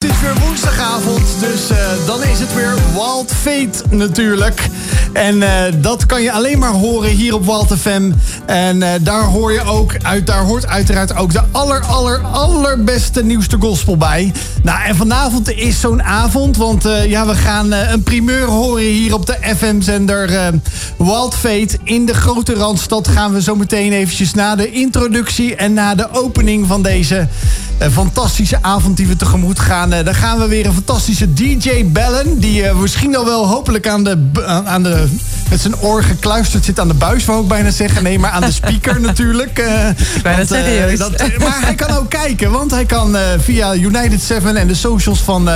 Het 0.00 0.10
is 0.10 0.20
weer 0.20 0.38
woensdagavond, 0.38 1.19
dus 1.40 1.70
uh, 1.70 1.78
dan 2.06 2.22
is 2.22 2.40
het 2.40 2.54
weer 2.54 2.74
Wild 2.92 3.32
Fate 3.32 3.96
natuurlijk. 3.96 4.68
En 5.12 5.36
uh, 5.36 5.62
dat 5.76 6.06
kan 6.06 6.22
je 6.22 6.32
alleen 6.32 6.58
maar 6.58 6.72
horen 6.72 7.10
hier 7.10 7.34
op 7.34 7.44
Wild 7.44 7.72
FM. 7.78 8.12
En 8.46 8.76
uh, 8.76 8.88
daar 9.00 9.22
hoor 9.22 9.52
je 9.52 9.62
ook 9.64 9.94
uit, 10.02 10.26
daar 10.26 10.42
hoort 10.42 10.66
uiteraard 10.66 11.16
ook 11.16 11.32
de 11.32 11.42
aller, 11.50 11.84
aller, 11.84 12.20
allerbeste 12.20 13.24
nieuwste 13.24 13.56
gospel 13.60 13.96
bij. 13.96 14.32
Nou, 14.62 14.82
en 14.84 14.96
vanavond 14.96 15.50
is 15.52 15.80
zo'n 15.80 16.02
avond, 16.02 16.56
want 16.56 16.82
ja, 17.06 17.26
we 17.26 17.34
gaan 17.34 17.72
een 17.72 18.02
primeur 18.02 18.46
horen 18.46 18.84
hier 18.84 19.14
op 19.14 19.26
de 19.26 19.36
FM-zender 19.56 20.52
Wild 20.98 21.34
Fate. 21.34 21.78
In 21.84 22.06
de 22.06 22.14
grote 22.14 22.54
Randstad 22.54 23.08
gaan 23.08 23.32
we 23.32 23.42
zo 23.42 23.56
meteen 23.56 23.92
eventjes 23.92 24.34
na 24.34 24.54
de 24.56 24.70
introductie 24.70 25.56
en 25.56 25.72
na 25.72 25.94
de 25.94 26.12
opening 26.12 26.66
van 26.66 26.82
deze 26.82 27.28
fantastische 27.92 28.58
avond 28.62 28.96
die 28.96 29.06
we 29.06 29.16
tegemoet 29.16 29.58
gaan. 29.58 29.90
Dan 29.90 30.14
gaan 30.14 30.38
we 30.38 30.48
weer 30.48 30.66
een 30.66 30.72
fantastische 30.72 31.29
DJ 31.34 31.84
bellen. 31.86 32.38
Die 32.38 32.62
uh, 32.62 32.80
misschien 32.80 33.16
al 33.16 33.24
wel 33.24 33.46
hopelijk 33.46 33.88
aan 33.88 34.04
de, 34.04 34.30
aan 34.64 34.82
de, 34.82 35.08
met 35.50 35.60
zijn 35.60 35.80
oor 35.80 36.02
gekluisterd 36.02 36.64
zit 36.64 36.80
aan 36.80 36.88
de 36.88 36.94
buis, 36.94 37.24
wou 37.24 37.42
ik 37.42 37.48
bijna 37.48 37.70
zeggen. 37.70 38.02
Nee, 38.02 38.18
maar 38.18 38.30
aan 38.30 38.40
de 38.40 38.52
speaker 38.52 39.00
natuurlijk. 39.10 39.58
Uh, 39.58 39.88
bijna 40.22 40.44
serieus. 40.44 40.98
Dat, 40.98 41.38
maar 41.38 41.60
hij 41.62 41.74
kan 41.74 41.96
ook 41.96 42.10
kijken, 42.10 42.50
want 42.50 42.70
hij 42.70 42.84
kan 42.84 43.16
via 43.38 43.74
United 43.74 44.22
7 44.22 44.56
en 44.56 44.66
de 44.66 44.74
socials 44.74 45.20
van 45.20 45.48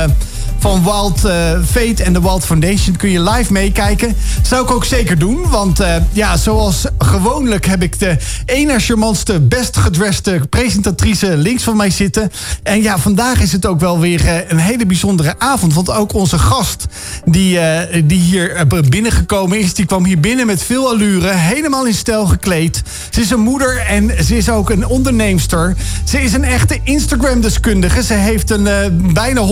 van 0.65 0.83
Wild 0.83 1.25
uh, 1.25 1.33
Fate 1.71 2.03
en 2.03 2.13
de 2.13 2.21
Wild 2.21 2.45
Foundation 2.45 2.97
kun 2.97 3.11
je 3.11 3.23
live 3.23 3.53
meekijken. 3.53 4.17
Zou 4.43 4.65
ik 4.65 4.71
ook 4.71 4.85
zeker 4.85 5.19
doen, 5.19 5.49
want 5.49 5.81
uh, 5.81 5.97
ja, 6.13 6.37
zoals 6.37 6.85
gewoonlijk 6.99 7.67
heb 7.67 7.83
ik 7.83 7.99
de 7.99 8.17
ene 8.47 8.79
charmantste, 8.79 9.41
best 9.41 9.77
gedreste 9.77 10.41
presentatrice 10.51 11.37
links 11.37 11.63
van 11.63 11.77
mij 11.77 11.91
zitten. 11.91 12.31
En 12.63 12.83
ja, 12.83 12.99
vandaag 12.99 13.41
is 13.41 13.53
het 13.53 13.67
ook 13.67 13.81
wel 13.81 14.01
weer 14.01 14.25
uh, 14.25 14.51
een 14.51 14.59
hele 14.59 14.87
bijzondere 14.87 15.35
avond, 15.39 15.75
want 15.75 15.91
ook 15.91 16.15
onze 16.15 16.39
gast 16.39 16.87
die, 17.25 17.59
die 18.05 18.21
hier 18.21 18.67
binnengekomen 18.89 19.59
is, 19.59 19.75
die 19.75 19.87
kwam 19.87 20.05
hier 20.05 20.21
binnen 20.21 20.47
met 20.47 20.63
veel 20.63 20.89
allure, 20.89 21.33
helemaal 21.33 21.87
in 21.87 21.95
stijl 21.95 22.27
gekleed. 22.27 22.83
Ze 23.11 23.21
is 23.21 23.31
een 23.31 23.41
moeder 23.41 23.79
en 23.79 24.25
ze 24.25 24.37
is 24.37 24.49
ook 24.49 24.71
een 24.71 24.87
onderneemster. 24.87 25.77
Ze 26.05 26.23
is 26.23 26.33
een 26.33 26.45
echte 26.45 26.81
Instagram-deskundige. 26.83 28.03
Ze 28.03 28.15
heeft 28.15 28.51
een 28.51 28.69
bijna 29.13 29.47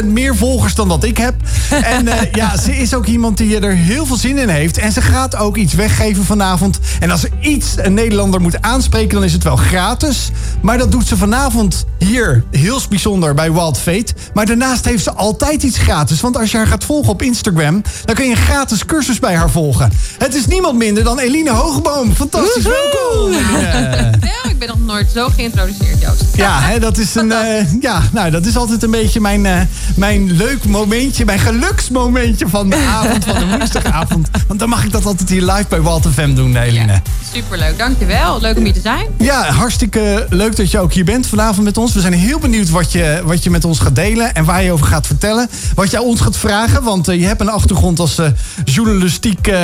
100% 0.00 0.04
meer 0.04 0.36
volgers 0.36 0.52
dan 0.74 0.88
dat 0.88 1.04
ik 1.04 1.16
heb. 1.16 1.34
En 1.84 2.06
uh, 2.06 2.14
ja, 2.32 2.56
ze 2.56 2.76
is 2.76 2.94
ook 2.94 3.06
iemand 3.06 3.36
die 3.36 3.60
er 3.60 3.74
heel 3.74 4.06
veel 4.06 4.16
zin 4.16 4.38
in 4.38 4.48
heeft. 4.48 4.78
En 4.78 4.92
ze 4.92 5.02
gaat 5.02 5.36
ook 5.36 5.56
iets 5.56 5.74
weggeven 5.74 6.24
vanavond. 6.24 6.78
En 7.00 7.10
als 7.10 7.24
er 7.24 7.30
iets 7.40 7.74
een 7.76 7.94
Nederlander 7.94 8.40
moet 8.40 8.62
aanspreken, 8.62 9.14
dan 9.14 9.24
is 9.24 9.32
het 9.32 9.44
wel 9.44 9.56
gratis. 9.56 10.30
Maar 10.60 10.78
dat 10.78 10.92
doet 10.92 11.06
ze 11.08 11.16
vanavond 11.16 11.84
hier 11.98 12.44
heel 12.50 12.80
bijzonder 12.88 13.34
bij 13.34 13.52
Wild 13.52 13.78
Fate. 13.78 14.14
Maar 14.34 14.46
daarnaast 14.46 14.84
heeft 14.84 15.02
ze 15.02 15.12
altijd 15.12 15.62
iets 15.62 15.78
gratis. 15.78 16.20
Want 16.20 16.36
als 16.36 16.50
je 16.50 16.56
haar 16.56 16.66
gaat 16.66 16.84
volgen 16.84 17.12
op 17.12 17.22
Instagram, 17.22 17.82
dan 18.04 18.14
kun 18.14 18.24
je 18.24 18.30
een 18.30 18.36
gratis 18.36 18.84
cursus 18.84 19.18
bij 19.18 19.36
haar 19.36 19.50
volgen. 19.50 19.92
Het 20.18 20.34
is 20.34 20.46
niemand 20.46 20.78
minder 20.78 21.04
dan 21.04 21.18
Eline 21.18 21.50
Hoogboom. 21.50 22.14
Fantastisch, 22.14 22.62
welkom. 22.62 23.32
Ja, 23.32 24.50
ik 24.50 24.58
ben 24.58 24.68
nog 24.68 24.80
nooit 24.80 25.10
zo 25.14 25.28
geïntroduceerd, 25.28 26.00
Joost. 26.00 26.24
Ja, 26.34 26.60
hè, 26.60 26.78
dat 26.78 26.98
is 26.98 27.14
een. 27.14 27.26
Uh, 27.26 27.72
ja, 27.88 28.02
nou, 28.12 28.30
dat 28.30 28.46
is 28.46 28.56
altijd 28.56 28.82
een 28.82 28.90
beetje 28.90 29.20
mijn, 29.20 29.44
uh, 29.44 29.60
mijn 29.96 30.36
leuk 30.44 30.64
momentje, 30.64 31.24
mijn 31.24 31.38
geluksmomentje 31.38 32.48
van 32.48 32.70
de 32.70 32.76
avond, 32.98 33.24
van 33.24 33.38
de 33.38 33.46
woensdagavond. 33.46 34.28
Want 34.46 34.60
dan 34.60 34.68
mag 34.68 34.84
ik 34.84 34.92
dat 34.92 35.06
altijd 35.06 35.28
hier 35.28 35.42
live 35.42 35.64
bij 35.68 35.80
Walter 35.80 36.10
Fem 36.10 36.34
doen, 36.34 36.56
Eline. 36.56 36.92
Ja, 36.92 37.02
superleuk, 37.32 37.78
dankjewel. 37.78 38.40
Leuk 38.40 38.56
om 38.56 38.64
hier 38.64 38.72
te 38.72 38.80
zijn. 38.80 39.06
Ja, 39.18 39.44
hartstikke 39.44 40.26
leuk 40.30 40.56
dat 40.56 40.70
je 40.70 40.78
ook 40.78 40.92
hier 40.92 41.04
bent 41.04 41.26
vanavond 41.26 41.64
met 41.64 41.78
ons. 41.78 41.94
We 41.94 42.00
zijn 42.00 42.12
heel 42.12 42.38
benieuwd 42.38 42.70
wat 42.70 42.92
je, 42.92 43.22
wat 43.24 43.44
je 43.44 43.50
met 43.50 43.64
ons 43.64 43.78
gaat 43.78 43.94
delen 43.94 44.34
en 44.34 44.44
waar 44.44 44.62
je 44.62 44.72
over 44.72 44.86
gaat 44.86 45.06
vertellen. 45.06 45.48
Wat 45.74 45.90
jij 45.90 46.00
ons 46.00 46.20
gaat 46.20 46.36
vragen, 46.36 46.82
want 46.82 47.08
uh, 47.08 47.20
je 47.20 47.26
hebt 47.26 47.40
een 47.40 47.48
achtergrond 47.48 47.98
als 47.98 48.18
uh, 48.18 48.26
journalistiek, 48.64 49.48
uh, 49.48 49.54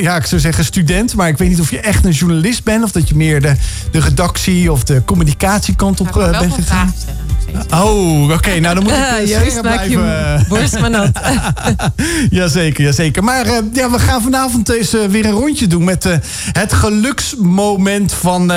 ja. 0.00 0.16
ik 0.16 0.26
zou 0.26 0.40
zeggen 0.40 0.64
student. 0.64 1.14
Maar 1.14 1.28
ik 1.28 1.38
weet 1.38 1.48
niet 1.48 1.60
of 1.60 1.70
je 1.70 1.80
echt 1.80 2.04
een 2.04 2.12
journalist 2.12 2.64
bent 2.64 2.84
of 2.84 2.92
dat 2.92 3.08
je 3.08 3.14
meer 3.14 3.40
de, 3.40 3.54
de 3.90 4.00
redactie 4.00 4.72
of 4.72 4.84
de 4.84 5.02
communicatiekant 5.04 6.00
op 6.00 6.12
bent 6.40 6.54
gegaan. 6.54 6.94
Oh, 7.74 8.22
oké. 8.22 8.32
Okay. 8.32 8.58
Nou, 8.58 8.74
dan 8.74 8.84
moet 8.84 8.92
ik 8.92 8.98
uh, 9.20 9.26
Joost, 9.26 9.60
blijven. 9.60 10.44
borst 10.48 10.80
maar 10.80 10.90
nat. 10.90 11.20
jazeker, 12.30 12.84
jazeker. 12.84 13.24
Maar 13.24 13.46
uh, 13.46 13.58
ja, 13.72 13.90
we 13.90 13.98
gaan 13.98 14.22
vanavond 14.22 14.68
eens 14.68 14.94
uh, 14.94 15.04
weer 15.04 15.24
een 15.24 15.30
rondje 15.30 15.66
doen 15.66 15.84
met 15.84 16.06
uh, 16.06 16.12
het 16.52 16.72
geluksmoment 16.72 18.12
van, 18.12 18.52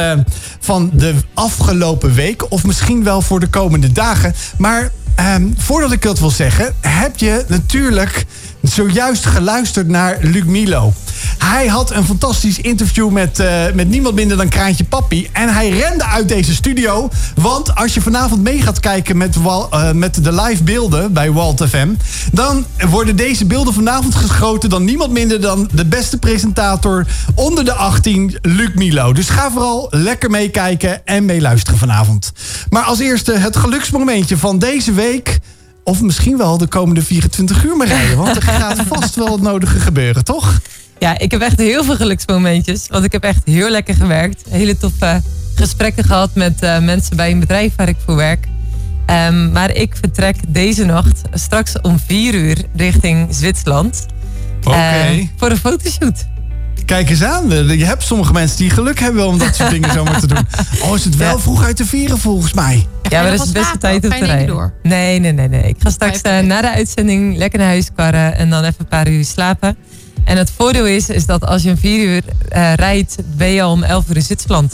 van 0.59 0.89
de 0.93 1.15
afgelopen 1.33 2.13
week. 2.13 2.51
Of 2.51 2.63
misschien 2.63 3.03
wel 3.03 3.21
voor 3.21 3.39
de 3.39 3.47
komende 3.47 3.91
dagen. 3.91 4.35
Maar 4.57 4.91
um, 5.35 5.53
voordat 5.57 5.91
ik 5.91 6.01
dat 6.01 6.19
wil 6.19 6.29
zeggen, 6.29 6.73
heb 6.81 7.17
je 7.17 7.45
natuurlijk 7.47 8.25
zojuist 8.61 9.25
geluisterd 9.25 9.87
naar 9.87 10.17
Luc 10.21 10.43
Milo. 10.43 10.93
Hij 11.37 11.67
had 11.67 11.91
een 11.91 12.05
fantastisch 12.05 12.59
interview 12.59 13.09
met, 13.09 13.39
uh, 13.39 13.63
met 13.73 13.89
niemand 13.89 14.15
minder 14.15 14.37
dan 14.37 14.49
Kraantje 14.49 14.83
Papi. 14.83 15.29
En 15.31 15.53
hij 15.53 15.69
rende 15.69 16.05
uit 16.05 16.27
deze 16.27 16.53
studio. 16.53 17.09
Want 17.35 17.75
als 17.75 17.93
je 17.93 18.01
vanavond 18.01 18.41
mee 18.41 18.61
gaat 18.61 18.79
kijken 18.79 19.17
met, 19.17 19.35
uh, 19.35 19.91
met 19.91 20.23
de 20.23 20.31
live 20.31 20.63
beelden 20.63 21.13
bij 21.13 21.31
Walt 21.31 21.63
FM... 21.69 21.89
dan 22.31 22.65
worden 22.89 23.15
deze 23.15 23.45
beelden 23.45 23.73
vanavond 23.73 24.15
geschoten 24.15 24.69
dan 24.69 24.83
niemand 24.83 25.11
minder 25.11 25.41
dan 25.41 25.69
de 25.73 25.85
beste 25.85 26.17
presentator 26.17 27.07
onder 27.35 27.65
de 27.65 27.73
18, 27.73 28.37
Luc 28.41 28.69
Milo. 28.75 29.13
Dus 29.13 29.29
ga 29.29 29.51
vooral 29.51 29.87
lekker 29.89 30.29
meekijken 30.29 31.05
en 31.05 31.25
meeluisteren 31.25 31.79
vanavond. 31.79 32.31
Maar 32.69 32.83
als 32.83 32.99
eerste 32.99 33.31
het 33.31 33.55
geluksmomentje 33.55 34.37
van 34.37 34.59
deze 34.59 34.93
week... 34.93 35.39
Of 35.83 36.01
misschien 36.01 36.37
wel 36.37 36.57
de 36.57 36.67
komende 36.67 37.01
24 37.01 37.63
uur 37.63 37.77
maar 37.77 37.87
rijden. 37.87 38.17
Want 38.17 38.35
er 38.35 38.41
gaat 38.41 38.81
vast 38.93 39.15
wel 39.15 39.31
het 39.31 39.41
nodige 39.41 39.79
gebeuren, 39.79 40.23
toch? 40.23 40.59
Ja, 41.01 41.17
ik 41.17 41.31
heb 41.31 41.41
echt 41.41 41.57
heel 41.57 41.83
veel 41.83 41.95
geluksmomentjes. 41.95 42.87
Want 42.89 43.03
ik 43.03 43.11
heb 43.11 43.23
echt 43.23 43.41
heel 43.45 43.69
lekker 43.69 43.95
gewerkt. 43.95 44.43
Hele 44.49 44.77
toffe 44.77 45.21
gesprekken 45.55 46.03
gehad 46.03 46.29
met 46.33 46.63
uh, 46.63 46.79
mensen 46.79 47.15
bij 47.15 47.31
een 47.31 47.39
bedrijf 47.39 47.73
waar 47.75 47.87
ik 47.87 47.95
voor 48.05 48.15
werk. 48.15 48.47
Um, 49.07 49.51
maar 49.51 49.75
ik 49.75 49.95
vertrek 49.95 50.35
deze 50.47 50.85
nacht 50.85 51.21
straks 51.33 51.81
om 51.81 51.99
4 52.05 52.33
uur 52.33 52.57
richting 52.75 53.27
Zwitserland. 53.29 54.05
Oké. 54.57 54.67
Okay. 54.69 55.17
Uh, 55.17 55.27
voor 55.35 55.49
een 55.49 55.57
fotoshoot. 55.57 56.25
Kijk 56.85 57.09
eens 57.09 57.23
aan. 57.23 57.49
Je 57.49 57.85
hebt 57.85 58.03
sommige 58.03 58.33
mensen 58.33 58.57
die 58.57 58.69
geluk 58.69 58.99
hebben 58.99 59.27
om 59.27 59.37
dat 59.37 59.55
soort 59.55 59.69
dingen 59.79 59.91
zomaar 59.91 60.19
te 60.19 60.27
doen. 60.27 60.47
Oh, 60.83 60.95
is 60.95 61.03
het 61.03 61.15
wel 61.15 61.35
ja. 61.35 61.39
vroeg 61.39 61.63
uit 61.63 61.75
te 61.75 61.85
vieren 61.85 62.17
volgens 62.17 62.53
mij? 62.53 62.87
Ja, 63.09 63.21
maar 63.21 63.31
dat 63.31 63.39
is 63.39 63.51
de 63.51 63.59
beste 63.59 63.77
tijd 63.77 64.03
om 64.03 64.09
te 64.09 64.25
rijden. 64.25 64.47
Door? 64.47 64.73
Nee, 64.83 65.19
nee, 65.19 65.31
nee, 65.31 65.47
nee. 65.47 65.63
Ik 65.63 65.75
ga 65.79 65.89
straks 65.89 66.19
uh, 66.27 66.39
na 66.39 66.61
de 66.61 66.71
uitzending 66.71 67.37
lekker 67.37 67.59
naar 67.59 67.67
huis 67.67 67.89
karren 67.95 68.35
en 68.35 68.49
dan 68.49 68.63
even 68.63 68.75
een 68.77 68.87
paar 68.87 69.09
uur 69.09 69.25
slapen. 69.25 69.77
En 70.23 70.37
het 70.37 70.51
voordeel 70.55 70.85
is, 70.85 71.09
is 71.09 71.25
dat 71.25 71.45
als 71.45 71.63
je 71.63 71.69
een 71.69 71.77
vier 71.77 72.05
uur 72.05 72.23
uh, 72.55 72.73
rijdt, 72.73 73.15
ben 73.37 73.47
je 73.47 73.61
al 73.61 73.71
om 73.71 73.83
elf 73.83 74.09
uur 74.09 74.15
in 74.15 74.21
Zwitserland. 74.21 74.73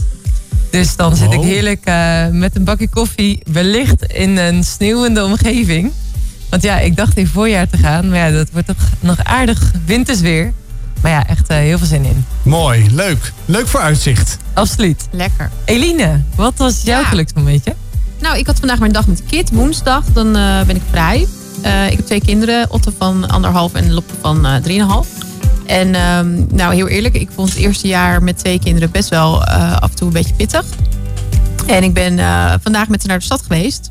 Dus 0.72 0.96
dan 0.96 1.16
zit 1.16 1.34
ik 1.34 1.42
heerlijk 1.42 1.90
uh, 1.90 2.28
met 2.28 2.56
een 2.56 2.64
bakje 2.64 2.90
koffie, 2.90 3.42
wellicht 3.52 4.04
in 4.04 4.38
een 4.38 4.64
sneeuwende 4.64 5.24
omgeving. 5.24 5.92
Want 6.50 6.64
ja, 6.64 6.80
ik 6.80 6.96
dacht 6.96 7.18
in 7.18 7.28
voorjaar 7.28 7.70
te 7.70 7.78
gaan, 7.78 8.10
maar 8.10 8.18
ja, 8.18 8.32
dat 8.32 8.48
wordt 8.52 8.68
toch 8.68 8.90
nog 9.00 9.24
aardig 9.24 9.72
wintersweer. 9.86 10.54
Maar 11.02 11.12
ja, 11.12 11.28
echt 11.28 11.52
uh, 11.52 11.58
heel 11.58 11.78
veel 11.78 11.88
zin 11.88 12.06
in. 12.06 12.26
Mooi, 12.44 12.92
leuk. 12.92 13.34
Leuk 13.46 13.68
voor 13.68 13.80
uitzicht. 13.80 14.38
Absoluut. 14.54 15.08
Lekker. 15.12 15.52
Eline, 15.66 16.22
wat 16.36 16.54
was 16.58 16.82
jouw 16.84 17.00
ja. 17.00 17.06
geluksmomentje? 17.06 17.76
Nou, 18.20 18.38
ik 18.38 18.48
had 18.48 18.60
vandaag 18.60 18.80
mijn 18.80 18.92
dag 18.92 19.08
met 19.08 19.18
de 19.18 19.24
kid, 19.24 19.50
woensdag. 19.50 20.04
Dan 20.14 20.38
uh, 20.38 20.62
ben 20.62 20.76
ik 20.76 20.82
vrij. 20.90 21.28
Uh, 21.66 21.86
ik 21.86 21.98
heb 21.98 22.06
twee 22.06 22.22
kinderen, 22.22 22.72
Otto 22.72 22.92
van 22.98 23.28
anderhalf 23.28 23.74
en 23.74 23.94
Lotte 23.94 24.14
van 24.22 24.46
uh, 24.46 24.56
drieënhalf. 24.56 25.08
En 25.68 25.96
um, 26.02 26.48
nou, 26.52 26.74
heel 26.74 26.88
eerlijk, 26.88 27.16
ik 27.16 27.30
vond 27.36 27.50
het 27.50 27.58
eerste 27.58 27.88
jaar 27.88 28.24
met 28.24 28.38
twee 28.38 28.60
kinderen 28.60 28.92
best 28.92 29.10
wel 29.10 29.44
af 29.46 29.90
en 29.90 29.96
toe 29.96 30.08
een 30.08 30.14
beetje 30.14 30.34
pittig. 30.34 30.66
En 31.66 31.84
ik 31.84 31.94
ben 31.94 32.20
vandaag 32.64 32.88
met 32.88 33.02
ze 33.02 33.08
naar 33.08 33.18
de 33.18 33.24
stad 33.24 33.42
geweest. 33.42 33.90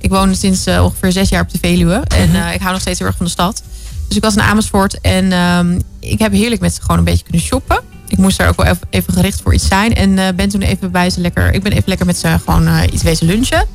Ik 0.00 0.10
woon 0.10 0.34
sinds 0.34 0.66
ongeveer 0.66 1.12
zes 1.12 1.28
jaar 1.28 1.42
op 1.42 1.50
de 1.50 1.58
Veluwe. 1.60 2.02
En 2.08 2.52
ik 2.52 2.60
hou 2.60 2.72
nog 2.72 2.80
steeds 2.80 2.98
heel 2.98 3.08
erg 3.08 3.16
van 3.16 3.26
de 3.26 3.32
stad. 3.32 3.62
Dus 4.08 4.16
ik 4.16 4.22
was 4.22 4.34
in 4.34 4.42
Amersfoort 4.42 5.00
en 5.00 5.32
um, 5.32 5.82
ik 6.00 6.18
heb 6.18 6.32
heerlijk 6.32 6.60
met 6.60 6.74
ze 6.74 6.80
gewoon 6.80 6.98
een 6.98 7.04
beetje 7.04 7.22
kunnen 7.22 7.42
shoppen. 7.42 7.80
Ik 8.08 8.18
moest 8.18 8.38
daar 8.38 8.48
ook 8.48 8.56
wel 8.56 8.76
even, 8.90 9.12
gericht 9.12 9.40
voor 9.42 9.54
iets 9.54 9.68
zijn. 9.68 9.94
En 9.94 10.36
ben 10.36 10.48
toen 10.48 10.62
even 10.62 10.90
bij 10.90 11.10
ze 11.10 11.20
lekker. 11.20 11.54
Ik 11.54 11.62
ben 11.62 11.72
even 11.72 11.84
lekker 11.86 12.06
met 12.06 12.18
ze 12.18 12.36
gewoon 12.44 12.68
iets 12.92 13.02
wezen 13.02 13.26
lunchen. 13.26 13.66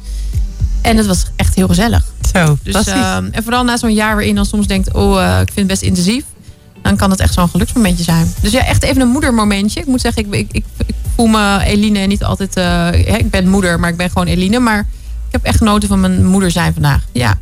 En 0.82 0.98
het 0.98 1.06
was 1.06 1.26
echt 1.36 1.56
heel 1.56 1.68
gezellig. 1.68 2.06
Zo, 2.34 2.58
dus, 2.64 2.88
uh, 2.88 3.16
En 3.16 3.44
vooral 3.44 3.64
na 3.64 3.78
zo'n 3.78 3.94
jaar 3.94 4.16
waarin 4.16 4.36
dan 4.36 4.46
soms 4.46 4.68
denkt, 4.68 4.94
oh, 4.94 5.40
ik 5.42 5.52
vind 5.54 5.56
het 5.56 5.68
best 5.68 5.82
intensief. 5.82 6.24
Dan 6.84 6.96
kan 6.98 7.10
het 7.10 7.20
echt 7.20 7.34
zo'n 7.34 7.50
geluksmomentje 7.50 8.04
zijn. 8.04 8.34
Dus 8.42 8.52
ja, 8.52 8.66
echt 8.66 8.84
even 8.84 9.02
een 9.02 9.08
moedermomentje. 9.08 9.80
Ik 9.80 9.86
moet 9.86 10.02
zeggen, 10.02 10.26
ik, 10.26 10.34
ik, 10.34 10.48
ik, 10.52 10.66
ik 10.86 10.96
voel 11.16 11.28
me 11.28 11.60
Eline 11.64 12.00
niet 12.00 12.24
altijd... 12.24 12.56
ik 13.18 13.30
ben 13.30 13.48
moeder, 13.48 13.80
maar 13.80 13.90
ik 13.90 13.98
ben 13.98 14.10
gewoon 14.10 14.28
Eline. 14.28 14.60
Maar 14.60 14.80
ik 15.28 15.32
heb 15.32 15.44
echt 15.44 15.58
genoten 15.58 15.88
van 15.88 16.00
mijn 16.00 16.26
moeder 16.26 16.52
zijn 16.52 16.74
vandaag. 16.74 17.06
Ja. 17.12 17.40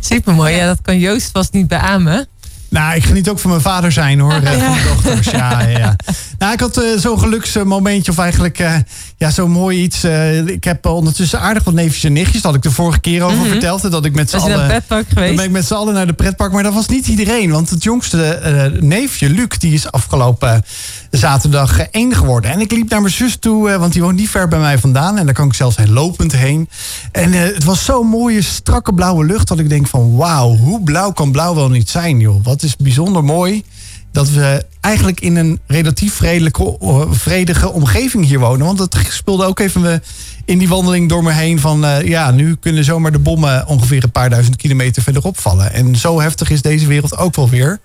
Super 0.00 0.34
mooi. 0.34 0.52
Ja. 0.52 0.58
ja, 0.58 0.66
dat 0.66 0.78
kan 0.82 0.98
Joost 0.98 1.30
vast 1.30 1.52
niet 1.52 1.68
beamen. 1.68 2.26
Nou, 2.70 2.94
ik 2.94 3.04
geniet 3.04 3.28
ook 3.28 3.38
van 3.38 3.50
mijn 3.50 3.62
vader 3.62 3.92
zijn 3.92 4.20
hoor. 4.20 4.32
Ja. 4.32 4.40
Van 4.58 4.70
mijn 4.70 4.86
dochters. 4.86 5.30
Ja, 5.30 5.60
ja. 5.60 5.96
Nou, 6.38 6.52
ik 6.52 6.60
had 6.60 6.78
uh, 6.78 6.98
zo'n 6.98 7.18
geluksmomentje, 7.18 8.10
of 8.10 8.18
eigenlijk 8.18 8.58
uh, 8.58 8.74
ja, 9.16 9.30
zo 9.30 9.48
mooi 9.48 9.82
iets. 9.82 10.04
Uh, 10.04 10.46
ik 10.46 10.64
heb 10.64 10.86
ondertussen 10.86 11.40
aardig 11.40 11.64
wat 11.64 11.74
neefjes 11.74 12.04
en 12.04 12.12
nichtjes. 12.12 12.42
Dat 12.42 12.52
had 12.52 12.54
ik 12.54 12.62
de 12.62 12.70
vorige 12.70 13.00
keer 13.00 13.22
over 13.22 13.36
mm 13.36 13.42
-hmm. 13.42 13.50
verteld. 13.50 13.90
Dat 13.90 14.04
ik 14.04 14.14
met 14.14 14.30
z'n 14.30 14.36
allen. 14.36 14.66
pretpark 14.66 15.08
geweest? 15.08 15.36
Ben 15.36 15.44
ik 15.44 15.50
met 15.50 15.66
z'n 15.66 15.74
allen 15.74 15.94
naar 15.94 16.06
de 16.06 16.12
pretpark. 16.12 16.52
Maar 16.52 16.62
dat 16.62 16.74
was 16.74 16.88
niet 16.88 17.06
iedereen. 17.06 17.50
Want 17.50 17.70
het 17.70 17.82
jongste 17.82 18.78
neefje, 18.80 19.30
Luc, 19.30 19.58
die 19.58 19.72
is 19.72 19.92
afgelopen 19.92 20.64
zaterdag 21.10 21.80
één 21.80 22.14
geworden. 22.14 22.50
En 22.50 22.60
ik 22.60 22.70
liep 22.70 22.90
naar 22.90 23.00
mijn 23.00 23.14
zus 23.14 23.36
toe, 23.36 23.78
want 23.78 23.92
die 23.92 24.02
woont 24.02 24.16
niet 24.16 24.30
ver 24.30 24.48
bij 24.48 24.58
mij 24.58 24.78
vandaan. 24.78 25.18
En 25.18 25.24
daar 25.24 25.34
kan 25.34 25.46
ik 25.46 25.54
zelfs 25.54 25.76
heen 25.76 25.92
lopend 25.92 26.32
heen. 26.32 26.68
En 27.12 27.32
het 27.32 27.64
was 27.64 27.84
zo'n 27.84 28.06
mooie, 28.06 28.42
strakke 28.42 28.94
blauwe 28.94 29.24
lucht. 29.24 29.48
Dat 29.48 29.58
ik 29.58 29.68
denk 29.68 29.86
van 29.86 30.16
wauw, 30.16 30.56
hoe 30.56 30.82
blauw 30.82 31.12
kan 31.12 31.32
blauw 31.32 31.54
wel 31.54 31.68
niet 31.68 31.90
zijn, 31.90 32.20
joh. 32.20 32.44
Wat 32.44 32.59
is 32.62 32.76
bijzonder 32.76 33.24
mooi 33.24 33.64
dat 34.12 34.30
we 34.30 34.64
eigenlijk 34.80 35.20
in 35.20 35.36
een 35.36 35.60
relatief 35.66 36.14
vredelijke, 36.14 36.76
vredige 37.10 37.72
omgeving 37.72 38.26
hier 38.26 38.38
wonen. 38.38 38.66
Want 38.66 38.78
het 38.78 38.96
speelde 39.08 39.44
ook 39.44 39.58
even 39.58 40.02
in 40.44 40.58
die 40.58 40.68
wandeling 40.68 41.08
door 41.08 41.22
me 41.22 41.32
heen 41.32 41.58
van... 41.58 41.84
Uh, 41.84 42.02
ja, 42.02 42.30
nu 42.30 42.56
kunnen 42.56 42.84
zomaar 42.84 43.12
de 43.12 43.18
bommen 43.18 43.66
ongeveer 43.66 44.04
een 44.04 44.10
paar 44.10 44.30
duizend 44.30 44.56
kilometer 44.56 45.02
verderop 45.02 45.38
vallen. 45.38 45.72
En 45.72 45.96
zo 45.96 46.20
heftig 46.20 46.50
is 46.50 46.62
deze 46.62 46.86
wereld 46.86 47.16
ook 47.16 47.36
wel 47.36 47.48
weer. 47.48 47.80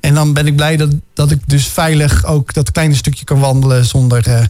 En 0.00 0.14
dan 0.14 0.32
ben 0.32 0.46
ik 0.46 0.56
blij 0.56 0.76
dat, 0.76 0.90
dat 1.14 1.30
ik 1.30 1.40
dus 1.46 1.66
veilig 1.66 2.24
ook 2.24 2.54
dat 2.54 2.72
kleine 2.72 2.94
stukje 2.94 3.24
kan 3.24 3.38
wandelen... 3.38 3.84
zonder 3.84 4.28
uh, 4.28 4.40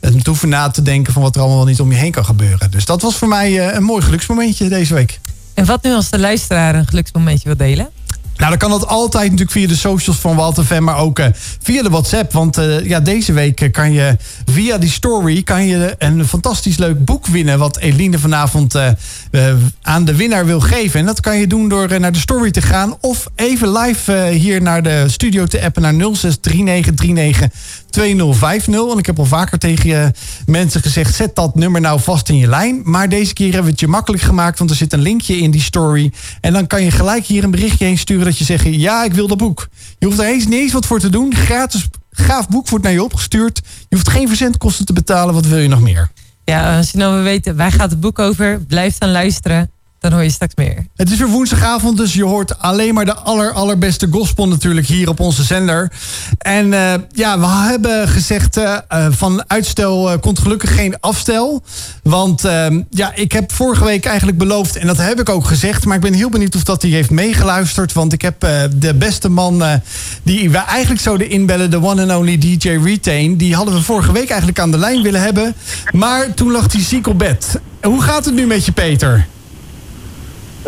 het 0.00 0.26
hoeven 0.26 0.48
na 0.48 0.70
te 0.70 0.82
denken 0.82 1.12
van 1.12 1.22
wat 1.22 1.36
er 1.36 1.42
allemaal 1.42 1.64
niet 1.64 1.80
om 1.80 1.92
je 1.92 1.98
heen 1.98 2.12
kan 2.12 2.24
gebeuren. 2.24 2.70
Dus 2.70 2.84
dat 2.84 3.02
was 3.02 3.16
voor 3.16 3.28
mij 3.28 3.74
een 3.74 3.82
mooi 3.82 4.02
geluksmomentje 4.02 4.68
deze 4.68 4.94
week. 4.94 5.20
En 5.54 5.64
wat 5.64 5.82
nu 5.82 5.92
als 5.92 6.10
de 6.10 6.18
luisteraar 6.18 6.74
een 6.74 6.86
geluksmomentje 6.86 7.44
wil 7.48 7.56
delen? 7.56 7.90
Nou, 8.36 8.50
dan 8.50 8.58
kan 8.58 8.70
dat 8.70 8.86
altijd 8.86 9.24
natuurlijk 9.24 9.50
via 9.50 9.66
de 9.66 9.76
socials 9.76 10.18
van 10.18 10.36
Walter 10.36 10.64
Van, 10.64 10.82
maar 10.82 10.96
ook 10.96 11.18
uh, 11.18 11.26
via 11.62 11.82
de 11.82 11.90
WhatsApp. 11.90 12.32
Want 12.32 12.58
uh, 12.58 12.86
ja, 12.86 13.00
deze 13.00 13.32
week 13.32 13.60
eh, 13.60 13.70
kan 13.70 13.92
je 13.92 14.16
via 14.44 14.78
die 14.78 14.90
story 14.90 15.42
kan 15.42 15.66
je 15.66 15.94
een 15.98 16.26
fantastisch 16.26 16.76
leuk 16.76 17.04
boek 17.04 17.26
winnen. 17.26 17.58
Wat 17.58 17.76
Eline 17.76 18.18
vanavond 18.18 18.76
aan 19.82 20.04
de 20.04 20.16
winnaar 20.16 20.46
wil 20.46 20.60
geven. 20.60 21.00
En 21.00 21.06
dat 21.06 21.20
kan 21.20 21.38
je 21.38 21.46
doen 21.46 21.68
door 21.68 22.00
naar 22.00 22.12
de 22.12 22.18
story 22.18 22.50
te 22.50 22.62
gaan. 22.62 22.96
Of 23.00 23.26
even 23.34 23.72
live 23.72 24.28
hier 24.32 24.62
naar 24.62 24.82
de 24.82 25.04
studio 25.06 25.46
te 25.46 25.62
appen 25.62 25.82
naar 25.82 25.94
063939 25.94 27.48
2050. 27.90 28.90
En 28.90 28.98
ik 28.98 29.06
heb 29.06 29.18
al 29.18 29.24
vaker 29.24 29.58
tegen 29.58 29.88
je 29.88 30.10
mensen 30.46 30.80
gezegd: 30.80 31.14
zet 31.14 31.34
dat 31.34 31.54
nummer 31.54 31.80
nou 31.80 32.00
vast 32.00 32.28
in 32.28 32.36
je 32.36 32.48
lijn. 32.48 32.80
Maar 32.84 33.08
deze 33.08 33.32
keer 33.32 33.46
hebben 33.46 33.64
we 33.64 33.70
het 33.70 33.80
je 33.80 33.88
makkelijk 33.88 34.22
gemaakt, 34.22 34.58
want 34.58 34.70
er 34.70 34.76
zit 34.76 34.92
een 34.92 35.02
linkje 35.02 35.36
in 35.36 35.50
die 35.50 35.60
story. 35.60 36.12
En 36.40 36.52
dan 36.52 36.66
kan 36.66 36.84
je 36.84 36.90
gelijk 36.90 37.24
hier 37.24 37.44
een 37.44 37.50
berichtje 37.50 37.84
heen 37.84 37.98
sturen 37.98 38.23
dat 38.24 38.38
je 38.38 38.44
zegt: 38.44 38.64
ja, 38.64 39.04
ik 39.04 39.14
wil 39.14 39.28
dat 39.28 39.38
boek. 39.38 39.68
Je 39.98 40.06
hoeft 40.06 40.18
er 40.18 40.26
eens, 40.26 40.46
niet 40.46 40.60
eens 40.60 40.72
wat 40.72 40.86
voor 40.86 41.00
te 41.00 41.08
doen. 41.08 41.34
Gratis, 41.34 41.88
gaaf 42.10 42.48
boek 42.48 42.68
wordt 42.68 42.84
naar 42.84 42.92
je 42.94 43.02
opgestuurd. 43.02 43.60
Je 43.88 43.96
hoeft 43.96 44.08
geen 44.08 44.28
verzendkosten 44.28 44.86
te 44.86 44.92
betalen. 44.92 45.34
Wat 45.34 45.46
wil 45.46 45.58
je 45.58 45.68
nog 45.68 45.80
meer? 45.80 46.10
Ja, 46.44 46.76
als 46.76 46.90
je 46.90 46.98
nou 46.98 47.14
wil 47.14 47.22
weten, 47.22 47.56
waar 47.56 47.72
gaat 47.72 47.90
het 47.90 48.00
boek 48.00 48.18
over? 48.18 48.60
Blijf 48.60 48.98
dan 48.98 49.10
luisteren 49.10 49.70
dan 50.04 50.12
hoor 50.12 50.22
je 50.22 50.30
straks 50.30 50.54
meer. 50.54 50.86
Het 50.96 51.10
is 51.10 51.18
weer 51.18 51.28
woensdagavond, 51.28 51.96
dus 51.96 52.14
je 52.14 52.24
hoort 52.24 52.58
alleen 52.58 52.94
maar 52.94 53.04
de 53.04 53.14
aller, 53.14 53.52
allerbeste 53.52 54.08
gospel 54.10 54.48
natuurlijk 54.48 54.86
hier 54.86 55.08
op 55.08 55.20
onze 55.20 55.42
zender. 55.42 55.92
En 56.38 56.66
uh, 56.66 56.94
ja, 57.12 57.40
we 57.40 57.46
hebben 57.46 58.08
gezegd 58.08 58.56
uh, 58.56 58.78
van 59.10 59.44
uitstel 59.46 60.18
komt 60.18 60.38
gelukkig 60.38 60.74
geen 60.74 61.00
afstel. 61.00 61.62
Want 62.02 62.42
ja, 62.90 63.14
ik 63.14 63.32
heb 63.32 63.52
vorige 63.52 63.84
week 63.84 64.04
eigenlijk 64.04 64.38
beloofd, 64.38 64.76
en 64.76 64.86
dat 64.86 64.96
heb 64.96 65.20
ik 65.20 65.28
ook 65.28 65.44
gezegd, 65.44 65.84
maar 65.84 65.96
ik 65.96 66.02
ben 66.02 66.12
heel 66.12 66.28
benieuwd 66.28 66.54
of 66.54 66.62
dat 66.62 66.82
hij 66.82 66.90
heeft 66.90 67.10
meegeluisterd. 67.10 67.92
Want 67.92 68.12
ik 68.12 68.22
heb 68.22 68.40
de 68.76 68.94
beste 68.94 69.28
man 69.28 69.62
die 70.22 70.50
we 70.50 70.58
eigenlijk 70.58 71.00
zouden 71.00 71.30
inbellen, 71.30 71.70
de 71.70 71.82
one 71.82 72.02
and 72.02 72.20
only 72.20 72.38
DJ 72.38 72.68
Retain, 72.68 73.36
die 73.36 73.54
hadden 73.54 73.74
we 73.74 73.82
vorige 73.82 74.12
week 74.12 74.28
eigenlijk 74.28 74.58
aan 74.58 74.70
de 74.70 74.78
lijn 74.78 75.02
willen 75.02 75.22
hebben. 75.22 75.54
Maar 75.92 76.34
toen 76.34 76.50
lag 76.50 76.72
hij 76.72 76.82
ziek 76.82 77.06
op 77.06 77.18
bed. 77.18 77.60
Hoe 77.82 78.02
gaat 78.02 78.24
het 78.24 78.34
nu 78.34 78.46
met 78.46 78.64
je, 78.64 78.72
Peter? 78.72 79.26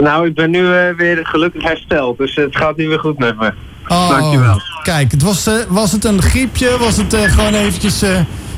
Nou, 0.01 0.27
ik 0.27 0.35
ben 0.35 0.51
nu 0.51 0.61
uh, 0.61 0.89
weer 0.97 1.21
gelukkig 1.23 1.63
hersteld, 1.63 2.19
dus 2.19 2.35
het 2.35 2.57
gaat 2.57 2.77
nu 2.77 2.89
weer 2.89 2.99
goed 2.99 3.19
met 3.19 3.39
me. 3.39 3.53
Oh, 3.89 4.09
Dankjewel. 4.09 4.61
Kijk, 4.83 5.11
het 5.11 5.23
was, 5.23 5.49
uh, 5.49 5.55
was 5.69 5.93
het 5.93 6.05
een 6.05 6.23
griepje? 6.23 6.79
Was 6.79 6.97
het 6.97 7.15
uh, 7.15 7.21
gewoon 7.21 7.55
eventjes... 7.55 8.01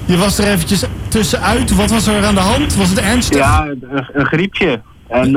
je 0.05 0.17
was 0.17 0.39
er 0.39 0.45
eventjes 0.45 0.85
tussenuit. 1.09 1.75
Wat 1.75 1.91
was 1.91 2.07
er 2.07 2.25
aan 2.25 2.35
de 2.35 2.41
hand? 2.41 2.77
Was 2.77 2.89
het 2.89 3.01
ernstig? 3.01 3.39
Ja, 3.39 3.67
een, 3.67 4.07
een 4.13 4.27
griepje. 4.27 4.81
En 5.09 5.37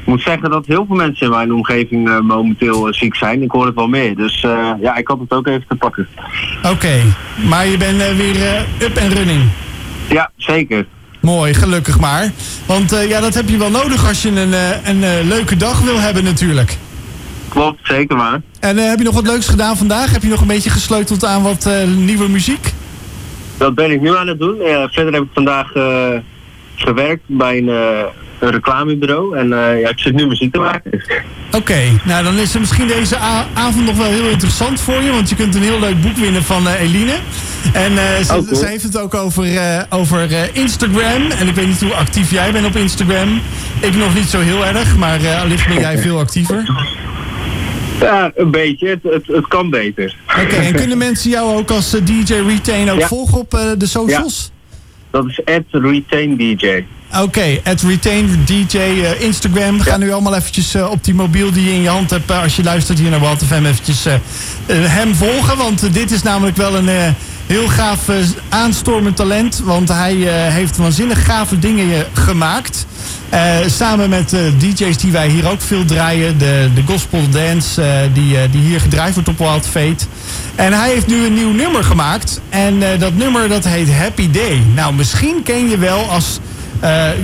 ik 0.00 0.06
moet 0.06 0.22
zeggen 0.22 0.50
dat 0.50 0.66
heel 0.66 0.84
veel 0.86 0.96
mensen 0.96 1.26
in 1.26 1.32
mijn 1.32 1.52
omgeving 1.52 2.20
momenteel 2.22 2.94
ziek 2.94 3.14
zijn. 3.14 3.42
Ik 3.42 3.50
hoor 3.50 3.66
het 3.66 3.74
wel 3.74 3.88
meer. 3.88 4.16
Dus 4.16 4.40
ja, 4.80 4.96
ik 4.96 5.08
had 5.08 5.18
het 5.20 5.32
ook 5.32 5.46
even 5.46 5.64
te 5.68 5.74
pakken. 5.74 6.08
Oké, 6.72 7.02
maar 7.48 7.66
je 7.66 7.76
bent 7.76 8.16
weer 8.16 8.66
up 8.82 8.96
en 8.96 9.08
running? 9.08 9.42
Ja, 10.08 10.30
zeker. 10.36 10.86
Mooi, 11.20 11.54
gelukkig 11.54 12.00
maar. 12.00 12.30
Want 12.66 12.92
uh, 12.92 13.08
ja, 13.08 13.20
dat 13.20 13.34
heb 13.34 13.48
je 13.48 13.56
wel 13.56 13.70
nodig 13.70 14.08
als 14.08 14.22
je 14.22 14.28
een, 14.28 14.48
uh, 14.48 14.86
een 14.88 14.96
uh, 14.96 15.28
leuke 15.28 15.56
dag 15.56 15.80
wil 15.80 15.98
hebben 15.98 16.24
natuurlijk. 16.24 16.76
Klopt, 17.48 17.78
zeker 17.82 18.16
maar. 18.16 18.40
En 18.60 18.76
heb 18.76 18.98
je 18.98 19.04
nog 19.04 19.14
wat 19.14 19.26
leuks 19.26 19.48
gedaan 19.48 19.76
vandaag? 19.76 20.10
Heb 20.10 20.22
je 20.22 20.28
nog 20.28 20.40
een 20.40 20.46
beetje 20.46 20.70
gesleuteld 20.70 21.24
aan 21.24 21.42
wat 21.42 21.68
nieuwe 21.96 22.28
muziek? 22.28 22.72
Dat 23.56 23.74
ben 23.74 23.90
ik 23.90 24.00
nu 24.00 24.16
aan 24.16 24.26
het 24.26 24.38
doen. 24.38 24.56
verder 24.90 25.12
heb 25.12 25.22
ik 25.22 25.28
vandaag 25.34 25.72
gewerkt 26.82 27.22
bij 27.26 27.58
een, 27.58 27.68
een 28.38 28.50
reclamebureau. 28.50 29.36
En 29.36 29.48
ja, 29.80 29.88
ik 29.88 29.98
zit 29.98 30.14
nu 30.14 30.26
muziek 30.26 30.52
te 30.52 30.58
maken. 30.58 31.02
Oké, 31.52 31.80
nou 32.04 32.24
dan 32.24 32.38
is 32.38 32.54
er 32.54 32.60
misschien 32.60 32.86
deze 32.86 33.16
avond 33.54 33.84
nog 33.84 33.96
wel 33.96 34.10
heel 34.10 34.28
interessant 34.28 34.80
voor 34.80 35.02
je. 35.02 35.10
Want 35.10 35.28
je 35.28 35.36
kunt 35.36 35.54
een 35.54 35.62
heel 35.62 35.80
leuk 35.80 36.00
boek 36.00 36.16
winnen 36.16 36.42
van 36.42 36.68
Eline. 36.68 37.14
En 37.72 37.92
uh, 37.92 38.18
ze, 38.24 38.36
oh, 38.36 38.54
ze, 38.54 38.66
heeft 38.66 38.82
het 38.82 38.98
ook 38.98 39.14
over, 39.14 39.46
uh, 39.46 39.82
over 39.88 40.30
uh, 40.30 40.38
Instagram. 40.52 41.30
En 41.38 41.48
ik 41.48 41.54
weet 41.54 41.66
niet 41.66 41.80
hoe 41.80 41.94
actief 41.94 42.30
jij 42.30 42.52
bent 42.52 42.66
op 42.66 42.76
Instagram. 42.76 43.40
Ik 43.80 43.96
nog 43.96 44.14
niet 44.14 44.28
zo 44.28 44.40
heel 44.40 44.66
erg, 44.66 44.96
maar 44.96 45.36
allicht 45.40 45.68
ben 45.68 45.80
jij 45.80 45.98
veel 45.98 46.18
actiever. 46.18 46.88
Ja, 48.00 48.32
een 48.34 48.50
beetje. 48.50 48.88
Het, 48.88 49.02
het, 49.02 49.26
het 49.26 49.48
kan 49.48 49.70
beter. 49.70 50.16
Oké, 50.42 50.56
en 50.56 50.74
kunnen 50.74 50.98
mensen 50.98 51.30
jou 51.30 51.56
ook 51.56 51.70
als 51.70 51.90
DJ 51.90 52.34
Retain 52.46 52.90
ook 52.90 53.02
volgen 53.02 53.38
op 53.38 53.50
de 53.78 53.86
socials? 53.86 54.50
Ja. 54.52 54.59
Dat 55.10 55.26
is 55.26 55.44
at 55.44 55.62
RetainDJ. 55.70 56.84
Oké, 57.12 57.22
okay, 57.22 57.60
at 57.64 57.82
RetainDJ 57.82 58.78
Instagram. 59.18 59.80
Ga 59.80 59.96
nu 59.96 60.12
allemaal 60.12 60.34
eventjes 60.34 60.74
op 60.74 61.04
die 61.04 61.14
mobiel 61.14 61.52
die 61.52 61.64
je 61.64 61.72
in 61.72 61.82
je 61.82 61.88
hand 61.88 62.10
hebt... 62.10 62.30
als 62.30 62.56
je 62.56 62.62
luistert 62.62 62.98
hier 62.98 63.10
naar 63.10 63.20
Walter 63.20 63.46
FM 63.46 63.64
eventjes 63.64 64.04
hem 64.66 65.14
volgen. 65.14 65.56
Want 65.56 65.94
dit 65.94 66.10
is 66.10 66.22
namelijk 66.22 66.56
wel 66.56 66.76
een 66.76 67.14
Heel 67.50 67.68
gaaf 67.68 68.08
uh, 68.08 68.16
aanstormend 68.48 69.16
talent. 69.16 69.60
Want 69.64 69.88
hij 69.88 70.14
uh, 70.14 70.30
heeft 70.32 70.76
waanzinnig 70.76 71.24
gave 71.24 71.58
dingen 71.58 71.94
eh, 71.94 72.00
gemaakt. 72.12 72.86
samen 73.66 74.10
met 74.10 74.34
DJ's 74.58 74.96
die 74.96 75.12
wij 75.12 75.28
hier 75.28 75.50
ook 75.50 75.60
veel 75.60 75.84
draaien. 75.84 76.38
De, 76.38 76.70
de 76.74 76.82
gospel 76.86 77.20
dance 77.30 77.82
die, 78.12 78.50
die 78.50 78.60
hier 78.60 78.80
gedraaid 78.80 79.14
wordt 79.14 79.28
op 79.28 79.38
Wild 79.38 79.66
Fate. 79.66 80.04
En 80.54 80.72
hij 80.72 80.90
heeft 80.90 81.06
nu 81.06 81.24
een 81.26 81.34
nieuw 81.34 81.52
nummer 81.52 81.84
gemaakt. 81.84 82.40
En 82.48 82.82
dat 82.98 83.14
nummer 83.14 83.48
dat 83.48 83.64
heet 83.64 83.92
Happy 83.92 84.30
Day. 84.30 84.62
Nou, 84.74 84.94
misschien 84.94 85.42
ken 85.42 85.68
je 85.68 85.78
wel 85.78 86.10
als 86.10 86.38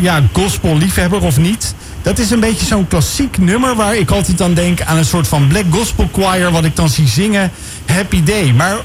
ja, 0.01 0.23
gospel 0.33 0.77
liefhebber 0.77 1.23
of 1.23 1.39
niet. 1.39 1.75
Dat 2.03 2.19
is 2.19 2.31
een 2.31 2.41
beetje 2.41 2.67
zo'n 2.67 2.89
klassiek 2.89 3.39
nummer 3.39 3.75
waar 3.75 3.97
ik 3.97 4.11
altijd 4.11 4.43
aan 4.43 4.55
denk 4.55 4.81
aan 4.81 4.97
een 4.97 5.05
soort 5.05 5.29
van 5.29 5.49
black 5.49 5.65
gospel 5.71 6.09
choir. 6.13 6.51
Wat 6.51 6.65
ik 6.65 6.77
dan 6.77 6.89
zie 6.89 7.09
zingen. 7.09 7.51
Happy 7.87 8.23
Day. 8.23 8.53
Maar 8.53 8.77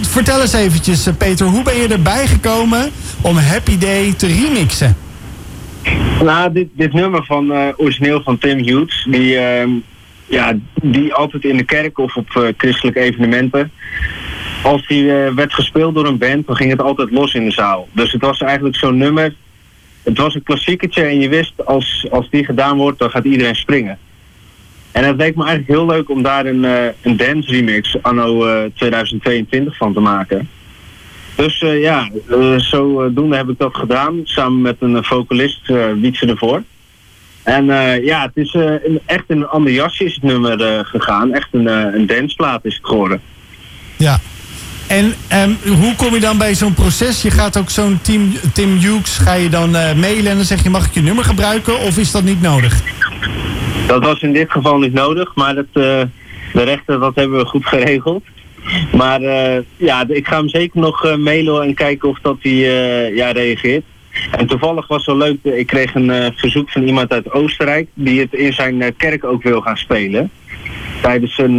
vertel 0.00 0.40
eens 0.40 0.52
eventjes, 0.52 1.06
eh, 1.06 1.14
Peter, 1.18 1.46
hoe 1.46 1.62
ben 1.62 1.76
je 1.76 1.88
erbij 1.88 2.26
gekomen 2.26 2.90
om 3.20 3.36
Happy 3.36 3.78
Day 3.78 4.12
te 4.12 4.26
remixen? 4.26 4.96
Nou, 6.22 6.52
dit, 6.52 6.68
dit 6.72 6.92
nummer 6.92 7.24
van 7.24 7.50
uh, 7.50 7.68
origineel 7.76 8.22
van 8.22 8.38
Tim 8.38 8.58
Hughes, 8.58 9.06
die, 9.10 9.34
uh, 9.34 9.68
ja, 10.26 10.56
die 10.82 11.14
altijd 11.14 11.44
in 11.44 11.56
de 11.56 11.64
kerk 11.64 11.98
of 11.98 12.16
op 12.16 12.28
uh, 12.38 12.48
christelijke 12.56 13.00
evenementen, 13.00 13.70
als 14.62 14.86
die 14.86 15.04
werd 15.34 15.54
gespeeld 15.54 15.94
door 15.94 16.06
een 16.06 16.18
band, 16.18 16.46
dan 16.46 16.56
ging 16.56 16.70
het 16.70 16.82
altijd 16.82 17.10
los 17.10 17.34
in 17.34 17.44
de 17.44 17.50
zaal. 17.50 17.88
Dus 17.92 18.12
het 18.12 18.20
was 18.20 18.40
eigenlijk 18.40 18.76
zo'n 18.76 18.96
nummer, 18.96 19.34
het 20.02 20.18
was 20.18 20.34
een 20.34 20.42
klassiekertje 20.42 21.02
en 21.02 21.20
je 21.20 21.28
wist 21.28 21.66
als, 21.66 22.06
als 22.10 22.30
die 22.30 22.44
gedaan 22.44 22.76
wordt, 22.76 22.98
dan 22.98 23.10
gaat 23.10 23.24
iedereen 23.24 23.56
springen. 23.56 23.98
En 24.94 25.04
het 25.04 25.16
leek 25.16 25.36
me 25.36 25.44
eigenlijk 25.44 25.78
heel 25.78 25.86
leuk 25.86 26.10
om 26.10 26.22
daar 26.22 26.46
een, 26.46 26.64
uh, 26.64 26.84
een 27.02 27.16
dance 27.16 27.50
remix 27.50 28.02
anno 28.02 28.46
uh, 28.46 28.64
eh, 28.64 28.70
2022 28.74 29.76
van 29.76 29.92
te 29.92 30.00
maken. 30.00 30.48
Dus 31.34 31.60
uh, 31.60 31.80
ja, 31.80 32.08
zodoende 32.56 33.36
heb 33.36 33.48
ik 33.48 33.58
dat 33.58 33.74
gedaan. 33.74 34.20
Samen 34.24 34.60
met 34.60 34.76
een 34.78 35.04
vocalist, 35.04 35.72
Wietse 36.00 36.26
ervoor. 36.26 36.62
En 37.42 37.64
ja, 38.04 38.22
het 38.22 38.36
is 38.36 38.56
echt 39.06 39.24
een 39.26 39.46
ander 39.46 39.72
jasje 39.72 40.04
is 40.04 40.14
het 40.14 40.22
nummer 40.22 40.84
gegaan. 40.86 41.32
Echt 41.32 41.48
een, 41.50 41.66
een 41.66 42.06
danceplaat 42.06 42.64
is 42.64 42.74
het 42.74 42.86
geworden. 42.86 43.20
Ja. 43.96 44.20
En 44.86 45.14
um, 45.32 45.58
hoe 45.78 45.94
kom 45.96 46.14
je 46.14 46.20
dan 46.20 46.38
bij 46.38 46.54
zo'n 46.54 46.74
proces? 46.74 47.22
Je 47.22 47.30
gaat 47.30 47.56
ook 47.56 47.70
zo'n 47.70 47.98
Tim, 48.02 48.32
Tim 48.52 48.78
Hughes, 48.78 49.18
ga 49.18 49.32
je 49.32 49.48
dan 49.48 49.70
mailen 49.70 50.30
en 50.30 50.36
dan 50.36 50.44
zeg 50.44 50.62
je 50.62 50.70
mag 50.70 50.86
ik 50.86 50.94
je 50.94 51.02
nummer 51.02 51.24
gebruiken 51.24 51.80
of 51.80 51.98
is 51.98 52.10
dat 52.10 52.22
niet 52.22 52.40
nodig? 52.40 52.82
Dat 53.86 54.04
was 54.04 54.20
in 54.20 54.32
dit 54.32 54.50
geval 54.50 54.78
niet 54.78 54.92
nodig, 54.92 55.34
maar 55.34 55.54
dat, 55.54 55.64
uh, 55.64 55.82
de 56.52 56.62
rechten, 56.62 57.00
dat 57.00 57.14
hebben 57.14 57.38
we 57.38 57.44
goed 57.44 57.66
geregeld. 57.66 58.24
Maar 58.96 59.20
ja, 59.76 60.04
ik 60.08 60.26
ga 60.26 60.36
hem 60.36 60.48
zeker 60.48 60.80
nog 60.80 61.16
mailen 61.16 61.62
en 61.62 61.74
kijken 61.74 62.08
of 62.08 62.18
dat 62.22 62.36
hij 62.40 62.52
ja, 63.14 63.30
reageert. 63.30 63.84
En 64.30 64.46
toevallig 64.46 64.86
was 64.86 65.06
wel 65.06 65.16
leuk, 65.16 65.36
ik 65.42 65.66
kreeg 65.66 65.94
een 65.94 66.32
verzoek 66.36 66.70
van 66.70 66.82
iemand 66.82 67.12
uit 67.12 67.32
Oostenrijk 67.32 67.88
die 67.94 68.20
het 68.20 68.32
in 68.32 68.52
zijn 68.52 68.96
kerk 68.96 69.24
ook 69.24 69.42
wil 69.42 69.60
gaan 69.60 69.76
spelen. 69.76 70.30
Tijdens 71.02 71.38
een 71.38 71.56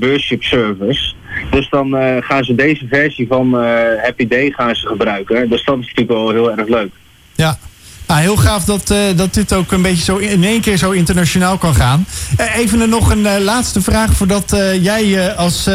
worship 0.00 0.42
service. 0.42 1.12
Dus 1.50 1.68
dan 1.68 1.96
gaan 2.20 2.44
ze 2.44 2.54
deze 2.54 2.86
versie 2.88 3.26
van 3.26 3.54
Happy 4.02 4.28
Day 4.28 4.50
gaan 4.50 4.74
ze 4.74 4.86
gebruiken. 4.86 5.48
Dus 5.48 5.64
dat 5.64 5.78
is 5.78 5.86
natuurlijk 5.86 6.10
wel 6.10 6.30
heel 6.30 6.58
erg 6.58 6.68
leuk. 6.68 6.90
Ja, 7.34 7.58
nou, 8.08 8.20
heel 8.20 8.36
gaaf 8.36 8.64
dat, 8.64 8.90
uh, 8.90 8.98
dat 9.16 9.34
dit 9.34 9.52
ook 9.52 9.72
een 9.72 9.82
beetje 9.82 10.04
zo 10.04 10.16
in 10.16 10.44
één 10.44 10.60
keer 10.60 10.76
zo 10.76 10.90
internationaal 10.90 11.58
kan 11.58 11.74
gaan. 11.74 12.06
Uh, 12.40 12.56
even 12.56 12.88
nog 12.88 13.10
een 13.10 13.24
uh, 13.24 13.32
laatste 13.38 13.82
vraag 13.82 14.12
voordat 14.12 14.56
jij 14.80 15.34
als 15.34 15.68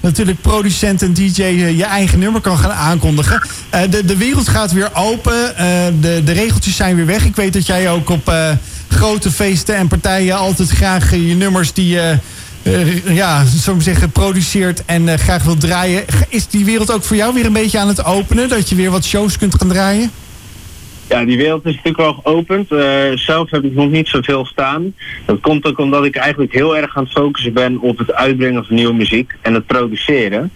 natuurlijk 0.00 0.40
producent 0.40 1.02
en 1.02 1.12
DJ 1.12 1.42
je 1.42 1.84
eigen 1.84 2.18
nummer 2.18 2.40
kan 2.40 2.58
gaan 2.58 2.72
aankondigen. 2.72 3.42
de, 3.90 4.04
de 4.04 4.16
wereld 4.16 4.48
gaat 4.48 4.72
weer 4.72 4.90
open. 4.94 5.54
de, 6.00 6.22
de 6.24 6.32
regeltjes 6.32 6.76
zijn 6.76 6.96
weer 6.96 7.06
weg. 7.06 7.24
Ik 7.24 7.36
weet 7.36 7.52
dat 7.52 7.66
jij 7.66 7.90
ook 7.90 8.08
op 8.08 8.32
grote 8.88 9.30
feesten 9.30 9.76
en 9.76 9.88
partijen 9.88 10.36
altijd 10.36 10.68
graag 10.68 11.10
je 11.10 11.34
nummers 11.34 11.72
die 11.72 11.88
je. 11.88 12.18
ja, 13.04 13.44
zo 13.44 13.78
zeggen, 13.78 14.10
produceert 14.10 14.84
en 14.84 15.18
graag 15.18 15.42
wil 15.42 15.56
draaien. 15.56 16.04
Is 16.28 16.48
die 16.48 16.64
wereld 16.64 16.92
ook 16.92 17.02
voor 17.02 17.16
jou 17.16 17.34
weer 17.34 17.46
een 17.46 17.52
beetje 17.52 17.78
aan 17.78 17.88
het 17.88 18.04
openen? 18.04 18.48
Dat 18.48 18.68
je 18.68 18.74
weer 18.74 18.90
wat 18.90 19.04
shows 19.04 19.38
kunt 19.38 19.54
gaan 19.54 19.68
draaien? 19.68 20.10
Ja, 21.10 21.24
die 21.24 21.36
wereld 21.36 21.64
is 21.64 21.74
natuurlijk 21.74 21.96
wel 21.96 22.12
geopend. 22.12 22.72
Uh, 22.72 22.80
zelf 23.14 23.50
heb 23.50 23.64
ik 23.64 23.74
nog 23.74 23.90
niet 23.90 24.08
zoveel 24.08 24.44
staan. 24.44 24.94
Dat 25.26 25.40
komt 25.40 25.66
ook 25.66 25.78
omdat 25.78 26.04
ik 26.04 26.16
eigenlijk 26.16 26.52
heel 26.52 26.76
erg 26.76 26.96
aan 26.96 27.02
het 27.02 27.12
focussen 27.12 27.52
ben 27.52 27.80
op 27.80 27.98
het 27.98 28.12
uitbrengen 28.12 28.64
van 28.64 28.74
nieuwe 28.74 28.94
muziek 28.94 29.32
en 29.42 29.54
het 29.54 29.66
produceren. 29.66 30.52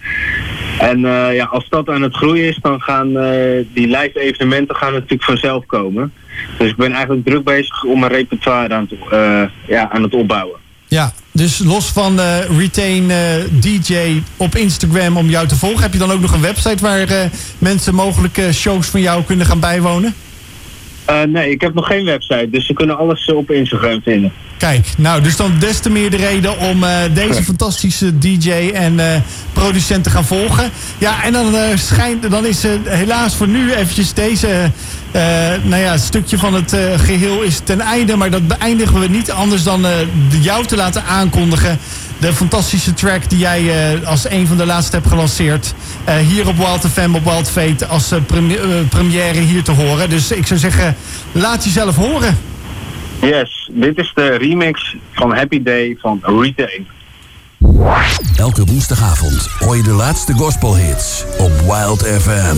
En 0.79 0.99
uh, 0.99 1.35
ja, 1.35 1.45
als 1.45 1.69
dat 1.69 1.89
aan 1.89 2.01
het 2.01 2.15
groeien 2.15 2.47
is, 2.47 2.59
dan 2.61 2.81
gaan 2.81 3.09
uh, 3.09 3.65
die 3.73 3.87
live 3.87 4.19
evenementen 4.19 4.75
gaan 4.75 4.93
natuurlijk 4.93 5.23
vanzelf 5.23 5.65
komen. 5.65 6.13
Dus 6.57 6.69
ik 6.69 6.75
ben 6.75 6.91
eigenlijk 6.91 7.25
druk 7.25 7.43
bezig 7.43 7.83
om 7.83 7.99
mijn 7.99 8.11
repertoire 8.11 8.73
aan, 8.73 8.87
te, 8.87 9.49
ja, 9.67 9.89
aan 9.89 10.03
het 10.03 10.13
opbouwen. 10.13 10.59
Ja, 10.87 11.13
dus 11.31 11.59
los 11.59 11.91
van 11.91 12.19
Retain 12.57 13.11
DJ 13.59 14.21
op 14.37 14.55
Instagram 14.55 15.17
om 15.17 15.29
jou 15.29 15.47
te 15.47 15.55
volgen, 15.55 15.81
heb 15.81 15.93
je 15.93 15.99
dan 15.99 16.11
ook 16.11 16.21
nog 16.21 16.33
een 16.33 16.41
website 16.41 16.83
waar 16.83 17.29
mensen 17.57 17.95
mogelijk 17.95 18.41
shows 18.51 18.87
van 18.87 19.01
jou 19.01 19.23
kunnen 19.23 19.45
gaan 19.45 19.59
bijwonen? 19.59 20.13
Uh, 21.09 21.21
nee, 21.21 21.49
ik 21.49 21.61
heb 21.61 21.73
nog 21.73 21.87
geen 21.87 22.05
website, 22.05 22.47
dus 22.51 22.65
ze 22.65 22.73
kunnen 22.73 22.97
alles 22.97 23.33
op 23.33 23.51
Instagram 23.51 24.01
vinden. 24.01 24.31
Kijk, 24.57 24.87
nou, 24.97 25.21
dus 25.21 25.35
dan 25.35 25.51
des 25.59 25.79
te 25.79 25.89
meer 25.89 26.09
de 26.09 26.17
reden 26.17 26.59
om 26.59 26.83
uh, 26.83 26.89
deze 27.13 27.43
fantastische 27.43 28.17
DJ 28.17 28.51
en 28.73 28.93
uh, 28.93 29.15
producent 29.53 30.03
te 30.03 30.09
gaan 30.09 30.25
volgen. 30.25 30.71
Ja, 30.97 31.23
en 31.23 31.33
dan, 31.33 31.55
schijnt, 31.75 32.29
dan 32.29 32.45
is 32.45 32.63
helaas 32.83 33.35
voor 33.35 33.47
nu 33.47 33.73
eventjes 33.73 34.13
deze 34.13 34.71
nou 35.63 35.81
ja, 35.81 35.97
stukje 35.97 36.37
van 36.37 36.53
het 36.53 36.77
geheel 36.97 37.41
is 37.41 37.59
ten 37.63 37.81
einde. 37.81 38.15
Maar 38.15 38.29
dat 38.29 38.47
beëindigen 38.47 38.99
we 38.99 39.07
niet 39.07 39.31
anders 39.31 39.63
dan 39.63 39.85
jou 40.41 40.65
te 40.65 40.75
laten 40.75 41.03
aankondigen 41.03 41.79
de 42.17 42.33
fantastische 42.33 42.93
track 42.93 43.29
die 43.29 43.39
jij 43.39 43.61
uh, 43.97 44.07
als 44.07 44.29
een 44.29 44.47
van 44.47 44.57
de 44.57 44.65
laatste 44.65 44.95
hebt 44.95 45.07
gelanceerd. 45.07 45.73
Uh, 46.09 46.17
hier 46.17 46.47
op 46.47 46.57
Wild 46.57 46.87
FM, 46.93 47.13
op 47.13 47.23
Wild 47.23 47.49
Fate, 47.49 47.85
als 47.85 48.13
uh, 48.13 48.19
première 48.89 49.39
hier 49.39 49.63
te 49.63 49.71
horen. 49.71 50.09
Dus 50.09 50.31
ik 50.31 50.47
zou 50.47 50.59
zeggen, 50.59 50.95
laat 51.31 51.63
jezelf 51.63 51.95
horen. 51.95 52.37
Yes, 53.21 53.69
dit 53.73 53.97
is 53.97 54.11
de 54.15 54.29
remix 54.29 54.95
van 55.11 55.35
Happy 55.35 55.63
Day 55.63 55.97
van 56.01 56.19
Retain. 56.23 56.87
Elke 58.37 58.65
woensdagavond 58.65 59.47
hoor 59.59 59.75
je 59.75 59.83
de 59.83 59.91
laatste 59.91 60.33
gospelhits 60.33 61.23
op 61.37 61.51
Wild 61.59 62.01
FM. 62.01 62.57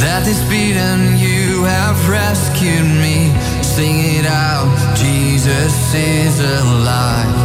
That 0.00 0.26
is 0.26 0.40
beaten, 0.48 1.18
you 1.18 1.64
have 1.64 2.08
rescued 2.08 2.88
me. 3.04 3.28
Sing 3.62 4.00
it 4.16 4.24
out, 4.24 4.68
Jesus 4.96 5.76
is 5.94 6.40
alive. 6.40 7.36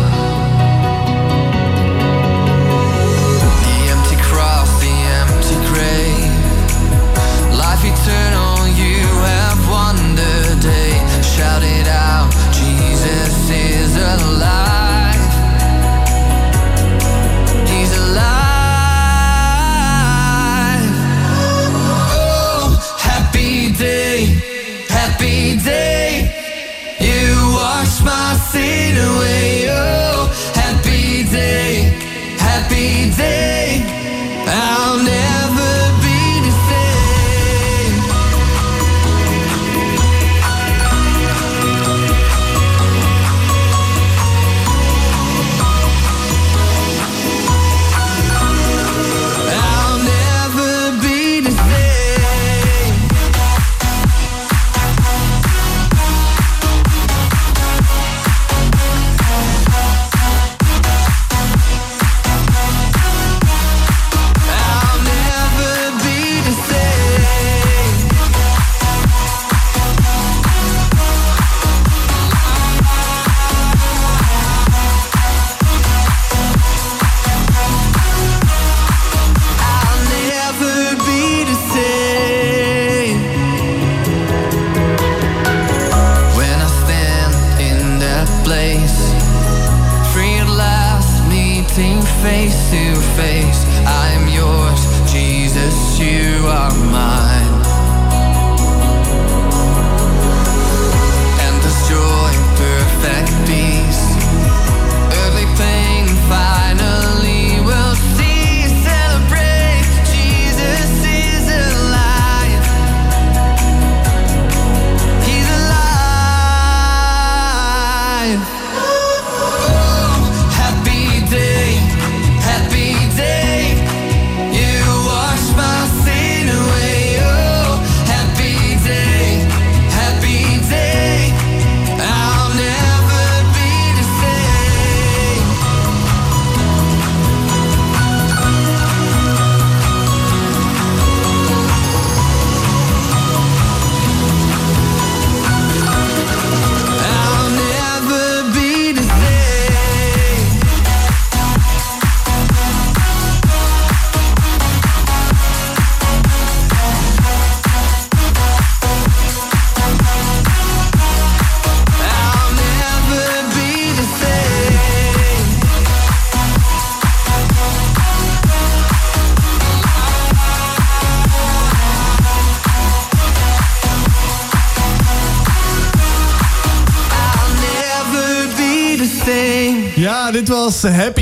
The 3.60 3.78
empty 3.92 4.16
cross, 4.24 4.72
the 4.80 4.96
empty 5.20 5.60
grave. 5.68 6.32
Life 7.60 7.84
eternal, 7.84 8.64
you 8.72 9.04
have 9.04 9.60
won 9.68 9.96
the 10.16 10.56
day. 10.64 10.96
Shout 11.22 11.62
it 11.62 11.88
out, 11.88 12.32
Jesus 12.56 13.50
is 13.52 13.96
alive 13.98 14.65
happy 33.18 34.05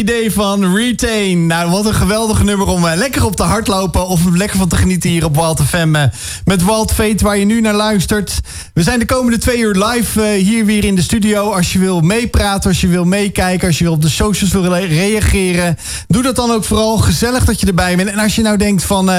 was 0.03 0.22
Van 0.31 0.75
Retain. 0.75 1.47
Nou, 1.47 1.71
wat 1.71 1.85
een 1.85 1.93
geweldig 1.93 2.43
nummer 2.43 2.67
om 2.67 2.85
uh, 2.85 2.91
lekker 2.95 3.25
op 3.25 3.35
te 3.35 3.43
hardlopen... 3.43 4.07
of 4.07 4.21
lekker 4.33 4.57
van 4.57 4.67
te 4.67 4.75
genieten 4.75 5.09
hier 5.09 5.25
op 5.25 5.35
Wild 5.35 5.61
FM... 5.61 5.95
Uh, 5.95 6.03
met 6.45 6.65
Wild 6.65 6.91
Fate, 6.91 7.23
waar 7.23 7.37
je 7.37 7.45
nu 7.45 7.61
naar 7.61 7.73
luistert. 7.73 8.39
We 8.73 8.83
zijn 8.83 8.99
de 8.99 9.05
komende 9.05 9.37
twee 9.37 9.57
uur 9.57 9.85
live 9.85 10.19
uh, 10.19 10.43
hier 10.43 10.65
weer 10.65 10.83
in 10.83 10.95
de 10.95 11.01
studio. 11.01 11.51
Als 11.51 11.73
je 11.73 11.79
wil 11.79 12.01
meepraten, 12.01 12.69
als 12.69 12.81
je 12.81 12.87
wil 12.87 13.05
meekijken... 13.05 13.67
als 13.67 13.79
je 13.79 13.91
op 13.91 14.01
de 14.01 14.09
socials 14.09 14.53
wil 14.53 14.75
reageren... 14.75 15.77
doe 16.07 16.23
dat 16.23 16.35
dan 16.35 16.51
ook 16.51 16.63
vooral. 16.63 16.97
Gezellig 16.97 17.45
dat 17.45 17.59
je 17.59 17.67
erbij 17.67 17.95
bent. 17.95 18.09
En 18.09 18.19
als 18.19 18.35
je 18.35 18.41
nou 18.41 18.57
denkt 18.57 18.83
van... 18.83 19.11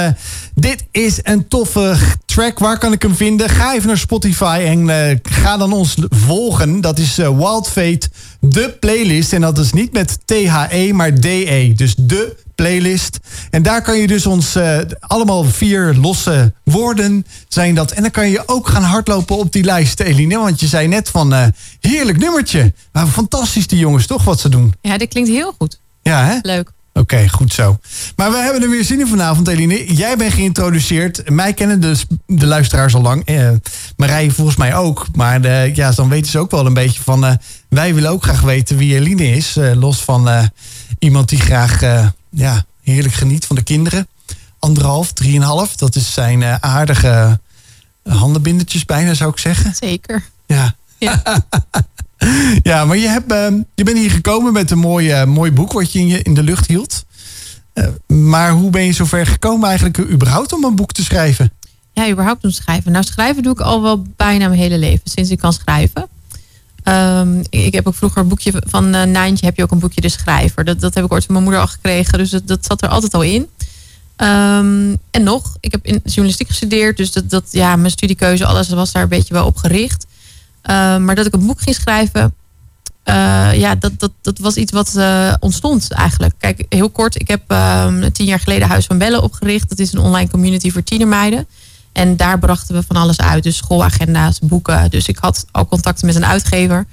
dit 0.55 0.85
is 0.91 1.19
een 1.23 1.47
toffe 1.47 1.95
track, 2.25 2.59
waar 2.59 2.77
kan 2.77 2.93
ik 2.93 3.01
hem 3.01 3.15
vinden? 3.15 3.49
Ga 3.49 3.73
even 3.73 3.87
naar 3.87 3.97
Spotify 3.97 4.63
en 4.65 4.89
ga 5.23 5.57
dan 5.57 5.73
ons 5.73 5.95
volgen. 6.09 6.81
Dat 6.81 6.99
is 6.99 7.15
Wild 7.15 7.69
Fate 7.69 8.09
de 8.39 8.77
playlist. 8.79 9.33
En 9.33 9.41
dat 9.41 9.57
is 9.57 9.73
niet 9.73 9.93
met 9.93 10.17
THE, 10.25 10.93
maar 10.95 11.19
DE. 11.19 11.73
Dus 11.75 11.95
de 11.97 12.35
playlist. 12.55 13.19
En 13.49 13.63
daar 13.63 13.81
kan 13.81 13.97
je 13.97 14.07
dus 14.07 14.25
ons 14.25 14.55
uh, 14.55 14.77
allemaal 14.99 15.43
vier 15.43 15.93
losse 15.93 16.53
woorden 16.63 17.25
zijn 17.47 17.75
dat. 17.75 17.91
En 17.91 18.01
dan 18.01 18.11
kan 18.11 18.29
je 18.29 18.43
ook 18.45 18.67
gaan 18.67 18.83
hardlopen 18.83 19.37
op 19.37 19.51
die 19.51 19.63
lijst, 19.63 19.99
Eline. 19.99 20.37
Want 20.37 20.59
je 20.59 20.67
zei 20.67 20.87
net 20.87 21.09
van, 21.09 21.33
uh, 21.33 21.45
heerlijk 21.79 22.17
nummertje. 22.17 22.73
Maar 22.91 23.07
fantastisch 23.07 23.67
die 23.67 23.79
jongens, 23.79 24.07
toch, 24.07 24.23
wat 24.23 24.39
ze 24.39 24.49
doen. 24.49 24.73
Ja, 24.81 24.97
dit 24.97 25.09
klinkt 25.09 25.29
heel 25.29 25.55
goed. 25.57 25.79
Ja, 26.01 26.25
hè? 26.25 26.37
Leuk. 26.41 26.73
Oké, 26.99 27.29
goed 27.29 27.53
zo. 27.53 27.77
Maar 28.15 28.31
we 28.31 28.37
hebben 28.37 28.61
er 28.61 28.69
weer 28.69 28.83
zin 28.83 28.99
in 28.99 29.07
vanavond, 29.07 29.47
Eline. 29.47 29.95
Jij 29.95 30.17
bent 30.17 30.33
geïntroduceerd. 30.33 31.29
Mij 31.29 31.53
kennen 31.53 31.79
dus 31.81 32.05
de 32.25 32.45
luisteraars 32.45 32.95
al 32.95 33.01
lang. 33.01 33.25
Eh, 33.25 33.49
Marije 33.97 34.31
volgens 34.31 34.57
mij 34.57 34.75
ook. 34.75 35.07
Maar 35.15 35.41
de, 35.41 35.71
ja, 35.73 35.91
dan 35.91 36.09
weten 36.09 36.31
ze 36.31 36.39
ook 36.39 36.51
wel 36.51 36.65
een 36.65 36.73
beetje 36.73 37.03
van... 37.03 37.25
Uh, 37.25 37.31
wij 37.69 37.93
willen 37.93 38.09
ook 38.09 38.23
graag 38.23 38.41
weten 38.41 38.77
wie 38.77 38.95
Eline 38.95 39.31
is. 39.31 39.57
Uh, 39.57 39.73
los 39.73 40.03
van 40.03 40.27
uh, 40.27 40.43
iemand 40.99 41.29
die 41.29 41.39
graag 41.39 41.81
ja, 42.29 42.65
heerlijk 42.81 43.13
geniet 43.13 43.45
van 43.45 43.55
de 43.55 43.63
kinderen. 43.63 44.07
Anderhalf, 44.59 45.11
drieënhalf. 45.11 45.75
Dat 45.75 45.95
is 45.95 46.13
zijn 46.13 46.63
aardige 46.63 47.39
handenbindertjes 48.03 48.85
bijna, 48.85 49.13
zou 49.13 49.31
ik 49.31 49.37
zeggen. 49.37 49.75
Zeker. 49.75 50.23
Ja. 50.45 50.75
ja. 50.97 51.21
ja, 52.69 52.85
maar 52.85 52.97
je, 52.97 53.07
hebt, 53.07 53.31
ehm, 53.31 53.61
je 53.75 53.83
bent 53.83 53.97
hier 53.97 54.11
gekomen 54.11 54.53
met 54.53 54.71
een 54.71 54.77
mooi, 54.77 55.25
mooi 55.25 55.51
boek 55.51 55.71
wat 55.71 55.91
je 55.91 55.99
in, 55.99 56.07
je 56.07 56.21
in 56.21 56.33
de 56.33 56.43
lucht 56.43 56.67
hield. 56.67 57.05
Maar 58.07 58.51
hoe 58.51 58.69
ben 58.69 58.85
je 58.85 58.93
zover 58.93 59.25
gekomen 59.25 59.67
eigenlijk 59.67 59.97
überhaupt 59.97 60.53
om 60.53 60.63
een 60.63 60.75
boek 60.75 60.91
te 60.91 61.03
schrijven? 61.03 61.51
Ja, 61.93 62.09
überhaupt 62.09 62.43
om 62.43 62.49
te 62.49 62.55
schrijven. 62.55 62.91
Nou, 62.91 63.03
schrijven 63.03 63.43
doe 63.43 63.51
ik 63.51 63.59
al 63.59 63.81
wel 63.81 64.05
bijna 64.15 64.47
mijn 64.47 64.59
hele 64.59 64.77
leven, 64.77 65.01
sinds 65.03 65.29
ik 65.29 65.39
kan 65.39 65.53
schrijven. 65.53 66.07
Um, 66.87 67.41
ik 67.49 67.73
heb 67.73 67.87
ook 67.87 67.95
vroeger 67.95 68.21
een 68.21 68.27
boekje 68.27 68.53
van 68.67 68.95
uh, 68.95 69.03
Nijntje, 69.03 69.45
heb 69.45 69.55
je 69.55 69.63
ook 69.63 69.71
een 69.71 69.79
boekje 69.79 70.01
De 70.01 70.09
Schrijver. 70.09 70.63
Dat, 70.63 70.79
dat 70.79 70.93
heb 70.93 71.05
ik 71.05 71.11
ooit 71.11 71.25
van 71.25 71.33
mijn 71.33 71.45
moeder 71.45 71.61
al 71.63 71.67
gekregen, 71.67 72.17
dus 72.17 72.29
dat, 72.29 72.47
dat 72.47 72.65
zat 72.65 72.81
er 72.81 72.89
altijd 72.89 73.13
al 73.13 73.21
in. 73.21 73.41
Um, 74.17 74.97
en 75.11 75.23
nog, 75.23 75.57
ik 75.59 75.71
heb 75.71 75.85
in 75.85 76.01
journalistiek 76.03 76.47
gestudeerd, 76.47 76.97
dus 76.97 77.11
dat, 77.11 77.29
dat, 77.29 77.43
ja, 77.51 77.75
mijn 77.75 77.91
studiekeuze, 77.91 78.45
alles 78.45 78.69
was 78.69 78.91
daar 78.91 79.03
een 79.03 79.09
beetje 79.09 79.33
wel 79.33 79.45
op 79.45 79.57
gericht. 79.57 80.05
Uh, 80.63 80.97
maar 80.97 81.15
dat 81.15 81.25
ik 81.25 81.33
een 81.33 81.45
boek 81.45 81.61
ging 81.61 81.75
schrijven, 81.75 82.33
uh, 83.05 83.49
ja, 83.53 83.75
dat, 83.75 83.91
dat, 83.97 84.11
dat 84.21 84.39
was 84.39 84.55
iets 84.55 84.71
wat 84.71 84.93
uh, 84.97 85.33
ontstond 85.39 85.91
eigenlijk. 85.91 86.33
Kijk, 86.37 86.65
heel 86.69 86.89
kort, 86.89 87.19
ik 87.19 87.27
heb 87.27 87.41
ehm, 87.47 88.11
tien 88.11 88.25
jaar 88.25 88.39
geleden 88.39 88.67
Huis 88.67 88.85
van 88.85 88.97
Bellen 88.97 89.23
opgericht. 89.23 89.69
Dat 89.69 89.79
is 89.79 89.93
een 89.93 89.99
online 89.99 90.29
community 90.29 90.71
voor 90.71 90.83
tienermeiden. 90.83 91.47
En 91.95 92.17
daar 92.17 92.39
brachten 92.39 92.75
we 92.75 92.83
van 92.87 92.95
alles 92.95 93.19
uit. 93.19 93.43
Dus 93.43 93.57
schoolagenda's, 93.57 94.39
boeken. 94.39 94.89
Dus 94.89 95.07
ik 95.07 95.17
had 95.17 95.45
al 95.51 95.67
contacten 95.67 96.05
met 96.05 96.15
een 96.15 96.25
uitgever. 96.25 96.77
Um, 96.77 96.85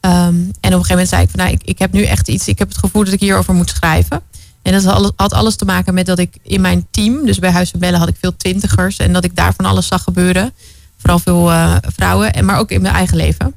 en 0.00 0.42
op 0.46 0.50
een 0.60 0.70
gegeven 0.70 0.88
moment 0.88 1.08
zei 1.08 1.22
ik 1.22 1.30
van 1.30 1.40
nou, 1.40 1.52
ik, 1.52 1.62
ik 1.62 1.78
heb 1.78 1.92
nu 1.92 2.02
echt 2.02 2.28
iets. 2.28 2.48
Ik 2.48 2.58
heb 2.58 2.68
het 2.68 2.78
gevoel 2.78 3.04
dat 3.04 3.12
ik 3.12 3.20
hierover 3.20 3.54
moet 3.54 3.70
schrijven. 3.70 4.22
En 4.62 4.72
dat 4.72 5.12
had 5.16 5.32
alles, 5.32 5.56
te 5.56 5.64
maken 5.64 5.94
met 5.94 6.06
dat 6.06 6.18
ik 6.18 6.38
in 6.42 6.60
mijn 6.60 6.86
team, 6.90 7.26
dus 7.26 7.38
bij 7.38 7.50
Huis 7.50 7.70
van 7.70 7.80
Bellen 7.80 7.98
had 7.98 8.08
ik 8.08 8.16
veel 8.20 8.36
twintigers. 8.36 8.96
En 8.96 9.12
dat 9.12 9.24
ik 9.24 9.36
daar 9.36 9.54
van 9.54 9.64
alles 9.64 9.86
zag 9.86 10.02
gebeuren. 10.02 10.52
Vooral 10.96 11.18
veel 11.18 11.50
uh, 11.50 11.76
vrouwen, 11.80 12.32
en 12.32 12.44
maar 12.44 12.58
ook 12.58 12.70
in 12.70 12.82
mijn 12.82 12.94
eigen 12.94 13.16
leven. 13.16 13.54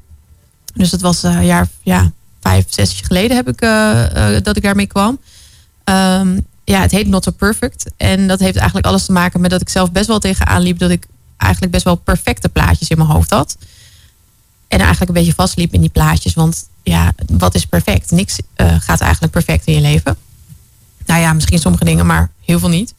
Dus 0.74 0.90
dat 0.90 1.00
was 1.00 1.22
een 1.22 1.32
uh, 1.32 1.46
jaar, 1.46 1.68
ja, 1.82 2.12
vijf, 2.40 2.64
zes 2.68 2.92
jaar 2.92 3.06
geleden 3.06 3.36
heb 3.36 3.48
ik, 3.48 3.62
uh, 3.62 4.36
dat 4.42 4.56
ik 4.56 4.62
daarmee 4.62 4.86
kwam. 4.86 5.18
Um, 5.84 6.46
ja, 6.64 6.80
het 6.80 6.90
heet 6.90 7.06
Not 7.06 7.24
So 7.24 7.30
Perfect. 7.30 7.90
En 7.96 8.26
dat 8.26 8.40
heeft 8.40 8.56
eigenlijk 8.56 8.86
alles 8.86 9.04
te 9.04 9.12
maken 9.12 9.40
met 9.40 9.50
dat 9.50 9.60
ik 9.60 9.68
zelf 9.68 9.92
best 9.92 10.06
wel 10.06 10.18
tegenaan 10.18 10.62
liep. 10.62 10.78
Dat 10.78 10.90
ik 10.90 11.06
eigenlijk 11.36 11.72
best 11.72 11.84
wel 11.84 11.94
perfecte 11.94 12.48
plaatjes 12.48 12.88
in 12.88 12.98
mijn 12.98 13.10
hoofd 13.10 13.30
had. 13.30 13.56
En 14.68 14.78
eigenlijk 14.78 15.08
een 15.08 15.16
beetje 15.16 15.34
vastliep 15.34 15.72
in 15.72 15.80
die 15.80 15.90
plaatjes. 15.90 16.34
Want 16.34 16.68
ja, 16.82 17.14
wat 17.26 17.54
is 17.54 17.66
perfect? 17.66 18.10
Niks 18.10 18.38
gaat 18.56 19.00
eigenlijk 19.00 19.32
perfect 19.32 19.66
in 19.66 19.74
je 19.74 19.80
leven. 19.80 20.16
Nou 21.06 21.20
ja, 21.20 21.32
misschien 21.32 21.58
sommige 21.58 21.84
dingen, 21.84 22.06
maar 22.06 22.30
heel 22.40 22.58
veel 22.58 22.68
niet. 22.68 22.94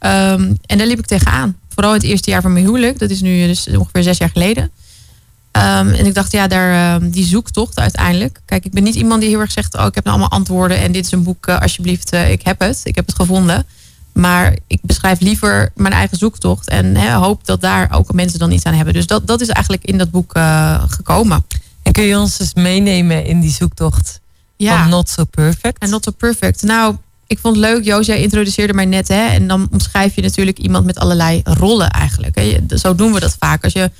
Um, 0.00 0.56
en 0.66 0.78
daar 0.78 0.86
liep 0.86 0.98
ik 0.98 1.06
tegenaan 1.06 1.56
vooral 1.68 1.92
het 1.92 2.02
eerste 2.02 2.30
jaar 2.30 2.42
van 2.42 2.52
mijn 2.52 2.64
huwelijk. 2.64 2.98
Dat 2.98 3.10
is 3.10 3.20
nu 3.20 3.46
dus 3.46 3.68
ongeveer 3.68 4.02
zes 4.02 4.18
jaar 4.18 4.30
geleden. 4.30 4.70
Um, 5.56 5.88
en 5.88 6.06
ik 6.06 6.14
dacht, 6.14 6.32
ja, 6.32 6.46
daar, 6.46 6.94
um, 6.94 7.10
die 7.10 7.24
zoektocht 7.24 7.78
uiteindelijk. 7.78 8.40
Kijk, 8.44 8.64
ik 8.64 8.72
ben 8.72 8.82
niet 8.82 8.94
iemand 8.94 9.20
die 9.20 9.30
heel 9.30 9.40
erg 9.40 9.52
zegt... 9.52 9.74
oh, 9.74 9.86
ik 9.86 9.94
heb 9.94 10.04
nou 10.04 10.16
allemaal 10.16 10.38
antwoorden 10.38 10.78
en 10.78 10.92
dit 10.92 11.04
is 11.04 11.12
een 11.12 11.22
boek, 11.22 11.46
uh, 11.46 11.60
alsjeblieft, 11.60 12.14
uh, 12.14 12.30
ik 12.30 12.42
heb 12.42 12.60
het. 12.60 12.80
Ik 12.84 12.94
heb 12.94 13.06
het 13.06 13.14
gevonden. 13.14 13.66
Maar 14.12 14.56
ik 14.66 14.78
beschrijf 14.82 15.20
liever 15.20 15.70
mijn 15.74 15.92
eigen 15.92 16.16
zoektocht... 16.16 16.68
en 16.68 16.96
he, 16.96 17.12
hoop 17.12 17.46
dat 17.46 17.60
daar 17.60 17.92
ook 17.92 18.12
mensen 18.12 18.38
dan 18.38 18.50
iets 18.50 18.64
aan 18.64 18.74
hebben. 18.74 18.94
Dus 18.94 19.06
dat, 19.06 19.26
dat 19.26 19.40
is 19.40 19.48
eigenlijk 19.48 19.84
in 19.84 19.98
dat 19.98 20.10
boek 20.10 20.36
uh, 20.36 20.82
gekomen. 20.88 21.44
En 21.82 21.92
kun 21.92 22.04
je 22.04 22.18
ons 22.18 22.36
dus 22.36 22.54
meenemen 22.54 23.24
in 23.24 23.40
die 23.40 23.52
zoektocht 23.52 24.20
ja. 24.56 24.78
van 24.78 24.90
Not 24.90 25.08
So 25.08 25.24
Perfect? 25.24 25.78
En 25.78 25.90
Not 25.90 26.04
So 26.04 26.10
Perfect. 26.10 26.62
Nou, 26.62 26.96
ik 27.26 27.38
vond 27.38 27.56
het 27.56 27.64
leuk, 27.64 27.84
Joost, 27.84 28.06
jij 28.06 28.22
introduceerde 28.22 28.72
mij 28.72 28.84
net. 28.84 29.08
Hè, 29.08 29.26
en 29.26 29.48
dan 29.48 29.68
omschrijf 29.70 30.14
je 30.14 30.22
natuurlijk 30.22 30.58
iemand 30.58 30.84
met 30.84 30.98
allerlei 30.98 31.40
rollen 31.44 31.90
eigenlijk. 31.90 32.34
Hè. 32.34 32.78
Zo 32.78 32.94
doen 32.94 33.12
we 33.12 33.20
dat 33.20 33.36
vaak. 33.38 33.64
Als 33.64 33.72
je, 33.72 33.90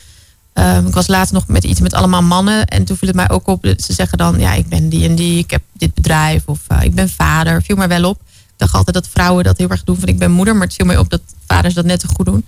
uh, 0.55 0.87
ik 0.87 0.95
was 0.95 1.07
laatst 1.07 1.33
nog 1.33 1.47
met 1.47 1.65
iets 1.65 1.81
met 1.81 1.95
allemaal 1.95 2.23
mannen. 2.23 2.67
En 2.67 2.85
toen 2.85 2.97
viel 2.97 3.09
het 3.09 3.17
mij 3.17 3.31
ook 3.31 3.47
op. 3.47 3.67
Ze 3.77 3.93
zeggen 3.93 4.19
dan, 4.19 4.39
ja, 4.39 4.53
ik 4.53 4.69
ben 4.69 4.89
die 4.89 5.09
en 5.09 5.15
die. 5.15 5.39
Ik 5.39 5.51
heb 5.51 5.63
dit 5.73 5.95
bedrijf. 5.95 6.43
Of 6.47 6.61
uh, 6.73 6.83
ik 6.83 6.95
ben 6.95 7.09
vader. 7.09 7.63
Viel 7.63 7.77
mij 7.77 7.89
wel 7.89 8.09
op. 8.09 8.21
Ik 8.27 8.55
dacht 8.57 8.75
altijd 8.75 8.95
dat 8.95 9.09
vrouwen 9.09 9.45
dat 9.45 9.59
heel 9.59 9.69
erg 9.69 9.85
doen. 9.85 9.99
Van 9.99 10.09
ik 10.09 10.19
ben 10.19 10.31
moeder. 10.31 10.55
Maar 10.57 10.67
het 10.67 10.77
viel 10.77 10.87
mij 10.87 10.99
op 10.99 11.11
dat 11.11 11.21
vaders 11.47 11.75
dat 11.75 11.85
net 11.85 12.01
te 12.01 12.09
goed 12.09 12.27
doen. 12.27 12.45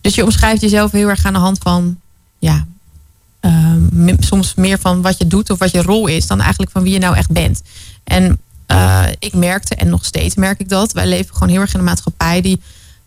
Dus 0.00 0.14
je 0.14 0.24
omschrijft 0.24 0.60
jezelf 0.60 0.90
heel 0.90 1.08
erg 1.08 1.24
aan 1.24 1.32
de 1.32 1.38
hand 1.38 1.58
van... 1.58 1.98
Ja, 2.38 2.66
uh, 3.40 4.14
soms 4.18 4.54
meer 4.54 4.78
van 4.78 5.02
wat 5.02 5.18
je 5.18 5.26
doet 5.26 5.50
of 5.50 5.58
wat 5.58 5.70
je 5.70 5.82
rol 5.82 6.06
is... 6.06 6.26
dan 6.26 6.40
eigenlijk 6.40 6.70
van 6.70 6.82
wie 6.82 6.92
je 6.92 6.98
nou 6.98 7.16
echt 7.16 7.30
bent. 7.30 7.62
En 8.04 8.38
uh, 8.72 9.04
ik 9.18 9.34
merkte, 9.34 9.74
en 9.74 9.88
nog 9.88 10.04
steeds 10.04 10.34
merk 10.34 10.60
ik 10.60 10.68
dat, 10.68 10.92
wij 10.92 11.06
leven 11.06 11.34
gewoon 11.34 11.48
heel 11.48 11.60
erg 11.60 11.72
in 11.72 11.78
een 11.78 11.84
maatschappij 11.84 12.40
die 12.40 12.60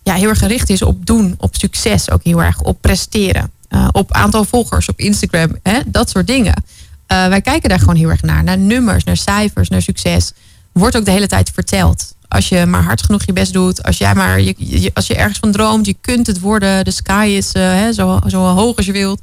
ja, 0.04 0.14
heel 0.14 0.30
erg 0.30 0.40
gericht 0.40 0.70
is 0.70 0.82
op 0.82 1.06
doen, 1.06 1.36
op 1.38 1.56
succes, 1.56 2.12
ook 2.12 2.24
heel 2.24 2.44
erg 2.44 2.62
op 2.62 2.82
presteren, 2.82 3.52
uh, 3.70 3.88
op 3.92 4.12
aantal 4.12 4.44
volgers 4.44 4.90
op 4.90 5.00
Instagram, 5.00 5.58
hè, 5.64 5.80
dat 5.86 6.10
soort 6.10 6.28
dingen. 6.28 6.64
Uh, 7.08 7.28
wij 7.28 7.42
kijken 7.42 7.70
daar 7.70 7.80
gewoon 7.80 7.96
heel 7.96 8.10
erg 8.10 8.22
naar, 8.22 8.44
naar 8.44 8.58
nummers, 8.58 9.04
naar 9.04 9.18
cijfers, 9.18 9.70
naar 9.70 9.82
succes. 9.82 10.32
Wordt 10.72 10.98
ook 10.98 11.06
de 11.06 11.12
hele 11.12 11.28
tijd 11.28 11.52
verteld. 11.54 12.16
Als 12.28 12.50
je 12.50 12.66
maar 12.66 12.84
hard 12.84 13.04
genoeg 13.04 13.26
je 13.26 13.34
best 13.34 13.54
doet, 13.54 13.84
als, 13.84 13.98
jij 13.98 14.16
maar, 14.16 14.42
je, 14.42 14.92
als 14.94 15.08
je 15.08 15.16
ergens 15.16 15.40
van 15.40 15.52
droomt, 15.52 15.86
je 15.86 15.96
kunt 16.02 16.28
het 16.28 16.40
worden, 16.40 16.86
de 16.86 16.92
sky 16.92 17.34
is 17.38 17.54
hè, 17.54 17.94
zo, 17.94 18.20
zo 18.28 18.40
hoog 18.40 18.76
als 18.76 18.86
je 18.86 18.92
wilt. 18.92 19.22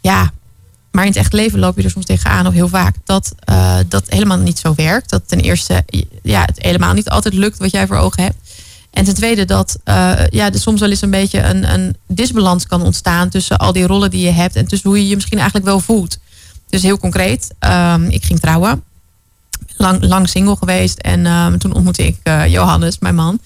Ja, 0.00 0.30
maar 0.90 1.02
in 1.02 1.08
het 1.08 1.18
echt 1.18 1.32
leven 1.32 1.58
loop 1.58 1.76
je 1.76 1.82
er 1.82 1.90
soms 1.90 2.04
tegenaan, 2.04 2.46
of 2.46 2.52
heel 2.52 2.68
vaak, 2.68 2.94
dat 3.04 3.34
dat 3.88 4.04
helemaal 4.08 4.38
niet 4.38 4.58
zo 4.58 4.74
werkt. 4.74 5.10
Dat 5.10 5.22
ten 5.26 5.40
eerste 5.40 5.84
ja, 6.22 6.42
het 6.44 6.62
helemaal 6.62 6.92
niet 6.92 7.08
altijd 7.08 7.34
lukt 7.34 7.58
wat 7.58 7.70
jij 7.70 7.86
voor 7.86 7.96
ogen 7.96 8.22
hebt. 8.22 8.47
En 8.98 9.04
ten 9.04 9.14
tweede 9.14 9.44
dat 9.44 9.78
uh, 9.84 10.12
ja, 10.30 10.52
er 10.52 10.58
soms 10.58 10.80
wel 10.80 10.90
eens 10.90 11.02
een 11.02 11.10
beetje 11.10 11.42
een, 11.42 11.72
een 11.72 11.96
disbalans 12.06 12.66
kan 12.66 12.82
ontstaan 12.82 13.28
tussen 13.28 13.58
al 13.58 13.72
die 13.72 13.86
rollen 13.86 14.10
die 14.10 14.24
je 14.24 14.30
hebt 14.30 14.56
en 14.56 14.66
tussen 14.66 14.88
hoe 14.88 14.98
je 14.98 15.08
je 15.08 15.14
misschien 15.14 15.38
eigenlijk 15.38 15.66
wel 15.66 15.80
voelt. 15.80 16.18
Dus 16.68 16.82
heel 16.82 16.98
concreet, 16.98 17.54
um, 17.60 18.04
ik 18.04 18.24
ging 18.24 18.40
trouwen. 18.40 18.82
Lang, 19.76 20.02
lang 20.02 20.28
single 20.28 20.56
geweest 20.56 20.98
en 20.98 21.26
um, 21.26 21.58
toen 21.58 21.74
ontmoette 21.74 22.06
ik 22.06 22.16
uh, 22.24 22.46
Johannes, 22.46 22.98
mijn 22.98 23.14
man. 23.14 23.40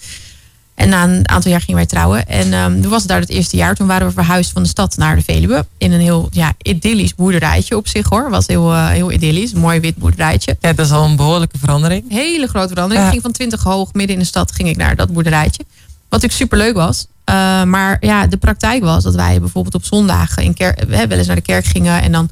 En 0.82 0.88
na 0.88 1.04
een 1.04 1.28
aantal 1.28 1.50
jaar 1.50 1.60
gingen 1.60 1.76
wij 1.76 1.86
trouwen. 1.86 2.26
En 2.26 2.52
um, 2.52 2.80
toen 2.80 2.90
was 2.90 3.00
het 3.00 3.08
daar 3.08 3.20
het 3.20 3.28
eerste 3.28 3.56
jaar. 3.56 3.74
Toen 3.74 3.86
waren 3.86 4.06
we 4.06 4.12
verhuisd 4.12 4.52
van 4.52 4.62
de 4.62 4.68
stad 4.68 4.96
naar 4.96 5.16
de 5.16 5.22
Veluwe. 5.22 5.66
In 5.78 5.92
een 5.92 6.00
heel 6.00 6.28
ja, 6.30 6.52
idyllisch 6.62 7.14
boerderijtje 7.14 7.76
op 7.76 7.88
zich 7.88 8.08
hoor. 8.08 8.30
Was 8.30 8.46
heel, 8.46 8.72
uh, 8.72 8.88
heel 8.88 9.12
idyllisch. 9.12 9.52
Een 9.52 9.60
mooi 9.60 9.80
wit 9.80 9.96
boerderijtje. 9.96 10.56
Ja, 10.60 10.72
dat 10.72 10.86
is 10.86 10.92
al 10.92 11.04
een 11.04 11.16
behoorlijke 11.16 11.58
verandering. 11.58 12.04
Hele 12.08 12.46
grote 12.46 12.68
verandering. 12.68 13.00
Ja. 13.00 13.04
Ik 13.04 13.10
ging 13.10 13.22
van 13.22 13.32
20 13.32 13.62
hoog 13.62 13.92
midden 13.92 14.16
in 14.16 14.22
de 14.22 14.28
stad 14.28 14.52
ging 14.52 14.68
ik 14.68 14.76
naar 14.76 14.96
dat 14.96 15.12
boerderijtje. 15.12 15.64
Wat 16.08 16.22
natuurlijk 16.22 16.32
super 16.32 16.58
leuk 16.58 16.74
was. 16.74 17.06
Uh, 17.30 17.62
maar 17.64 17.96
ja, 18.00 18.26
de 18.26 18.36
praktijk 18.36 18.82
was 18.82 19.02
dat 19.02 19.14
wij 19.14 19.40
bijvoorbeeld 19.40 19.74
op 19.74 19.84
zondagen 19.84 20.42
in 20.42 20.54
kerk, 20.54 20.84
wel 20.88 21.10
eens 21.10 21.26
naar 21.26 21.36
de 21.36 21.42
kerk 21.42 21.64
gingen. 21.64 22.02
En 22.02 22.12
dan 22.12 22.30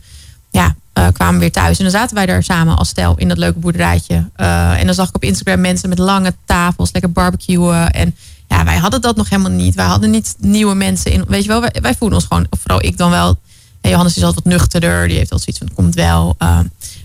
ja, 0.50 0.74
uh, 0.98 1.06
kwamen 1.12 1.34
we 1.34 1.40
weer 1.40 1.52
thuis. 1.52 1.76
En 1.78 1.84
dan 1.84 1.92
zaten 1.92 2.14
wij 2.14 2.26
daar 2.26 2.42
samen 2.42 2.76
als 2.76 2.88
stel 2.88 3.14
in 3.16 3.28
dat 3.28 3.38
leuke 3.38 3.58
boerderijtje. 3.58 4.28
Uh, 4.36 4.78
en 4.80 4.86
dan 4.86 4.94
zag 4.94 5.08
ik 5.08 5.14
op 5.14 5.24
Instagram 5.24 5.60
mensen 5.60 5.88
met 5.88 5.98
lange 5.98 6.34
tafels, 6.44 6.92
lekker 6.92 7.12
barbecuen. 7.12 7.90
En 7.90 8.14
ja, 8.61 8.66
wij 8.66 8.79
hadden 8.79 9.01
dat 9.01 9.16
nog 9.16 9.29
helemaal 9.29 9.51
niet. 9.51 9.75
Wij 9.75 9.87
hadden 9.87 10.11
niet 10.11 10.35
nieuwe 10.38 10.75
mensen 10.75 11.12
in. 11.12 11.25
Weet 11.29 11.42
je 11.42 11.49
wel, 11.49 11.61
wij, 11.61 11.75
wij 11.83 11.94
voelden 11.94 12.18
ons 12.18 12.27
gewoon, 12.27 12.46
vooral 12.51 12.85
ik 12.85 12.96
dan 12.96 13.11
wel. 13.11 13.38
Hey, 13.81 13.90
Johannes 13.90 14.16
is 14.16 14.23
altijd 14.23 14.44
wat 14.44 14.53
nuchterder. 14.53 15.09
Die 15.09 15.16
heeft 15.16 15.33
al 15.33 15.38
zoiets 15.38 15.59
van, 15.59 15.75
komt 15.75 15.94
wel. 15.94 16.35
Uh, 16.38 16.59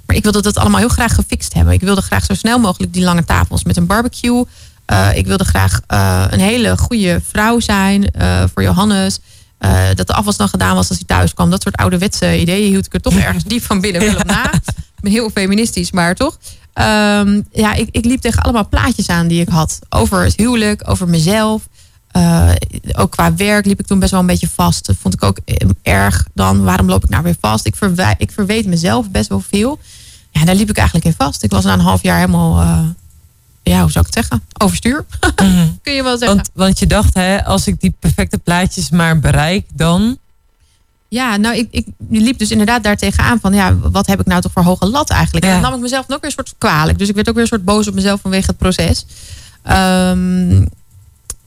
Maar 0.05 0.15
ik 0.15 0.23
wilde 0.23 0.41
dat 0.41 0.57
allemaal 0.57 0.79
heel 0.79 0.89
graag 0.89 1.15
gefixt 1.15 1.53
hebben. 1.53 1.73
Ik 1.73 1.81
wilde 1.81 2.01
graag 2.01 2.25
zo 2.25 2.33
snel 2.33 2.59
mogelijk 2.59 2.93
die 2.93 3.03
lange 3.03 3.25
tafels 3.25 3.63
met 3.63 3.77
een 3.77 3.85
barbecue. 3.85 4.45
ik 5.13 5.25
wilde 5.27 5.43
graag 5.43 5.79
een 6.31 6.39
hele 6.39 6.77
goede 6.77 7.21
vrouw 7.31 7.59
zijn 7.59 8.11
voor 8.53 8.63
Johannes. 8.63 9.19
dat 9.95 10.07
de 10.07 10.13
afwas 10.13 10.37
dan 10.37 10.49
gedaan 10.49 10.75
was 10.75 10.89
als 10.89 10.97
hij 10.97 11.07
thuis 11.07 11.33
kwam. 11.33 11.49
Dat 11.49 11.61
soort 11.61 11.75
ouderwetse 11.75 12.39
ideeën 12.39 12.69
hield 12.69 12.85
ik 12.85 12.93
er 12.93 13.01
toch 13.01 13.17
ergens 13.27 13.43
diep 13.43 13.63
van 13.63 13.81
binnen 13.81 14.01
wel 14.01 14.15
op 14.15 14.23
na. 14.23 14.51
Ben 15.05 15.13
heel 15.13 15.29
feministisch, 15.29 15.91
maar 15.91 16.15
toch. 16.15 16.37
Ehm, 16.73 17.41
ja, 17.51 17.73
ik, 17.73 17.87
ik 17.91 18.05
liep 18.05 18.21
tegen 18.21 18.41
allemaal 18.41 18.67
plaatjes 18.67 19.09
aan 19.09 19.27
die 19.27 19.41
ik 19.41 19.49
had. 19.49 19.79
Over 19.89 20.23
het 20.23 20.35
huwelijk, 20.35 20.89
over 20.89 21.07
mezelf. 21.07 21.67
Uh, 22.17 22.51
ook 22.91 23.11
qua 23.11 23.35
werk 23.35 23.65
liep 23.65 23.79
ik 23.79 23.85
toen 23.85 23.99
best 23.99 24.11
wel 24.11 24.19
een 24.19 24.25
beetje 24.25 24.49
vast. 24.53 24.85
Dat 24.85 24.95
vond 24.99 25.13
ik 25.13 25.23
ook 25.23 25.37
eh, 25.45 25.69
erg 25.81 26.27
dan. 26.33 26.63
Waarom 26.63 26.89
loop 26.89 27.03
ik 27.03 27.09
nou 27.09 27.23
weer 27.23 27.35
vast? 27.39 27.65
Ik, 27.65 27.75
verwijt, 27.75 28.21
ik 28.21 28.31
verweet 28.31 28.65
mezelf 28.65 29.09
best 29.09 29.29
wel 29.29 29.43
veel. 29.49 29.79
Ja, 30.31 30.45
daar 30.45 30.55
liep 30.55 30.69
ik 30.69 30.77
eigenlijk 30.77 31.07
in 31.07 31.13
vast. 31.17 31.43
Ik 31.43 31.51
was 31.51 31.63
na 31.63 31.73
een 31.73 31.79
half 31.79 32.01
jaar 32.01 32.19
helemaal, 32.19 32.61
uh, 32.61 32.79
ja, 33.63 33.81
hoe 33.81 33.91
zou 33.91 34.05
ik 34.05 34.15
het 34.15 34.25
zeggen? 34.25 34.43
Overstuur. 34.57 35.05
Mhm. 35.35 35.67
Kun 35.81 35.93
je 35.93 36.03
wel 36.03 36.17
zeggen. 36.17 36.37
Want, 36.37 36.49
want 36.53 36.79
je 36.79 36.87
dacht, 36.87 37.13
hè, 37.13 37.45
als 37.45 37.67
ik 37.67 37.81
die 37.81 37.95
perfecte 37.99 38.37
plaatjes 38.37 38.89
maar 38.89 39.19
bereik, 39.19 39.65
dan... 39.73 40.17
Ja, 41.15 41.37
nou, 41.37 41.55
ik, 41.55 41.67
ik 41.71 41.85
liep 42.09 42.37
dus 42.37 42.51
inderdaad 42.51 42.83
daar 42.83 42.97
tegenaan 42.97 43.39
van, 43.39 43.53
ja, 43.53 43.77
wat 43.77 44.07
heb 44.07 44.19
ik 44.19 44.25
nou 44.25 44.41
toch 44.41 44.51
voor 44.51 44.63
hoge 44.63 44.89
lat 44.89 45.09
eigenlijk? 45.09 45.45
En 45.45 45.51
dan 45.51 45.61
nam 45.61 45.73
ik 45.73 45.79
mezelf 45.79 46.03
ook 46.03 46.07
weer 46.07 46.19
een 46.23 46.31
soort 46.31 46.53
kwalijk. 46.57 46.97
Dus 46.97 47.09
ik 47.09 47.15
werd 47.15 47.29
ook 47.29 47.33
weer 47.33 47.43
een 47.43 47.49
soort 47.49 47.65
boos 47.65 47.87
op 47.87 47.93
mezelf 47.93 48.21
vanwege 48.21 48.47
het 48.47 48.57
proces. 48.57 49.05
Um, 49.69 50.67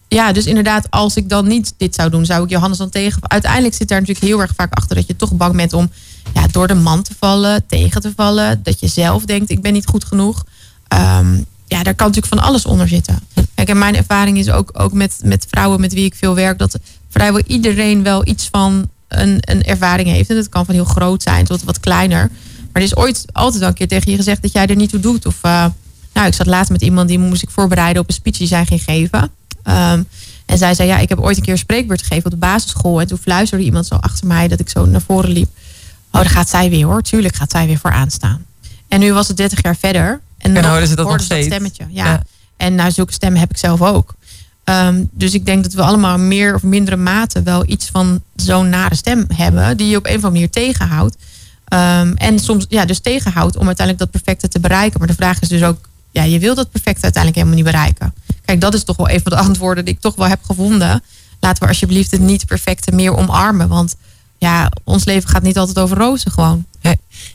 ja, 0.09 0.33
dus 0.33 0.47
inderdaad, 0.47 0.91
als 0.91 1.17
ik 1.17 1.29
dan 1.29 1.47
niet 1.47 1.75
dit 1.77 1.95
zou 1.95 2.11
doen, 2.11 2.27
zou 2.27 2.45
ik 2.45 2.51
Johannes 2.51 2.79
dan 2.79 2.91
tegen. 2.91 3.31
Uiteindelijk 3.31 3.75
zit 3.75 3.89
daar 3.89 4.01
natuurlijk 4.01 4.27
heel 4.27 4.41
erg 4.41 4.53
vaak 4.55 4.73
achter 4.73 4.97
dat 4.97 5.07
je 5.07 5.17
toch 5.17 5.33
bang 5.33 5.57
bent 5.57 5.73
om 5.73 5.91
ja, 6.35 6.47
door 6.47 6.67
de 6.67 6.75
man 6.75 7.03
te 7.03 7.15
vallen, 7.19 7.67
tegen 7.67 8.01
te 8.01 8.13
vallen. 8.17 8.61
Dat 8.63 8.81
je 8.81 8.89
zelf 8.89 9.25
denkt, 9.25 9.51
ik 9.51 9.63
ben 9.63 9.73
niet 9.73 9.87
goed 9.87 10.05
genoeg. 10.05 10.45
Um, 10.89 11.45
ja, 11.67 11.83
daar 11.83 11.95
kan 11.95 12.07
natuurlijk 12.07 12.35
van 12.35 12.45
alles 12.45 12.67
onder 12.67 12.89
zitten. 12.89 13.19
Kijk, 13.55 13.69
en 13.69 13.79
mijn 13.79 13.97
ervaring 13.97 14.39
is 14.39 14.51
ook, 14.51 14.71
ook 14.73 14.93
met, 14.93 15.21
met 15.23 15.47
vrouwen 15.49 15.81
met 15.81 15.93
wie 15.93 16.05
ik 16.05 16.15
veel 16.15 16.35
werk, 16.35 16.59
dat 16.59 16.79
vrijwel 17.09 17.43
iedereen 17.47 18.03
wel 18.03 18.27
iets 18.27 18.49
van 18.51 18.89
een, 19.09 19.39
een 19.41 19.63
ervaring 19.63 20.09
heeft. 20.09 20.31
En 20.31 20.37
dat 20.37 20.49
kan 20.49 20.65
van 20.65 20.75
heel 20.75 20.85
groot 20.85 21.23
zijn 21.23 21.45
tot 21.45 21.63
wat 21.63 21.81
kleiner. 21.81 22.31
Maar 22.73 22.83
er 22.83 22.89
is 22.89 22.97
ooit 22.97 23.25
altijd 23.33 23.59
wel 23.59 23.69
een 23.69 23.75
keer 23.75 23.89
tegen 23.89 24.11
je 24.11 24.17
gezegd 24.17 24.43
dat 24.43 24.53
jij 24.53 24.67
er 24.67 24.77
niet 24.77 24.91
toe 24.91 25.01
doet. 25.01 25.27
Of 25.27 25.37
uh, 25.43 25.67
nou, 26.13 26.27
ik 26.27 26.35
zat 26.35 26.47
laatst 26.47 26.71
met 26.71 26.83
iemand 26.83 27.09
die 27.09 27.19
moest 27.19 27.43
ik 27.43 27.51
voorbereiden 27.51 28.03
op 28.03 28.09
een 28.09 28.15
speech 28.15 28.37
die 28.37 28.47
zij 28.47 28.67
ging 28.67 28.83
geven. 28.83 29.31
Um, 29.65 30.07
en 30.47 30.59
zij 30.59 30.75
zei, 30.75 30.89
ja, 30.89 30.99
ik 30.99 31.09
heb 31.09 31.21
ooit 31.21 31.37
een 31.37 31.43
keer 31.43 31.53
een 31.53 31.59
spreekbeurt 31.59 32.03
gegeven 32.03 32.25
op 32.25 32.31
de 32.31 32.37
basisschool. 32.37 33.01
En 33.01 33.07
toen 33.07 33.19
fluisterde 33.19 33.65
iemand 33.65 33.87
zo 33.87 33.95
achter 33.95 34.27
mij 34.27 34.49
dat 34.49 34.61
ik 34.61 34.69
zo 34.69 34.87
naar 34.87 35.01
voren 35.01 35.31
liep. 35.31 35.49
Oh, 36.11 36.21
daar 36.21 36.31
gaat 36.31 36.49
zij 36.49 36.71
weer 36.71 36.87
hoor. 36.87 37.03
Tuurlijk 37.03 37.35
gaat 37.35 37.51
zij 37.51 37.67
weer 37.67 37.79
voor 37.79 37.93
aanstaan. 37.93 38.45
En 38.89 39.01
nu 39.01 39.13
was 39.13 39.29
het 39.29 39.37
30 39.37 39.63
jaar 39.63 39.77
verder. 39.77 40.21
En, 40.39 40.55
dan 40.55 40.65
hoorden 40.65 40.89
ze 40.89 40.95
dat 40.95 41.09
nog 41.09 41.21
steeds. 41.21 41.49
Dat 41.49 41.55
stemmetje, 41.55 41.87
ja. 41.91 42.23
En 42.57 42.75
nou, 42.75 42.91
zulke 42.91 43.13
stemmen 43.13 43.41
heb 43.41 43.51
ik 43.51 43.57
zelf 43.57 43.83
ook. 43.83 44.15
Um, 44.69 45.09
dus 45.13 45.35
ik 45.35 45.47
denk 45.47 45.63
dat 45.63 45.73
we 45.73 45.83
allemaal 45.83 46.19
meer 46.19 46.55
of 46.55 46.63
mindere 46.63 46.97
mate 46.97 47.43
wel 47.43 47.69
iets 47.69 47.87
van 47.87 48.23
zo'n 48.37 48.69
nare 48.69 48.95
stem 48.95 49.25
hebben. 49.35 49.77
Die 49.77 49.89
je 49.89 49.97
op 49.97 50.05
een 50.05 50.17
of 50.17 50.25
andere 50.25 50.33
manier 50.33 50.51
tegenhoudt. 50.51 51.17
Um, 51.73 52.15
en 52.15 52.39
soms 52.39 52.67
ja, 52.69 52.85
dus 52.85 52.99
tegenhoudt 52.99 53.57
om 53.57 53.67
uiteindelijk 53.67 53.99
dat 53.99 54.23
perfecte 54.23 54.49
te 54.49 54.61
bereiken. 54.61 54.99
Maar 54.99 55.09
de 55.09 55.15
vraag 55.15 55.41
is 55.41 55.49
dus 55.49 55.63
ook, 55.63 55.89
ja, 56.11 56.23
je 56.23 56.39
wil 56.39 56.55
dat 56.55 56.71
perfecte 56.71 57.03
uiteindelijk 57.03 57.43
helemaal 57.43 57.65
niet 57.65 57.73
bereiken. 57.73 58.15
Kijk, 58.45 58.61
dat 58.61 58.75
is 58.75 58.85
toch 58.85 58.97
wel 58.97 59.11
een 59.11 59.21
van 59.23 59.33
de 59.33 59.39
antwoorden 59.49 59.85
die 59.85 59.95
ik 59.95 60.01
toch 60.01 60.15
wel 60.15 60.29
heb 60.29 60.41
gevonden. 60.43 61.03
Laten 61.41 61.63
we 61.63 61.69
alsjeblieft 61.69 62.11
het 62.11 62.21
niet 62.21 62.47
perfecte 62.47 62.93
meer 62.93 63.17
omarmen. 63.17 63.69
Want 63.69 63.97
ja, 64.39 64.71
ons 64.85 65.05
leven 65.05 65.29
gaat 65.29 65.43
niet 65.43 65.59
altijd 65.59 65.79
over 65.79 65.97
rozen 65.97 66.31
gewoon. 66.31 66.67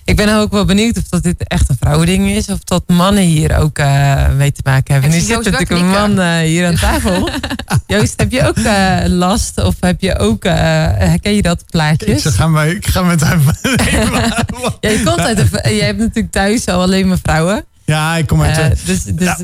Ik 0.05 0.15
ben 0.15 0.35
ook 0.37 0.51
wel 0.51 0.65
benieuwd 0.65 0.97
of 0.97 1.03
dat 1.09 1.23
dit 1.23 1.47
echt 1.47 1.69
een 1.69 1.77
vrouwending 1.79 2.29
is. 2.29 2.47
Of 2.47 2.59
dat 2.59 2.83
mannen 2.87 3.23
hier 3.23 3.57
ook 3.57 3.79
uh, 3.79 4.29
mee 4.29 4.51
te 4.51 4.61
maken 4.63 4.93
hebben. 4.93 5.11
Nu 5.11 5.19
zit 5.19 5.43
natuurlijk 5.43 5.69
een 5.69 5.89
man 5.89 6.19
uh, 6.19 6.37
hier 6.37 6.67
aan 6.67 6.75
tafel. 6.75 7.29
Joost, 7.87 8.13
heb 8.19 8.31
je 8.31 8.47
ook 8.47 8.57
uh, 8.57 8.99
last? 9.05 9.63
Of 9.63 9.75
heb 9.79 10.01
je 10.01 10.17
ook, 10.19 10.43
herken 10.43 11.35
je 11.35 11.41
dat 11.41 11.63
plaatjes? 11.69 12.25
Ik 12.25 12.33
ik 12.75 12.87
ga 12.87 13.01
met 13.01 13.21
hem. 13.21 13.41
ja, 14.79 14.89
je, 14.89 15.01
komt 15.05 15.19
uit 15.19 15.37
de, 15.37 15.75
je 15.75 15.83
hebt 15.83 15.99
natuurlijk 15.99 16.31
thuis 16.31 16.67
al 16.67 16.81
alleen 16.81 17.07
maar 17.07 17.19
vrouwen. 17.23 17.65
Ja, 17.85 18.15
ik 18.15 18.27
kom 18.27 18.41
uit... 18.41 18.57
Uh, 18.57 18.85
dus 18.85 19.03
dus 19.03 19.27
ja, 19.27 19.37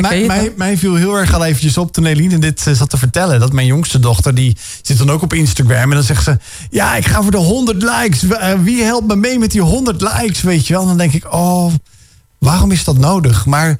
mij, 0.00 0.52
mij, 0.56 0.78
viel 0.78 0.94
heel 0.94 1.14
erg 1.18 1.34
al 1.34 1.44
eventjes 1.44 1.78
op 1.78 1.92
toen 1.92 2.06
Eline 2.06 2.38
dit 2.38 2.66
uh, 2.68 2.74
zat 2.74 2.90
te 2.90 2.96
vertellen. 2.96 3.40
Dat 3.40 3.52
mijn 3.52 3.66
jongste 3.66 4.00
dochter, 4.00 4.34
die 4.34 4.56
zit 4.82 4.98
dan 4.98 5.10
ook 5.10 5.22
op 5.22 5.32
Instagram. 5.32 5.90
En 5.90 5.90
dan 5.90 6.02
zegt 6.02 6.24
ze, 6.24 6.38
ja, 6.70 6.96
ik 6.96 7.06
ga 7.06 7.22
voor 7.22 7.30
de 7.30 7.36
100 7.36 7.82
likes. 7.82 8.22
Uh, 8.22 8.52
wie 8.62 8.82
helpt 8.82 9.06
me 9.06 9.16
mee 9.16 9.38
met 9.38 9.50
die 9.50 9.60
100 9.60 10.00
likes, 10.00 10.42
weet 10.42 10.66
je 10.66 10.72
wel? 10.72 10.82
En 10.82 10.88
dan 10.88 10.98
denk 10.98 11.12
ik, 11.12 11.32
oh, 11.32 11.72
waarom 12.38 12.70
is 12.70 12.84
dat 12.84 12.98
nodig? 12.98 13.46
Maar 13.46 13.78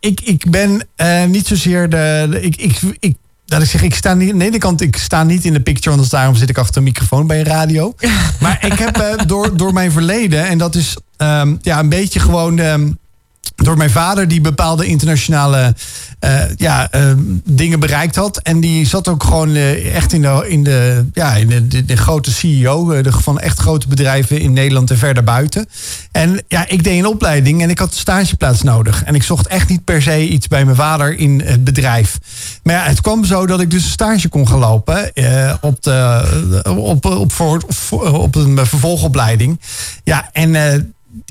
ik, 0.00 0.20
ik 0.20 0.50
ben 0.50 0.82
niet 1.28 1.46
zozeer 1.46 1.88
de... 1.88 2.26
de 2.30 2.40
ik, 2.40 2.56
ik, 2.56 2.80
ik, 2.98 3.16
dat 3.44 3.62
ik 3.62 3.68
zeg, 3.68 3.82
ik 3.82 3.94
sta 3.94 4.14
niet, 4.14 4.32
aan 4.32 4.38
de 4.38 4.44
ene 4.44 4.58
kant, 4.58 4.80
ik 4.80 4.96
sta 4.96 5.22
niet 5.24 5.44
in 5.44 5.52
de 5.52 5.60
picture, 5.60 5.96
want 5.96 6.10
daarom 6.10 6.34
zit 6.34 6.48
ik 6.48 6.58
achter 6.58 6.76
een 6.76 6.82
microfoon 6.82 7.26
bij 7.26 7.38
een 7.38 7.44
radio. 7.44 7.94
Maar 8.40 8.66
ik 8.66 8.78
heb 8.78 9.22
door, 9.26 9.56
door 9.56 9.72
mijn 9.72 9.92
verleden, 9.92 10.46
en 10.46 10.58
dat 10.58 10.74
is 10.74 10.96
um, 11.16 11.58
ja, 11.62 11.78
een 11.78 11.88
beetje 11.88 12.20
gewoon 12.20 12.58
um, 12.58 12.98
door 13.62 13.76
mijn 13.76 13.90
vader 13.90 14.28
die 14.28 14.40
bepaalde 14.40 14.86
internationale 14.86 15.74
uh, 16.24 16.40
ja, 16.56 16.88
uh, 16.94 17.12
dingen 17.44 17.80
bereikt 17.80 18.16
had. 18.16 18.38
En 18.38 18.60
die 18.60 18.86
zat 18.86 19.08
ook 19.08 19.24
gewoon 19.24 19.48
uh, 19.48 19.94
echt 19.94 20.12
in 20.12 20.22
de, 20.22 20.44
in 20.48 20.64
de, 20.64 21.06
ja, 21.12 21.34
in 21.34 21.68
de, 21.68 21.84
de, 21.84 21.96
grote 21.96 22.30
CEO 22.30 23.02
de, 23.02 23.12
van 23.12 23.40
echt 23.40 23.58
grote 23.58 23.88
bedrijven 23.88 24.40
in 24.40 24.52
Nederland 24.52 24.90
en 24.90 24.98
verder 24.98 25.24
buiten. 25.24 25.66
En 26.12 26.42
ja, 26.48 26.68
ik 26.68 26.84
deed 26.84 26.98
een 26.98 27.06
opleiding 27.06 27.62
en 27.62 27.70
ik 27.70 27.78
had 27.78 27.90
een 27.90 27.98
stageplaats 27.98 28.62
nodig. 28.62 29.04
En 29.04 29.14
ik 29.14 29.22
zocht 29.22 29.46
echt 29.46 29.68
niet 29.68 29.84
per 29.84 30.02
se 30.02 30.28
iets 30.28 30.48
bij 30.48 30.64
mijn 30.64 30.76
vader 30.76 31.18
in 31.18 31.42
het 31.44 31.64
bedrijf. 31.64 32.18
Maar 32.62 32.74
ja, 32.74 32.82
het 32.82 33.00
kwam 33.00 33.24
zo 33.24 33.46
dat 33.46 33.60
ik 33.60 33.70
dus 33.70 33.84
een 33.84 33.90
stage 33.90 34.28
kon 34.28 34.48
gaan 34.48 34.58
lopen 34.58 35.12
op, 35.60 35.82
de, 35.82 36.62
op, 36.76 37.04
op, 37.04 37.32
voor, 37.32 37.62
op 38.00 38.34
een 38.34 38.66
vervolgopleiding. 38.66 39.60
Ja, 40.04 40.28
en 40.32 40.54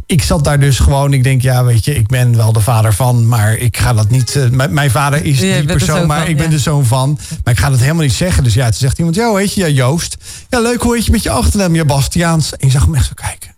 ik 0.06 0.24
zat 0.24 0.44
daar 0.44 0.60
dus 0.60 0.80
gewoon. 0.80 1.14
Ik 1.14 1.24
denk, 1.24 1.42
ja, 1.42 1.64
weet 1.64 1.86
je, 1.86 1.96
ik 1.96 2.08
ben 2.08 2.36
wel 2.36 2.54
de 2.54 2.60
vader 2.60 2.94
van, 2.94 3.28
maar 3.28 3.56
ik 3.56 3.78
ga 3.78 3.94
dat 3.94 4.10
niet. 4.10 4.36
Uh, 4.36 4.68
mijn 4.70 4.92
vader 4.92 5.26
is 5.26 5.40
die 5.40 5.66
persoon, 5.66 6.08
maar 6.08 6.30
ik 6.30 6.38
ben 6.38 6.50
de 6.50 6.60
zoon 6.60 6.86
van. 6.86 7.20
Maar 7.44 7.54
ik 7.54 7.60
ga 7.60 7.70
dat 7.70 7.80
helemaal 7.80 8.04
niet 8.04 8.14
zeggen. 8.14 8.44
Dus 8.44 8.54
ja, 8.54 8.66
toen 8.66 8.74
zegt 8.74 8.98
iemand, 8.98 9.16
ja, 9.16 9.34
weet 9.34 9.54
je, 9.54 9.60
ja, 9.60 9.68
Joost. 9.68 10.18
Ja, 10.50 10.60
leuk 10.60 10.82
hoe 10.82 10.96
heet 10.96 11.06
je 11.06 11.12
met 11.12 11.24
je 11.24 11.30
achternaam, 11.30 11.76
ja, 11.76 11.86
Bastiaans. 11.86 12.52
En 12.52 12.68
je 12.68 12.74
zag 12.74 12.84
hem 12.86 12.96
echt 12.96 13.06
zo 13.06 13.14
kijken. 13.16 13.56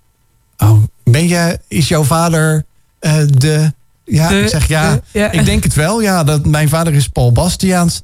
Oh, 0.57 0.83
ben 1.03 1.27
je, 1.27 1.59
is 1.67 1.87
jouw 1.87 2.03
vader 2.03 2.65
uh, 3.01 3.13
de. 3.27 3.73
Ja, 4.05 4.29
ik 4.29 4.47
zeg 4.47 4.67
ja, 4.67 4.99
ik 5.11 5.45
denk 5.45 5.63
het 5.63 5.73
wel. 5.73 6.01
Ja, 6.01 6.23
dat 6.23 6.45
mijn 6.45 6.69
vader 6.69 6.93
is 6.93 7.07
Paul 7.07 7.31
Bastiaans. 7.31 8.01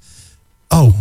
Oh. 0.68 0.98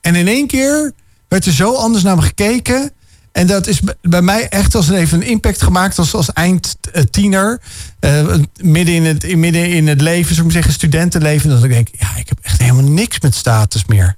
En 0.00 0.14
in 0.14 0.28
één 0.28 0.46
keer 0.46 0.92
werd 1.28 1.46
er 1.46 1.52
zo 1.52 1.74
anders 1.74 2.02
naar 2.02 2.16
me 2.16 2.22
gekeken. 2.22 2.92
En 3.32 3.46
dat 3.46 3.66
is 3.66 3.80
bij 4.02 4.22
mij 4.22 4.48
echt 4.48 4.74
als 4.74 4.88
een, 4.88 4.94
even 4.94 5.20
een 5.20 5.26
impact 5.26 5.62
gemaakt 5.62 5.98
als, 5.98 6.14
als 6.14 6.32
eindtiener. 6.32 7.60
Uh, 8.00 8.34
midden, 8.62 8.94
in 8.94 9.04
het, 9.04 9.36
midden 9.36 9.70
in 9.70 9.88
het 9.88 10.00
leven, 10.00 10.34
zou 10.34 10.46
ik 10.46 10.52
zeggen, 10.52 10.72
studentenleven. 10.72 11.50
Dat 11.50 11.64
ik 11.64 11.70
denk, 11.70 11.88
ja, 11.98 12.16
ik 12.16 12.28
heb 12.28 12.38
echt 12.42 12.60
helemaal 12.60 12.90
niks 12.90 13.20
met 13.20 13.34
status 13.34 13.84
meer. 13.84 14.16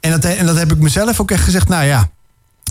En 0.00 0.10
dat, 0.10 0.24
en 0.24 0.46
dat 0.46 0.56
heb 0.56 0.72
ik 0.72 0.78
mezelf 0.78 1.20
ook 1.20 1.30
echt 1.30 1.44
gezegd, 1.44 1.68
nou 1.68 1.84
ja, 1.84 2.10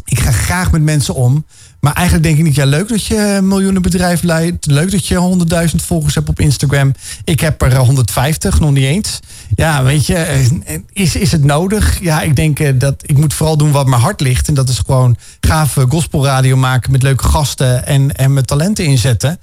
ik 0.10 0.20
ga 0.20 0.32
graag 0.32 0.72
met 0.72 0.82
mensen 0.82 1.14
om. 1.16 1.46
Maar 1.80 1.94
eigenlijk 1.94 2.26
denk 2.26 2.38
ik 2.38 2.44
niet, 2.44 2.56
ja, 2.56 2.66
leuk 2.66 2.88
dat 2.88 3.06
je 3.06 3.18
een 3.18 3.48
miljoenenbedrijf 3.48 4.22
leidt. 4.22 4.66
Leuk 4.66 4.92
dat 4.92 5.08
je 5.08 5.68
100.000 5.70 5.76
volgers 5.76 6.16
hebt 6.16 6.30
op 6.30 6.40
Instagram. 6.40 6.94
Ik 7.24 7.40
heb 7.40 7.62
er 7.62 7.76
150, 7.76 8.60
nog 8.60 8.72
niet 8.72 8.84
eens. 8.84 9.20
Ja, 9.56 9.84
weet 9.84 10.06
je, 10.06 10.16
eh, 10.16 10.78
is, 10.94 11.16
is 11.16 11.32
het 11.32 11.44
nodig? 11.44 12.00
Ja, 12.02 12.22
ik 12.22 12.36
denk 12.36 12.60
eh, 12.60 12.74
dat 12.76 12.96
ik 13.06 13.18
moet 13.18 13.34
vooral 13.34 13.58
doen 13.58 13.72
wat 13.72 13.88
mijn 13.88 14.02
hart 14.02 14.22
ligt. 14.22 14.48
En 14.48 14.54
dat 14.54 14.70
is 14.70 14.80
gewoon 14.86 15.18
gave 15.40 15.86
gospelradio 15.90 16.58
maken 16.58 16.92
met 16.92 17.04
leuke 17.04 17.24
gasten 17.24 17.86
en, 17.86 18.16
en 18.16 18.34
mijn 18.34 18.46
talenten 18.46 18.86
inzetten. 18.86 19.40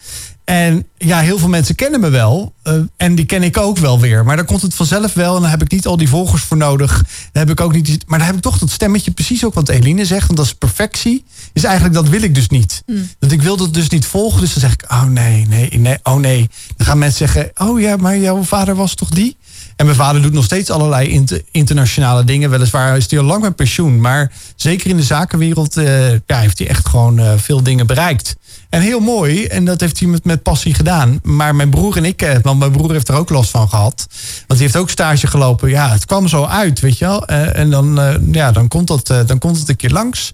En 0.46 0.86
ja, 0.98 1.20
heel 1.20 1.38
veel 1.38 1.48
mensen 1.48 1.74
kennen 1.74 2.00
me 2.00 2.08
wel. 2.08 2.52
Uh, 2.64 2.74
en 2.96 3.14
die 3.14 3.24
ken 3.24 3.42
ik 3.42 3.56
ook 3.56 3.78
wel 3.78 4.00
weer. 4.00 4.24
Maar 4.24 4.36
dan 4.36 4.44
komt 4.44 4.62
het 4.62 4.74
vanzelf 4.74 5.14
wel. 5.14 5.36
En 5.36 5.40
dan 5.40 5.50
heb 5.50 5.62
ik 5.62 5.70
niet 5.70 5.86
al 5.86 5.96
die 5.96 6.08
volgers 6.08 6.42
voor 6.42 6.56
nodig. 6.56 6.96
Dan 7.32 7.42
heb 7.46 7.50
ik 7.50 7.60
ook 7.60 7.72
niet. 7.72 8.04
Maar 8.06 8.18
dan 8.18 8.26
heb 8.26 8.36
ik 8.36 8.42
toch 8.42 8.58
dat 8.58 8.70
stemmetje, 8.70 9.10
precies 9.10 9.44
ook 9.44 9.54
wat 9.54 9.68
Eline 9.68 10.04
zegt. 10.04 10.26
Want 10.26 10.38
dat 10.38 10.46
is 10.46 10.54
perfectie. 10.54 11.24
Is 11.52 11.64
eigenlijk 11.64 11.94
dat 11.94 12.08
wil 12.08 12.22
ik 12.22 12.34
dus 12.34 12.48
niet. 12.48 12.82
Mm. 12.86 13.08
Dat 13.18 13.32
ik 13.32 13.42
wil 13.42 13.56
dat 13.56 13.74
dus 13.74 13.88
niet 13.88 14.06
volgen. 14.06 14.40
Dus 14.40 14.52
dan 14.52 14.60
zeg 14.60 14.72
ik, 14.72 14.84
oh 14.90 15.04
nee, 15.04 15.46
nee, 15.46 15.68
nee, 15.78 15.98
oh 16.02 16.16
nee. 16.16 16.48
Dan 16.76 16.86
gaan 16.86 16.98
mensen 16.98 17.28
zeggen, 17.28 17.50
oh 17.54 17.80
ja, 17.80 17.96
maar 17.96 18.18
jouw 18.18 18.42
vader 18.42 18.74
was 18.74 18.94
toch 18.94 19.10
die? 19.10 19.36
En 19.76 19.84
mijn 19.84 19.98
vader 19.98 20.22
doet 20.22 20.32
nog 20.32 20.44
steeds 20.44 20.70
allerlei 20.70 21.24
internationale 21.50 22.24
dingen. 22.24 22.50
Weliswaar 22.50 22.96
is 22.96 23.10
hij 23.10 23.18
al 23.18 23.24
lang 23.24 23.42
met 23.42 23.56
pensioen. 23.56 24.00
Maar 24.00 24.32
zeker 24.56 24.90
in 24.90 24.96
de 24.96 25.02
zakenwereld 25.02 25.76
uh, 25.76 26.10
ja, 26.12 26.38
heeft 26.38 26.58
hij 26.58 26.68
echt 26.68 26.88
gewoon 26.88 27.20
uh, 27.20 27.32
veel 27.36 27.62
dingen 27.62 27.86
bereikt. 27.86 28.36
En 28.68 28.80
heel 28.80 29.00
mooi. 29.00 29.44
En 29.44 29.64
dat 29.64 29.80
heeft 29.80 29.98
hij 29.98 30.08
met, 30.08 30.24
met 30.24 30.42
passie 30.42 30.74
gedaan. 30.74 31.20
Maar 31.22 31.54
mijn 31.54 31.70
broer 31.70 31.96
en 31.96 32.04
ik, 32.04 32.22
eh, 32.22 32.36
want 32.42 32.58
mijn 32.58 32.72
broer 32.72 32.92
heeft 32.92 33.08
er 33.08 33.14
ook 33.14 33.30
last 33.30 33.50
van 33.50 33.68
gehad. 33.68 34.06
Want 34.46 34.60
die 34.60 34.68
heeft 34.68 34.76
ook 34.76 34.90
stage 34.90 35.26
gelopen. 35.26 35.68
Ja, 35.68 35.90
het 35.90 36.04
kwam 36.04 36.28
zo 36.28 36.44
uit, 36.44 36.80
weet 36.80 36.98
je 36.98 37.04
wel. 37.04 37.26
en 37.26 37.70
dan, 37.70 38.18
ja, 38.32 38.52
dan, 38.52 38.68
komt 38.68 38.86
dat, 38.86 39.06
dan 39.26 39.38
komt 39.38 39.58
het 39.58 39.68
een 39.68 39.76
keer 39.76 39.90
langs. 39.90 40.32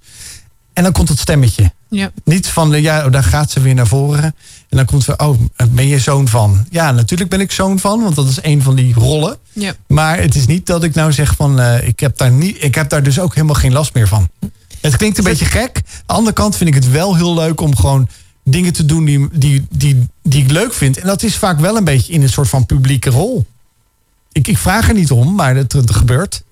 En 0.72 0.82
dan 0.82 0.92
komt 0.92 1.08
het 1.08 1.18
stemmetje. 1.18 1.72
Ja. 1.88 2.10
Niet 2.24 2.46
van, 2.46 2.82
ja, 2.82 3.04
oh, 3.04 3.12
dan 3.12 3.24
gaat 3.24 3.50
ze 3.50 3.60
weer 3.60 3.74
naar 3.74 3.86
voren. 3.86 4.22
En 4.68 4.76
dan 4.76 4.84
komt 4.84 5.02
ze, 5.02 5.16
oh, 5.16 5.38
ben 5.70 5.86
je 5.86 5.98
zoon 5.98 6.28
van? 6.28 6.66
Ja, 6.70 6.92
natuurlijk 6.92 7.30
ben 7.30 7.40
ik 7.40 7.52
zoon 7.52 7.78
van, 7.78 8.02
want 8.02 8.14
dat 8.16 8.28
is 8.28 8.38
een 8.42 8.62
van 8.62 8.74
die 8.74 8.94
rollen. 8.94 9.36
Ja. 9.52 9.72
Maar 9.86 10.18
het 10.18 10.34
is 10.34 10.46
niet 10.46 10.66
dat 10.66 10.84
ik 10.84 10.94
nou 10.94 11.12
zeg 11.12 11.34
van, 11.36 11.60
ik, 11.60 12.00
heb 12.00 12.16
daar 12.18 12.30
niet, 12.30 12.64
ik 12.64 12.74
heb 12.74 12.88
daar 12.88 13.02
dus 13.02 13.18
ook 13.18 13.34
helemaal 13.34 13.54
geen 13.54 13.72
last 13.72 13.94
meer 13.94 14.08
van. 14.08 14.28
Het 14.80 14.96
klinkt 14.96 15.18
een 15.18 15.24
beetje 15.24 15.44
gek. 15.44 15.76
Aan 15.76 16.02
de 16.06 16.12
andere 16.12 16.34
kant 16.34 16.56
vind 16.56 16.68
ik 16.68 16.74
het 16.74 16.90
wel 16.90 17.16
heel 17.16 17.34
leuk 17.34 17.60
om 17.60 17.76
gewoon 17.76 18.08
dingen 18.44 18.72
te 18.72 18.84
doen 18.84 19.04
die, 19.04 19.28
die, 19.32 19.66
die, 19.70 20.08
die 20.22 20.44
ik 20.44 20.50
leuk 20.50 20.72
vind. 20.72 20.98
En 20.98 21.06
dat 21.06 21.22
is 21.22 21.36
vaak 21.36 21.60
wel 21.60 21.76
een 21.76 21.84
beetje 21.84 22.12
in 22.12 22.22
een 22.22 22.28
soort 22.28 22.48
van 22.48 22.66
publieke 22.66 23.10
rol. 23.10 23.46
Ik, 24.32 24.48
ik 24.48 24.58
vraag 24.58 24.88
er 24.88 24.94
niet 24.94 25.10
om, 25.10 25.34
maar 25.34 25.56
het, 25.56 25.74
gebeurt. 25.86 26.42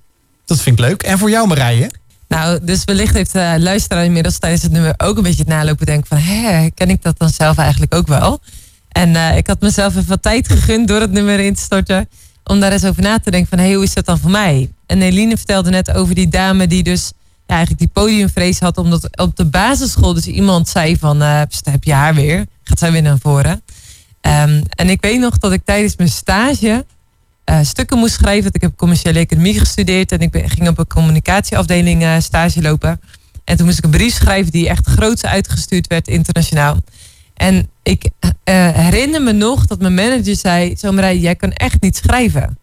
Dat 0.44 0.60
vind 0.60 0.78
ik 0.78 0.84
leuk. 0.84 1.02
En 1.02 1.18
voor 1.18 1.30
jou 1.30 1.48
Marije? 1.48 1.90
Nou, 2.28 2.58
dus 2.62 2.84
wellicht 2.84 3.14
heeft 3.14 3.32
de 3.32 3.56
luisteraar 3.58 4.04
inmiddels 4.04 4.38
tijdens 4.38 4.62
het 4.62 4.72
nummer 4.72 4.94
ook 4.96 5.16
een 5.16 5.22
beetje 5.22 5.38
het 5.38 5.48
nalopen 5.48 5.86
denken 5.86 6.06
van, 6.06 6.18
hé, 6.18 6.70
ken 6.74 6.90
ik 6.90 7.02
dat 7.02 7.18
dan 7.18 7.30
zelf 7.30 7.58
eigenlijk 7.58 7.94
ook 7.94 8.06
wel? 8.06 8.40
En 8.88 9.10
uh, 9.10 9.36
ik 9.36 9.46
had 9.46 9.60
mezelf 9.60 9.96
even 9.96 10.08
wat 10.08 10.22
tijd 10.22 10.48
gegund 10.48 10.88
door 10.88 11.00
het 11.00 11.12
nummer 11.12 11.38
in 11.38 11.54
te 11.54 11.60
storten, 11.60 12.08
om 12.44 12.60
daar 12.60 12.72
eens 12.72 12.84
over 12.84 13.02
na 13.02 13.18
te 13.18 13.30
denken 13.30 13.48
van, 13.48 13.58
hé, 13.58 13.74
hoe 13.74 13.84
is 13.84 13.94
dat 13.94 14.04
dan 14.04 14.18
voor 14.18 14.30
mij? 14.30 14.70
En 14.86 15.02
Eline 15.02 15.36
vertelde 15.36 15.70
net 15.70 15.92
over 15.92 16.14
die 16.14 16.28
dame 16.28 16.66
die 16.66 16.82
dus 16.82 17.12
eigenlijk 17.50 17.80
die 17.80 17.90
podiumvrees 17.92 18.58
had, 18.58 18.78
omdat 18.78 19.16
op 19.16 19.36
de 19.36 19.44
basisschool 19.44 20.14
dus 20.14 20.26
iemand 20.26 20.68
zei 20.68 20.96
van, 20.98 21.22
uh, 21.22 21.42
heb 21.62 21.84
je 21.84 21.92
haar 21.92 22.14
weer? 22.14 22.46
Gaat 22.64 22.78
zij 22.78 22.92
weer 22.92 23.02
naar 23.02 23.18
voren? 23.18 23.62
Um, 24.22 24.62
en 24.68 24.88
ik 24.88 25.00
weet 25.00 25.20
nog 25.20 25.38
dat 25.38 25.52
ik 25.52 25.64
tijdens 25.64 25.96
mijn 25.96 26.08
stage 26.08 26.84
uh, 27.50 27.58
stukken 27.62 27.98
moest 27.98 28.14
schrijven. 28.14 28.42
Want 28.42 28.54
ik 28.54 28.62
heb 28.62 28.76
commerciële 28.76 29.18
economie 29.18 29.58
gestudeerd 29.58 30.12
en 30.12 30.18
ik 30.18 30.42
ging 30.46 30.68
op 30.68 30.78
een 30.78 30.86
communicatieafdeling 30.86 32.02
uh, 32.02 32.14
stage 32.18 32.62
lopen. 32.62 33.00
En 33.44 33.56
toen 33.56 33.66
moest 33.66 33.78
ik 33.78 33.84
een 33.84 33.90
brief 33.90 34.14
schrijven 34.14 34.52
die 34.52 34.68
echt 34.68 34.86
groots 34.86 35.24
uitgestuurd 35.24 35.86
werd 35.86 36.08
internationaal. 36.08 36.76
En 37.34 37.70
ik 37.82 38.10
herinner 38.44 39.22
me 39.22 39.32
nog 39.32 39.66
dat 39.66 39.80
mijn 39.80 39.94
manager 39.94 40.36
zei: 40.36 40.76
Zo 40.76 40.92
Marij, 40.92 41.18
jij 41.18 41.34
kan 41.34 41.52
echt 41.52 41.80
niet 41.80 41.96
schrijven. 41.96 42.58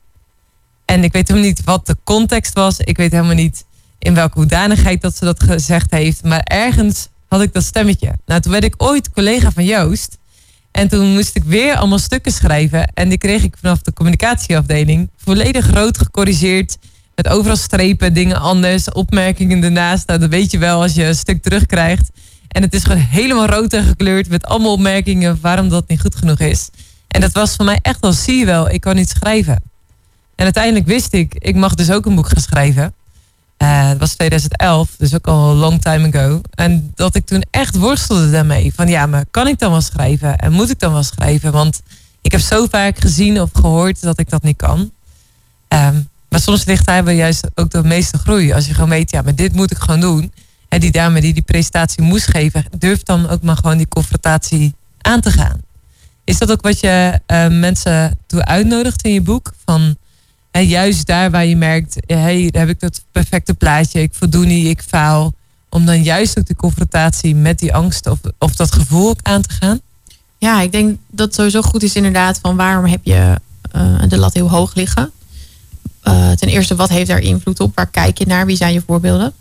En 0.85 1.03
ik 1.03 1.11
weet 1.11 1.27
helemaal 1.27 1.49
niet 1.49 1.63
wat 1.63 1.85
de 1.85 1.97
context 2.03 2.53
was. 2.53 2.79
Ik 2.79 2.97
weet 2.97 3.11
helemaal 3.11 3.35
niet 3.35 3.65
in 3.99 4.13
welke 4.13 4.37
hoedanigheid 4.39 5.01
dat 5.01 5.15
ze 5.15 5.25
dat 5.25 5.43
gezegd 5.43 5.91
heeft. 5.91 6.23
Maar 6.23 6.41
ergens 6.43 7.07
had 7.27 7.41
ik 7.41 7.53
dat 7.53 7.63
stemmetje. 7.63 8.13
Nou, 8.25 8.41
toen 8.41 8.51
werd 8.51 8.63
ik 8.63 8.73
ooit 8.77 9.11
collega 9.11 9.51
van 9.51 9.65
Joost. 9.65 10.17
En 10.71 10.87
toen 10.87 11.13
moest 11.13 11.35
ik 11.35 11.43
weer 11.43 11.75
allemaal 11.75 11.99
stukken 11.99 12.31
schrijven. 12.31 12.91
En 12.93 13.09
die 13.09 13.17
kreeg 13.17 13.43
ik 13.43 13.55
vanaf 13.61 13.81
de 13.81 13.93
communicatieafdeling 13.93 15.09
volledig 15.17 15.71
rood 15.71 15.97
gecorrigeerd. 15.97 16.77
Met 17.15 17.27
overal 17.27 17.55
strepen, 17.55 18.13
dingen 18.13 18.39
anders, 18.39 18.91
opmerkingen 18.91 19.63
ernaast. 19.63 20.07
Nou, 20.07 20.19
dat 20.19 20.29
weet 20.29 20.51
je 20.51 20.57
wel 20.57 20.81
als 20.81 20.93
je 20.93 21.05
een 21.05 21.15
stuk 21.15 21.41
terugkrijgt. 21.41 22.09
En 22.47 22.61
het 22.61 22.73
is 22.73 22.83
gewoon 22.83 23.01
helemaal 23.01 23.45
rood 23.45 23.73
en 23.73 23.83
gekleurd 23.83 24.29
met 24.29 24.45
allemaal 24.45 24.71
opmerkingen 24.71 25.37
waarom 25.41 25.69
dat 25.69 25.87
niet 25.87 26.01
goed 26.01 26.15
genoeg 26.15 26.39
is. 26.39 26.69
En 27.07 27.21
dat 27.21 27.31
was 27.31 27.55
voor 27.55 27.65
mij 27.65 27.79
echt 27.81 27.99
wel, 27.99 28.13
zie 28.13 28.37
je 28.37 28.45
wel, 28.45 28.69
ik 28.69 28.81
kan 28.81 28.95
niet 28.95 29.09
schrijven. 29.09 29.61
En 30.35 30.43
uiteindelijk 30.43 30.85
wist 30.85 31.13
ik, 31.13 31.33
ik 31.33 31.55
mag 31.55 31.75
dus 31.75 31.91
ook 31.91 32.05
een 32.05 32.15
boek 32.15 32.27
gaan 32.27 32.41
schrijven. 32.41 32.93
Uh, 33.57 33.89
het 33.89 33.97
was 33.97 34.13
2011, 34.13 34.89
dus 34.97 35.15
ook 35.15 35.27
al 35.27 35.49
een 35.49 35.57
long 35.57 35.81
time 35.81 36.07
ago. 36.07 36.41
En 36.53 36.91
dat 36.95 37.15
ik 37.15 37.25
toen 37.25 37.43
echt 37.51 37.75
worstelde 37.75 38.31
daarmee. 38.31 38.73
Van 38.75 38.87
ja, 38.87 39.05
maar 39.05 39.25
kan 39.31 39.47
ik 39.47 39.59
dan 39.59 39.71
wel 39.71 39.81
schrijven? 39.81 40.37
En 40.37 40.51
moet 40.51 40.69
ik 40.69 40.79
dan 40.79 40.93
wel 40.93 41.03
schrijven? 41.03 41.51
Want 41.51 41.81
ik 42.21 42.31
heb 42.31 42.41
zo 42.41 42.65
vaak 42.69 42.99
gezien 42.99 43.41
of 43.41 43.49
gehoord 43.53 44.01
dat 44.01 44.19
ik 44.19 44.29
dat 44.29 44.43
niet 44.43 44.57
kan. 44.57 44.91
Um, 45.67 46.09
maar 46.29 46.39
soms 46.39 46.65
ligt 46.65 46.85
daar 46.85 47.03
wel 47.03 47.13
juist 47.13 47.47
ook 47.55 47.69
de 47.69 47.83
meeste 47.83 48.17
groei. 48.17 48.53
Als 48.53 48.67
je 48.67 48.73
gewoon 48.73 48.89
weet, 48.89 49.11
ja, 49.11 49.21
maar 49.21 49.35
dit 49.35 49.53
moet 49.53 49.71
ik 49.71 49.77
gewoon 49.77 49.99
doen. 49.99 50.33
En 50.69 50.79
die 50.79 50.91
dame 50.91 51.21
die 51.21 51.33
die 51.33 51.43
presentatie 51.43 52.03
moest 52.03 52.27
geven, 52.27 52.65
durft 52.77 53.05
dan 53.05 53.29
ook 53.29 53.41
maar 53.41 53.55
gewoon 53.55 53.77
die 53.77 53.87
confrontatie 53.87 54.73
aan 55.01 55.21
te 55.21 55.31
gaan. 55.31 55.61
Is 56.23 56.37
dat 56.37 56.51
ook 56.51 56.61
wat 56.61 56.79
je 56.79 57.19
uh, 57.27 57.47
mensen 57.47 58.19
toe 58.27 58.45
uitnodigt 58.45 59.03
in 59.03 59.13
je 59.13 59.21
boek? 59.21 59.53
Van 59.65 59.97
en 60.57 60.67
juist 60.67 61.05
daar 61.05 61.31
waar 61.31 61.45
je 61.45 61.55
merkt, 61.55 61.95
hey, 62.05 62.49
heb 62.51 62.69
ik 62.69 62.79
dat 62.79 63.01
perfecte 63.11 63.53
plaatje, 63.53 64.01
ik 64.01 64.13
voldoe 64.13 64.45
niet, 64.45 64.67
ik 64.67 64.81
faal. 64.81 65.33
Om 65.69 65.85
dan 65.85 66.03
juist 66.03 66.39
ook 66.39 66.45
de 66.45 66.55
confrontatie 66.55 67.35
met 67.35 67.59
die 67.59 67.73
angst 67.73 68.07
of, 68.07 68.19
of 68.39 68.55
dat 68.55 68.71
gevoel 68.71 69.15
aan 69.21 69.41
te 69.41 69.53
gaan? 69.59 69.79
Ja, 70.37 70.61
ik 70.61 70.71
denk 70.71 70.97
dat 71.11 71.25
het 71.25 71.35
sowieso 71.35 71.61
goed 71.61 71.83
is 71.83 71.95
inderdaad 71.95 72.39
van 72.41 72.55
waarom 72.55 72.85
heb 72.85 72.99
je 73.03 73.35
uh, 73.75 74.01
de 74.07 74.17
lat 74.17 74.33
heel 74.33 74.49
hoog 74.49 74.75
liggen. 74.75 75.11
Uh, 76.03 76.31
ten 76.31 76.47
eerste, 76.47 76.75
wat 76.75 76.89
heeft 76.89 77.07
daar 77.07 77.19
invloed 77.19 77.59
op? 77.59 77.75
Waar 77.75 77.87
kijk 77.87 78.17
je 78.17 78.25
naar? 78.25 78.45
Wie 78.45 78.57
zijn 78.57 78.73
je 78.73 78.83
voorbeelden? 78.85 79.33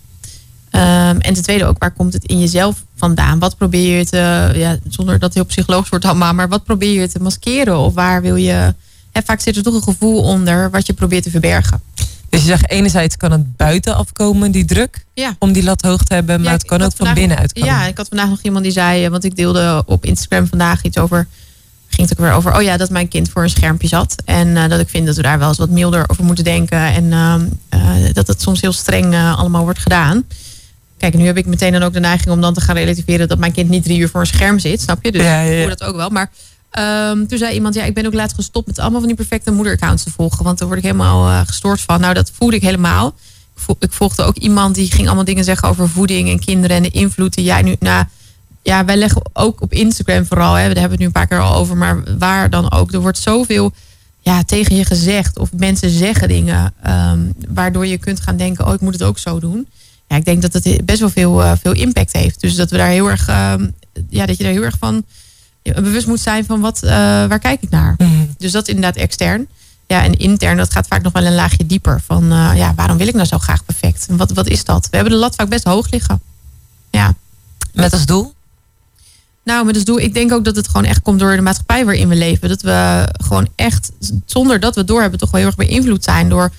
Um, 0.71 1.21
en 1.21 1.35
ten 1.35 1.43
tweede 1.43 1.65
ook, 1.65 1.79
waar 1.79 1.93
komt 1.93 2.13
het 2.13 2.25
in 2.25 2.41
jezelf 2.41 2.85
vandaan? 2.97 3.39
Wat 3.39 3.57
probeer 3.57 3.99
je 3.99 4.07
te, 4.07 4.53
ja, 4.55 4.79
zonder 4.89 5.15
dat 5.15 5.23
het 5.23 5.35
heel 5.35 5.45
psychologisch 5.45 5.91
wordt 5.91 6.05
allemaal, 6.05 6.35
maar 6.35 6.49
wat 6.49 6.65
probeer 6.65 7.01
je 7.01 7.09
te 7.09 7.23
maskeren? 7.23 7.79
Of 7.79 7.95
waar 7.95 8.23
wil 8.23 8.37
je 8.37 8.75
en 9.17 9.23
vaak 9.25 9.41
zit 9.41 9.57
er 9.57 9.63
toch 9.63 9.75
een 9.75 9.83
gevoel 9.83 10.23
onder 10.23 10.71
wat 10.71 10.87
je 10.87 10.93
probeert 10.93 11.23
te 11.23 11.31
verbergen. 11.31 11.83
Dus 12.29 12.41
je 12.41 12.47
zegt 12.47 12.71
enerzijds 12.71 13.17
kan 13.17 13.33
het 13.33 13.57
buiten 13.57 13.97
afkomen, 13.97 14.51
die 14.51 14.65
druk, 14.65 15.05
ja. 15.15 15.37
om 15.39 15.53
die 15.53 15.63
lat 15.63 15.83
hoog 15.83 16.03
te 16.03 16.15
hebben, 16.15 16.43
maar 16.43 16.53
het 16.53 16.65
kan 16.65 16.83
ook 16.83 16.93
van 16.97 17.15
binnenuit 17.15 17.53
komen. 17.53 17.69
Ja, 17.69 17.87
ik 17.87 17.97
had 17.97 18.09
vandaag 18.09 18.29
nog 18.29 18.41
iemand 18.43 18.65
die 18.65 18.73
zei, 18.73 19.05
eh, 19.05 19.11
want 19.11 19.25
ik 19.25 19.37
deelde 19.37 19.83
op 19.87 20.05
Instagram 20.05 20.47
vandaag 20.47 20.83
iets 20.83 20.99
over, 20.99 21.27
ging 21.89 22.09
het 22.09 22.19
ook 22.19 22.27
weer 22.27 22.35
over, 22.35 22.57
oh 22.57 22.63
ja, 22.63 22.77
dat 22.77 22.91
mijn 22.91 23.09
kind 23.09 23.31
voor 23.31 23.43
een 23.43 23.51
schermpje 23.51 23.89
zat. 23.89 24.15
En 24.25 24.49
uh, 24.49 24.69
dat 24.69 24.81
ik 24.81 24.89
vind 24.89 25.07
dat 25.07 25.17
we 25.17 25.23
daar 25.23 25.39
wel 25.39 25.49
eens 25.49 25.59
wat 25.59 25.71
milder 25.71 26.05
over 26.07 26.25
moeten 26.25 26.45
denken. 26.45 26.79
En 26.79 27.05
uh, 27.05 28.13
dat 28.13 28.27
het 28.27 28.43
soms 28.43 28.61
heel 28.61 28.73
streng 28.73 29.15
allemaal 29.15 29.63
wordt 29.63 29.79
gedaan. 29.79 30.25
Kijk, 30.99 31.15
nu 31.15 31.27
heb 31.27 31.37
ik 31.37 31.47
meteen 31.47 31.73
dan 31.73 31.83
ook 31.83 31.93
de 31.93 32.01
neiging 32.01 32.31
om 32.31 32.41
dan 32.41 32.55
te 32.55 32.61
gaan 32.61 32.77
relativeren 32.77 33.29
dat 33.29 33.39
mijn 33.39 33.53
kind 33.53 33.69
niet 33.69 33.85
drie 33.85 33.99
uur 33.99 34.09
voor 34.09 34.21
een 34.21 34.27
scherm 34.27 34.59
zit, 34.59 34.81
snap 34.81 35.05
je? 35.05 35.13
Dus 35.13 35.23
ja, 35.23 35.41
ik 35.41 35.59
hoor 35.59 35.77
dat 35.77 35.83
ook 35.83 35.97
wel. 35.97 36.11
Maar 36.11 36.31
Um, 36.79 37.27
toen 37.27 37.39
zei 37.39 37.55
iemand, 37.55 37.75
ja, 37.75 37.85
ik 37.85 37.95
ben 37.95 38.07
ook 38.07 38.15
laatst 38.15 38.37
gestopt 38.37 38.67
met 38.67 38.79
allemaal 38.79 38.99
van 38.99 39.09
die 39.09 39.17
perfecte 39.17 39.51
moederaccounts 39.51 40.03
te 40.03 40.11
volgen. 40.11 40.45
Want 40.45 40.59
daar 40.59 40.67
word 40.67 40.79
ik 40.79 40.85
helemaal 40.85 41.29
uh, 41.29 41.41
gestoord 41.47 41.81
van. 41.81 42.01
Nou, 42.01 42.15
dat 42.15 42.31
voelde 42.35 42.57
ik 42.57 42.63
helemaal. 42.63 43.15
Ik 43.79 43.93
volgde 43.93 44.23
ook 44.23 44.37
iemand 44.37 44.75
die 44.75 44.91
ging 44.91 45.07
allemaal 45.07 45.25
dingen 45.25 45.45
zeggen 45.45 45.69
over 45.69 45.89
voeding 45.89 46.29
en 46.29 46.39
kinderen 46.39 46.77
en 46.77 46.83
de 46.83 46.91
invloed 46.91 47.35
die 47.35 47.45
jij 47.45 47.63
nu. 47.63 47.77
Nou, 47.79 48.05
ja, 48.63 48.85
wij 48.85 48.97
leggen 48.97 49.23
ook 49.33 49.61
op 49.61 49.73
Instagram 49.73 50.27
vooral, 50.27 50.55
hè, 50.55 50.65
daar 50.65 50.81
hebben 50.81 50.83
we 50.85 50.91
het 50.91 50.99
nu 50.99 51.07
een 51.07 51.13
paar 51.13 51.27
keer 51.27 51.41
al 51.41 51.55
over, 51.55 51.77
maar 51.77 52.19
waar 52.19 52.51
dan 52.51 52.73
ook. 52.73 52.93
Er 52.93 53.01
wordt 53.01 53.19
zoveel 53.19 53.73
ja, 54.21 54.43
tegen 54.43 54.77
je 54.77 54.85
gezegd. 54.85 55.39
Of 55.39 55.53
mensen 55.53 55.91
zeggen 55.91 56.29
dingen 56.29 56.75
um, 56.87 57.35
waardoor 57.49 57.87
je 57.87 57.99
kunt 57.99 58.21
gaan 58.21 58.37
denken, 58.37 58.67
oh, 58.67 58.75
ik 58.75 58.81
moet 58.81 58.93
het 58.93 59.03
ook 59.03 59.19
zo 59.19 59.41
doen. 59.41 59.67
Ja, 60.09 60.17
ik 60.17 60.25
denk 60.25 60.43
dat 60.43 60.53
het 60.53 60.85
best 60.85 61.01
wel 61.01 61.11
veel, 61.11 61.43
uh, 61.43 61.53
veel 61.61 61.73
impact 61.73 62.13
heeft. 62.13 62.41
Dus 62.41 62.55
dat 62.55 62.71
we 62.71 62.77
daar 62.77 62.89
heel 62.89 63.11
erg, 63.11 63.29
um, 63.29 63.75
ja, 64.09 64.27
dat 64.27 64.37
je 64.37 64.43
daar 64.43 64.53
heel 64.53 64.63
erg 64.63 64.77
van 64.79 65.05
bewust 65.75 66.07
moet 66.07 66.21
zijn 66.21 66.45
van 66.45 66.61
wat, 66.61 66.81
uh, 66.85 66.91
waar 66.91 67.39
kijk 67.39 67.63
ik 67.63 67.71
naar. 67.71 67.95
Mhm. 67.99 68.11
Dus 68.39 68.53
dat 68.53 68.69
inderdaad 68.69 68.97
extern. 68.97 69.49
Ja, 69.87 70.05
en 70.05 70.19
intern, 70.19 70.57
dat 70.57 70.73
gaat 70.73 70.87
vaak 70.87 71.03
nog 71.03 71.13
wel 71.13 71.25
een 71.25 71.35
laagje 71.35 71.67
dieper. 71.67 72.01
Van 72.07 72.33
uh, 72.33 72.51
ja, 72.55 72.75
waarom 72.75 72.97
wil 72.97 73.07
ik 73.07 73.15
nou 73.15 73.27
zo 73.27 73.39
graag 73.39 73.65
perfect? 73.65 74.07
En 74.09 74.17
wat, 74.17 74.33
wat 74.33 74.49
is 74.49 74.65
dat? 74.65 74.89
We 74.91 74.97
hebben 74.97 75.13
de 75.13 75.19
lat 75.19 75.35
vaak 75.35 75.49
best 75.49 75.65
hoog 75.65 75.91
liggen. 75.91 76.21
Ja. 76.91 77.15
Met 77.73 77.93
als 77.93 78.07
doel? 78.07 78.35
Nou, 79.45 79.65
met 79.65 79.75
als 79.75 79.85
doel, 79.85 80.01
ik 80.01 80.15
denk 80.15 80.33
ook 80.33 80.45
dat 80.45 80.57
het 80.57 80.67
gewoon 80.69 80.85
echt 80.85 81.03
komt 81.03 81.19
door 81.19 81.37
de 81.37 81.43
maatschappij 81.43 81.85
waarin 81.85 82.09
we 82.09 82.15
leven. 82.15 82.49
Dat 82.49 82.63
we 82.63 83.09
gewoon 83.25 83.49
echt, 83.55 83.91
zonder 84.25 84.61
dat 84.61 84.75
we 84.75 84.85
door 84.85 85.01
hebben, 85.01 85.19
toch 85.19 85.31
wel 85.31 85.41
heel 85.41 85.49
erg 85.49 85.69
beïnvloed 85.69 86.05
zijn 86.05 86.29
door 86.29 86.51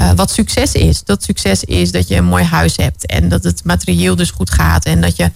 uh, 0.00 0.10
wat 0.12 0.30
succes 0.30 0.72
is. 0.72 1.04
Dat 1.04 1.22
succes 1.24 1.64
is 1.64 1.92
dat 1.92 2.08
je 2.08 2.16
een 2.16 2.24
mooi 2.24 2.44
huis 2.44 2.76
hebt 2.76 3.06
en 3.06 3.28
dat 3.28 3.44
het 3.44 3.64
materieel 3.64 4.16
dus 4.16 4.30
goed 4.30 4.50
gaat 4.50 4.84
en 4.84 5.00
dat 5.00 5.16
je 5.16 5.30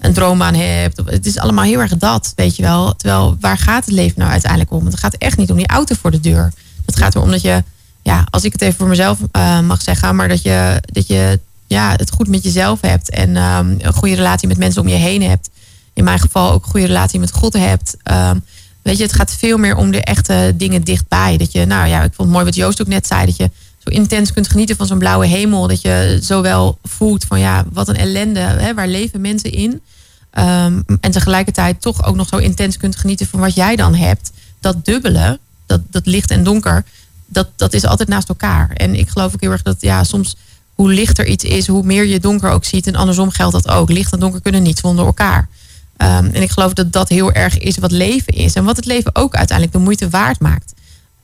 een 0.00 0.12
droom 0.12 0.42
aan 0.42 0.54
hebt. 0.54 1.00
Het 1.04 1.26
is 1.26 1.38
allemaal 1.38 1.64
heel 1.64 1.80
erg 1.80 1.96
dat, 1.96 2.32
weet 2.36 2.56
je 2.56 2.62
wel. 2.62 2.94
Terwijl, 2.96 3.36
waar 3.40 3.58
gaat 3.58 3.84
het 3.84 3.94
leven 3.94 4.18
nou 4.18 4.30
uiteindelijk 4.30 4.72
om? 4.72 4.84
Het 4.86 4.98
gaat 4.98 5.14
echt 5.14 5.36
niet 5.36 5.50
om 5.50 5.56
die 5.56 5.68
auto 5.68 5.94
voor 6.00 6.10
de 6.10 6.20
deur. 6.20 6.52
Het 6.86 6.96
gaat 6.96 7.14
erom 7.14 7.30
dat 7.30 7.42
je, 7.42 7.64
ja, 8.02 8.26
als 8.30 8.44
ik 8.44 8.52
het 8.52 8.62
even 8.62 8.76
voor 8.76 8.88
mezelf 8.88 9.18
uh, 9.32 9.60
mag 9.60 9.82
zeggen, 9.82 10.16
maar 10.16 10.28
dat 10.28 10.42
je, 10.42 10.82
dat 10.92 11.06
je 11.06 11.40
ja, 11.66 11.92
het 11.96 12.10
goed 12.10 12.28
met 12.28 12.44
jezelf 12.44 12.80
hebt 12.80 13.10
en 13.10 13.36
um, 13.36 13.76
een 13.78 13.92
goede 13.92 14.14
relatie 14.14 14.48
met 14.48 14.58
mensen 14.58 14.82
om 14.82 14.88
je 14.88 14.94
heen 14.94 15.22
hebt. 15.22 15.50
In 15.92 16.04
mijn 16.04 16.18
geval 16.18 16.52
ook 16.52 16.64
een 16.64 16.70
goede 16.70 16.86
relatie 16.86 17.20
met 17.20 17.32
God 17.32 17.52
hebt. 17.52 17.96
Um, 18.12 18.44
weet 18.82 18.96
je, 18.96 19.02
het 19.02 19.12
gaat 19.12 19.36
veel 19.38 19.58
meer 19.58 19.76
om 19.76 19.90
de 19.90 20.02
echte 20.02 20.54
dingen 20.56 20.84
dichtbij. 20.84 21.36
Dat 21.36 21.52
je, 21.52 21.64
nou 21.64 21.88
ja, 21.88 22.02
ik 22.02 22.12
vond 22.14 22.28
het 22.28 22.30
mooi 22.30 22.44
wat 22.44 22.54
Joost 22.54 22.80
ook 22.80 22.86
net 22.86 23.06
zei, 23.06 23.26
dat 23.26 23.36
je 23.36 23.50
zo 23.78 23.90
intens 23.90 24.32
kunt 24.32 24.48
genieten 24.48 24.76
van 24.76 24.86
zo'n 24.86 24.98
blauwe 24.98 25.26
hemel. 25.26 25.68
Dat 25.68 25.80
je 25.80 26.18
zowel 26.22 26.78
voelt 26.82 27.24
van 27.24 27.40
ja, 27.40 27.64
wat 27.72 27.88
een 27.88 27.96
ellende, 27.96 28.40
hè, 28.40 28.74
waar 28.74 28.88
leven 28.88 29.20
mensen 29.20 29.52
in. 29.52 29.80
Um, 30.38 30.84
en 31.00 31.10
tegelijkertijd 31.10 31.80
toch 31.80 32.04
ook 32.04 32.16
nog 32.16 32.28
zo 32.28 32.36
intens 32.36 32.76
kunt 32.76 32.96
genieten 32.96 33.26
van 33.26 33.40
wat 33.40 33.54
jij 33.54 33.76
dan 33.76 33.94
hebt. 33.94 34.30
Dat 34.60 34.84
dubbele, 34.84 35.38
dat, 35.66 35.80
dat 35.90 36.06
licht 36.06 36.30
en 36.30 36.44
donker, 36.44 36.84
dat, 37.26 37.48
dat 37.56 37.72
is 37.72 37.84
altijd 37.84 38.08
naast 38.08 38.28
elkaar. 38.28 38.70
En 38.70 38.94
ik 38.94 39.08
geloof 39.08 39.34
ook 39.34 39.40
heel 39.40 39.50
erg 39.50 39.62
dat 39.62 39.80
ja, 39.80 40.04
soms 40.04 40.36
hoe 40.74 40.92
lichter 40.92 41.26
iets 41.26 41.44
is, 41.44 41.66
hoe 41.66 41.82
meer 41.82 42.04
je 42.04 42.20
donker 42.20 42.50
ook 42.50 42.64
ziet. 42.64 42.86
En 42.86 42.94
andersom 42.94 43.30
geldt 43.30 43.52
dat 43.52 43.68
ook. 43.68 43.90
Licht 43.90 44.12
en 44.12 44.20
donker 44.20 44.40
kunnen 44.40 44.62
niet 44.62 44.78
zonder 44.78 45.06
elkaar. 45.06 45.48
Um, 45.96 46.06
en 46.06 46.42
ik 46.42 46.50
geloof 46.50 46.72
dat 46.72 46.92
dat 46.92 47.08
heel 47.08 47.32
erg 47.32 47.58
is 47.58 47.78
wat 47.78 47.90
leven 47.90 48.32
is. 48.32 48.54
En 48.54 48.64
wat 48.64 48.76
het 48.76 48.84
leven 48.84 49.14
ook 49.14 49.34
uiteindelijk 49.34 49.76
de 49.76 49.82
moeite 49.82 50.08
waard 50.08 50.40
maakt. 50.40 50.72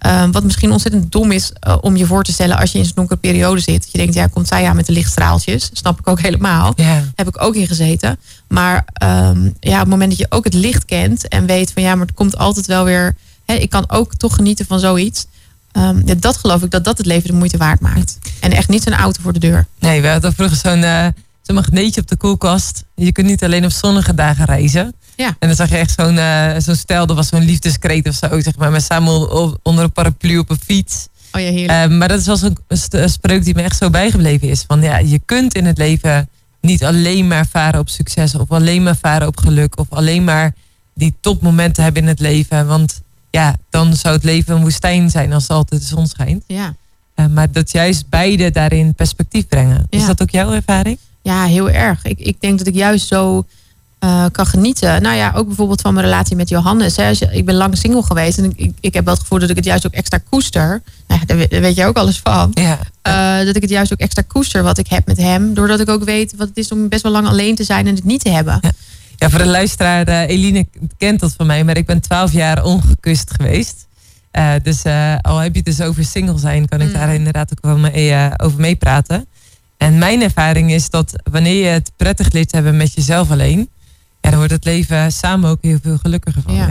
Ehm, 0.07 0.31
wat 0.31 0.45
misschien 0.45 0.73
ontzettend 0.73 1.13
dom 1.13 1.33
is 1.33 1.53
eh, 1.61 1.77
om 1.81 1.97
je 1.97 2.07
voor 2.07 2.25
te 2.25 2.33
stellen 2.33 2.59
als 2.59 2.73
je 2.73 2.79
in 2.79 2.85
zo'n 2.85 2.95
donkere 2.95 3.21
periode 3.21 3.61
zit. 3.61 3.83
Dat 3.83 3.93
je 3.93 3.99
denkt, 3.99 4.15
ja, 4.15 4.27
komt 4.27 4.49
zij 4.49 4.67
aan 4.67 4.77
met 4.77 4.87
de 4.87 4.93
lichtstraaltjes? 4.93 5.71
Snap 5.73 5.99
ik 5.99 6.09
ook 6.09 6.21
helemaal. 6.21 6.75
Heb 7.15 7.29
ik 7.29 7.43
ook 7.43 7.55
in 7.55 7.67
gezeten. 7.67 8.19
Maar 8.49 8.85
ehm, 8.93 9.51
ja, 9.61 9.73
op 9.73 9.79
het 9.79 9.89
moment 9.89 10.11
dat 10.11 10.19
je 10.19 10.27
ook 10.29 10.45
het 10.45 10.55
licht 10.55 10.85
kent 10.85 11.29
en 11.29 11.47
weet 11.47 11.73
van 11.73 11.83
ja, 11.83 11.95
maar 11.95 12.07
het 12.07 12.15
komt 12.15 12.39
altijd 12.39 12.67
wel 12.67 12.85
weer. 12.85 13.17
Hè, 13.45 13.55
ik 13.55 13.71
kan 13.71 13.91
ook 13.91 14.15
toch 14.15 14.35
genieten 14.35 14.67
van 14.67 14.81
zoiets. 14.81 15.27
Um, 15.73 16.03
ja, 16.05 16.15
dat 16.15 16.37
geloof 16.37 16.63
ik 16.63 16.71
dat 16.71 16.85
dat 16.85 16.99
het 16.99 17.07
leven 17.07 17.29
de 17.29 17.37
moeite 17.37 17.57
waard 17.57 17.81
maakt. 17.81 18.19
En 18.41 18.53
echt 18.53 18.69
niet 18.69 18.83
zo'n 18.83 18.95
auto 18.95 19.23
voor 19.23 19.33
de 19.33 19.39
deur. 19.39 19.67
Nee, 19.79 20.01
we 20.01 20.09
hadden 20.09 20.33
vroeger 20.35 20.57
zo'n 20.57 20.83
uh, 20.83 21.07
zo'n 21.43 21.55
magneetje 21.55 22.01
op 22.01 22.09
de 22.09 22.17
koelkast. 22.17 22.85
Je 22.95 23.13
kunt 23.13 23.27
niet 23.27 23.45
alleen 23.45 23.65
op 23.65 23.71
zonnige 23.71 24.15
dagen 24.15 24.45
reizen. 24.45 24.95
Ja. 25.17 25.37
En 25.39 25.49
dan 25.49 25.57
zag 25.57 25.69
je 25.69 25.77
echt 25.77 25.95
zo'n 25.99 26.17
uh, 26.17 26.53
zo'n 26.59 26.75
stel, 26.75 27.07
dat 27.07 27.17
was 27.17 27.29
zo'n 27.29 27.45
liefdeskreet 27.45 28.09
of 28.09 28.15
zo, 28.15 28.41
zeg 28.41 28.57
maar. 28.57 28.71
Met 28.71 28.85
samen 28.85 29.31
onder 29.63 29.85
een 29.85 29.93
paraplu 29.93 30.39
op 30.39 30.51
een 30.51 30.61
fiets. 30.65 31.07
Oh 31.33 31.41
ja, 31.41 31.51
heerlijk. 31.51 31.91
Uh, 31.91 31.99
maar 31.99 32.09
dat 32.09 32.21
is 32.21 32.27
wel 32.27 32.37
zo'n 32.37 32.59
spreuk 33.09 33.45
die 33.45 33.55
me 33.55 33.63
echt 33.63 33.77
zo 33.77 33.91
bijgebleven 33.91 34.49
is. 34.49 34.65
Van 34.67 34.83
ja, 34.83 34.99
je 34.99 35.21
kunt 35.25 35.55
in 35.55 35.65
het 35.65 35.79
leven 35.79 36.29
niet 36.61 36.85
alleen 36.85 37.27
maar 37.27 37.47
varen 37.47 37.81
op 37.81 37.89
succes. 37.89 38.35
Of 38.35 38.51
alleen 38.51 38.83
maar 38.83 38.97
varen 38.97 39.27
op 39.27 39.37
geluk. 39.37 39.79
Of 39.79 39.87
alleen 39.91 40.25
maar 40.25 40.55
die 40.95 41.15
topmomenten 41.21 41.83
hebben 41.83 42.03
in 42.03 42.09
het 42.09 42.21
leven. 42.21 42.67
Want 42.67 43.01
ja, 43.31 43.57
dan 43.71 43.97
zou 43.97 44.15
het 44.15 44.25
leven 44.25 44.55
een 44.55 44.63
woestijn 44.63 45.11
zijn 45.11 45.33
als 45.33 45.49
altijd 45.49 45.81
de 45.81 45.87
zon 45.87 46.07
schijnt. 46.07 46.45
Ja. 46.47 46.75
Uh, 47.17 47.27
maar 47.27 47.53
dat 47.53 47.71
juist 47.71 48.09
beide 48.09 48.51
daarin 48.51 48.95
perspectief 48.95 49.47
brengen. 49.47 49.87
Is 49.91 50.07
dat 50.07 50.23
ook 50.23 50.31
jouw 50.31 50.53
ervaring? 50.53 50.99
Ja, 51.23 51.45
heel 51.45 51.71
erg. 51.71 52.05
Ik, 52.05 52.19
ik 52.19 52.41
denk 52.41 52.59
dat 52.59 52.67
ik 52.67 52.75
juist 52.75 53.07
zo 53.07 53.47
uh, 54.05 54.25
kan 54.33 54.47
genieten. 54.47 55.03
Nou 55.03 55.17
ja, 55.17 55.33
ook 55.37 55.47
bijvoorbeeld 55.47 55.81
van 55.81 55.95
mijn 55.95 56.07
relatie 56.07 56.37
met 56.37 56.49
Johannes. 56.49 56.97
Hè. 56.97 57.11
Ik 57.11 57.45
ben 57.45 57.55
lang 57.55 57.79
single 57.79 58.03
geweest 58.03 58.39
en 58.39 58.53
ik, 58.57 58.73
ik 58.81 58.95
heb 58.95 59.05
wel 59.05 59.15
het 59.15 59.23
gevoel 59.23 59.39
dat 59.39 59.51
ik 59.51 59.57
het 59.57 59.65
juist 59.65 59.87
ook 59.87 59.93
extra 59.93 60.19
koester. 60.31 60.83
Nou 61.07 61.21
ja, 61.27 61.35
daar, 61.35 61.61
weet 61.61 61.77
je 61.77 61.85
ook 61.85 61.97
alles 61.97 62.21
van. 62.21 62.51
Ja. 62.55 62.79
Uh, 63.41 63.47
dat 63.47 63.57
ik 63.57 63.63
het 63.63 63.71
juist 63.71 63.93
ook 63.93 63.99
extra 63.99 64.23
koester 64.27 64.63
wat 64.63 64.79
ik 64.79 64.87
heb 64.87 65.07
met 65.07 65.17
hem. 65.17 65.55
Doordat 65.55 65.81
ik 65.81 65.89
ook 65.89 66.05
weet 66.05 66.37
wat 66.37 66.49
het 66.49 66.57
is 66.57 66.73
om 66.73 66.89
best 66.89 67.03
wel 67.03 67.13
lang 67.13 67.27
alleen 67.27 67.55
te 67.55 67.65
zijn 67.65 67.87
en 67.87 67.95
het 67.95 68.05
niet 68.05 68.25
te 68.25 68.31
hebben. 68.31 68.59
Ja. 68.61 68.71
Ja, 69.19 69.31
voor 69.31 69.39
de 69.39 69.47
luisteraar, 69.47 70.09
uh, 70.09 70.29
Eline 70.29 70.67
kent 70.99 71.21
dat 71.21 71.35
van 71.37 71.47
mij, 71.47 71.65
maar 71.65 71.77
ik 71.77 71.87
ben 71.87 72.01
twaalf 72.01 72.33
jaar 72.33 72.65
ongekust 72.65 73.31
geweest. 73.37 73.87
Uh, 74.33 74.53
dus 74.63 74.85
uh, 74.85 75.17
al 75.21 75.39
heb 75.39 75.53
je 75.53 75.61
het 75.65 75.77
dus 75.77 75.87
over 75.87 76.05
single 76.05 76.39
zijn, 76.39 76.69
kan 76.69 76.81
ik 76.81 76.87
mm. 76.87 76.93
daar 76.93 77.15
inderdaad 77.15 77.51
ook 77.51 77.65
wel 77.65 77.79
mee, 77.79 78.31
over 78.37 78.61
meepraten. 78.61 79.27
En 79.77 79.99
mijn 79.99 80.23
ervaring 80.23 80.73
is 80.73 80.91
dat 80.91 81.13
wanneer 81.31 81.65
je 81.65 81.71
het 81.71 81.91
prettig 81.97 82.33
leert 82.33 82.53
hebben 82.53 82.77
met 82.77 82.93
jezelf 82.95 83.31
alleen, 83.31 83.69
ja, 84.27 84.33
dan 84.33 84.39
wordt 84.39 84.53
het 84.53 84.65
leven 84.65 85.13
samen 85.13 85.51
ook 85.51 85.59
heel 85.61 85.79
veel 85.83 85.99
gelukkiger 85.99 86.43
van. 86.43 86.55
Ja. 86.55 86.69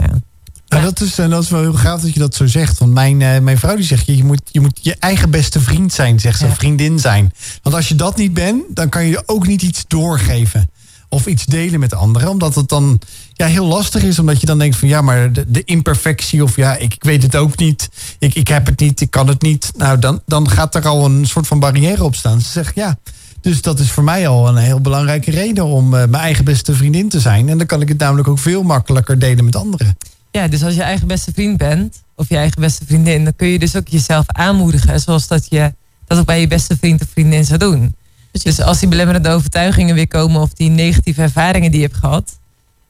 Nou, 0.68 0.82
dat, 0.82 1.00
is, 1.00 1.14
dat 1.14 1.42
is 1.42 1.50
wel 1.50 1.60
heel 1.60 1.72
gaaf 1.72 2.00
dat 2.00 2.12
je 2.12 2.18
dat 2.18 2.34
zo 2.34 2.46
zegt. 2.46 2.78
Want 2.78 2.92
mijn, 2.92 3.16
mijn 3.44 3.58
vrouw 3.58 3.76
die 3.76 3.84
zegt, 3.84 4.06
je 4.06 4.24
moet, 4.24 4.40
je 4.50 4.60
moet 4.60 4.78
je 4.82 4.96
eigen 4.98 5.30
beste 5.30 5.60
vriend 5.60 5.92
zijn, 5.92 6.20
zegt 6.20 6.38
ze, 6.38 6.50
vriendin 6.50 6.98
zijn. 6.98 7.32
Want 7.62 7.74
als 7.74 7.88
je 7.88 7.94
dat 7.94 8.16
niet 8.16 8.34
bent, 8.34 8.62
dan 8.68 8.88
kan 8.88 9.06
je 9.06 9.22
ook 9.26 9.46
niet 9.46 9.62
iets 9.62 9.84
doorgeven 9.88 10.70
of 11.08 11.26
iets 11.26 11.44
delen 11.44 11.80
met 11.80 11.94
anderen. 11.94 12.28
Omdat 12.28 12.54
het 12.54 12.68
dan 12.68 13.00
ja, 13.32 13.46
heel 13.46 13.66
lastig 13.66 14.02
is. 14.02 14.18
Omdat 14.18 14.40
je 14.40 14.46
dan 14.46 14.58
denkt 14.58 14.76
van 14.76 14.88
ja, 14.88 15.00
maar 15.00 15.32
de, 15.32 15.44
de 15.48 15.64
imperfectie 15.64 16.42
of 16.42 16.56
ja, 16.56 16.76
ik, 16.76 16.94
ik, 16.94 17.04
weet 17.04 17.22
het 17.22 17.36
ook 17.36 17.56
niet. 17.56 17.88
Ik, 18.18 18.34
ik 18.34 18.48
heb 18.48 18.66
het 18.66 18.80
niet, 18.80 19.00
ik 19.00 19.10
kan 19.10 19.28
het 19.28 19.42
niet. 19.42 19.72
Nou, 19.76 19.98
dan, 19.98 20.22
dan 20.26 20.50
gaat 20.50 20.74
er 20.74 20.86
al 20.86 21.04
een 21.04 21.26
soort 21.26 21.46
van 21.46 21.58
barrière 21.58 22.04
op 22.04 22.14
staan. 22.14 22.40
Ze 22.40 22.48
zegt 22.48 22.74
ja. 22.74 22.98
Dus 23.46 23.62
dat 23.62 23.78
is 23.78 23.90
voor 23.90 24.04
mij 24.04 24.28
al 24.28 24.48
een 24.48 24.56
heel 24.56 24.80
belangrijke 24.80 25.30
reden 25.30 25.64
om 25.64 25.84
uh, 25.84 25.90
mijn 25.90 26.22
eigen 26.22 26.44
beste 26.44 26.74
vriendin 26.74 27.08
te 27.08 27.20
zijn. 27.20 27.48
En 27.48 27.58
dan 27.58 27.66
kan 27.66 27.80
ik 27.80 27.88
het 27.88 27.98
namelijk 27.98 28.28
ook 28.28 28.38
veel 28.38 28.62
makkelijker 28.62 29.18
delen 29.18 29.44
met 29.44 29.56
anderen. 29.56 29.96
Ja, 30.30 30.48
dus 30.48 30.62
als 30.62 30.74
je 30.74 30.82
eigen 30.82 31.06
beste 31.06 31.32
vriend 31.32 31.56
bent, 31.56 32.02
of 32.14 32.28
je 32.28 32.36
eigen 32.36 32.60
beste 32.60 32.84
vriendin, 32.86 33.24
dan 33.24 33.36
kun 33.36 33.48
je 33.48 33.58
dus 33.58 33.76
ook 33.76 33.88
jezelf 33.88 34.24
aanmoedigen. 34.26 35.00
Zoals 35.00 35.26
dat 35.26 35.46
je 35.50 35.74
dat 36.06 36.18
ook 36.18 36.26
bij 36.26 36.40
je 36.40 36.46
beste 36.46 36.76
vriend 36.76 37.02
of 37.02 37.08
vriendin 37.12 37.44
zou 37.44 37.58
doen. 37.58 37.94
Dus 38.32 38.60
als 38.60 38.78
die 38.78 38.88
belemmerende 38.88 39.28
overtuigingen 39.28 39.94
weer 39.94 40.08
komen 40.08 40.40
of 40.40 40.52
die 40.52 40.70
negatieve 40.70 41.22
ervaringen 41.22 41.70
die 41.70 41.80
je 41.80 41.86
hebt 41.86 41.98
gehad, 41.98 42.38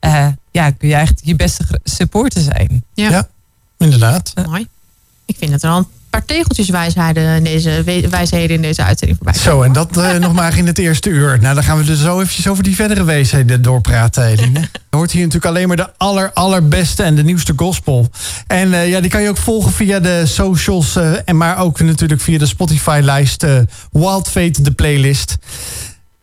uh, 0.00 0.28
ja, 0.50 0.70
kun 0.70 0.88
je 0.88 0.94
eigenlijk 0.94 1.26
je 1.26 1.36
beste 1.36 1.80
supporter 1.84 2.42
zijn. 2.42 2.84
Ja, 2.94 3.10
ja 3.10 3.28
inderdaad. 3.78 4.32
Mooi. 4.46 4.66
Ik 5.24 5.36
vind 5.38 5.52
het 5.52 5.62
er 5.62 5.70
al 5.70 5.78
een 5.78 5.86
paar 6.16 6.24
tegeltjes 6.24 6.68
wijsheden 6.68 7.36
in 7.36 7.44
deze, 7.44 7.82
wijsheden 8.10 8.56
in 8.56 8.62
deze 8.62 8.82
uitzending 8.82 9.18
voorbij. 9.22 9.40
Zo, 9.40 9.62
en 9.62 9.72
dat 9.72 9.96
uh, 9.96 10.14
nog 10.14 10.32
maar 10.32 10.58
in 10.58 10.66
het 10.66 10.78
eerste 10.78 11.08
uur. 11.08 11.38
Nou, 11.40 11.54
dan 11.54 11.64
gaan 11.64 11.78
we 11.78 11.84
dus 11.84 12.00
zo 12.00 12.20
eventjes 12.20 12.48
over 12.48 12.62
die 12.62 12.74
verdere 12.74 13.04
wijsheden 13.04 13.62
doorpraten, 13.62 14.24
Eline. 14.24 14.60
Je 14.60 14.68
hoort 14.96 15.10
hier 15.10 15.24
natuurlijk 15.24 15.54
alleen 15.54 15.68
maar 15.68 15.76
de 15.76 15.90
aller, 15.96 16.32
allerbeste 16.32 17.02
en 17.02 17.14
de 17.14 17.24
nieuwste 17.24 17.52
gospel. 17.56 18.10
En 18.46 18.68
uh, 18.68 18.88
ja, 18.88 19.00
die 19.00 19.10
kan 19.10 19.22
je 19.22 19.28
ook 19.28 19.36
volgen 19.36 19.72
via 19.72 20.00
de 20.00 20.22
socials, 20.26 20.96
uh, 20.96 21.12
en 21.24 21.36
maar 21.36 21.58
ook 21.58 21.80
natuurlijk 21.80 22.20
via 22.20 22.38
de 22.38 22.46
Spotify-lijst 22.46 23.46
Wild 23.90 24.28
Fate, 24.28 24.62
de 24.62 24.72
playlist. 24.72 25.36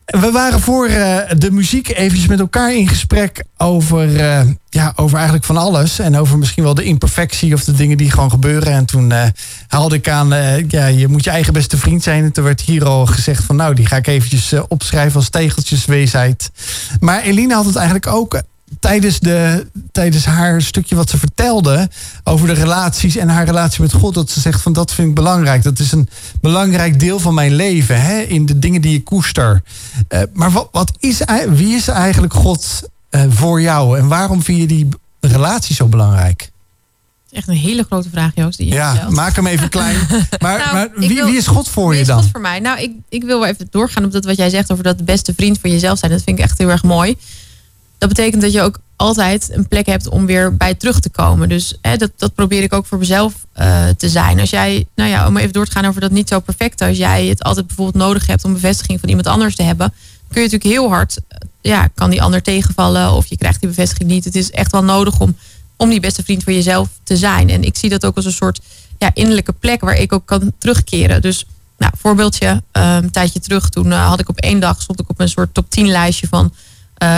We 0.04 0.30
waren 0.30 0.60
voor 0.60 0.88
uh, 0.88 1.18
de 1.36 1.50
muziek 1.50 1.88
eventjes 1.88 2.26
met 2.26 2.40
elkaar 2.40 2.74
in 2.74 2.88
gesprek 2.88 3.44
over, 3.56 4.08
uh, 4.08 4.40
ja, 4.68 4.92
over 4.96 5.14
eigenlijk 5.14 5.46
van 5.46 5.56
alles. 5.56 5.98
En 5.98 6.16
over 6.16 6.38
misschien 6.38 6.62
wel 6.62 6.74
de 6.74 6.84
imperfectie 6.84 7.54
of 7.54 7.64
de 7.64 7.72
dingen 7.72 7.96
die 7.96 8.10
gewoon 8.10 8.30
gebeuren. 8.30 8.72
En 8.72 8.84
toen 8.84 9.10
uh, 9.10 9.24
haalde 9.68 9.94
ik 9.94 10.08
aan, 10.08 10.28
ja, 10.68 10.86
je 10.86 11.08
moet 11.08 11.24
je 11.24 11.30
eigen 11.30 11.52
beste 11.52 11.76
vriend 11.76 12.02
zijn. 12.02 12.24
En 12.24 12.32
toen 12.32 12.44
werd 12.44 12.60
hier 12.60 12.84
al 12.84 13.06
gezegd 13.06 13.44
van 13.44 13.56
nou, 13.56 13.74
die 13.74 13.86
ga 13.86 13.96
ik 13.96 14.06
eventjes 14.06 14.54
opschrijven 14.68 15.16
als 15.16 15.28
tegeltjesweesheid. 15.28 16.50
Maar 17.00 17.22
Eline 17.22 17.54
had 17.54 17.64
het 17.64 17.76
eigenlijk 17.76 18.06
ook 18.06 18.42
tijdens, 18.80 19.20
de, 19.20 19.66
tijdens 19.92 20.24
haar 20.24 20.62
stukje 20.62 20.96
wat 20.96 21.10
ze 21.10 21.18
vertelde 21.18 21.88
over 22.24 22.46
de 22.46 22.52
relaties 22.52 23.16
en 23.16 23.28
haar 23.28 23.44
relatie 23.44 23.82
met 23.82 23.92
God, 23.92 24.14
dat 24.14 24.30
ze 24.30 24.40
zegt 24.40 24.60
van 24.60 24.72
dat 24.72 24.92
vind 24.92 25.08
ik 25.08 25.14
belangrijk. 25.14 25.62
Dat 25.62 25.78
is 25.78 25.92
een 25.92 26.08
belangrijk 26.40 27.00
deel 27.00 27.18
van 27.18 27.34
mijn 27.34 27.54
leven, 27.54 28.02
hè, 28.02 28.20
in 28.20 28.46
de 28.46 28.58
dingen 28.58 28.80
die 28.80 28.96
ik 28.98 29.04
koester. 29.04 29.62
Uh, 30.08 30.20
maar 30.32 30.50
wat, 30.50 30.68
wat 30.72 30.92
is, 30.98 31.20
wie 31.48 31.74
is 31.74 31.88
eigenlijk 31.88 32.34
God 32.34 32.82
uh, 33.10 33.22
voor 33.28 33.60
jou 33.60 33.98
en 33.98 34.08
waarom 34.08 34.42
vind 34.42 34.58
je 34.58 34.66
die 34.66 34.88
relatie 35.20 35.74
zo 35.74 35.86
belangrijk? 35.86 36.52
Echt 37.34 37.48
een 37.48 37.54
hele 37.54 37.82
grote 37.82 38.08
vraag, 38.10 38.30
Joost. 38.34 38.58
Die 38.58 38.66
je 38.68 38.74
ja, 38.74 38.94
stelt. 38.94 39.12
maak 39.12 39.36
hem 39.36 39.46
even 39.46 39.68
klein. 39.68 39.96
Maar, 40.38 40.58
nou, 40.58 40.72
maar 40.72 40.88
wie, 40.94 41.08
wil, 41.08 41.26
wie, 41.26 41.36
is 41.36 41.46
God 41.46 41.68
voor 41.68 41.88
wie 41.88 41.98
je 41.98 42.04
dan? 42.04 42.18
Is 42.18 42.22
God 42.22 42.32
voor 42.32 42.40
mij? 42.40 42.60
Nou, 42.60 42.80
ik, 42.80 42.92
ik 43.08 43.24
wil 43.24 43.40
wel 43.40 43.48
even 43.48 43.66
doorgaan 43.70 44.04
op 44.04 44.12
dat 44.12 44.24
wat 44.24 44.36
jij 44.36 44.50
zegt 44.50 44.72
over 44.72 44.84
dat 44.84 44.98
de 44.98 45.04
beste 45.04 45.34
vriend 45.36 45.58
van 45.60 45.70
jezelf 45.70 45.98
zijn. 45.98 46.10
Dat 46.10 46.22
vind 46.22 46.38
ik 46.38 46.44
echt 46.44 46.58
heel 46.58 46.70
erg 46.70 46.82
mooi. 46.82 47.16
Dat 47.98 48.08
betekent 48.08 48.42
dat 48.42 48.52
je 48.52 48.62
ook 48.62 48.78
altijd 48.96 49.50
een 49.52 49.68
plek 49.68 49.86
hebt 49.86 50.08
om 50.08 50.26
weer 50.26 50.56
bij 50.56 50.74
terug 50.74 51.00
te 51.00 51.10
komen. 51.10 51.48
Dus 51.48 51.78
hè, 51.80 51.96
dat, 51.96 52.10
dat 52.16 52.34
probeer 52.34 52.62
ik 52.62 52.72
ook 52.72 52.86
voor 52.86 52.98
mezelf 52.98 53.34
uh, 53.56 53.88
te 53.88 54.08
zijn. 54.08 54.40
Als 54.40 54.50
jij, 54.50 54.86
nou 54.94 55.10
ja, 55.10 55.26
om 55.26 55.36
even 55.36 55.52
door 55.52 55.64
te 55.64 55.70
gaan 55.70 55.84
over 55.84 56.00
dat 56.00 56.10
niet 56.10 56.28
zo 56.28 56.40
perfect. 56.40 56.80
Als 56.80 56.96
jij 56.96 57.26
het 57.26 57.42
altijd 57.42 57.66
bijvoorbeeld 57.66 58.04
nodig 58.04 58.26
hebt 58.26 58.44
om 58.44 58.52
bevestiging 58.52 59.00
van 59.00 59.08
iemand 59.08 59.26
anders 59.26 59.56
te 59.56 59.62
hebben, 59.62 59.92
kun 60.28 60.42
je 60.42 60.48
natuurlijk 60.48 60.80
heel 60.80 60.88
hard, 60.88 61.18
eh, 61.28 61.38
ja, 61.60 61.88
kan 61.94 62.10
die 62.10 62.22
ander 62.22 62.42
tegenvallen 62.42 63.12
of 63.12 63.26
je 63.26 63.36
krijgt 63.36 63.60
die 63.60 63.68
bevestiging 63.68 64.10
niet. 64.10 64.24
Het 64.24 64.36
is 64.36 64.50
echt 64.50 64.72
wel 64.72 64.84
nodig 64.84 65.20
om, 65.20 65.36
om 65.76 65.90
die 65.90 66.00
beste 66.00 66.22
vriend 66.22 66.42
voor 66.42 66.52
jezelf 66.52 66.88
te 67.02 67.16
zijn. 67.16 67.50
En 67.50 67.62
ik 67.62 67.76
zie 67.76 67.90
dat 67.90 68.04
ook 68.04 68.16
als 68.16 68.24
een 68.24 68.32
soort 68.32 68.60
ja, 68.98 69.10
innerlijke 69.14 69.52
plek 69.52 69.80
waar 69.80 69.96
ik 69.96 70.12
ook 70.12 70.26
kan 70.26 70.52
terugkeren. 70.58 71.22
Dus 71.22 71.46
nou, 71.78 71.92
voorbeeldje, 71.98 72.62
uh, 72.72 72.96
een 73.02 73.10
tijdje 73.10 73.40
terug, 73.40 73.68
toen 73.68 73.90
had 73.90 74.20
ik 74.20 74.28
op 74.28 74.38
één 74.38 74.60
dag 74.60 74.82
stond 74.82 75.00
ik 75.00 75.10
op 75.10 75.20
een 75.20 75.28
soort 75.28 75.54
top 75.54 75.70
10 75.70 75.88
lijstje 75.88 76.28
van 76.28 76.52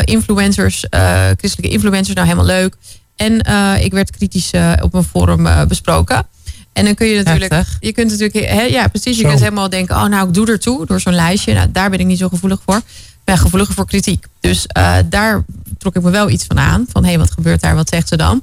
influencers, 0.05 0.85
uh, 0.90 1.25
christelijke 1.37 1.68
influencers, 1.68 2.14
nou 2.14 2.27
helemaal 2.27 2.46
leuk. 2.46 2.77
En 3.16 3.49
uh, 3.49 3.85
ik 3.85 3.92
werd 3.92 4.11
kritisch 4.11 4.51
op 4.81 4.94
een 4.94 5.05
forum 5.05 5.68
besproken. 5.68 6.27
En 6.72 6.85
dan 6.85 6.94
kun 6.94 7.07
je 7.07 7.22
natuurlijk, 7.22 7.53
Heftig. 7.53 7.77
je 7.81 7.92
kunt 7.92 8.11
natuurlijk, 8.11 8.51
he, 8.51 8.62
ja 8.62 8.88
precies, 8.88 9.16
je 9.16 9.22
zo. 9.22 9.29
kunt 9.29 9.40
helemaal 9.40 9.70
denken, 9.70 9.96
oh 9.96 10.05
nou 10.05 10.29
ik 10.29 10.35
doe 10.35 10.46
ertoe 10.46 10.87
door 10.87 11.01
zo'n 11.01 11.14
lijstje. 11.14 11.55
Nou, 11.55 11.68
daar 11.72 11.90
ben 11.90 11.99
ik 11.99 12.07
niet 12.07 12.18
zo 12.18 12.29
gevoelig 12.29 12.61
voor. 12.64 12.77
Ik 12.77 13.25
ben 13.25 13.38
gevoeliger 13.38 13.75
voor 13.75 13.87
kritiek. 13.87 14.27
Dus 14.40 14.66
daar 15.09 15.44
trok 15.79 15.96
ik 15.96 16.03
me 16.03 16.11
wel 16.11 16.31
iets 16.31 16.44
van 16.44 16.59
aan. 16.59 16.87
Van 16.92 17.03
hé, 17.03 17.09
hey, 17.09 17.18
wat 17.18 17.30
gebeurt 17.30 17.61
daar? 17.61 17.74
Wat 17.74 17.89
zegt 17.89 18.09
ze 18.09 18.16
dan? 18.16 18.43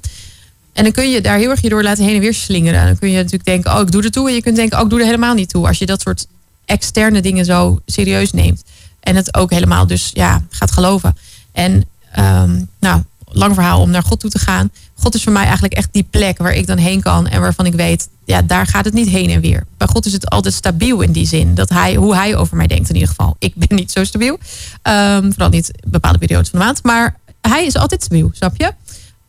En 0.73 0.83
dan 0.83 0.91
kun 0.91 1.09
je 1.09 1.21
daar 1.21 1.37
heel 1.37 1.49
erg 1.49 1.61
je 1.61 1.69
door 1.69 1.83
laten 1.83 2.03
heen 2.03 2.15
en 2.15 2.21
weer 2.21 2.33
slingeren. 2.33 2.85
Dan 2.85 2.99
kun 2.99 3.09
je 3.09 3.15
natuurlijk 3.15 3.45
denken, 3.45 3.73
oh 3.73 3.81
ik 3.81 3.91
doe 3.91 4.03
er 4.03 4.11
toe. 4.11 4.27
En 4.27 4.35
je 4.35 4.41
kunt 4.41 4.55
denken, 4.55 4.77
oh 4.77 4.83
ik 4.83 4.89
doe 4.89 4.99
er 4.99 5.05
helemaal 5.05 5.33
niet 5.33 5.49
toe. 5.49 5.67
Als 5.67 5.77
je 5.77 5.85
dat 5.85 6.01
soort 6.01 6.27
externe 6.65 7.21
dingen 7.21 7.45
zo 7.45 7.81
serieus 7.85 8.31
neemt. 8.31 8.63
En 8.99 9.15
het 9.15 9.35
ook 9.35 9.51
helemaal 9.51 9.87
dus 9.87 10.11
ja, 10.13 10.43
gaat 10.49 10.71
geloven. 10.71 11.15
En 11.53 11.85
um, 12.19 12.69
nou, 12.79 13.01
lang 13.25 13.53
verhaal 13.53 13.81
om 13.81 13.89
naar 13.89 14.03
God 14.03 14.19
toe 14.19 14.29
te 14.29 14.39
gaan. 14.39 14.71
God 14.93 15.15
is 15.15 15.23
voor 15.23 15.33
mij 15.33 15.43
eigenlijk 15.43 15.73
echt 15.73 15.89
die 15.91 16.07
plek 16.09 16.37
waar 16.37 16.53
ik 16.53 16.67
dan 16.67 16.77
heen 16.77 17.01
kan. 17.01 17.27
En 17.27 17.41
waarvan 17.41 17.65
ik 17.65 17.73
weet, 17.73 18.09
ja, 18.25 18.41
daar 18.41 18.67
gaat 18.67 18.85
het 18.85 18.93
niet 18.93 19.09
heen 19.09 19.29
en 19.29 19.41
weer. 19.41 19.65
Bij 19.77 19.87
God 19.87 20.05
is 20.05 20.13
het 20.13 20.29
altijd 20.29 20.53
stabiel 20.53 21.01
in 21.01 21.11
die 21.11 21.27
zin. 21.27 21.55
Dat 21.55 21.69
hij, 21.69 21.95
hoe 21.95 22.15
hij 22.15 22.35
over 22.35 22.57
mij 22.57 22.67
denkt 22.67 22.89
in 22.89 22.95
ieder 22.95 23.09
geval. 23.09 23.35
Ik 23.39 23.55
ben 23.55 23.77
niet 23.77 23.91
zo 23.91 24.03
stabiel. 24.03 24.33
Um, 24.83 25.31
vooral 25.31 25.49
niet 25.49 25.71
bepaalde 25.87 26.17
periodes 26.17 26.49
van 26.49 26.59
de 26.59 26.65
maand. 26.65 26.83
Maar 26.83 27.15
hij 27.41 27.65
is 27.65 27.75
altijd 27.75 28.03
stabiel, 28.03 28.31
snap 28.33 28.53
je? 28.57 28.73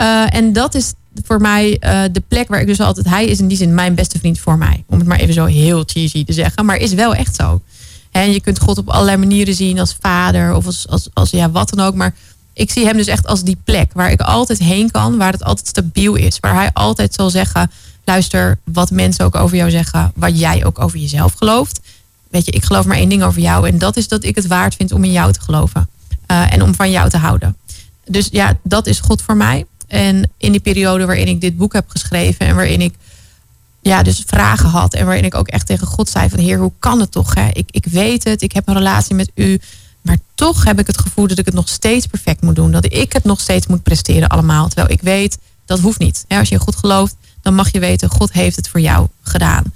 Uh, 0.03 0.35
en 0.35 0.53
dat 0.53 0.75
is 0.75 0.93
voor 1.25 1.41
mij 1.41 1.71
uh, 1.81 2.03
de 2.13 2.23
plek 2.29 2.49
waar 2.49 2.61
ik 2.61 2.67
dus 2.67 2.81
altijd... 2.81 3.09
Hij 3.09 3.27
is 3.27 3.39
in 3.39 3.49
die 3.49 3.57
zin 3.57 3.75
mijn 3.75 3.95
beste 3.95 4.19
vriend 4.19 4.39
voor 4.39 4.59
mij. 4.59 4.85
Om 4.87 4.99
het 4.99 5.07
maar 5.07 5.19
even 5.19 5.35
zo 5.35 5.45
heel 5.45 5.83
cheesy 5.87 6.25
te 6.25 6.33
zeggen. 6.33 6.65
Maar 6.65 6.77
is 6.77 6.93
wel 6.93 7.15
echt 7.15 7.35
zo. 7.35 7.61
En 8.15 8.33
je 8.33 8.41
kunt 8.41 8.61
God 8.61 8.79
op 8.79 8.89
allerlei 8.89 9.17
manieren 9.17 9.55
zien 9.55 9.79
als 9.79 9.97
vader 10.01 10.55
of 10.55 10.67
als, 10.67 10.89
als, 10.89 11.09
als 11.13 11.31
ja, 11.31 11.51
wat 11.51 11.71
dan 11.71 11.87
ook. 11.87 11.95
Maar 11.95 12.15
ik 12.53 12.71
zie 12.71 12.85
hem 12.85 12.97
dus 12.97 13.07
echt 13.07 13.27
als 13.27 13.43
die 13.43 13.57
plek 13.65 13.93
waar 13.93 14.11
ik 14.11 14.21
altijd 14.21 14.59
heen 14.59 14.91
kan, 14.91 15.17
waar 15.17 15.33
het 15.33 15.45
altijd 15.45 15.67
stabiel 15.67 16.15
is. 16.15 16.41
Waar 16.41 16.55
hij 16.55 16.71
altijd 16.73 17.15
zal 17.15 17.31
zeggen, 17.31 17.71
luister 18.05 18.59
wat 18.65 18.91
mensen 18.91 19.25
ook 19.25 19.35
over 19.35 19.57
jou 19.57 19.71
zeggen, 19.71 20.13
wat 20.15 20.39
jij 20.39 20.65
ook 20.65 20.79
over 20.79 20.99
jezelf 20.99 21.33
gelooft. 21.33 21.81
Weet 22.31 22.45
je, 22.45 22.53
ik 22.53 22.65
geloof 22.65 22.85
maar 22.85 22.97
één 22.97 23.09
ding 23.09 23.23
over 23.23 23.41
jou 23.41 23.69
en 23.69 23.79
dat 23.79 23.97
is 23.97 24.09
dat 24.09 24.25
ik 24.25 24.35
het 24.35 24.47
waard 24.47 24.75
vind 24.75 24.93
om 24.93 25.05
in 25.05 25.13
jou 25.13 25.33
te 25.33 25.41
geloven 25.41 25.89
uh, 26.31 26.53
en 26.53 26.63
om 26.63 26.75
van 26.75 26.91
jou 26.91 27.11
te 27.11 27.19
houden. 27.19 27.57
Dus 28.05 28.29
ja, 28.31 28.59
dat 28.63 28.87
is 28.87 29.01
God 29.01 29.23
voor 29.23 29.37
mij. 29.37 29.67
En 29.87 30.31
in 30.39 30.53
die 30.53 30.61
periode 30.61 31.07
waarin 31.07 31.29
ik 31.29 31.41
dit 31.41 31.57
boek 31.57 31.73
heb 31.73 31.89
geschreven 31.89 32.47
en 32.47 32.55
waarin 32.55 32.81
ik 32.81 32.95
ja, 33.85 34.03
dus 34.03 34.23
vragen 34.27 34.69
had. 34.69 34.95
En 34.95 35.07
waarin 35.07 35.25
ik 35.25 35.35
ook 35.35 35.49
echt 35.49 35.67
tegen 35.67 35.87
God 35.87 36.09
zei 36.09 36.29
van 36.29 36.39
Heer, 36.39 36.59
hoe 36.59 36.73
kan 36.79 37.01
het 37.01 37.13
toch? 37.13 37.35
Hè? 37.35 37.49
Ik, 37.53 37.69
ik 37.71 37.87
weet 37.87 38.25
het, 38.25 38.43
ik 38.43 38.53
heb 38.53 38.69
een 38.69 38.75
relatie 38.75 39.15
met 39.15 39.31
u. 39.35 39.61
Maar 40.03 40.19
toch 40.35 40.65
heb 40.65 40.79
ik 40.79 40.87
het 40.87 40.99
gevoel 40.99 41.27
dat 41.27 41.39
ik 41.39 41.45
het 41.45 41.55
nog 41.55 41.69
steeds 41.69 42.07
perfect 42.07 42.43
moet 42.43 42.55
doen. 42.55 42.71
Dat 42.71 42.85
ik 42.85 43.13
het 43.13 43.25
nog 43.25 43.41
steeds 43.41 43.67
moet 43.67 43.83
presteren 43.83 44.29
allemaal. 44.29 44.67
Terwijl 44.67 44.91
ik 44.91 45.01
weet, 45.01 45.39
dat 45.67 45.81
hoeft 45.81 45.99
niet. 45.99 46.25
Als 46.29 46.49
je 46.49 46.55
in 46.55 46.61
God 46.61 46.77
gelooft, 46.77 47.17
dan 47.43 47.55
mag 47.55 47.73
je 47.73 47.79
weten, 47.79 48.11
God 48.11 48.33
heeft 48.33 48.57
het 48.57 48.69
voor 48.69 48.81
jou 48.81 49.09
gedaan. 49.23 49.73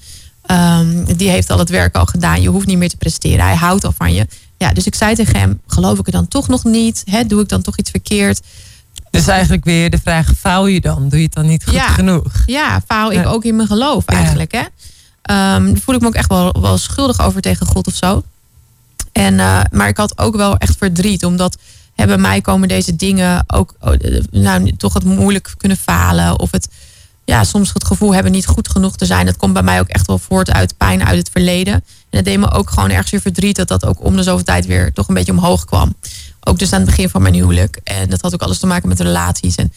Um, 0.51 1.17
die 1.17 1.31
heeft 1.31 1.51
al 1.51 1.59
het 1.59 1.69
werk 1.69 1.97
al 1.97 2.07
gedaan. 2.07 2.43
Je 2.43 2.49
hoeft 2.49 2.67
niet 2.67 2.79
meer 2.79 2.89
te 2.89 2.97
presteren. 2.97 3.45
Hij 3.45 3.57
houdt 3.57 3.85
al 3.85 3.93
van 3.93 4.15
je. 4.15 4.27
Ja, 4.59 4.73
dus 4.73 4.87
ik 4.87 4.95
zei 4.95 5.15
tegen 5.15 5.39
hem, 5.39 5.61
geloof 5.67 5.99
ik 5.99 6.07
er 6.07 6.13
dan 6.13 6.29
toch 6.29 6.49
nog 6.49 6.65
niet? 6.65 7.03
Hè? 7.05 7.27
Doe 7.27 7.43
ik 7.43 7.49
dan 7.49 7.63
toch 7.63 7.79
iets 7.79 7.91
verkeerd? 7.91 8.41
Dus 9.11 9.27
eigenlijk 9.27 9.65
weer 9.65 9.91
de 9.91 9.99
vraag, 9.99 10.33
faal 10.39 10.67
je 10.67 10.81
dan? 10.81 11.09
Doe 11.09 11.19
je 11.19 11.25
het 11.25 11.35
dan 11.35 11.47
niet 11.47 11.65
goed 11.65 11.81
genoeg? 11.81 12.33
Ja, 12.47 12.81
faal 12.87 13.13
ik 13.13 13.27
ook 13.27 13.45
in 13.45 13.57
mijn 13.57 13.69
geloof 13.69 14.05
eigenlijk. 14.05 14.53
Hè? 14.53 14.65
Um, 15.55 15.81
voel 15.81 15.95
ik 15.95 16.01
me 16.01 16.07
ook 16.07 16.15
echt 16.15 16.29
wel, 16.29 16.61
wel 16.61 16.79
schuldig 16.79 17.21
over 17.21 17.41
tegen 17.41 17.67
God 17.67 17.87
of 17.87 17.95
zo. 17.95 18.23
En, 19.13 19.35
uh, 19.35 19.61
maar 19.71 19.89
ik 19.89 19.97
had 19.97 20.19
ook 20.19 20.37
wel 20.37 20.57
echt 20.57 20.77
verdriet, 20.77 21.25
omdat 21.25 21.59
hè, 21.95 22.07
bij 22.07 22.19
mij 22.19 22.41
komen 22.41 22.69
deze 22.69 22.97
dingen 22.97 23.45
ook 23.47 23.75
oh, 23.81 23.93
nou, 24.31 24.77
toch 24.77 24.95
het 24.95 25.05
moeilijk 25.05 25.55
kunnen 25.57 25.77
falen. 25.77 26.39
Of 26.39 26.51
het 26.51 26.69
ja, 27.25 27.45
soms 27.45 27.73
het 27.73 27.85
gevoel 27.85 28.15
hebben 28.15 28.33
niet 28.33 28.47
goed 28.47 28.69
genoeg 28.69 28.97
te 28.97 29.07
zijn. 29.07 29.27
Dat 29.27 29.37
komt 29.37 29.53
bij 29.53 29.63
mij 29.63 29.81
ook 29.81 29.89
echt 29.89 30.07
wel 30.07 30.19
voort 30.19 30.51
uit 30.51 30.77
pijn 30.77 31.05
uit 31.05 31.19
het 31.19 31.31
verleden. 31.33 31.85
En 32.11 32.17
het 32.17 32.25
deed 32.25 32.39
me 32.39 32.51
ook 32.51 32.71
gewoon 32.71 32.91
ergens 32.91 33.11
weer 33.11 33.21
verdriet 33.21 33.57
dat 33.57 33.69
dat 33.69 33.87
ook 33.87 34.05
om 34.05 34.17
de 34.17 34.23
zoveel 34.23 34.45
tijd 34.45 34.67
weer 34.67 34.93
toch 34.93 35.09
een 35.09 35.15
beetje 35.15 35.33
omhoog 35.33 35.65
kwam. 35.65 35.95
Ook 36.41 36.59
dus 36.59 36.73
aan 36.73 36.81
het 36.81 36.89
begin 36.89 37.09
van 37.09 37.23
mijn 37.23 37.35
huwelijk. 37.35 37.81
En 37.85 38.11
dat 38.11 38.21
had 38.21 38.35
ook 38.35 38.43
alles 38.43 38.59
te 38.59 38.67
maken 38.67 38.89
met 38.89 39.01
relaties. 39.01 39.55
En, 39.55 39.73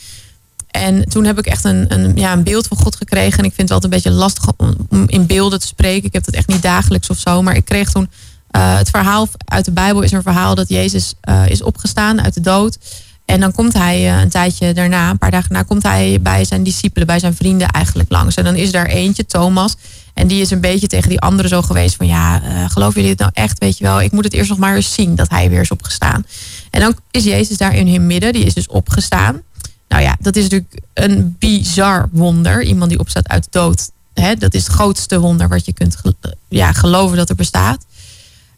en 0.68 1.10
toen 1.10 1.26
heb 1.26 1.40
ik 1.40 1.46
echt 1.46 1.64
een, 1.64 1.94
een, 1.94 2.16
ja, 2.16 2.34
een 2.34 2.44
beeld 2.44 2.68
van 2.68 2.78
God 2.78 2.96
gekregen. 2.96 3.40
En 3.40 3.46
ik 3.46 3.54
vind 3.54 3.70
het 3.70 3.72
altijd 3.72 3.84
een 3.84 4.02
beetje 4.02 4.20
lastig 4.20 4.46
om 4.90 5.04
in 5.08 5.26
beelden 5.26 5.60
te 5.60 5.68
spreken. 5.68 6.08
Ik 6.08 6.14
heb 6.14 6.26
dat 6.26 6.34
echt 6.34 6.48
niet 6.48 6.62
dagelijks 6.62 7.10
of 7.10 7.18
zo. 7.18 7.42
Maar 7.42 7.56
ik 7.56 7.66
kreeg 7.66 7.92
toen 7.92 8.10
uh, 8.52 8.78
het 8.78 8.90
verhaal 8.90 9.28
uit 9.46 9.66
de 9.66 9.72
Bijbel 9.72 10.02
is 10.02 10.12
een 10.12 10.22
verhaal 10.22 10.56
dat 10.56 10.70
Jezus 10.70 11.14
uh, 11.30 11.48
is 11.48 11.64
opgestaan 11.64 12.22
uit 12.22 12.34
de 12.34 12.42
dood. 12.42 12.78
En 13.26 13.40
dan 13.40 13.52
komt 13.52 13.74
hij 13.74 14.02
uh, 14.02 14.22
een 14.22 14.30
tijdje 14.30 14.74
daarna, 14.74 15.10
een 15.10 15.18
paar 15.18 15.32
dagen 15.32 15.50
daarna, 15.50 15.68
komt 15.68 15.84
hij 15.84 16.20
bij 16.22 16.46
zijn 16.46 16.64
discipelen, 16.64 17.08
bij 17.08 17.20
zijn 17.20 17.36
vrienden 17.36 17.68
eigenlijk 17.68 18.12
langs. 18.12 18.36
En 18.36 18.44
dan 18.44 18.56
is 18.56 18.72
daar 18.72 18.86
eentje, 18.86 19.26
Thomas. 19.26 19.76
En 20.14 20.28
die 20.28 20.42
is 20.42 20.52
een 20.52 20.62
beetje 20.62 20.88
tegen 20.88 21.10
die 21.10 21.20
anderen 21.20 21.50
zo 21.50 21.62
geweest 21.62 21.96
van 21.96 22.08
ja, 22.08 22.42
uh, 22.44 22.70
geloven 22.70 22.94
jullie 22.96 23.10
het 23.10 23.20
nou 23.20 23.32
echt? 23.34 23.60
Weet 23.60 23.78
je 23.78 23.84
wel, 23.84 24.02
ik 24.02 24.12
moet 24.12 24.24
het 24.24 24.34
eerst 24.34 24.50
nog 24.50 24.58
maar 24.58 24.76
eens 24.76 24.94
zien 24.94 25.16
dat 25.16 25.30
hij 25.30 25.50
weer 25.50 25.62
is 25.62 25.72
opgestaan. 25.72 26.26
En 26.70 26.82
dan 26.82 26.96
is 27.12 27.24
Jezus 27.24 27.58
daar 27.58 27.76
in 27.76 27.88
hun 27.88 28.08
midden, 28.08 28.34
die 28.34 28.46
is 28.46 28.54
dus 28.54 28.68
opgestaan. 28.68 29.42
Nou 29.88 30.04
ja, 30.04 30.18
dat 30.20 30.36
is 30.36 30.44
natuurlijk 30.44 30.80
een 30.94 31.36
bizar 31.40 32.10
wonder. 32.12 32.64
Iemand 32.64 32.90
die 32.90 33.00
opstaat 33.00 33.28
uit 33.28 33.48
dood. 33.50 33.92
Hè, 34.14 34.36
dat 34.36 34.54
is 34.54 34.64
het 34.64 34.74
grootste 34.74 35.20
wonder 35.20 35.50
wat 35.50 35.66
je 35.66 35.74
kunt 35.74 35.98
ja, 36.50 36.72
geloven 36.72 37.18
dat 37.18 37.30
er 37.30 37.36
bestaat. 37.36 37.86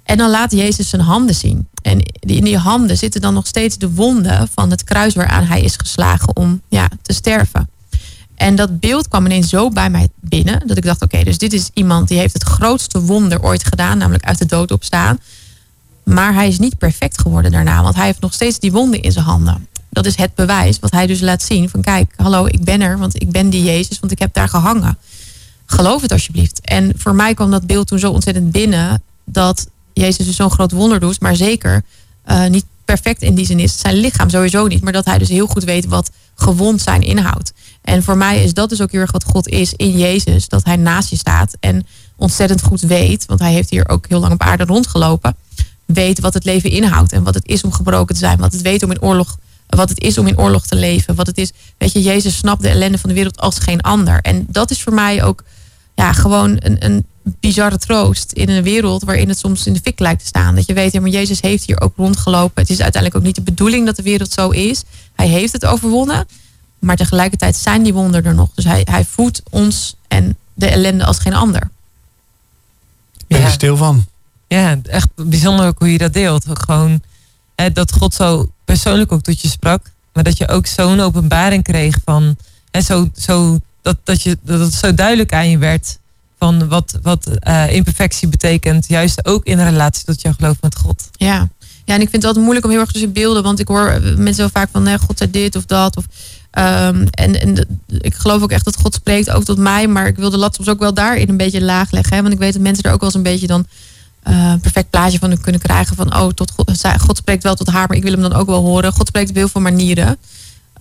En 0.03 0.17
dan 0.17 0.29
laat 0.29 0.51
Jezus 0.51 0.89
zijn 0.89 1.01
handen 1.01 1.35
zien. 1.35 1.67
En 1.81 1.99
in 2.19 2.43
die 2.43 2.57
handen 2.57 2.97
zitten 2.97 3.21
dan 3.21 3.33
nog 3.33 3.47
steeds 3.47 3.77
de 3.77 3.91
wonden 3.91 4.47
van 4.53 4.69
het 4.69 4.83
kruis 4.83 5.13
waaraan 5.13 5.43
hij 5.43 5.61
is 5.61 5.75
geslagen 5.75 6.35
om 6.35 6.61
ja, 6.69 6.89
te 7.01 7.13
sterven. 7.13 7.69
En 8.35 8.55
dat 8.55 8.79
beeld 8.79 9.07
kwam 9.07 9.25
ineens 9.25 9.49
zo 9.49 9.69
bij 9.69 9.89
mij 9.89 10.07
binnen 10.19 10.67
dat 10.67 10.77
ik 10.77 10.83
dacht: 10.83 11.01
oké, 11.01 11.23
dus 11.23 11.37
dit 11.37 11.53
is 11.53 11.69
iemand 11.73 12.07
die 12.07 12.17
heeft 12.17 12.33
het 12.33 12.43
grootste 12.43 13.01
wonder 13.01 13.43
ooit 13.43 13.63
gedaan, 13.63 13.97
namelijk 13.97 14.25
uit 14.25 14.37
de 14.37 14.45
dood 14.45 14.71
opstaan. 14.71 15.19
Maar 16.03 16.33
hij 16.33 16.47
is 16.47 16.59
niet 16.59 16.77
perfect 16.77 17.21
geworden 17.21 17.51
daarna, 17.51 17.83
want 17.83 17.95
hij 17.95 18.05
heeft 18.05 18.19
nog 18.19 18.33
steeds 18.33 18.59
die 18.59 18.71
wonden 18.71 19.01
in 19.01 19.11
zijn 19.11 19.25
handen. 19.25 19.67
Dat 19.89 20.05
is 20.05 20.15
het 20.15 20.35
bewijs 20.35 20.79
wat 20.79 20.91
hij 20.91 21.07
dus 21.07 21.19
laat 21.19 21.41
zien: 21.41 21.69
van 21.69 21.81
kijk, 21.81 22.13
hallo, 22.15 22.45
ik 22.45 22.63
ben 22.63 22.81
er, 22.81 22.97
want 22.97 23.21
ik 23.21 23.31
ben 23.31 23.49
die 23.49 23.63
Jezus, 23.63 23.99
want 23.99 24.11
ik 24.11 24.19
heb 24.19 24.33
daar 24.33 24.49
gehangen. 24.49 24.97
Geloof 25.65 26.01
het 26.01 26.11
alsjeblieft. 26.11 26.61
En 26.61 26.93
voor 26.97 27.15
mij 27.15 27.33
kwam 27.33 27.51
dat 27.51 27.65
beeld 27.65 27.87
toen 27.87 27.99
zo 27.99 28.11
ontzettend 28.11 28.51
binnen 28.51 29.03
dat 29.25 29.67
Jezus 29.93 30.25
dus 30.25 30.35
zo'n 30.35 30.51
groot 30.51 30.71
wonder 30.71 30.99
doet, 30.99 31.19
maar 31.19 31.35
zeker 31.35 31.83
uh, 32.25 32.47
niet 32.47 32.65
perfect 32.85 33.21
in 33.21 33.35
die 33.35 33.45
zin 33.45 33.59
is. 33.59 33.79
Zijn 33.79 33.95
lichaam 33.95 34.29
sowieso 34.29 34.67
niet, 34.67 34.83
maar 34.83 34.93
dat 34.93 35.05
hij 35.05 35.17
dus 35.17 35.29
heel 35.29 35.47
goed 35.47 35.63
weet 35.63 35.85
wat 35.85 36.11
gewond 36.35 36.81
zijn 36.81 37.01
inhoudt. 37.01 37.53
En 37.81 38.03
voor 38.03 38.17
mij 38.17 38.43
is 38.43 38.53
dat 38.53 38.69
dus 38.69 38.81
ook 38.81 38.91
heel 38.91 39.01
erg 39.01 39.11
wat 39.11 39.23
God 39.23 39.47
is 39.47 39.73
in 39.73 39.97
Jezus. 39.97 40.47
Dat 40.47 40.63
hij 40.65 40.75
naast 40.75 41.09
je 41.09 41.17
staat 41.17 41.57
en 41.59 41.87
ontzettend 42.15 42.61
goed 42.61 42.81
weet, 42.81 43.25
want 43.25 43.39
hij 43.39 43.53
heeft 43.53 43.69
hier 43.69 43.89
ook 43.89 44.05
heel 44.07 44.19
lang 44.19 44.33
op 44.33 44.41
aarde 44.41 44.63
rondgelopen. 44.63 45.35
Weet 45.85 46.19
wat 46.19 46.33
het 46.33 46.45
leven 46.45 46.69
inhoudt 46.69 47.11
en 47.11 47.23
wat 47.23 47.33
het 47.33 47.47
is 47.47 47.63
om 47.63 47.71
gebroken 47.71 48.15
te 48.15 48.21
zijn. 48.21 48.37
Wat 48.37 48.51
het 48.51 48.61
weet 48.61 48.83
om 48.83 48.91
in 48.91 49.01
oorlog, 49.01 49.37
wat 49.67 49.89
het 49.89 49.99
is 49.99 50.17
om 50.17 50.27
in 50.27 50.39
oorlog 50.39 50.65
te 50.65 50.75
leven. 50.75 51.15
Wat 51.15 51.27
het 51.27 51.37
is, 51.37 51.51
weet 51.77 51.91
je, 51.91 52.01
Jezus 52.01 52.37
snapt 52.37 52.61
de 52.61 52.69
ellende 52.69 52.97
van 52.97 53.09
de 53.09 53.15
wereld 53.15 53.39
als 53.39 53.59
geen 53.59 53.81
ander. 53.81 54.21
En 54.21 54.45
dat 54.49 54.71
is 54.71 54.81
voor 54.81 54.93
mij 54.93 55.23
ook 55.23 55.43
ja, 55.95 56.13
gewoon 56.13 56.55
een, 56.59 56.85
een 56.85 57.05
bizarre 57.23 57.77
troost 57.77 58.31
in 58.31 58.49
een 58.49 58.63
wereld 58.63 59.03
waarin 59.03 59.27
het 59.27 59.37
soms 59.37 59.67
in 59.67 59.73
de 59.73 59.79
fik 59.83 59.99
lijkt 59.99 60.19
te 60.19 60.27
staan. 60.27 60.55
Dat 60.55 60.65
je 60.65 60.73
weet, 60.73 60.91
ja, 60.91 61.01
maar 61.01 61.09
Jezus 61.09 61.41
heeft 61.41 61.65
hier 61.65 61.81
ook 61.81 61.93
rondgelopen. 61.97 62.61
Het 62.61 62.71
is 62.71 62.81
uiteindelijk 62.81 63.21
ook 63.21 63.27
niet 63.27 63.35
de 63.35 63.51
bedoeling 63.51 63.85
dat 63.85 63.95
de 63.95 64.03
wereld 64.03 64.31
zo 64.31 64.49
is. 64.49 64.83
Hij 65.15 65.27
heeft 65.27 65.53
het 65.53 65.65
overwonnen. 65.65 66.25
Maar 66.79 66.95
tegelijkertijd 66.95 67.55
zijn 67.55 67.83
die 67.83 67.93
wonderen 67.93 68.25
er 68.25 68.35
nog. 68.35 68.49
Dus 68.55 68.65
hij, 68.65 68.81
hij 68.89 69.05
voedt 69.05 69.41
ons 69.49 69.95
en 70.07 70.37
de 70.53 70.67
ellende 70.67 71.05
als 71.05 71.19
geen 71.19 71.33
ander. 71.33 71.69
Ben 73.27 73.41
je 73.41 73.49
stil 73.49 73.77
van? 73.77 74.05
Ja, 74.47 74.79
echt 74.83 75.07
bijzonder 75.15 75.67
ook 75.67 75.79
hoe 75.79 75.91
je 75.91 75.97
dat 75.97 76.13
deelt. 76.13 76.45
Gewoon 76.53 77.01
hè, 77.55 77.71
dat 77.71 77.91
God 77.91 78.13
zo 78.13 78.49
persoonlijk 78.65 79.11
ook 79.11 79.21
tot 79.21 79.41
je 79.41 79.47
sprak. 79.47 79.91
Maar 80.13 80.23
dat 80.23 80.37
je 80.37 80.47
ook 80.47 80.65
zo'n 80.65 80.99
openbaring 80.99 81.63
kreeg 81.63 81.97
van. 82.05 82.37
En 82.71 82.83
zo, 82.83 83.09
zo, 83.15 83.59
dat, 83.81 83.97
dat, 84.03 84.21
je, 84.21 84.37
dat 84.41 84.59
het 84.59 84.73
zo 84.73 84.93
duidelijk 84.93 85.33
aan 85.33 85.49
je 85.49 85.57
werd 85.57 85.97
van 86.43 86.67
wat, 86.67 86.99
wat 87.01 87.27
uh, 87.47 87.73
imperfectie 87.73 88.27
betekent. 88.27 88.87
Juist 88.87 89.25
ook 89.25 89.45
in 89.45 89.59
relatie 89.63 90.05
tot 90.05 90.21
jouw 90.21 90.33
geloof 90.33 90.57
met 90.61 90.75
God. 90.75 91.09
Ja. 91.11 91.47
ja, 91.85 91.93
en 91.93 92.01
ik 92.01 92.09
vind 92.09 92.11
het 92.11 92.25
altijd 92.25 92.43
moeilijk 92.43 92.65
om 92.65 92.71
heel 92.71 92.81
erg 92.81 92.91
tussen 92.91 93.11
beelden. 93.11 93.43
Want 93.43 93.59
ik 93.59 93.67
hoor 93.67 94.01
mensen 94.01 94.43
zo 94.43 94.49
vaak 94.53 94.69
van, 94.71 94.83
nee, 94.83 94.97
God 94.97 95.17
zei 95.17 95.31
dit 95.31 95.55
of 95.55 95.65
dat. 95.65 95.97
Of, 95.97 96.05
um, 96.51 97.07
en 97.09 97.41
en 97.41 97.81
ik 97.87 98.13
geloof 98.13 98.41
ook 98.41 98.51
echt 98.51 98.65
dat 98.65 98.75
God 98.75 98.93
spreekt 98.93 99.29
ook 99.31 99.43
tot 99.43 99.57
mij. 99.57 99.87
Maar 99.87 100.07
ik 100.07 100.15
wil 100.15 100.29
de 100.29 100.37
lat 100.37 100.55
soms 100.55 100.69
ook 100.69 100.79
wel 100.79 100.93
daarin 100.93 101.29
een 101.29 101.37
beetje 101.37 101.61
laag 101.61 101.91
leggen. 101.91 102.15
Hè? 102.15 102.21
Want 102.21 102.33
ik 102.33 102.39
weet 102.39 102.53
dat 102.53 102.61
mensen 102.61 102.83
er 102.83 102.91
ook 102.91 102.99
wel 102.99 103.09
eens 103.09 103.17
een 103.17 103.31
beetje 103.31 103.47
dan... 103.47 103.65
Uh, 104.27 104.53
perfect 104.61 104.89
plaatje 104.89 105.19
van 105.19 105.41
kunnen 105.41 105.61
krijgen 105.61 105.95
van 105.95 106.15
oh, 106.15 106.29
tot 106.29 106.51
God, 106.51 106.81
God 106.99 107.17
spreekt 107.17 107.43
wel 107.43 107.55
tot 107.55 107.69
haar, 107.69 107.87
maar 107.87 107.97
ik 107.97 108.03
wil 108.03 108.11
hem 108.11 108.21
dan 108.21 108.33
ook 108.33 108.47
wel 108.47 108.61
horen. 108.61 108.93
God 108.93 109.07
spreekt 109.07 109.29
op 109.29 109.35
heel 109.35 109.47
veel 109.47 109.61
manieren. 109.61 110.17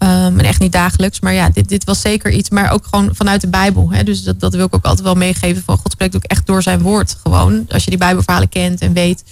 Um, 0.03 0.39
en 0.39 0.45
echt 0.45 0.61
niet 0.61 0.73
dagelijks. 0.73 1.21
Maar 1.21 1.33
ja, 1.33 1.51
dit, 1.51 1.69
dit 1.69 1.85
was 1.85 2.01
zeker 2.01 2.31
iets. 2.31 2.51
Maar 2.51 2.71
ook 2.71 2.87
gewoon 2.91 3.11
vanuit 3.15 3.41
de 3.41 3.49
Bijbel. 3.49 3.93
Hè? 3.93 4.05
Dus 4.05 4.23
dat, 4.23 4.41
dat 4.41 4.55
wil 4.55 4.67
ik 4.67 4.75
ook 4.75 4.85
altijd 4.85 5.07
wel 5.07 5.15
meegeven. 5.15 5.63
Van 5.63 5.77
God 5.77 5.93
spreekt 5.93 6.17
ook 6.17 6.25
echt 6.25 6.47
door 6.47 6.63
zijn 6.63 6.81
woord. 6.81 7.17
Gewoon. 7.23 7.65
Als 7.69 7.85
je 7.85 7.91
die 7.91 7.99
Bijbelverhalen 7.99 8.49
kent 8.49 8.81
en 8.81 8.93
weet. 8.93 9.25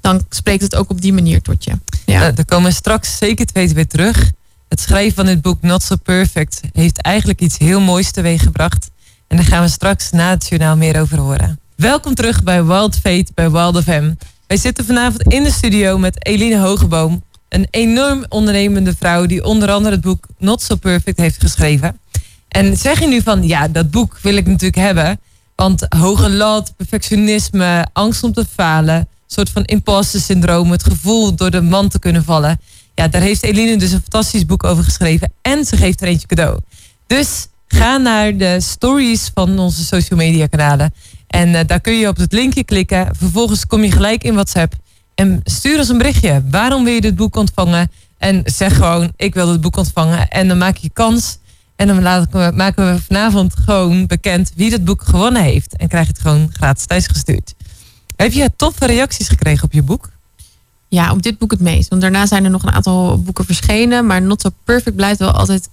Dan 0.00 0.24
spreekt 0.30 0.62
het 0.62 0.74
ook 0.74 0.90
op 0.90 1.00
die 1.00 1.12
manier 1.12 1.42
tot 1.42 1.64
je. 1.64 1.72
Ja. 2.06 2.20
Uh, 2.20 2.38
er 2.38 2.44
komen 2.44 2.72
straks 2.72 3.16
zeker 3.18 3.46
twee 3.46 3.74
weer 3.74 3.86
terug. 3.86 4.30
Het 4.68 4.80
schrijven 4.80 5.14
van 5.14 5.26
dit 5.26 5.42
boek 5.42 5.62
Not 5.62 5.82
So 5.82 5.96
Perfect 5.96 6.60
heeft 6.72 7.00
eigenlijk 7.00 7.40
iets 7.40 7.58
heel 7.58 7.80
moois 7.80 8.10
teweeggebracht. 8.10 8.90
En 9.26 9.36
daar 9.36 9.46
gaan 9.46 9.62
we 9.62 9.68
straks 9.68 10.10
na 10.10 10.30
het 10.30 10.48
journaal 10.48 10.76
meer 10.76 11.00
over 11.00 11.18
horen. 11.18 11.58
Welkom 11.76 12.14
terug 12.14 12.42
bij 12.42 12.64
Wild 12.64 12.94
Fate 12.94 13.26
bij 13.34 13.50
Wild 13.50 13.82
FM. 13.82 14.12
Wij 14.46 14.56
zitten 14.56 14.84
vanavond 14.84 15.22
in 15.22 15.42
de 15.42 15.50
studio 15.50 15.98
met 15.98 16.26
Eline 16.26 16.58
Hogeboom 16.58 17.22
een 17.48 17.66
enorm 17.70 18.24
ondernemende 18.28 18.94
vrouw 18.98 19.26
die 19.26 19.44
onder 19.44 19.70
andere 19.70 19.94
het 19.94 20.04
boek 20.04 20.26
Not 20.38 20.62
So 20.62 20.76
Perfect 20.76 21.18
heeft 21.18 21.40
geschreven. 21.40 21.98
En 22.48 22.76
zeg 22.76 23.00
je 23.00 23.06
nu 23.06 23.22
van, 23.22 23.46
ja, 23.46 23.68
dat 23.68 23.90
boek 23.90 24.18
wil 24.22 24.36
ik 24.36 24.46
natuurlijk 24.46 24.76
hebben. 24.76 25.20
Want 25.54 25.86
hoge 25.88 26.30
lat, 26.30 26.72
perfectionisme, 26.76 27.86
angst 27.92 28.22
om 28.22 28.32
te 28.32 28.44
falen, 28.54 28.94
een 28.94 29.06
soort 29.26 29.50
van 29.50 29.64
imposter 29.64 30.20
syndroom, 30.20 30.70
het 30.70 30.84
gevoel 30.84 31.34
door 31.34 31.50
de 31.50 31.60
man 31.60 31.88
te 31.88 31.98
kunnen 31.98 32.24
vallen. 32.24 32.60
Ja, 32.94 33.08
daar 33.08 33.20
heeft 33.20 33.42
Eline 33.42 33.76
dus 33.76 33.92
een 33.92 34.00
fantastisch 34.00 34.46
boek 34.46 34.64
over 34.64 34.84
geschreven. 34.84 35.32
En 35.42 35.64
ze 35.64 35.76
geeft 35.76 36.00
er 36.00 36.08
eentje 36.08 36.26
cadeau. 36.26 36.58
Dus 37.06 37.46
ga 37.68 37.96
naar 37.96 38.36
de 38.36 38.60
stories 38.60 39.30
van 39.34 39.58
onze 39.58 39.84
social 39.84 40.18
media 40.18 40.46
kanalen. 40.46 40.94
En 41.26 41.48
uh, 41.48 41.60
daar 41.66 41.80
kun 41.80 41.98
je 41.98 42.08
op 42.08 42.16
het 42.16 42.32
linkje 42.32 42.64
klikken. 42.64 43.16
Vervolgens 43.16 43.66
kom 43.66 43.84
je 43.84 43.90
gelijk 43.90 44.24
in 44.24 44.32
WhatsApp. 44.32 44.74
En 45.16 45.40
stuur 45.44 45.78
ons 45.78 45.88
een 45.88 45.98
berichtje. 45.98 46.42
Waarom 46.50 46.84
wil 46.84 46.92
je 46.92 47.00
dit 47.00 47.16
boek 47.16 47.36
ontvangen? 47.36 47.90
En 48.18 48.42
zeg 48.44 48.76
gewoon, 48.76 49.12
ik 49.16 49.34
wil 49.34 49.46
dit 49.46 49.60
boek 49.60 49.76
ontvangen. 49.76 50.28
En 50.28 50.48
dan 50.48 50.58
maak 50.58 50.76
je 50.76 50.90
kans. 50.92 51.38
En 51.76 51.86
dan 51.86 52.02
maken 52.54 52.92
we 52.94 53.00
vanavond 53.06 53.54
gewoon 53.64 54.06
bekend 54.06 54.52
wie 54.54 54.70
dit 54.70 54.84
boek 54.84 55.02
gewonnen 55.02 55.42
heeft. 55.42 55.76
En 55.76 55.88
krijg 55.88 56.06
het 56.06 56.18
gewoon 56.18 56.50
gratis 56.52 56.86
thuisgestuurd. 56.86 57.54
Heb 58.16 58.32
je 58.32 58.50
toffe 58.56 58.86
reacties 58.86 59.28
gekregen 59.28 59.64
op 59.64 59.72
je 59.72 59.82
boek? 59.82 60.10
Ja, 60.88 61.12
op 61.12 61.22
dit 61.22 61.38
boek 61.38 61.50
het 61.50 61.60
meest. 61.60 61.88
Want 61.88 62.02
daarna 62.02 62.26
zijn 62.26 62.44
er 62.44 62.50
nog 62.50 62.62
een 62.62 62.72
aantal 62.72 63.22
boeken 63.22 63.44
verschenen. 63.44 64.06
Maar 64.06 64.22
Not 64.22 64.40
So 64.40 64.50
Perfect 64.64 64.96
blijft 64.96 65.18
wel 65.18 65.30
altijd 65.30 65.68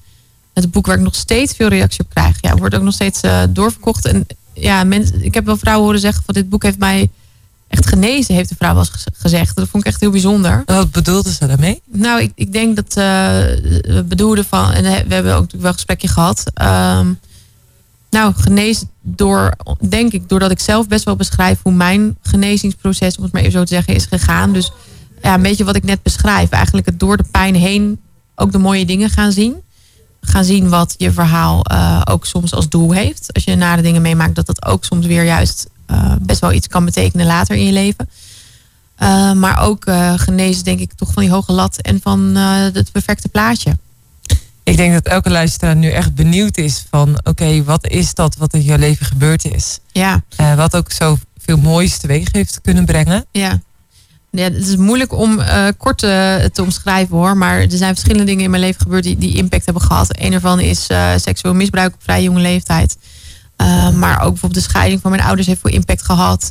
Het 0.54 0.72
boek 0.72 0.86
waar 0.86 0.98
ik 0.98 1.04
nog 1.04 1.16
steeds 1.16 1.54
veel 1.54 1.68
reactie 1.68 2.04
op 2.04 2.10
krijg. 2.10 2.38
Ja, 2.42 2.56
wordt 2.56 2.76
ook 2.76 2.82
nog 2.82 2.94
steeds 2.94 3.22
doorverkocht. 3.50 4.06
En 4.06 4.28
ja, 4.54 4.84
mensen, 4.84 5.24
ik 5.24 5.34
heb 5.34 5.46
wel 5.46 5.58
vrouwen 5.58 5.86
horen 5.86 6.00
zeggen 6.00 6.24
van 6.24 6.34
dit 6.34 6.50
boek 6.50 6.64
heeft 6.64 6.80
mij 6.80 7.10
echt 7.74 7.88
genezen, 7.88 8.36
heeft 8.36 8.50
de 8.50 8.56
vrouw 8.56 8.74
wel 8.74 8.86
eens 8.92 9.06
gezegd. 9.14 9.56
Dat 9.56 9.68
vond 9.68 9.84
ik 9.84 9.92
echt 9.92 10.00
heel 10.00 10.12
bijzonder. 10.12 10.64
Wat 10.66 10.92
bedoelde 10.92 11.32
ze 11.32 11.48
daarmee? 11.48 11.82
Nou, 11.92 12.22
ik, 12.22 12.32
ik 12.36 12.54
denk 12.54 12.76
dat 12.76 12.90
uh, 12.90 13.04
we 13.94 14.04
bedoelden 14.08 14.46
van, 14.46 14.72
en 14.72 14.84
we 14.84 15.14
hebben 15.14 15.34
ook 15.34 15.40
natuurlijk 15.40 15.62
wel 15.62 15.68
een 15.68 15.74
gesprekje 15.74 16.08
gehad. 16.08 16.44
Ehm, 16.54 17.14
nou, 18.10 18.34
genezen 18.36 18.90
door, 19.02 19.54
denk 19.90 20.12
ik, 20.12 20.30
doordat 20.30 20.52
ik 20.52 20.60
zelf 20.60 20.88
best 20.88 21.04
wel 21.04 21.16
beschrijf 21.16 21.60
hoe 21.64 21.74
mijn 21.74 22.18
genezingsproces, 22.22 23.18
om 23.18 23.24
het 23.24 23.34
maar 23.34 23.42
even 23.42 23.54
zo 23.54 23.64
te 23.64 23.74
zeggen, 23.74 23.96
is 23.96 24.06
gegaan. 24.06 24.54
Dus 24.54 24.72
ja, 25.22 25.34
een 25.34 25.42
beetje 25.42 25.64
wat 25.64 25.76
ik 25.76 25.84
net 25.84 26.04
beschrijf. 26.04 26.50
Eigenlijk 26.50 26.86
het 26.86 27.00
door 27.00 27.18
de 27.18 27.26
pijn 27.32 27.56
heen 27.56 28.00
ook 28.36 28.52
de 28.52 28.58
mooie 28.58 28.86
dingen 28.86 29.10
gaan 29.10 29.32
zien. 29.32 29.56
Gaan 30.22 30.44
zien 30.44 30.70
wat 30.70 30.96
je 30.98 31.12
verhaal 31.12 31.66
uh, 31.72 32.02
ook 32.06 32.26
soms 32.26 32.54
als 32.54 32.70
doel 32.70 32.92
heeft. 32.92 33.34
Als 33.34 33.44
je 33.44 33.56
nare 33.56 33.82
dingen 33.82 34.02
meemaakt, 34.02 34.36
dat 34.36 34.46
dat 34.46 34.66
ook 34.66 34.86
soms 34.86 35.06
weer 35.06 35.24
juist 35.24 35.68
best 36.22 36.40
wel 36.40 36.52
iets 36.52 36.68
kan 36.68 36.86
betekenen 36.86 37.26
later 37.26 37.56
in 37.56 37.66
je 37.66 37.72
leven. 37.72 38.10
Uh, 39.00 39.34
maar 39.34 39.60
ook 39.60 39.86
uh, 39.86 40.14
genezen, 40.16 40.64
denk 40.64 40.80
ik, 40.80 40.94
toch 40.94 41.14
van 41.14 41.24
die 41.24 41.32
hoge 41.32 41.52
lat 41.52 41.78
en 41.78 42.00
van 42.02 42.36
het 42.36 42.92
perfecte 42.92 43.30
plaatje. 43.30 43.78
Ik 44.64 44.78
denk 44.78 44.94
dat 44.94 45.06
elke 45.06 45.30
luisteraar 45.30 45.76
nu 45.76 45.90
echt 45.90 46.16
benieuwd 46.16 46.58
is 46.58 46.86
van... 46.90 47.20
oké, 47.24 47.64
wat 47.64 47.88
is 47.88 48.14
dat 48.14 48.36
wat 48.36 48.54
in 48.54 48.62
jouw 48.62 48.78
leven 48.78 49.06
gebeurd 49.06 49.46
is? 49.46 49.80
Ja. 49.92 50.24
wat 50.56 50.76
ook 50.76 50.92
zoveel 50.92 51.58
moois 51.62 51.98
teweeg 51.98 52.32
heeft 52.32 52.60
kunnen 52.62 52.86
brengen. 52.86 53.26
Ja. 53.32 53.62
Ja, 54.32 54.44
het 54.44 54.68
is 54.68 54.76
moeilijk 54.76 55.14
om 55.14 55.40
uh, 55.40 55.68
kort 55.78 55.98
te, 55.98 56.50
te 56.54 56.64
omschrijven 56.64 57.18
hoor. 57.18 57.38
Maar 57.38 57.60
er 57.60 57.72
zijn 57.72 57.94
verschillende 57.94 58.26
dingen 58.26 58.44
in 58.44 58.50
mijn 58.50 58.62
leven 58.62 58.82
gebeurd 58.82 59.04
die, 59.04 59.18
die 59.18 59.36
impact 59.36 59.66
hebben 59.66 59.84
gehad. 59.84 60.20
Een 60.20 60.34
ervan 60.34 60.60
is 60.60 60.88
seksueel 61.16 61.54
misbruik 61.54 61.94
op 61.94 62.04
vrij 62.04 62.24
jonge 62.24 62.42
leeftijd. 62.42 62.98
Uh, 63.58 63.90
maar 63.90 64.22
ook 64.22 64.30
bijvoorbeeld 64.30 64.64
de 64.64 64.70
scheiding 64.70 65.02
van 65.02 65.12
mijn 65.12 65.24
ouders 65.24 65.48
heeft 65.48 65.62
veel 65.62 65.72
impact 65.72 66.04
gehad. 66.04 66.48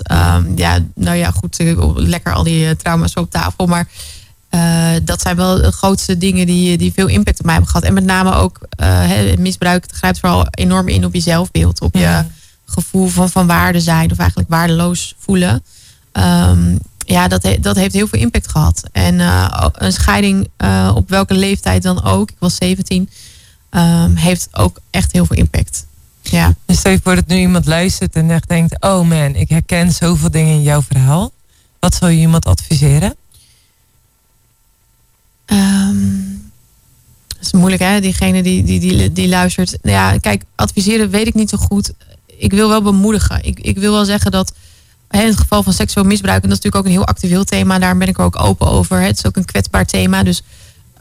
ja, 0.57 0.79
nou 0.95 1.17
ja, 1.17 1.31
goed, 1.31 1.59
lekker 1.95 2.33
al 2.33 2.43
die 2.43 2.77
trauma's 2.77 3.15
op 3.15 3.31
tafel. 3.31 3.67
Maar 3.67 3.89
dat 5.03 5.21
zijn 5.21 5.37
wel 5.37 5.57
de 5.57 5.73
grootste 5.73 6.19
dingen 6.19 6.47
die, 6.47 6.79
die 6.79 6.93
veel 6.93 7.09
impact 7.09 7.39
op 7.39 7.45
mij 7.45 7.55
hebben 7.55 7.71
gehad. 7.71 7.87
En 7.87 7.95
met 7.95 8.05
name 8.05 8.33
ook 8.33 8.59
misbruik 9.39 9.87
grijpt 9.93 10.19
vooral 10.19 10.47
enorm 10.51 10.89
in 10.89 11.05
op 11.05 11.15
je 11.15 11.21
zelfbeeld. 11.21 11.81
Op 11.81 11.95
je 11.95 12.25
gevoel 12.73 13.09
van, 13.09 13.31
van 13.31 13.47
waarde 13.47 13.81
zijn 13.81 14.11
of 14.11 14.19
eigenlijk 14.19 14.51
waardeloos 14.51 15.15
voelen. 15.19 15.63
Um, 16.13 16.79
ja, 16.99 17.29
dat, 17.29 17.57
dat 17.61 17.77
heeft 17.77 17.95
heel 17.95 18.07
veel 18.07 18.21
impact 18.21 18.49
gehad. 18.49 18.83
En 18.93 19.19
uh, 19.19 19.67
een 19.73 19.93
scheiding 19.93 20.49
uh, 20.59 20.93
op 20.95 21.09
welke 21.09 21.35
leeftijd 21.35 21.83
dan 21.83 22.03
ook, 22.03 22.31
ik 22.31 22.37
was 22.39 22.57
17, 22.57 23.11
um, 23.71 24.17
heeft 24.17 24.49
ook 24.53 24.81
echt 24.91 25.13
heel 25.13 25.27
veel 25.27 25.37
impact. 25.37 25.87
Ja. 26.23 26.55
Dus 26.67 26.79
stel 26.79 26.93
je 26.93 27.01
voor 27.03 27.15
dat 27.15 27.27
nu 27.27 27.37
iemand 27.37 27.67
luistert 27.67 28.15
en 28.15 28.31
echt 28.31 28.49
denkt, 28.49 28.77
oh 28.81 29.09
man, 29.09 29.35
ik 29.35 29.49
herken 29.49 29.93
zoveel 29.93 30.31
dingen 30.31 30.55
in 30.55 30.63
jouw 30.63 30.83
verhaal. 30.83 31.33
Wat 31.79 31.95
zou 31.95 32.11
je 32.11 32.19
iemand 32.19 32.45
adviseren? 32.45 33.15
Um, 35.47 36.53
dat 37.29 37.41
is 37.41 37.53
moeilijk 37.53 37.83
hè, 37.83 38.01
diegene 38.01 38.43
die, 38.43 38.65
die, 38.65 38.81
die, 38.81 39.13
die 39.13 39.29
luistert. 39.29 39.79
Ja, 39.83 40.19
kijk, 40.19 40.43
adviseren 40.55 41.11
weet 41.11 41.27
ik 41.27 41.35
niet 41.35 41.51
zo 41.51 41.57
goed. 41.59 41.93
Ik 42.27 42.53
wil 42.53 42.69
wel 42.69 42.83
bemoedigen. 42.83 43.45
Ik, 43.45 43.61
ik 43.61 43.79
wil 43.79 43.93
wel 43.93 44.05
zeggen 44.05 44.31
dat 44.31 44.53
in 45.11 45.21
het 45.21 45.37
geval 45.37 45.63
van 45.63 45.73
seksueel 45.73 46.07
misbruik, 46.07 46.43
en 46.43 46.49
dat 46.49 46.59
is 46.59 46.65
natuurlijk 46.65 46.77
ook 46.77 46.85
een 46.85 46.99
heel 46.99 47.15
actueel 47.15 47.45
thema, 47.45 47.79
daar 47.79 47.97
ben 47.97 48.09
ik 48.09 48.19
ook 48.19 48.41
open 48.41 48.67
over. 48.67 49.01
Het 49.01 49.19
is 49.19 49.27
ook 49.27 49.37
een 49.37 49.45
kwetsbaar 49.45 49.87
thema. 49.87 50.23
Dus 50.23 50.43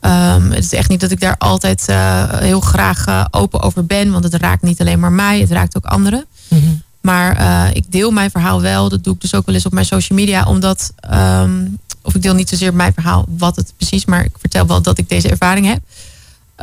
um, 0.02 0.52
het 0.52 0.64
is 0.64 0.74
echt 0.74 0.90
niet 0.90 1.00
dat 1.00 1.12
ik 1.12 1.20
daar 1.20 1.36
altijd 1.38 1.86
uh, 1.90 2.24
heel 2.30 2.60
graag 2.60 3.08
uh, 3.08 3.26
open 3.32 3.62
over 3.62 3.86
ben. 3.86 4.12
Want 4.12 4.24
het 4.24 4.34
raakt 4.34 4.62
niet 4.62 4.82
alleen 4.82 5.00
maar 5.00 5.12
mij, 5.12 5.40
het 5.40 5.52
raakt 5.52 5.78
ook 5.78 5.86
anderen. 5.86 6.26
Mm 6.48 6.60
-hmm. 6.60 6.82
Maar 7.02 7.40
uh, 7.40 7.76
ik 7.76 7.92
deel 7.92 8.12
mijn 8.12 8.32
verhaal 8.32 8.62
wel. 8.62 8.90
Dat 8.90 9.04
doe 9.04 9.14
ik 9.14 9.22
dus 9.22 9.36
ook 9.36 9.46
wel 9.46 9.56
eens 9.56 9.66
op 9.66 9.72
mijn 9.72 9.86
social 9.86 10.20
media. 10.20 10.44
Omdat, 10.44 10.94
um, 11.14 11.78
of 12.02 12.16
ik 12.16 12.22
deel 12.22 12.34
niet 12.34 12.50
zozeer 12.50 12.74
mijn 12.74 12.94
verhaal 12.94 13.26
wat 13.38 13.56
het 13.56 13.74
precies, 13.78 14.06
maar 14.06 14.24
ik 14.24 14.36
vertel 14.40 14.68
wel 14.68 14.82
dat 14.82 14.98
ik 14.98 15.10
deze 15.10 15.30
ervaring 15.30 15.66
heb. 15.66 15.80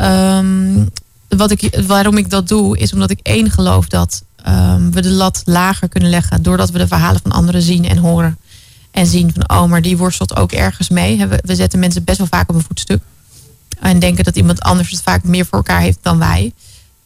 Um, 0.07 0.91
wat 1.28 1.51
ik, 1.51 1.82
waarom 1.86 2.16
ik 2.16 2.30
dat 2.30 2.49
doe, 2.49 2.78
is 2.78 2.93
omdat 2.93 3.11
ik 3.11 3.20
één 3.22 3.51
geloof 3.51 3.86
dat 3.86 4.22
we 4.91 5.01
de 5.01 5.11
lat 5.11 5.43
lager 5.45 5.89
kunnen 5.89 6.11
leggen. 6.11 6.43
Doordat 6.43 6.70
we 6.70 6.78
de 6.78 6.89
verhalen 6.89 7.20
van 7.22 7.32
anderen 7.32 7.62
zien 7.62 7.84
en 7.84 7.97
horen. 7.97 8.39
En 8.91 9.07
zien 9.07 9.32
van, 9.34 9.59
oh, 9.59 9.68
maar 9.68 9.82
die 9.82 9.97
worstelt 9.97 10.36
ook 10.36 10.53
ergens 10.53 10.89
mee. 10.89 11.26
We, 11.26 11.39
we 11.45 11.55
zetten 11.55 11.78
mensen 11.78 12.05
best 12.05 12.18
wel 12.18 12.26
vaak 12.26 12.49
op 12.49 12.55
een 12.55 12.64
voetstuk. 12.68 13.03
En 13.81 13.99
denken 13.99 14.24
dat 14.24 14.37
iemand 14.37 14.61
anders 14.61 14.91
het 14.91 15.03
vaak 15.03 15.24
meer 15.24 15.47
voor 15.47 15.59
elkaar 15.59 15.81
heeft 15.81 15.99
dan 16.03 16.18
wij. 16.18 16.53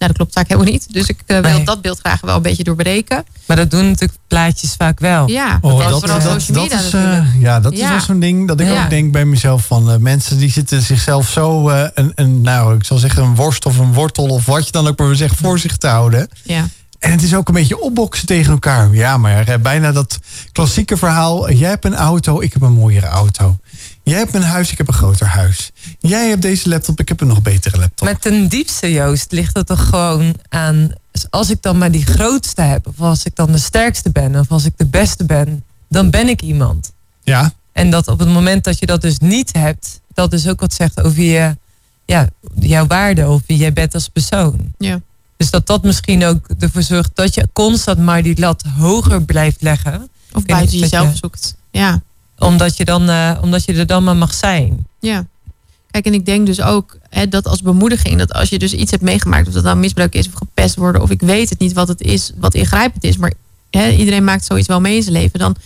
Nou, 0.02 0.14
dat 0.14 0.16
klopt 0.16 0.32
vaak 0.32 0.48
helemaal 0.48 0.72
niet. 0.72 0.92
Dus 0.92 1.08
ik 1.08 1.22
uh, 1.26 1.40
wil 1.40 1.52
nee. 1.52 1.64
dat 1.64 1.82
beeld 1.82 1.98
graag 1.98 2.20
wel 2.20 2.36
een 2.36 2.42
beetje 2.42 2.64
doorbreken. 2.64 3.24
Maar 3.46 3.56
dat 3.56 3.70
doen 3.70 3.86
natuurlijk 3.86 4.18
plaatjes 4.26 4.74
vaak 4.78 5.00
wel. 5.00 5.28
Ja, 5.28 5.58
oh, 5.60 5.78
dat, 5.78 5.90
dat, 5.90 6.22
dat, 6.22 6.48
dat 6.52 6.72
is, 6.72 6.94
uh, 6.94 7.40
ja, 7.40 7.60
dat 7.60 7.72
is 7.72 7.88
wel 7.88 8.00
zo'n 8.00 8.20
ding 8.20 8.48
dat 8.48 8.60
ik 8.60 8.66
ja. 8.66 8.82
ook 8.82 8.90
denk 8.90 9.12
bij 9.12 9.24
mezelf 9.24 9.66
van 9.66 9.90
uh, 9.90 9.96
mensen 9.96 10.38
die 10.38 10.50
zitten 10.50 10.82
zichzelf 10.82 11.28
zo 11.28 11.68
een, 11.68 12.12
een, 12.14 12.40
nou, 12.40 12.74
ik 12.76 12.84
zal 12.84 12.98
zeggen 12.98 13.22
een 13.22 13.34
worst 13.34 13.66
of 13.66 13.78
een 13.78 13.92
wortel 13.92 14.26
of 14.26 14.46
wat 14.46 14.66
je 14.66 14.72
dan 14.72 14.86
ook 14.86 14.98
maar 14.98 15.16
zegt 15.16 15.36
voor 15.36 15.58
zich 15.58 15.76
te 15.76 15.86
houden. 15.86 16.28
Ja. 16.42 16.68
En 16.98 17.10
het 17.10 17.22
is 17.22 17.34
ook 17.34 17.48
een 17.48 17.54
beetje 17.54 17.80
opboksen 17.80 18.26
tegen 18.26 18.52
elkaar. 18.52 18.94
Ja, 18.94 19.16
maar 19.16 19.60
bijna 19.60 19.92
dat 19.92 20.18
klassieke 20.52 20.96
verhaal. 20.96 21.52
Jij 21.52 21.68
hebt 21.68 21.84
een 21.84 21.96
auto, 21.96 22.40
ik 22.40 22.52
heb 22.52 22.62
een 22.62 22.72
mooiere 22.72 23.06
auto. 23.06 23.56
Jij 24.02 24.18
hebt 24.18 24.34
een 24.34 24.42
huis, 24.42 24.72
ik 24.72 24.78
heb 24.78 24.88
een 24.88 24.94
groter 24.94 25.26
huis. 25.26 25.70
Jij 25.98 26.28
hebt 26.28 26.42
deze 26.42 26.68
laptop, 26.68 27.00
ik 27.00 27.08
heb 27.08 27.20
een 27.20 27.26
nog 27.26 27.42
betere 27.42 27.78
laptop. 27.78 28.08
Maar 28.08 28.18
ten 28.18 28.48
diepste, 28.48 28.92
Joost, 28.92 29.32
ligt 29.32 29.56
het 29.56 29.66
toch 29.66 29.88
gewoon 29.88 30.34
aan... 30.48 30.92
als 31.30 31.50
ik 31.50 31.62
dan 31.62 31.78
maar 31.78 31.90
die 31.90 32.04
grootste 32.04 32.62
heb... 32.62 32.86
of 32.86 33.00
als 33.00 33.24
ik 33.24 33.36
dan 33.36 33.52
de 33.52 33.58
sterkste 33.58 34.10
ben... 34.10 34.36
of 34.36 34.50
als 34.50 34.64
ik 34.64 34.72
de 34.76 34.86
beste 34.86 35.24
ben... 35.24 35.64
dan 35.88 36.10
ben 36.10 36.28
ik 36.28 36.42
iemand. 36.42 36.92
Ja. 37.22 37.52
En 37.72 37.90
dat 37.90 38.08
op 38.08 38.18
het 38.18 38.28
moment 38.28 38.64
dat 38.64 38.78
je 38.78 38.86
dat 38.86 39.00
dus 39.00 39.18
niet 39.18 39.52
hebt... 39.52 40.00
dat 40.14 40.30
dus 40.30 40.48
ook 40.48 40.60
wat 40.60 40.74
zegt 40.74 41.02
over 41.02 41.22
je, 41.22 41.56
ja, 42.06 42.28
jouw 42.54 42.86
waarde... 42.86 43.28
of 43.28 43.42
wie 43.46 43.56
jij 43.56 43.72
bent 43.72 43.94
als 43.94 44.08
persoon. 44.08 44.72
Ja. 44.78 45.00
Dus 45.36 45.50
dat 45.50 45.66
dat 45.66 45.82
misschien 45.82 46.24
ook 46.24 46.48
ervoor 46.58 46.82
zorgt 46.82 47.10
dat 47.14 47.34
je 47.34 47.48
constant 47.52 47.98
maar 47.98 48.22
die 48.22 48.40
lat 48.40 48.62
hoger 48.78 49.22
blijft 49.22 49.62
leggen. 49.62 50.08
Of 50.32 50.44
buiten 50.44 50.78
jezelf 50.78 51.10
je, 51.10 51.16
zoekt. 51.16 51.54
Ja. 51.70 52.02
Omdat 52.42 52.76
je, 52.76 52.84
dan, 52.84 53.10
uh, 53.10 53.38
omdat 53.42 53.64
je 53.64 53.72
er 53.72 53.86
dan 53.86 54.04
maar 54.04 54.16
mag 54.16 54.34
zijn. 54.34 54.86
Ja. 55.00 55.26
Kijk, 55.90 56.06
en 56.06 56.14
ik 56.14 56.26
denk 56.26 56.46
dus 56.46 56.60
ook 56.60 56.96
hè, 57.10 57.28
dat 57.28 57.46
als 57.46 57.62
bemoediging, 57.62 58.18
dat 58.18 58.32
als 58.32 58.48
je 58.48 58.58
dus 58.58 58.72
iets 58.72 58.90
hebt 58.90 59.02
meegemaakt, 59.02 59.46
of 59.46 59.52
dat 59.52 59.64
nou 59.64 59.76
misbruik 59.76 60.14
is 60.14 60.26
of 60.26 60.32
gepest 60.34 60.74
worden, 60.74 61.02
of 61.02 61.10
ik 61.10 61.20
weet 61.20 61.50
het 61.50 61.58
niet 61.58 61.72
wat 61.72 61.88
het 61.88 62.00
is, 62.00 62.32
wat 62.36 62.54
ingrijpend 62.54 63.04
is, 63.04 63.16
maar 63.16 63.32
hè, 63.70 63.90
iedereen 63.90 64.24
maakt 64.24 64.44
zoiets 64.44 64.68
wel 64.68 64.80
mee 64.80 64.96
in 64.96 65.02
zijn 65.02 65.14
leven, 65.14 65.38
dan, 65.38 65.56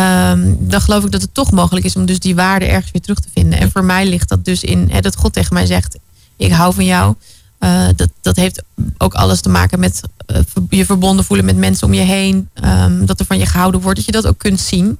um, 0.00 0.56
dan 0.60 0.80
geloof 0.80 1.04
ik 1.04 1.10
dat 1.10 1.22
het 1.22 1.34
toch 1.34 1.50
mogelijk 1.50 1.86
is 1.86 1.96
om 1.96 2.06
dus 2.06 2.18
die 2.18 2.34
waarde 2.34 2.64
ergens 2.66 2.92
weer 2.92 3.02
terug 3.02 3.20
te 3.20 3.28
vinden. 3.34 3.58
En 3.58 3.70
voor 3.70 3.84
mij 3.84 4.06
ligt 4.06 4.28
dat 4.28 4.44
dus 4.44 4.62
in 4.62 4.88
hè, 4.90 5.00
dat 5.00 5.16
God 5.16 5.32
tegen 5.32 5.54
mij 5.54 5.66
zegt, 5.66 5.98
ik 6.36 6.52
hou 6.52 6.74
van 6.74 6.84
jou. 6.84 7.14
Uh, 7.60 7.88
dat, 7.96 8.10
dat 8.20 8.36
heeft 8.36 8.62
ook 8.98 9.14
alles 9.14 9.40
te 9.40 9.48
maken 9.48 9.80
met 9.80 10.00
uh, 10.26 10.38
je 10.68 10.84
verbonden 10.84 11.24
voelen 11.24 11.46
met 11.46 11.56
mensen 11.56 11.86
om 11.86 11.94
je 11.94 12.00
heen. 12.00 12.48
Um, 12.64 13.06
dat 13.06 13.20
er 13.20 13.26
van 13.26 13.38
je 13.38 13.46
gehouden 13.46 13.80
wordt, 13.80 13.96
dat 13.96 14.06
je 14.06 14.12
dat 14.12 14.26
ook 14.26 14.38
kunt 14.38 14.60
zien. 14.60 14.98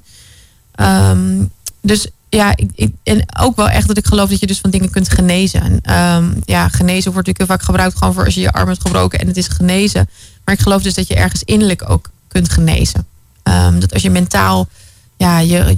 Um, 0.80 1.50
dus 1.80 2.06
ja, 2.28 2.56
ik, 2.56 2.70
ik, 2.74 2.92
en 3.02 3.24
ook 3.40 3.56
wel 3.56 3.68
echt 3.68 3.86
dat 3.86 3.96
ik 3.96 4.06
geloof 4.06 4.30
dat 4.30 4.40
je 4.40 4.46
dus 4.46 4.58
van 4.58 4.70
dingen 4.70 4.90
kunt 4.90 5.08
genezen. 5.08 5.62
En, 5.62 5.96
um, 6.16 6.42
ja, 6.44 6.68
genezen 6.68 7.12
wordt 7.12 7.26
natuurlijk 7.26 7.38
heel 7.38 7.46
vaak 7.46 7.62
gebruikt 7.62 7.98
gewoon 7.98 8.14
voor 8.14 8.24
als 8.24 8.34
je 8.34 8.40
je 8.40 8.52
arm 8.52 8.68
hebt 8.68 8.80
gebroken 8.80 9.18
en 9.18 9.26
het 9.26 9.36
is 9.36 9.48
genezen. 9.48 10.08
Maar 10.44 10.54
ik 10.54 10.60
geloof 10.60 10.82
dus 10.82 10.94
dat 10.94 11.06
je 11.06 11.14
ergens 11.14 11.42
innerlijk 11.44 11.90
ook 11.90 12.10
kunt 12.28 12.48
genezen. 12.48 13.06
dat 13.78 13.92
als 13.92 14.02
je 14.02 14.10
mentaal 14.10 14.68
ja, 15.16 15.38
je, 15.38 15.76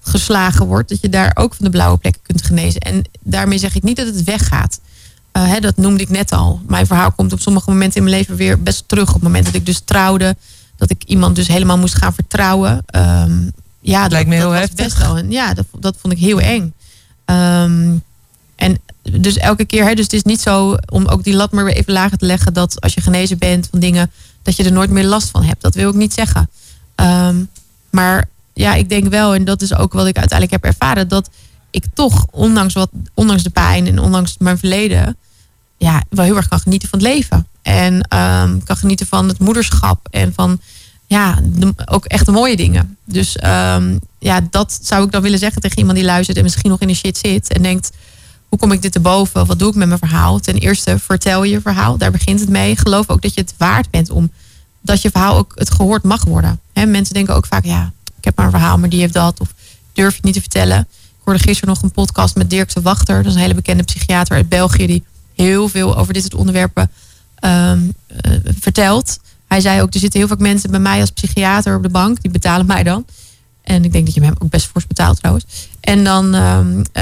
geslagen 0.00 0.66
wordt, 0.66 0.88
dat 0.88 1.00
je 1.00 1.08
daar 1.08 1.30
ook 1.34 1.54
van 1.54 1.64
de 1.64 1.70
blauwe 1.70 1.98
plekken 1.98 2.22
kunt 2.22 2.42
genezen. 2.42 2.80
En 2.80 3.02
daarmee 3.20 3.58
zeg 3.58 3.74
ik 3.74 3.82
niet 3.82 3.96
dat 3.96 4.06
het 4.06 4.24
weggaat. 4.24 4.80
Uh, 5.36 5.48
hè, 5.48 5.60
dat 5.60 5.76
noemde 5.76 6.02
ik 6.02 6.08
net 6.08 6.32
al. 6.32 6.60
Mijn 6.66 6.86
verhaal 6.86 7.12
komt 7.12 7.32
op 7.32 7.40
sommige 7.40 7.70
momenten 7.70 7.96
in 7.96 8.02
mijn 8.02 8.16
leven 8.16 8.36
weer 8.36 8.62
best 8.62 8.84
terug. 8.86 9.08
Op 9.08 9.14
het 9.14 9.22
moment 9.22 9.44
dat 9.44 9.54
ik 9.54 9.66
dus 9.66 9.80
trouwde. 9.84 10.36
Dat 10.76 10.90
ik 10.90 11.02
iemand 11.04 11.36
dus 11.36 11.48
helemaal 11.48 11.78
moest 11.78 11.94
gaan 11.94 12.14
vertrouwen. 12.14 12.84
Ja, 13.82 14.02
dat 14.02 14.12
lijkt 14.12 14.28
me 14.28 14.34
heel 14.34 14.50
heftig. 14.50 14.84
Best 14.84 14.98
wel. 14.98 15.24
Ja, 15.24 15.54
dat, 15.54 15.66
dat 15.78 15.96
vond 16.00 16.12
ik 16.12 16.18
heel 16.18 16.40
eng. 16.40 16.74
Um, 17.26 18.02
en 18.56 18.78
dus 19.02 19.36
elke 19.36 19.64
keer, 19.64 19.84
hè, 19.84 19.94
dus 19.94 20.04
het 20.04 20.12
is 20.12 20.22
niet 20.22 20.40
zo 20.40 20.76
om 20.88 21.06
ook 21.06 21.24
die 21.24 21.34
lat 21.34 21.52
maar 21.52 21.64
weer 21.64 21.76
even 21.76 21.92
lager 21.92 22.18
te 22.18 22.26
leggen. 22.26 22.52
Dat 22.54 22.80
als 22.80 22.94
je 22.94 23.00
genezen 23.00 23.38
bent 23.38 23.68
van 23.70 23.80
dingen, 23.80 24.10
dat 24.42 24.56
je 24.56 24.64
er 24.64 24.72
nooit 24.72 24.90
meer 24.90 25.04
last 25.04 25.30
van 25.30 25.42
hebt. 25.42 25.62
Dat 25.62 25.74
wil 25.74 25.88
ik 25.88 25.94
niet 25.94 26.14
zeggen. 26.14 26.50
Um, 26.96 27.48
maar 27.90 28.28
ja, 28.52 28.74
ik 28.74 28.88
denk 28.88 29.08
wel, 29.08 29.34
en 29.34 29.44
dat 29.44 29.62
is 29.62 29.74
ook 29.74 29.92
wat 29.92 30.06
ik 30.06 30.18
uiteindelijk 30.18 30.62
heb 30.62 30.72
ervaren, 30.72 31.08
dat 31.08 31.30
ik 31.70 31.84
toch, 31.94 32.26
ondanks, 32.30 32.74
wat, 32.74 32.90
ondanks 33.14 33.42
de 33.42 33.50
pijn 33.50 33.86
en 33.86 33.98
ondanks 33.98 34.36
mijn 34.38 34.58
verleden, 34.58 35.16
ja, 35.76 36.02
wel 36.08 36.24
heel 36.24 36.36
erg 36.36 36.48
kan 36.48 36.60
genieten 36.60 36.88
van 36.88 36.98
het 36.98 37.08
leven. 37.08 37.46
En 37.62 37.94
um, 37.94 38.64
kan 38.64 38.76
genieten 38.76 39.06
van 39.06 39.28
het 39.28 39.38
moederschap 39.38 40.08
en 40.10 40.32
van 40.34 40.60
ja, 41.12 41.38
ook 41.84 42.04
echt 42.04 42.26
de 42.26 42.32
mooie 42.32 42.56
dingen. 42.56 42.96
Dus 43.04 43.36
um, 43.44 43.98
ja, 44.18 44.40
dat 44.50 44.78
zou 44.82 45.04
ik 45.04 45.12
dan 45.12 45.22
willen 45.22 45.38
zeggen 45.38 45.62
tegen 45.62 45.78
iemand 45.78 45.96
die 45.96 46.06
luistert 46.06 46.36
en 46.36 46.42
misschien 46.42 46.70
nog 46.70 46.80
in 46.80 46.88
de 46.88 46.94
shit 46.94 47.18
zit 47.18 47.52
en 47.52 47.62
denkt, 47.62 47.90
hoe 48.48 48.58
kom 48.58 48.72
ik 48.72 48.82
dit 48.82 48.92
te 48.92 49.00
boven? 49.00 49.46
Wat 49.46 49.58
doe 49.58 49.68
ik 49.68 49.74
met 49.74 49.86
mijn 49.86 49.98
verhaal? 49.98 50.38
Ten 50.38 50.56
eerste, 50.56 50.98
vertel 50.98 51.42
je 51.42 51.60
verhaal. 51.60 51.96
Daar 51.96 52.10
begint 52.10 52.40
het 52.40 52.48
mee. 52.48 52.76
Geloof 52.76 53.08
ook 53.08 53.22
dat 53.22 53.34
je 53.34 53.40
het 53.40 53.54
waard 53.58 53.90
bent 53.90 54.10
om 54.10 54.30
dat 54.80 55.02
je 55.02 55.10
verhaal 55.10 55.36
ook 55.36 55.52
het 55.54 55.70
gehoord 55.70 56.02
mag 56.02 56.24
worden. 56.24 56.60
He, 56.72 56.86
mensen 56.86 57.14
denken 57.14 57.34
ook 57.34 57.46
vaak, 57.46 57.64
ja, 57.64 57.92
ik 58.18 58.24
heb 58.24 58.36
maar 58.36 58.44
een 58.44 58.52
verhaal, 58.52 58.78
maar 58.78 58.88
die 58.88 59.00
heeft 59.00 59.14
dat. 59.14 59.40
Of 59.40 59.54
durf 59.92 60.14
het 60.14 60.24
niet 60.24 60.34
te 60.34 60.40
vertellen. 60.40 60.78
Ik 60.78 61.24
hoorde 61.24 61.42
gisteren 61.42 61.74
nog 61.74 61.82
een 61.82 61.92
podcast 61.92 62.36
met 62.36 62.50
Dirk 62.50 62.74
de 62.74 62.80
Wachter. 62.80 63.16
Dat 63.16 63.26
is 63.26 63.34
een 63.34 63.40
hele 63.40 63.54
bekende 63.54 63.82
psychiater 63.82 64.36
uit 64.36 64.48
België. 64.48 64.86
Die 64.86 65.04
heel 65.34 65.68
veel 65.68 65.96
over 65.96 66.12
dit 66.12 66.22
soort 66.22 66.34
onderwerpen 66.34 66.90
uh, 67.44 67.72
vertelt. 68.60 69.18
Hij 69.52 69.60
zei 69.60 69.82
ook, 69.82 69.94
er 69.94 70.00
zitten 70.00 70.20
heel 70.20 70.28
vaak 70.28 70.38
mensen 70.38 70.70
bij 70.70 70.80
mij 70.80 71.00
als 71.00 71.10
psychiater 71.10 71.76
op 71.76 71.82
de 71.82 71.88
bank. 71.88 72.22
Die 72.22 72.30
betalen 72.30 72.66
mij 72.66 72.82
dan. 72.82 73.04
En 73.62 73.84
ik 73.84 73.92
denk 73.92 74.04
dat 74.04 74.14
je 74.14 74.22
hem 74.22 74.34
ook 74.38 74.50
best 74.50 74.66
fors 74.66 74.86
betaalt 74.86 75.16
trouwens. 75.16 75.44
En 75.80 76.04
dan 76.04 76.34
uh, 76.34 76.58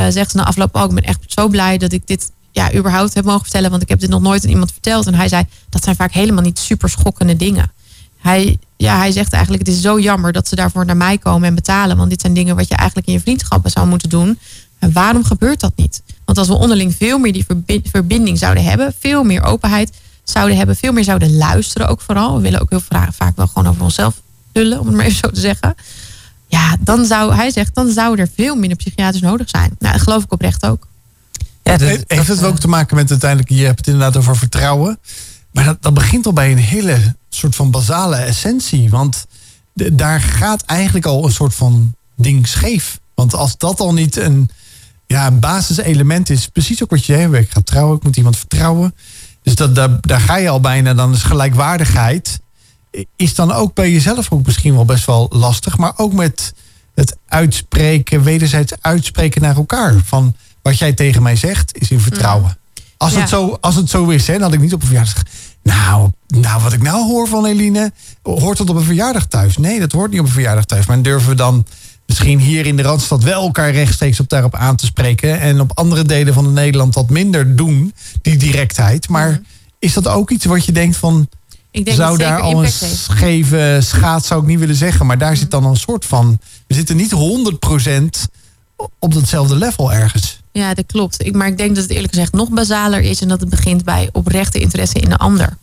zegt 0.08 0.30
ze 0.30 0.36
na 0.36 0.44
afloop 0.44 0.74
ook, 0.74 0.82
oh, 0.82 0.88
ik 0.88 0.94
ben 0.94 1.04
echt 1.04 1.18
zo 1.26 1.48
blij 1.48 1.78
dat 1.78 1.92
ik 1.92 2.06
dit 2.06 2.30
ja, 2.52 2.74
überhaupt 2.74 3.14
heb 3.14 3.24
mogen 3.24 3.42
vertellen. 3.42 3.70
Want 3.70 3.82
ik 3.82 3.88
heb 3.88 4.00
dit 4.00 4.10
nog 4.10 4.20
nooit 4.20 4.44
aan 4.44 4.50
iemand 4.50 4.72
verteld. 4.72 5.06
En 5.06 5.14
hij 5.14 5.28
zei, 5.28 5.44
dat 5.68 5.84
zijn 5.84 5.96
vaak 5.96 6.12
helemaal 6.12 6.42
niet 6.42 6.58
super 6.58 6.90
schokkende 6.90 7.36
dingen. 7.36 7.72
Hij, 8.18 8.58
ja, 8.76 8.96
hij 8.98 9.10
zegt 9.10 9.32
eigenlijk, 9.32 9.66
het 9.66 9.76
is 9.76 9.82
zo 9.82 10.00
jammer 10.00 10.32
dat 10.32 10.48
ze 10.48 10.54
daarvoor 10.54 10.86
naar 10.86 10.96
mij 10.96 11.18
komen 11.18 11.48
en 11.48 11.54
betalen. 11.54 11.96
Want 11.96 12.10
dit 12.10 12.20
zijn 12.20 12.34
dingen 12.34 12.56
wat 12.56 12.68
je 12.68 12.74
eigenlijk 12.74 13.08
in 13.08 13.14
je 13.14 13.20
vriendschappen 13.20 13.70
zou 13.70 13.86
moeten 13.86 14.08
doen. 14.08 14.38
En 14.78 14.92
waarom 14.92 15.24
gebeurt 15.24 15.60
dat 15.60 15.72
niet? 15.76 16.02
Want 16.24 16.38
als 16.38 16.48
we 16.48 16.54
onderling 16.54 16.94
veel 16.94 17.18
meer 17.18 17.32
die 17.32 17.46
verbinding 17.90 18.38
zouden 18.38 18.64
hebben, 18.64 18.94
veel 18.98 19.24
meer 19.24 19.42
openheid 19.42 19.92
zouden 20.30 20.56
hebben, 20.56 20.76
veel 20.76 20.92
meer 20.92 21.04
zouden 21.04 21.36
luisteren 21.36 21.88
ook 21.88 22.00
vooral. 22.00 22.36
We 22.36 22.40
willen 22.40 22.60
ook 22.60 22.70
heel 22.70 22.80
vaak 23.10 23.36
wel 23.36 23.46
gewoon 23.46 23.68
over 23.68 23.82
onszelf 23.82 24.14
lullen, 24.52 24.80
om 24.80 24.86
het 24.86 24.96
maar 24.96 25.04
even 25.04 25.18
zo 25.18 25.30
te 25.30 25.40
zeggen. 25.40 25.74
Ja, 26.46 26.76
dan 26.80 27.04
zou, 27.04 27.34
hij 27.34 27.50
zegt, 27.50 27.74
dan 27.74 27.90
zou 27.90 28.18
er 28.18 28.28
veel 28.34 28.54
minder 28.54 28.76
psychiaters 28.76 29.22
nodig 29.22 29.48
zijn. 29.48 29.76
Nou, 29.78 29.92
dat 29.92 30.02
geloof 30.02 30.24
ik 30.24 30.32
oprecht 30.32 30.66
ook. 30.66 30.88
Ja, 31.62 31.76
dat, 31.76 32.04
heeft 32.06 32.28
het 32.28 32.44
ook 32.44 32.58
te 32.58 32.68
maken 32.68 32.96
met 32.96 33.10
uiteindelijk, 33.10 33.50
je 33.50 33.64
hebt 33.64 33.78
het 33.78 33.86
inderdaad 33.86 34.16
over 34.16 34.36
vertrouwen. 34.36 34.98
Maar 35.52 35.64
dat, 35.64 35.82
dat 35.82 35.94
begint 35.94 36.26
al 36.26 36.32
bij 36.32 36.50
een 36.50 36.58
hele 36.58 37.16
soort 37.28 37.54
van 37.54 37.70
basale 37.70 38.16
essentie. 38.16 38.90
Want 38.90 39.26
daar 39.74 40.20
gaat 40.20 40.62
eigenlijk 40.62 41.06
al 41.06 41.24
een 41.24 41.32
soort 41.32 41.54
van 41.54 41.94
ding 42.16 42.48
scheef. 42.48 43.00
Want 43.14 43.34
als 43.34 43.58
dat 43.58 43.80
al 43.80 43.92
niet 43.92 44.16
een, 44.16 44.50
ja, 45.06 45.26
een 45.26 45.38
basiselement 45.38 46.30
is, 46.30 46.46
precies 46.46 46.82
ook 46.82 46.90
wat 46.90 47.04
je 47.04 47.12
zei, 47.12 47.36
ik 47.36 47.50
ga 47.50 47.60
trouwen, 47.64 47.96
ik 47.96 48.02
moet 48.02 48.16
iemand 48.16 48.36
vertrouwen. 48.36 48.94
Dus 49.50 49.58
dat, 49.58 49.74
daar, 49.74 50.00
daar 50.00 50.20
ga 50.20 50.36
je 50.36 50.48
al 50.48 50.60
bijna, 50.60 50.94
dan 50.94 51.12
is 51.12 51.22
gelijkwaardigheid. 51.22 52.40
Is 53.16 53.34
dan 53.34 53.52
ook 53.52 53.74
bij 53.74 53.92
jezelf 53.92 54.32
ook 54.32 54.46
misschien 54.46 54.74
wel 54.74 54.84
best 54.84 55.04
wel 55.04 55.26
lastig. 55.32 55.76
Maar 55.76 55.92
ook 55.96 56.12
met 56.12 56.54
het 56.94 57.16
uitspreken, 57.28 58.22
wederzijds 58.22 58.72
uitspreken 58.80 59.42
naar 59.42 59.56
elkaar. 59.56 59.94
Van 60.04 60.36
wat 60.62 60.78
jij 60.78 60.92
tegen 60.92 61.22
mij 61.22 61.36
zegt, 61.36 61.78
is 61.78 61.90
in 61.90 62.00
vertrouwen. 62.00 62.58
Als, 62.96 63.14
het, 63.14 63.28
zo, 63.28 63.58
als 63.60 63.74
het 63.74 63.90
zo 63.90 64.08
is, 64.08 64.26
hè, 64.26 64.32
dan 64.32 64.42
had 64.42 64.52
ik 64.52 64.60
niet 64.60 64.72
op 64.72 64.80
een 64.80 64.86
verjaardag. 64.86 65.22
Nou, 65.62 66.10
nou, 66.26 66.62
wat 66.62 66.72
ik 66.72 66.82
nou 66.82 67.06
hoor 67.06 67.28
van 67.28 67.46
Eline, 67.46 67.92
hoort 68.22 68.58
dat 68.58 68.70
op 68.70 68.76
een 68.76 68.82
verjaardag 68.82 69.26
thuis? 69.26 69.56
Nee, 69.56 69.80
dat 69.80 69.92
hoort 69.92 70.10
niet 70.10 70.20
op 70.20 70.26
een 70.26 70.32
verjaardag 70.32 70.64
thuis. 70.64 70.86
Maar 70.86 71.02
durven 71.02 71.28
we 71.28 71.34
dan 71.34 71.66
misschien 72.10 72.38
hier 72.38 72.66
in 72.66 72.76
de 72.76 72.82
Randstad 72.82 73.22
wel 73.22 73.42
elkaar 73.42 73.72
rechtstreeks 73.72 74.20
op 74.20 74.28
daarop 74.28 74.54
aan 74.54 74.76
te 74.76 74.86
spreken. 74.86 75.40
En 75.40 75.60
op 75.60 75.70
andere 75.74 76.04
delen 76.04 76.34
van 76.34 76.52
Nederland 76.52 76.94
wat 76.94 77.10
minder 77.10 77.56
doen, 77.56 77.94
die 78.22 78.36
directheid. 78.36 79.08
Maar 79.08 79.30
mhm. 79.30 79.40
is 79.78 79.92
dat 79.92 80.08
ook 80.08 80.30
iets 80.30 80.44
wat 80.44 80.64
je 80.64 80.72
denkt 80.72 80.96
van. 80.96 81.28
Ik 81.70 81.84
denk 81.84 81.96
zou 81.96 82.18
daar 82.18 82.40
al 82.40 82.64
een 82.64 82.70
scheve 82.70 83.78
schaats 83.82 84.26
zou 84.26 84.40
ik 84.40 84.46
niet 84.46 84.58
willen 84.58 84.74
zeggen. 84.74 85.06
Maar 85.06 85.18
daar 85.18 85.36
zit 85.36 85.50
dan 85.50 85.64
een 85.64 85.76
soort 85.76 86.04
van. 86.04 86.38
We 86.66 86.74
zitten 86.74 86.96
niet 86.96 87.14
100% 87.14 87.16
op 88.98 89.14
datzelfde 89.14 89.56
level 89.56 89.92
ergens. 89.92 90.40
Ja, 90.52 90.74
dat 90.74 90.86
klopt. 90.86 91.26
Ik, 91.26 91.34
maar 91.34 91.46
ik 91.46 91.56
denk 91.56 91.74
dat 91.74 91.84
het 91.84 91.92
eerlijk 91.92 92.12
gezegd 92.12 92.32
nog 92.32 92.48
basaler 92.48 93.00
is. 93.00 93.20
En 93.20 93.28
dat 93.28 93.40
het 93.40 93.48
begint 93.48 93.84
bij 93.84 94.08
oprechte 94.12 94.58
interesse 94.58 94.98
in 94.98 95.08
de 95.08 95.18
ander. 95.18 95.56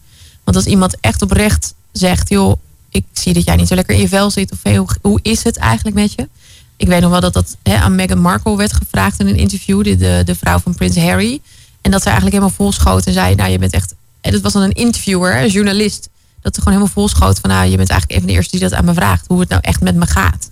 Want 0.44 0.58
als 0.58 0.66
iemand 0.66 0.98
echt 1.00 1.22
oprecht 1.22 1.74
zegt, 1.92 2.30
joh, 2.30 2.54
ik 2.90 3.06
zie 3.12 3.34
dat 3.34 3.44
jij 3.44 3.56
niet 3.56 3.68
zo 3.68 3.76
lekker 3.76 3.96
in 3.96 4.02
je 4.02 4.08
vel 4.08 4.32
zit. 4.32 4.52
Of 4.52 4.60
hey, 4.64 4.86
hoe, 5.02 5.20
is 5.22 5.44
het 5.44 5.58
eigenlijk 5.58 5.96
met 5.96 6.14
je? 6.14 6.30
Ik 6.78 6.88
weet 6.88 7.02
nog 7.02 7.12
wel 7.12 7.20
dat 7.20 7.34
dat 7.34 7.58
hè, 7.64 7.76
aan 7.76 7.96
Meghan 7.96 8.20
Markle 8.20 8.58
werd 8.58 8.74
gevraagd 8.74 9.20
in 9.20 9.28
een 9.28 9.36
interview. 9.36 9.84
De, 9.84 9.96
de, 9.96 10.22
de 10.26 10.36
vrouw 10.36 10.60
van 10.60 10.76
Prins 10.76 10.98
Harry. 10.98 11.42
En 11.82 11.92
dat 11.92 12.02
ze 12.02 12.10
eigenlijk 12.10 12.38
helemaal 12.38 12.58
volschoot 12.58 13.06
en 13.06 13.14
zei, 13.14 13.36
nou 13.36 13.52
je 13.52 13.60
bent 13.60 13.74
echt... 13.74 13.96
En 14.22 14.32
dat 14.32 14.42
was 14.42 14.54
dan 14.54 14.62
een 14.62 14.72
interviewer, 14.72 15.42
een 15.42 15.50
journalist. 15.50 16.10
Dat 16.42 16.56
ze 16.56 16.62
gewoon 16.62 16.78
helemaal 16.78 16.94
volschoot 16.94 17.40
van, 17.40 17.50
nou 17.50 17.70
je 17.70 17.78
bent 17.78 17.90
eigenlijk 17.90 18.20
even 18.20 18.32
de 18.32 18.38
eerste 18.38 18.58
die 18.58 18.70
dat 18.70 18.78
aan 18.78 18.86
me 18.86 18.94
vraagt. 18.94 19.28
Hoe 19.28 19.40
het 19.40 19.50
nou 19.50 19.62
echt 19.62 19.82
met 19.82 19.96
me 19.96 20.06
gaat. 20.06 20.50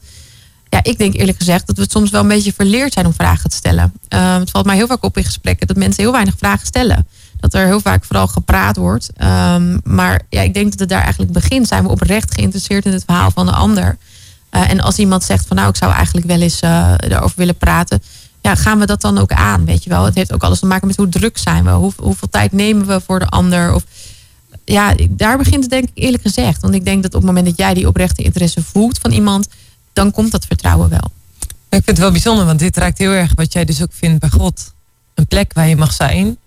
Ja, 0.70 0.80
ik 0.84 0.98
denk 0.98 1.14
eerlijk 1.14 1.38
gezegd 1.38 1.68
dat 1.68 1.76
we 1.76 1.82
het 1.82 1.92
soms 1.92 2.10
wel 2.10 2.22
een 2.22 2.28
beetje 2.28 2.54
verleerd 2.54 2.94
zijn 2.94 3.06
om 3.06 3.14
vragen 3.14 3.50
te 3.50 3.56
stellen. 3.56 3.94
Uh, 4.10 4.38
het 4.38 4.50
valt 4.50 4.66
mij 4.66 4.76
heel 4.76 4.88
vaak 4.88 5.04
op 5.04 5.18
in 5.18 5.24
gesprekken 5.24 5.68
dat 5.68 5.78
mensen 5.78 6.04
heel 6.04 6.12
weinig 6.12 6.36
vragen 6.38 6.68
stellen 6.68 7.08
dat 7.40 7.54
er 7.54 7.66
heel 7.66 7.80
vaak 7.80 8.06
vooral 8.06 8.28
gepraat 8.28 8.78
wordt. 8.78 9.10
Ehm, 9.18 9.78
maar 9.84 10.22
ja, 10.30 10.42
ik 10.42 10.54
denk 10.54 10.72
dat 10.72 10.80
het 10.80 10.90
daar 10.90 11.02
eigenlijk 11.02 11.32
begint. 11.32 11.68
Zijn 11.68 11.84
we 11.84 11.90
oprecht 11.90 12.34
geïnteresseerd 12.34 12.86
in 12.86 12.92
het 12.92 13.04
verhaal 13.06 13.32
van 13.32 13.46
de 13.46 13.52
ander? 13.52 13.98
Uh, 14.56 14.70
en 14.70 14.80
als 14.80 14.98
iemand 14.98 15.24
zegt 15.24 15.48
van 15.48 15.56
nou, 15.56 15.70
ik 15.70 15.76
zou 15.76 15.94
eigenlijk 15.94 16.28
wel 16.28 16.42
eens 16.42 16.62
uh, 16.62 16.94
erover 16.98 17.38
willen 17.38 17.58
praten. 17.58 18.02
Ja, 18.42 18.56
gaan 18.56 18.80
we 18.80 18.86
dat 18.86 19.02
dan 19.02 19.18
ook 19.18 19.32
aan? 19.32 19.66
Weet 19.66 19.84
je 19.84 19.90
wel, 19.90 20.06
het 20.06 20.16
heeft 20.16 20.34
ook 20.34 20.44
alles 20.44 20.60
te 20.60 20.66
maken 20.66 20.88
met 20.88 20.96
hoe 20.96 21.10
druk 21.10 21.38
zijn 21.38 21.64
we. 21.64 21.70
Hoe, 21.70 21.94
hoeveel 21.98 22.30
tijd 22.30 22.52
nemen 22.52 22.88
we 22.88 23.02
voor 23.06 23.20
de 23.20 23.28
ander? 23.28 23.74
Of, 23.74 23.84
ja, 24.66 24.96
daar 25.10 25.38
begint 25.38 25.62
het 25.62 25.70
denk 25.70 25.84
ik 25.84 25.92
eerlijk 25.94 26.24
gezegd. 26.24 26.62
Want 26.62 26.74
ik 26.74 26.86
denk 26.86 27.04
dat 27.04 27.14
op 27.14 27.22
het 27.22 27.30
moment 27.30 27.46
dat 27.46 27.58
jij 27.58 27.74
die 27.74 27.88
oprechte 27.88 28.24
interesse 28.24 28.64
voelt 28.64 28.98
van 28.98 29.12
iemand, 29.12 29.48
dan 29.94 30.12
komt 30.12 30.32
dat 30.32 30.46
vertrouwen 30.46 30.90
wel. 30.90 31.12
Ik 31.70 31.84
vind 31.84 31.86
het 31.86 31.98
wel 31.98 32.12
bijzonder, 32.12 32.46
want 32.46 32.60
dit 32.60 32.78
raakt 32.78 32.98
heel 32.98 33.12
erg 33.12 33.32
wat 33.36 33.54
jij 33.54 33.66
dus 33.66 33.82
ook 33.82 33.94
vindt 33.94 34.20
bij 34.20 34.30
God. 34.30 34.74
Een 35.14 35.28
plek 35.28 35.54
waar 35.54 35.68
je 35.68 35.76
mag 35.76 35.94
zijn, 35.94 36.38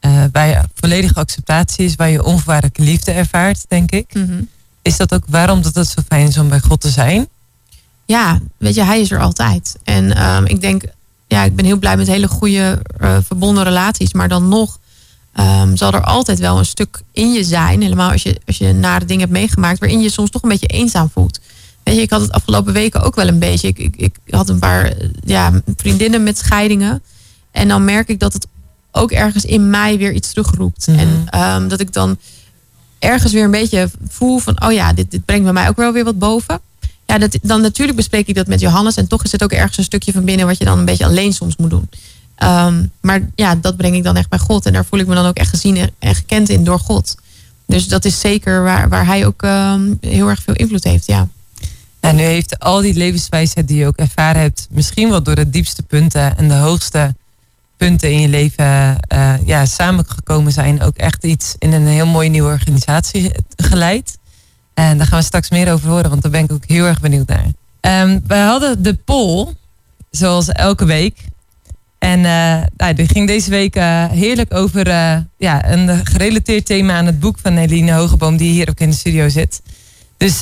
uh, 0.00 0.24
waar 0.32 0.46
je 0.46 0.60
volledige 0.74 1.14
acceptatie 1.14 1.84
is, 1.84 1.94
waar 1.94 2.10
je 2.10 2.24
onvoorwaardelijke 2.24 2.82
liefde 2.82 3.12
ervaart, 3.12 3.64
denk 3.68 3.90
ik. 3.90 4.14
Mhm. 4.14 4.42
Is 4.82 4.96
dat 4.96 5.14
ook 5.14 5.24
waarom 5.26 5.62
dat 5.62 5.74
het 5.74 5.88
zo 5.88 6.02
fijn 6.08 6.26
is 6.26 6.38
om 6.38 6.48
bij 6.48 6.60
God 6.60 6.80
te 6.80 6.90
zijn? 6.90 7.28
Ja, 8.06 8.40
weet 8.56 8.74
je, 8.74 8.82
hij 8.82 9.00
is 9.00 9.10
er 9.10 9.20
altijd. 9.20 9.76
En 9.84 10.16
ehm, 10.16 10.44
ik 10.44 10.60
denk, 10.60 10.82
ja, 11.26 11.42
ik 11.42 11.56
ben 11.56 11.64
heel 11.64 11.78
blij 11.78 11.96
met 11.96 12.06
hele 12.06 12.28
goede 12.28 12.82
uh, 13.00 13.16
verbonden 13.26 13.64
relaties. 13.64 14.12
Maar 14.12 14.28
dan 14.28 14.48
nog 14.48 14.78
um, 15.40 15.76
zal 15.76 15.92
er 15.92 16.04
altijd 16.04 16.38
wel 16.38 16.58
een 16.58 16.66
stuk 16.66 17.02
in 17.12 17.32
je 17.32 17.44
zijn. 17.44 17.82
Helemaal 17.82 18.10
als 18.10 18.22
je, 18.22 18.40
als 18.46 18.58
je 18.58 18.72
nare 18.72 19.04
dingen 19.04 19.22
hebt 19.22 19.38
meegemaakt. 19.38 19.78
Waarin 19.78 20.00
je 20.00 20.10
soms 20.10 20.30
toch 20.30 20.42
een 20.42 20.48
beetje 20.48 20.66
eenzaam 20.66 21.10
voelt. 21.12 21.40
Weet 21.82 21.94
je, 21.94 22.00
ik 22.00 22.10
had 22.10 22.20
het 22.20 22.32
afgelopen 22.32 22.72
weken 22.72 23.02
ook 23.02 23.14
wel 23.14 23.28
een 23.28 23.38
beetje. 23.38 23.68
Ik, 23.68 23.78
ik, 23.78 23.96
ik 23.96 24.18
had 24.30 24.48
een 24.48 24.58
paar 24.58 24.92
ja, 25.24 25.62
vriendinnen 25.76 26.22
met 26.22 26.38
scheidingen. 26.38 27.02
En 27.50 27.68
dan 27.68 27.84
merk 27.84 28.08
ik 28.08 28.20
dat 28.20 28.32
het 28.32 28.46
ook 28.90 29.10
ergens 29.10 29.44
in 29.44 29.70
mij 29.70 29.98
weer 29.98 30.12
iets 30.12 30.32
terugroept. 30.32 30.86
Mhm. 30.86 30.98
En 30.98 31.26
ehm, 31.30 31.68
dat 31.68 31.80
ik 31.80 31.92
dan 31.92 32.18
ergens 32.98 33.32
weer 33.32 33.44
een 33.44 33.50
beetje 33.50 33.90
voel 34.08 34.38
van, 34.38 34.62
oh 34.62 34.72
ja, 34.72 34.92
dit, 34.92 35.10
dit 35.10 35.24
brengt 35.24 35.44
bij 35.44 35.52
mij 35.52 35.68
ook 35.68 35.76
wel 35.76 35.92
weer 35.92 36.04
wat 36.04 36.18
boven. 36.18 36.60
Dat, 37.18 37.38
dan 37.42 37.60
natuurlijk 37.60 37.96
bespreek 37.96 38.26
ik 38.26 38.34
dat 38.34 38.46
met 38.46 38.60
Johannes. 38.60 38.96
En 38.96 39.08
toch 39.08 39.24
is 39.24 39.32
het 39.32 39.42
ook 39.42 39.52
ergens 39.52 39.78
een 39.78 39.84
stukje 39.84 40.12
van 40.12 40.24
binnen 40.24 40.46
wat 40.46 40.58
je 40.58 40.64
dan 40.64 40.78
een 40.78 40.84
beetje 40.84 41.04
alleen 41.04 41.32
soms 41.32 41.56
moet 41.56 41.70
doen. 41.70 41.88
Ehm, 42.36 42.84
maar 43.00 43.20
ja, 43.34 43.54
dat 43.54 43.76
breng 43.76 43.94
ik 43.94 44.04
dan 44.04 44.16
echt 44.16 44.28
bij 44.28 44.38
God. 44.38 44.66
En 44.66 44.72
daar 44.72 44.84
voel 44.84 45.00
ik 45.00 45.06
me 45.06 45.14
dan 45.14 45.26
ook 45.26 45.36
echt 45.36 45.50
gezien 45.50 45.90
en 45.98 46.14
gekend 46.14 46.48
in 46.48 46.64
door 46.64 46.78
God. 46.78 47.14
Dus 47.66 47.88
dat 47.88 48.04
is 48.04 48.20
zeker 48.20 48.62
waar, 48.62 48.88
waar 48.88 49.06
hij 49.06 49.26
ook 49.26 49.42
ehm, 49.42 49.94
heel 50.00 50.28
erg 50.28 50.42
veel 50.42 50.54
invloed 50.54 50.84
heeft, 50.84 51.06
ja. 51.06 51.28
En 52.00 52.16
nu 52.16 52.22
heeft 52.22 52.58
al 52.58 52.80
die 52.80 52.94
levenswijsheid 52.94 53.68
die 53.68 53.76
je 53.76 53.86
ook 53.86 53.96
ervaren 53.96 54.40
hebt, 54.40 54.66
misschien 54.70 55.10
wel 55.10 55.22
door 55.22 55.34
de 55.34 55.50
diepste 55.50 55.82
punten 55.82 56.36
en 56.36 56.48
de 56.48 56.54
hoogste 56.54 57.14
punten 57.76 58.12
in 58.12 58.20
je 58.20 58.28
leven 58.28 58.98
uh, 59.12 59.34
ja, 59.44 59.66
samengekomen 59.66 60.52
zijn. 60.52 60.82
Ook 60.82 60.96
echt 60.96 61.24
iets 61.24 61.54
in 61.58 61.72
een 61.72 61.86
heel 61.86 62.06
mooie 62.06 62.28
nieuwe 62.28 62.48
organisatie 62.48 63.32
geleid. 63.56 64.18
En 64.76 64.98
daar 64.98 65.06
gaan 65.06 65.18
we 65.18 65.24
straks 65.24 65.50
meer 65.50 65.72
over 65.72 65.88
horen, 65.88 66.10
want 66.10 66.22
daar 66.22 66.30
ben 66.30 66.44
ik 66.44 66.52
ook 66.52 66.64
heel 66.66 66.84
erg 66.84 67.00
benieuwd 67.00 67.28
naar. 67.28 67.46
Um, 68.02 68.22
we 68.26 68.34
hadden 68.34 68.82
de 68.82 68.94
poll, 68.94 69.46
zoals 70.10 70.48
elke 70.48 70.84
week. 70.84 71.18
En 71.98 72.18
uh, 72.18 72.62
nou, 72.76 72.94
die 72.94 73.08
ging 73.08 73.26
deze 73.26 73.50
week 73.50 73.76
uh, 73.76 74.04
heerlijk 74.04 74.54
over 74.54 74.88
ja, 75.38 75.70
een 75.70 76.06
gerelateerd 76.06 76.66
thema 76.66 76.96
aan 76.96 77.06
het 77.06 77.20
boek 77.20 77.38
van 77.42 77.56
Eline 77.56 77.92
Hogeboom, 77.92 78.36
die 78.36 78.52
hier 78.52 78.68
ook 78.68 78.80
in 78.80 78.90
de 78.90 78.96
studio 78.96 79.28
zit. 79.28 79.62
Dus. 80.16 80.38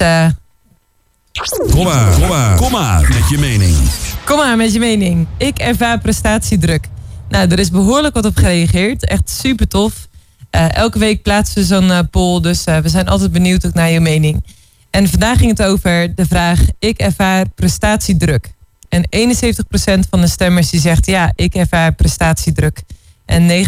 kom 1.71 1.85
maar, 1.85 2.13
kom 2.13 2.29
maar, 2.29 2.57
kom 2.57 2.73
maar 2.73 3.01
met 3.01 3.29
je 3.29 3.39
mening. 3.39 3.77
Kom 4.25 4.37
maar 4.37 4.57
met 4.57 4.73
je 4.73 4.79
mening. 4.79 5.27
Ik 5.37 5.59
ervaar 5.59 5.99
prestatiedruk. 5.99 6.89
Nou, 7.29 7.49
er 7.49 7.59
is 7.59 7.71
behoorlijk 7.71 8.15
wat 8.15 8.25
op 8.25 8.37
gereageerd. 8.37 9.07
Echt 9.07 9.31
super 9.31 9.69
tof. 9.69 10.07
Uh, 10.55 10.75
elke 10.75 10.99
week 10.99 11.23
plaatsen 11.23 11.61
we 11.61 11.65
zo'n 11.65 11.89
uh, 11.89 11.99
poll, 12.11 12.41
dus 12.41 12.67
uh, 12.67 12.79
we 12.79 12.89
zijn 12.89 13.09
altijd 13.09 13.33
benieuwd 13.33 13.75
naar 13.75 13.91
je 13.91 14.01
mening. 14.01 14.45
En 14.91 15.09
vandaag 15.09 15.39
ging 15.39 15.51
het 15.51 15.63
over 15.63 16.15
de 16.15 16.27
vraag: 16.27 16.61
ik 16.79 16.99
ervaar 16.99 17.49
prestatiedruk. 17.49 18.53
En 18.89 19.03
71% 19.03 20.09
van 20.11 20.21
de 20.21 20.27
stemmers 20.27 20.71
die 20.71 20.81
zegt 20.81 21.07
ja, 21.07 21.33
ik 21.35 21.55
ervaar 21.55 21.93
prestatiedruk. 21.93 22.83
En 23.25 23.67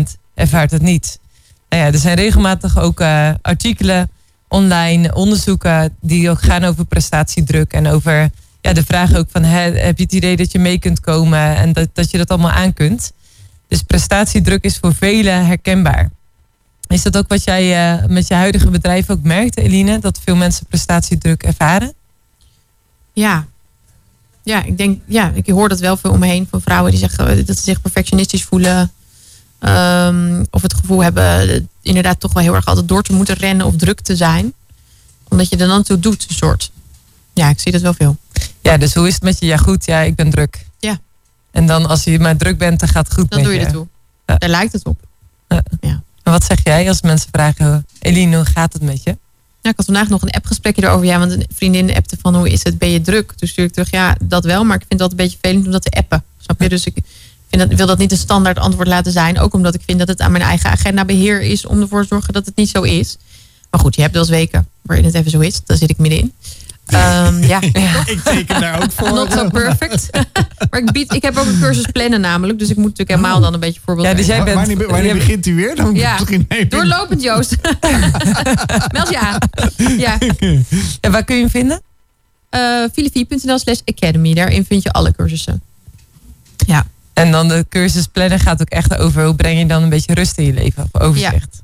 ervaart 0.34 0.70
het 0.70 0.82
niet. 0.82 1.18
Nou 1.68 1.82
ja, 1.82 1.92
er 1.92 1.98
zijn 1.98 2.16
regelmatig 2.16 2.78
ook 2.78 3.00
artikelen 3.42 4.10
online, 4.48 5.14
onderzoeken 5.14 5.96
die 6.00 6.30
ook 6.30 6.42
gaan 6.42 6.64
over 6.64 6.84
prestatiedruk 6.84 7.72
en 7.72 7.86
over 7.86 8.30
ja, 8.60 8.72
de 8.72 8.84
vraag 8.84 9.14
ook 9.14 9.28
van 9.30 9.44
heb 9.44 9.96
je 9.96 10.02
het 10.02 10.12
idee 10.12 10.36
dat 10.36 10.52
je 10.52 10.58
mee 10.58 10.78
kunt 10.78 11.00
komen 11.00 11.56
en 11.56 11.72
dat, 11.72 11.88
dat 11.92 12.10
je 12.10 12.18
dat 12.18 12.28
allemaal 12.28 12.50
aan 12.50 12.72
kunt. 12.72 13.12
Dus 13.72 13.82
prestatiedruk 13.82 14.64
is 14.64 14.78
voor 14.78 14.94
velen 14.94 15.46
herkenbaar. 15.46 16.10
Is 16.88 17.02
dat 17.02 17.16
ook 17.16 17.28
wat 17.28 17.44
jij 17.44 17.96
uh, 18.00 18.06
met 18.06 18.28
je 18.28 18.34
huidige 18.34 18.70
bedrijf 18.70 19.10
ook 19.10 19.22
merkt, 19.22 19.56
Eline? 19.56 19.98
Dat 19.98 20.20
veel 20.24 20.36
mensen 20.36 20.66
prestatiedruk 20.66 21.42
ervaren? 21.42 21.94
Ja. 23.12 23.46
Ja, 24.42 24.62
ik 24.62 24.78
denk, 24.78 25.00
ja, 25.06 25.30
ik 25.34 25.46
hoor 25.46 25.68
dat 25.68 25.80
wel 25.80 25.96
veel 25.96 26.10
om 26.10 26.18
me 26.18 26.26
heen 26.26 26.46
van 26.50 26.60
vrouwen 26.60 26.90
die 26.90 27.00
zeggen 27.00 27.46
dat 27.46 27.56
ze 27.56 27.62
zich 27.62 27.80
perfectionistisch 27.80 28.44
voelen. 28.44 28.92
Um, 29.60 30.46
of 30.50 30.62
het 30.62 30.74
gevoel 30.74 31.02
hebben 31.02 31.68
inderdaad 31.82 32.20
toch 32.20 32.32
wel 32.32 32.42
heel 32.42 32.54
erg 32.54 32.66
altijd 32.66 32.88
door 32.88 33.02
te 33.02 33.12
moeten 33.12 33.34
rennen 33.34 33.66
of 33.66 33.76
druk 33.76 34.00
te 34.00 34.16
zijn. 34.16 34.52
Omdat 35.28 35.48
je 35.48 35.56
er 35.56 35.68
dan 35.68 35.82
toe 35.82 35.98
doet, 35.98 36.26
een 36.28 36.34
soort. 36.34 36.70
Ja, 37.32 37.48
ik 37.48 37.60
zie 37.60 37.72
dat 37.72 37.80
wel 37.80 37.94
veel. 37.94 38.16
Ja, 38.60 38.76
dus 38.76 38.94
hoe 38.94 39.06
is 39.06 39.14
het 39.14 39.22
met 39.22 39.38
je? 39.40 39.46
Ja, 39.46 39.56
goed, 39.56 39.84
ja, 39.84 40.00
ik 40.00 40.14
ben 40.14 40.30
druk. 40.30 40.66
En 41.52 41.66
dan 41.66 41.86
als 41.86 42.04
je 42.04 42.18
maar 42.18 42.36
druk 42.36 42.58
bent, 42.58 42.80
dan 42.80 42.88
gaat 42.88 43.08
het 43.08 43.14
goed 43.18 43.30
dan 43.30 43.42
doe 43.42 43.52
je 43.52 43.60
het 43.60 43.72
toe. 43.72 43.86
Ja. 44.26 44.36
Daar 44.36 44.50
lijkt 44.50 44.72
het 44.72 44.86
op. 44.86 45.00
Ja. 45.80 46.02
wat 46.22 46.44
zeg 46.44 46.58
jij 46.64 46.88
als 46.88 47.02
mensen 47.02 47.28
vragen, 47.32 47.86
Eline, 47.98 48.36
hoe 48.36 48.44
gaat 48.44 48.72
het 48.72 48.82
met 48.82 49.02
je? 49.02 49.16
Ja, 49.60 49.70
ik 49.70 49.76
had 49.76 49.84
vandaag 49.84 50.08
nog 50.08 50.22
een 50.22 50.30
appgesprekje 50.30 50.82
erover. 50.82 51.06
Ja, 51.06 51.18
want 51.18 51.32
een 51.32 51.46
vriendin 51.54 51.94
appte 51.94 52.16
van 52.20 52.36
hoe 52.36 52.50
is 52.50 52.64
het, 52.64 52.78
ben 52.78 52.90
je 52.90 53.00
druk? 53.00 53.32
Toen 53.32 53.48
stuur 53.48 53.64
ik 53.64 53.72
terug, 53.72 53.90
ja, 53.90 54.16
dat 54.20 54.44
wel, 54.44 54.64
maar 54.64 54.76
ik 54.76 54.84
vind 54.88 55.00
dat 55.00 55.10
een 55.10 55.16
beetje 55.16 55.38
vervelend 55.40 55.66
om 55.66 55.72
dat 55.72 55.82
te 55.82 55.90
appen. 55.90 56.24
Snap 56.38 56.60
je? 56.60 56.68
Dus 56.68 56.84
ik 56.84 56.96
vind 57.48 57.68
dat, 57.68 57.78
wil 57.78 57.86
dat 57.86 57.98
niet 57.98 58.10
een 58.10 58.18
standaard 58.18 58.58
antwoord 58.58 58.88
laten 58.88 59.12
zijn. 59.12 59.38
Ook 59.38 59.54
omdat 59.54 59.74
ik 59.74 59.82
vind 59.86 59.98
dat 59.98 60.08
het 60.08 60.20
aan 60.20 60.32
mijn 60.32 60.44
eigen 60.44 60.70
agenda 60.70 61.04
beheer 61.04 61.40
is 61.40 61.66
om 61.66 61.80
ervoor 61.80 62.02
te 62.02 62.08
zorgen 62.08 62.32
dat 62.32 62.46
het 62.46 62.56
niet 62.56 62.68
zo 62.68 62.82
is. 62.82 63.16
Maar 63.70 63.80
goed, 63.80 63.94
je 63.94 64.00
hebt 64.00 64.12
wel 64.12 64.22
eens 64.22 64.30
weken 64.30 64.68
waarin 64.82 65.04
het 65.04 65.14
even 65.14 65.30
zo 65.30 65.40
is. 65.40 65.60
Daar 65.64 65.76
zit 65.76 65.90
ik 65.90 65.98
middenin. 65.98 66.32
Um, 66.90 67.42
ja. 67.52 67.60
ik 68.06 68.20
teken 68.24 68.60
daar 68.60 68.82
ook 68.82 68.92
voor. 68.92 69.12
Not 69.12 69.32
so 69.32 69.48
perfect. 69.48 70.10
maar 70.70 70.80
ik, 70.80 70.92
bied, 70.92 71.14
ik 71.14 71.22
heb 71.22 71.36
ook 71.36 71.46
een 71.46 71.60
cursus 71.60 71.86
plannen 71.92 72.20
namelijk. 72.20 72.58
Dus 72.58 72.68
ik 72.68 72.76
moet 72.76 72.84
natuurlijk 72.84 73.10
helemaal 73.10 73.40
dan 73.40 73.54
een 73.54 73.60
beetje 73.60 73.80
voorbeeld 73.84 74.06
ja, 74.06 74.14
dus 74.14 74.26
jij 74.26 74.44
bent, 74.44 74.56
Wanneer, 74.56 74.88
wanneer 74.88 75.14
begint 75.14 75.46
u 75.46 75.54
weer? 75.54 75.76
Dan 75.76 75.94
ja, 75.94 76.18
doorlopend 76.68 77.22
Joost. 77.22 77.56
Meld 78.92 79.08
je 79.08 79.18
aan. 79.18 79.38
Ja. 79.98 80.18
En 81.00 81.12
waar 81.12 81.24
kun 81.24 81.34
je 81.34 81.40
hem 81.40 81.50
vinden? 81.50 81.82
Uh, 82.50 82.84
filifie.nl 82.92 83.58
slash 83.58 83.78
academy. 83.84 84.34
Daarin 84.34 84.64
vind 84.64 84.82
je 84.82 84.92
alle 84.92 85.12
cursussen. 85.12 85.62
Ja. 86.56 86.86
En 87.12 87.30
dan 87.30 87.48
de 87.48 87.66
cursus 87.68 88.06
plannen 88.06 88.40
gaat 88.40 88.60
ook 88.60 88.68
echt 88.68 88.96
over 88.96 89.24
hoe 89.24 89.34
breng 89.34 89.58
je 89.58 89.66
dan 89.66 89.82
een 89.82 89.88
beetje 89.88 90.14
rust 90.14 90.38
in 90.38 90.44
je 90.44 90.52
leven. 90.52 90.88
Of 90.92 91.00
overzicht. 91.00 91.48
Ja, 91.52 91.61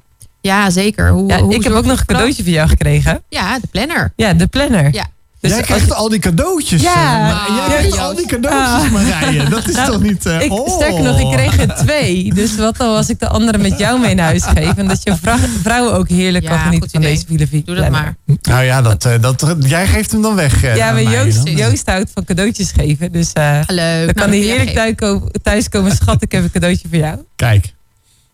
zeker. 0.69 1.11
Hoe, 1.11 1.29
ja, 1.29 1.41
hoe 1.41 1.55
ik 1.55 1.65
heb 1.65 1.73
ook 1.73 1.85
nog 1.85 2.01
een 2.01 2.07
cadeautje 2.07 2.43
voor 2.43 2.53
jou 2.53 2.69
gekregen. 2.69 3.23
Ja, 3.29 3.59
de 3.59 3.67
planner. 3.67 4.13
Ja, 4.17 4.35
de 4.35 4.47
planner. 4.47 4.89
Ja. 4.93 5.07
Dus 5.41 5.51
Jij 5.51 5.63
krijgt 5.63 5.93
al 5.93 6.09
die 6.09 6.19
cadeautjes. 6.19 6.83
Ja, 6.83 7.31
uh, 7.49 7.57
jij 7.57 7.67
krijgt 7.69 7.99
al 7.99 8.15
die 8.15 8.27
cadeautjes, 8.27 8.85
ah. 8.85 8.93
Marije. 8.93 9.49
Dat 9.49 9.69
is 9.69 9.75
nou, 9.75 9.91
toch 9.91 10.03
niet... 10.03 10.27
Uh, 10.27 10.41
ik, 10.41 10.53
oh. 10.53 10.69
Sterker 10.69 11.03
nog, 11.03 11.21
ik 11.21 11.31
kreeg 11.31 11.59
er 11.59 11.75
twee. 11.75 12.35
Dus 12.35 12.57
wat 12.57 12.79
al 12.79 12.97
als 12.97 13.09
ik 13.09 13.21
de 13.21 13.29
andere 13.29 13.59
met 13.59 13.79
jou 13.79 14.01
mee 14.01 14.15
naar 14.15 14.27
huis 14.27 14.43
geef. 14.45 14.77
En 14.77 14.89
dat 14.89 15.03
je 15.03 15.17
vrouwen 15.63 15.93
ook 15.95 16.09
heerlijk 16.09 16.45
ja, 16.45 16.51
kan 16.51 16.59
genieten 16.59 16.91
van 16.91 17.01
deze 17.01 17.25
filosofie. 17.27 17.63
Doe 17.65 17.75
dat 17.75 17.91
maar. 17.91 18.17
Nou 18.43 18.65
ja, 18.65 18.83
dat, 18.83 19.07
uh, 19.07 19.13
dat, 19.21 19.57
jij 19.59 19.87
geeft 19.87 20.13
hem 20.13 20.23
dan 20.23 20.35
weg. 20.35 20.77
ja, 20.77 20.93
maar 20.93 21.03
Joost, 21.03 21.49
Joost 21.49 21.87
houdt 21.87 22.11
van 22.15 22.25
cadeautjes 22.25 22.73
geven. 22.73 23.13
Dus 23.13 23.31
Leuk, 23.67 24.05
dan 24.05 24.15
kan 24.15 24.29
hij 24.29 24.39
heerlijk 24.39 24.99
thuis 25.43 25.69
komen. 25.69 25.93
Schat, 25.97 26.23
ik 26.23 26.33
heb 26.33 26.43
een 26.43 26.51
cadeautje 26.51 26.89
voor 26.89 26.99
jou. 26.99 27.19
Kijk. 27.37 27.77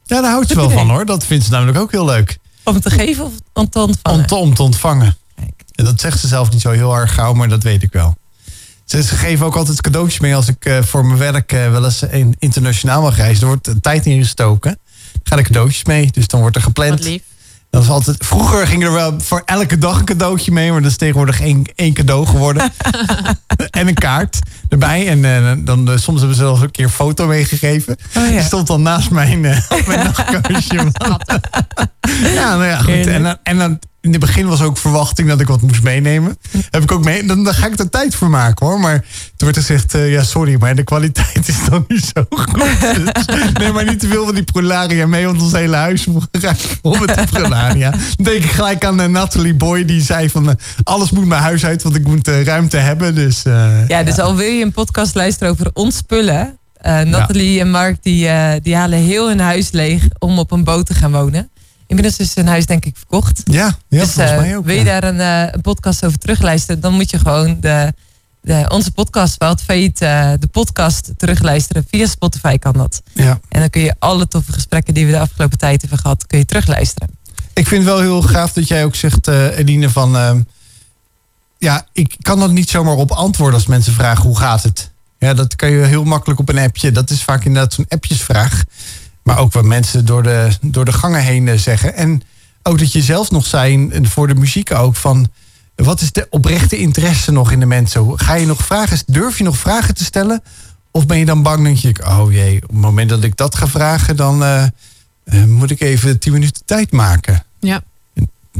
Ja, 0.05 0.21
daar 0.21 0.31
houdt 0.31 0.49
ze 0.49 0.55
wel 0.55 0.71
van 0.71 0.91
hoor. 0.91 1.07
Dat 1.07 1.25
vindt 1.25 1.45
ze 1.45 1.51
namelijk 1.51 1.79
ook 1.79 1.91
heel 1.91 2.05
leuk. 2.05 2.39
Om 2.65 2.81
te 2.81 2.91
geven 2.91 3.25
of 3.25 3.33
om 3.53 3.69
te 3.69 3.79
ontvangen? 3.79 4.21
Om 4.21 4.27
te, 4.27 4.35
om 4.35 4.55
te 4.55 4.63
ontvangen. 4.63 5.17
Dat 5.73 6.01
zegt 6.01 6.21
ze 6.21 6.27
zelf 6.27 6.51
niet 6.51 6.61
zo 6.61 6.71
heel 6.71 6.97
erg 6.97 7.15
gauw, 7.15 7.33
maar 7.33 7.49
dat 7.49 7.63
weet 7.63 7.83
ik 7.83 7.93
wel. 7.93 8.17
Ze, 8.85 9.03
geven 9.03 9.47
ook 9.47 9.57
altijd 9.57 9.81
cadeautjes 9.81 10.21
mee 10.21 10.37
als 10.37 10.49
ik 10.49 10.67
uh, 10.67 10.83
voor 10.83 11.07
mijn 11.07 11.19
werk 11.19 11.53
uh, 11.53 11.71
wel 11.71 11.85
eens 11.85 12.03
in, 12.03 12.37
internationaal 12.39 13.03
mag 13.03 13.17
reizen. 13.17 13.43
Er 13.43 13.47
wordt 13.49 13.83
tijd 13.83 14.07
ingestoken. 14.07 14.79
Dan 15.13 15.21
gaan 15.23 15.39
er 15.39 15.45
cadeautjes 15.45 15.85
mee, 15.85 16.11
dus 16.11 16.27
dan 16.27 16.41
wordt 16.41 16.57
er 16.57 16.63
gepland. 16.63 16.91
Wat 16.91 17.05
lief. 17.05 17.23
Dat 17.75 17.87
was 17.87 17.95
altijd, 17.95 18.27
vroeger 18.27 18.67
ging 18.67 18.85
er 18.85 18.93
wel 18.93 19.15
voor 19.21 19.43
elke 19.45 19.79
dag 19.79 19.99
een 19.99 20.05
cadeautje 20.05 20.53
mee, 20.53 20.73
maar 20.73 20.83
dat 20.83 20.91
is 20.91 20.97
tegenwoordig 20.97 21.41
één, 21.41 21.65
één 21.75 21.93
cadeau 21.93 22.27
geworden. 22.27 22.73
en 23.71 23.89
een 23.89 23.95
kaart 23.95 24.39
erbij. 24.69 25.09
En 25.09 25.19
uh, 25.19 25.53
dan, 25.65 25.91
uh, 25.91 25.97
soms 25.97 26.19
hebben 26.19 26.37
ze 26.37 26.43
zelfs 26.43 26.61
een 26.61 26.71
keer 26.71 26.85
een 26.85 26.91
foto 26.91 27.27
meegegeven. 27.27 27.97
Oh, 28.17 28.25
ja. 28.25 28.31
Die 28.31 28.43
stond 28.43 28.67
dan 28.67 28.83
naast 28.83 29.11
mijn, 29.11 29.45
uh, 29.45 29.59
mijn 29.87 30.05
nachtkoosje. 30.05 30.93
ja, 32.35 32.57
nou 32.57 32.65
ja, 32.65 32.79
goed. 32.79 33.07
En, 33.07 33.39
en 33.43 33.59
dan 33.59 33.79
in 34.05 34.11
het 34.11 34.21
begin 34.21 34.47
was 34.47 34.63
ook 34.63 34.77
verwachting 34.77 35.29
dat 35.29 35.41
ik 35.41 35.47
wat 35.47 35.61
moest 35.61 35.83
meenemen. 35.83 36.39
Heb 36.71 36.83
ik 36.83 36.93
ook 36.93 37.05
mee. 37.05 37.27
Dan, 37.27 37.45
dan 37.45 37.55
ga 37.55 37.67
ik 37.67 37.79
er 37.79 37.91
tijd 37.91 38.15
voor 38.15 38.31
maken 38.31 38.67
hoor. 38.67 38.81
Maar 38.81 39.01
toen 39.37 39.49
werd 39.49 39.57
er 39.57 39.63
gezegd: 39.63 39.95
uh, 39.95 40.13
ja, 40.13 40.23
sorry, 40.23 40.57
maar 40.59 40.75
de 40.75 40.83
kwaliteit 40.83 41.49
is 41.49 41.65
dan 41.69 41.85
niet 41.89 42.13
zo 42.15 42.27
goed. 42.31 42.81
Dus 42.81 43.27
neem 43.59 43.73
maar 43.73 43.85
niet 43.85 44.01
te 44.01 44.09
veel 44.09 44.25
van 44.25 44.35
die 44.35 44.45
prularia 44.45 45.07
mee, 45.07 45.27
want 45.27 45.43
ons 45.43 45.53
hele 45.53 45.77
huis 45.77 46.07
gaat 46.33 46.61
vol 46.83 46.97
met 46.99 47.15
die 47.17 47.27
prularia. 47.27 47.91
Dan 47.91 48.01
denk 48.17 48.45
ik 48.45 48.51
gelijk 48.51 48.85
aan 48.85 49.01
uh, 49.01 49.07
Natalie 49.07 49.55
Boy, 49.55 49.85
die 49.85 50.03
zei: 50.03 50.31
van 50.31 50.49
uh, 50.49 50.55
alles 50.83 51.11
moet 51.11 51.27
mijn 51.27 51.43
huis 51.43 51.65
uit, 51.65 51.83
want 51.83 51.95
ik 51.95 52.07
moet 52.07 52.29
ruimte 52.29 52.77
hebben. 52.77 53.15
Dus, 53.15 53.43
ja, 53.89 54.03
dus 54.03 54.19
al 54.19 54.37
wil 54.37 54.51
je 54.51 54.65
een 54.65 54.73
podcast 54.73 55.15
luisteren 55.15 55.53
over 55.53 55.71
ons 55.73 55.97
spullen. 55.97 56.59
Nathalie 56.83 57.61
en 57.61 57.71
Mark 57.71 58.03
die, 58.03 58.29
die 58.61 58.77
halen 58.77 58.99
heel 58.99 59.29
hun 59.29 59.41
huis 59.41 59.71
leeg 59.71 60.03
om 60.19 60.39
op 60.39 60.51
een 60.51 60.65
boot 60.65 60.87
te 60.87 60.95
gaan 60.95 61.13
wonen. 61.13 61.51
Inmiddels 61.95 62.27
is 62.27 62.33
zijn 62.33 62.47
huis 62.47 62.67
denk 62.67 62.85
ik 62.85 62.97
verkocht. 62.97 63.43
Ja, 63.45 63.77
ja 63.89 64.01
dus, 64.01 64.11
volgens 64.11 64.37
mij 64.37 64.57
ook. 64.57 64.65
Wil 64.65 64.77
je 64.77 64.85
daar 64.85 65.05
een, 65.05 65.17
uh, 65.17 65.53
een, 65.53 65.61
podcast 65.61 66.05
over 66.05 66.19
terugluisteren, 66.19 66.81
dan 66.81 66.95
moet 66.95 67.11
je 67.11 67.19
gewoon 67.19 67.61
de, 67.61 67.93
de, 68.41 68.65
onze 68.69 68.91
podcast, 68.91 69.37
Wild 69.39 69.63
Fate, 69.63 70.05
uh, 70.05 70.33
de 70.39 70.47
podcast 70.47 71.11
terugluisteren. 71.17 71.85
Via 71.91 72.07
Spotify 72.07 72.59
kan 72.59 72.73
dat. 72.73 73.03
Ja. 73.13 73.41
En 73.49 73.61
dan 73.61 73.71
kun 73.71 73.83
je 73.83 73.95
alle 73.99 74.29
toffe 74.29 74.53
gesprekken 74.53 74.95
die 74.95 75.07
we 75.07 75.13
de 75.13 75.19
afgelopen 75.19 75.59
tijd 75.59 75.81
hebben 75.81 75.99
gehad, 75.99 76.27
kun 76.27 76.39
je 76.39 76.45
terugluisteren. 76.45 77.09
Ik 77.53 77.67
vind 77.67 77.85
het 77.85 77.93
wel 77.93 78.01
heel 78.01 78.23
gaaf 78.23 78.53
dat 78.53 78.69
jij 78.69 78.85
ook 78.85 78.95
zegt, 78.95 79.29
uh, 79.29 79.59
Edine, 79.59 79.91
van... 79.91 80.17
Uh, 80.17 80.33
ja, 81.59 81.87
ik 81.93 82.17
kan 82.21 82.43
er 82.43 82.53
niet 82.53 82.71
zomaar 82.71 82.97
op 82.97 83.11
antwoorden 83.11 83.55
als 83.55 83.67
mensen 83.67 83.93
vragen 83.93 84.23
hoe 84.23 84.39
gaat 84.39 84.63
het. 84.63 84.91
Ja, 85.19 85.35
dat 85.35 85.57
kan 85.57 85.71
je 85.71 85.85
heel 85.85 86.05
makkelijk 86.05 86.41
op 86.41 86.49
een 86.49 86.59
appje. 86.59 86.93
Dat 86.93 87.11
is 87.11 87.23
vaak 87.23 87.45
inderdaad 87.45 87.73
zo'n 87.73 87.87
appjesvraag. 87.89 88.65
Maar 89.25 89.39
ook 89.39 89.53
wat 89.53 89.65
mensen 89.65 90.05
door 90.05 90.23
de, 90.23 90.49
door 90.61 90.85
de 90.85 90.93
gangen 90.93 91.23
heen 91.23 91.49
eh, 91.49 91.59
zeggen. 91.59 91.95
En 91.95 92.23
ook 92.63 92.79
dat 92.79 92.93
je 92.93 93.03
zelf 93.03 93.31
nog 93.31 93.47
zei, 93.47 93.91
voor 94.03 94.27
de 94.27 94.35
muziek 94.35 94.73
ook, 94.73 94.97
van 94.97 95.29
wat 95.75 96.01
is 96.01 96.13
de 96.13 96.27
oprechte 96.31 96.77
interesse 96.77 97.33
nog 97.33 97.53
in 97.53 97.61
de 97.61 97.67
mensen? 97.67 98.19
Ga 98.19 98.35
je 98.35 98.47
nog 98.47 98.65
vragen, 98.65 98.99
durf 99.07 99.39
je 99.39 99.45
nog 99.45 99.57
vragen 99.57 99.95
te 99.95 100.05
stellen? 100.05 100.43
Of 100.91 101.07
ben 101.07 101.19
je 101.19 101.25
dan 101.25 101.43
bang 101.43 101.67
dat 101.67 101.81
je, 101.81 101.95
oh 102.07 102.33
jee, 102.33 102.57
op 102.63 102.69
het 102.69 102.81
moment 102.81 103.09
dat 103.09 103.25
ik 103.25 103.37
dat 103.37 103.55
ga 103.55 103.69
vragen, 103.69 104.17
dan 104.17 104.43
uh, 104.43 104.65
moet 105.47 105.71
ik 105.71 105.81
even 105.81 106.19
tien 106.19 106.33
minuten 106.33 106.63
tijd 106.65 106.93
maken. 106.93 107.45
Ja. 107.61 107.83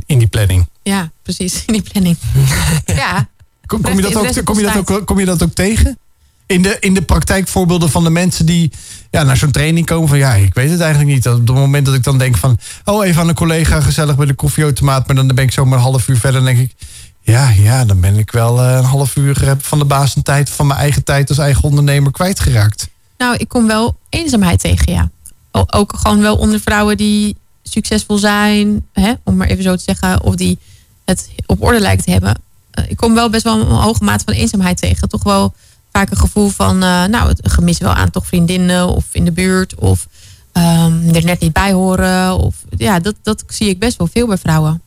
In 0.07 0.19
die 0.19 0.29
planning. 0.29 0.69
Ja, 0.83 1.11
precies, 1.23 1.63
in 1.67 1.73
die 1.73 1.83
planning. 1.83 2.17
ja. 2.85 3.29
Kom, 3.67 3.81
kom, 3.83 3.95
je 3.97 4.03
dat 4.03 4.17
ook, 4.17 4.45
kom, 4.45 4.59
je 4.59 4.65
dat 4.65 4.91
ook, 4.91 5.07
kom 5.07 5.19
je 5.19 5.25
dat 5.25 5.43
ook 5.43 5.55
tegen? 5.55 5.99
in 6.47 6.63
de, 6.63 6.77
in 6.81 6.95
de 6.95 7.03
praktijkvoorbeelden 7.03 7.91
van 7.91 8.05
de 8.05 8.11
mensen 8.11 8.47
die 8.47 8.73
ja, 9.15 9.23
naar 9.23 9.37
zo'n 9.37 9.51
training 9.51 9.87
komen 9.87 10.09
van 10.09 10.19
ja, 10.19 10.35
ik 10.35 10.55
weet 10.55 10.71
het 10.71 10.81
eigenlijk 10.81 11.15
niet. 11.15 11.29
Op 11.29 11.47
het 11.47 11.57
moment 11.57 11.87
dat 11.87 11.95
ik 11.95 12.03
dan 12.03 12.19
denk 12.19 12.37
van, 12.37 12.59
oh 12.85 13.07
even 13.07 13.21
aan 13.21 13.29
een 13.29 13.35
collega 13.35 13.81
gezellig 13.81 14.17
bij 14.17 14.27
de 14.27 14.35
koffieautomaat, 14.35 15.07
maar 15.07 15.17
dan 15.17 15.27
ben 15.27 15.45
ik 15.45 15.53
zomaar 15.53 15.79
een 15.79 15.85
half 15.85 16.09
uur 16.09 16.17
verder 16.17 16.41
en 16.41 16.47
denk 16.47 16.59
ik, 16.59 16.75
ja, 17.21 17.49
ja, 17.49 17.85
dan 17.85 18.01
ben 18.01 18.19
ik 18.19 18.31
wel 18.31 18.61
eh, 18.61 18.77
een 18.77 18.85
half 18.85 19.17
uur 19.17 19.57
van 19.59 19.79
de 19.79 19.85
baas 19.85 20.17
tijd 20.23 20.51
van 20.51 20.67
mijn 20.67 20.79
eigen 20.79 21.05
tijd 21.05 21.29
als 21.29 21.39
eigen 21.39 21.63
ondernemer 21.63 22.13
kwijtgeraakt. 22.13 22.89
Nou, 23.19 23.37
ik 23.37 23.49
kom 23.49 23.67
wel 23.67 23.97
eenzaamheid 24.09 24.61
tegen, 24.61 24.93
ja. 24.93 25.11
Ook 25.51 25.95
gewoon 25.97 26.21
wel 26.21 26.37
onder 26.37 26.61
vrouwen 26.61 26.97
die 26.97 27.37
succesvol 27.63 28.19
zijn, 28.19 28.87
hè, 28.93 29.13
om 29.25 29.37
maar 29.37 29.49
even 29.49 29.63
zo 29.63 29.77
te 29.77 29.83
zeggen, 29.83 30.23
of 30.23 30.35
die 30.35 30.59
het 31.05 31.29
op 31.47 31.63
orde 31.63 31.81
lijkt 31.81 32.05
te 32.05 32.11
hebben. 32.11 32.41
Eh, 32.71 32.85
ik 32.91 32.97
kom 32.97 33.15
wel 33.15 33.31
best 33.31 33.45
wel 33.45 33.61
een 33.61 33.67
hoge 33.67 34.05
mate 34.05 34.25
van 34.25 34.35
eenzaamheid 34.35 34.77
tegen. 34.77 35.09
Toch 35.09 35.23
wel 35.23 35.55
vaak 35.97 36.11
een 36.11 36.17
gevoel 36.17 36.49
van, 36.49 36.75
uh, 36.75 37.05
nou, 37.05 37.29
het 37.29 37.41
gemis 37.43 37.79
wel 37.79 37.93
aan 37.93 38.11
toch 38.11 38.27
vriendinnen 38.27 38.89
of 38.89 39.05
in 39.13 39.25
de 39.25 39.33
buurt 39.33 39.75
of 39.75 40.07
um, 40.53 41.15
er 41.15 41.25
net 41.25 41.41
niet 41.41 41.53
bij 41.53 41.73
horen. 41.73 42.39
Of, 42.39 42.55
ja, 42.77 43.01
dat, 43.01 43.15
dat 43.23 43.45
zie 43.47 43.69
ik 43.69 43.79
best 43.79 43.97
wel 43.99 44.09
veel 44.13 44.27
bij 44.27 44.39
vrouwen. 44.39 44.83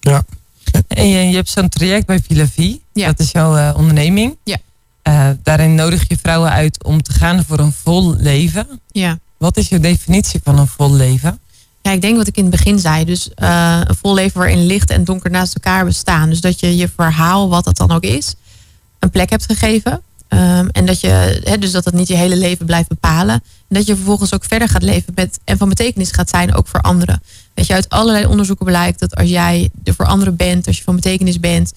Ja. 0.00 0.24
En 0.88 1.08
je, 1.08 1.28
je 1.28 1.36
hebt 1.36 1.48
zo'n 1.48 1.68
traject 1.68 2.06
bij 2.06 2.22
Vie. 2.52 2.82
Ja. 2.92 3.06
Dat 3.06 3.18
is 3.20 3.30
jouw 3.30 3.56
uh, 3.56 3.74
onderneming. 3.76 4.36
Ja. 4.44 4.56
Uh, 5.08 5.30
daarin 5.42 5.74
nodig 5.74 6.08
je 6.08 6.16
vrouwen 6.22 6.50
uit 6.50 6.84
om 6.84 7.02
te 7.02 7.12
gaan 7.12 7.44
voor 7.44 7.58
een 7.58 7.72
vol 7.82 8.14
leven. 8.16 8.80
Ja. 8.92 9.18
Wat 9.36 9.56
is 9.56 9.68
je 9.68 9.80
definitie 9.80 10.40
van 10.44 10.58
een 10.58 10.66
vol 10.66 10.92
leven? 10.92 11.38
Ja, 11.82 11.90
ik 11.90 12.00
denk 12.00 12.16
wat 12.16 12.26
ik 12.26 12.36
in 12.36 12.42
het 12.42 12.52
begin 12.52 12.78
zei. 12.78 13.04
Dus 13.04 13.30
uh, 13.36 13.80
een 13.84 13.96
vol 13.96 14.14
leven 14.14 14.38
waarin 14.38 14.66
licht 14.66 14.90
en 14.90 15.04
donker 15.04 15.30
naast 15.30 15.54
elkaar 15.54 15.84
bestaan. 15.84 16.28
Dus 16.28 16.40
dat 16.40 16.60
je 16.60 16.76
je 16.76 16.88
verhaal, 16.96 17.48
wat 17.48 17.64
dat 17.64 17.76
dan 17.76 17.90
ook 17.90 18.02
is, 18.02 18.34
een 19.04 19.10
plek 19.10 19.30
hebt 19.30 19.44
gegeven. 19.44 20.02
Um, 20.28 20.68
en 20.70 20.86
dat 20.86 21.00
je, 21.00 21.40
he, 21.44 21.58
dus 21.58 21.72
dat 21.72 21.84
het 21.84 21.94
niet 21.94 22.08
je 22.08 22.16
hele 22.16 22.36
leven 22.36 22.66
blijft 22.66 22.88
bepalen. 22.88 23.34
En 23.34 23.76
dat 23.76 23.86
je 23.86 23.96
vervolgens 23.96 24.34
ook 24.34 24.44
verder 24.44 24.68
gaat 24.68 24.82
leven 24.82 25.12
met 25.14 25.38
en 25.44 25.58
van 25.58 25.68
betekenis 25.68 26.10
gaat 26.10 26.28
zijn 26.30 26.54
ook 26.54 26.66
voor 26.66 26.80
anderen. 26.80 27.22
Weet 27.54 27.66
je, 27.66 27.74
uit 27.74 27.88
allerlei 27.88 28.26
onderzoeken 28.26 28.66
blijkt 28.66 29.00
dat 29.00 29.16
als 29.16 29.28
jij 29.28 29.70
er 29.84 29.94
voor 29.94 30.06
anderen 30.06 30.36
bent, 30.36 30.66
als 30.66 30.76
je 30.76 30.82
van 30.82 30.94
betekenis 30.94 31.40
bent, 31.40 31.72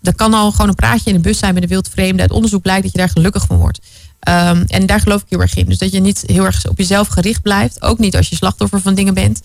dat 0.00 0.14
kan 0.14 0.34
al 0.34 0.50
gewoon 0.50 0.68
een 0.68 0.74
praatje 0.74 1.10
in 1.10 1.16
de 1.16 1.22
bus 1.22 1.38
zijn 1.38 1.54
met 1.54 1.62
een 1.62 1.68
wildvreemde. 1.68 2.22
Uit 2.22 2.30
onderzoek 2.30 2.62
blijkt 2.62 2.82
dat 2.82 2.92
je 2.92 2.98
daar 2.98 3.08
gelukkig 3.08 3.46
van 3.46 3.56
wordt. 3.56 3.80
Ehm, 4.20 4.64
en 4.66 4.86
daar 4.86 5.00
geloof 5.00 5.20
ik 5.20 5.26
heel 5.28 5.40
erg 5.40 5.54
in. 5.54 5.66
Dus 5.66 5.78
dat 5.78 5.92
je 5.92 6.00
niet 6.00 6.22
heel 6.26 6.44
erg 6.44 6.68
op 6.68 6.78
jezelf 6.78 7.08
gericht 7.08 7.42
blijft. 7.42 7.82
Ook 7.82 7.98
niet 7.98 8.16
als 8.16 8.28
je 8.28 8.36
slachtoffer 8.36 8.80
van 8.80 8.94
dingen 8.94 9.14
bent. 9.14 9.40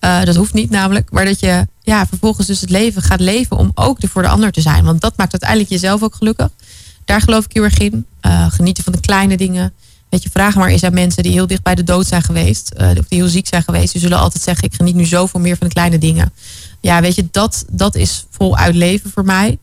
Uh, 0.00 0.24
dat 0.24 0.36
hoeft 0.36 0.52
niet 0.52 0.70
namelijk. 0.70 1.10
Maar 1.10 1.24
dat 1.24 1.40
je 1.40 1.66
ja, 1.80 2.06
vervolgens 2.06 2.46
dus 2.46 2.60
het 2.60 2.70
leven 2.70 3.02
gaat 3.02 3.20
leven 3.20 3.56
om 3.56 3.70
ook 3.74 4.02
er 4.02 4.08
voor 4.08 4.22
de 4.22 4.28
ander 4.28 4.52
te 4.52 4.60
zijn. 4.60 4.84
Want 4.84 5.00
dat 5.00 5.16
maakt 5.16 5.32
uiteindelijk 5.32 5.70
jezelf 5.70 6.02
ook 6.02 6.14
gelukkig. 6.14 6.48
Daar 7.04 7.20
geloof 7.20 7.44
ik 7.44 7.52
heel 7.52 7.62
erg 7.62 7.78
in. 7.78 8.06
Uh, 8.22 8.50
genieten 8.50 8.84
van 8.84 8.92
de 8.92 9.00
kleine 9.00 9.36
dingen. 9.36 9.72
Weet 10.08 10.22
je, 10.22 10.30
vraag 10.30 10.54
maar 10.54 10.68
eens 10.68 10.84
aan 10.84 10.94
mensen 10.94 11.22
die 11.22 11.32
heel 11.32 11.46
dicht 11.46 11.62
bij 11.62 11.74
de 11.74 11.84
dood 11.84 12.06
zijn 12.06 12.22
geweest. 12.22 12.72
Uh, 12.76 12.88
of 12.88 13.08
die 13.08 13.18
heel 13.18 13.28
ziek 13.28 13.46
zijn 13.46 13.62
geweest. 13.62 13.92
Die 13.92 14.00
zullen 14.00 14.18
altijd 14.18 14.42
zeggen, 14.42 14.64
ik 14.64 14.74
geniet 14.74 14.94
nu 14.94 15.04
zoveel 15.04 15.40
meer 15.40 15.56
van 15.56 15.66
de 15.66 15.72
kleine 15.72 15.98
dingen. 15.98 16.32
Ja, 16.80 17.00
weet 17.00 17.14
je, 17.14 17.28
dat, 17.30 17.64
dat 17.70 17.94
is 17.94 18.26
voluit 18.30 18.74
leven 18.74 19.10
voor 19.10 19.24
mij. 19.24 19.58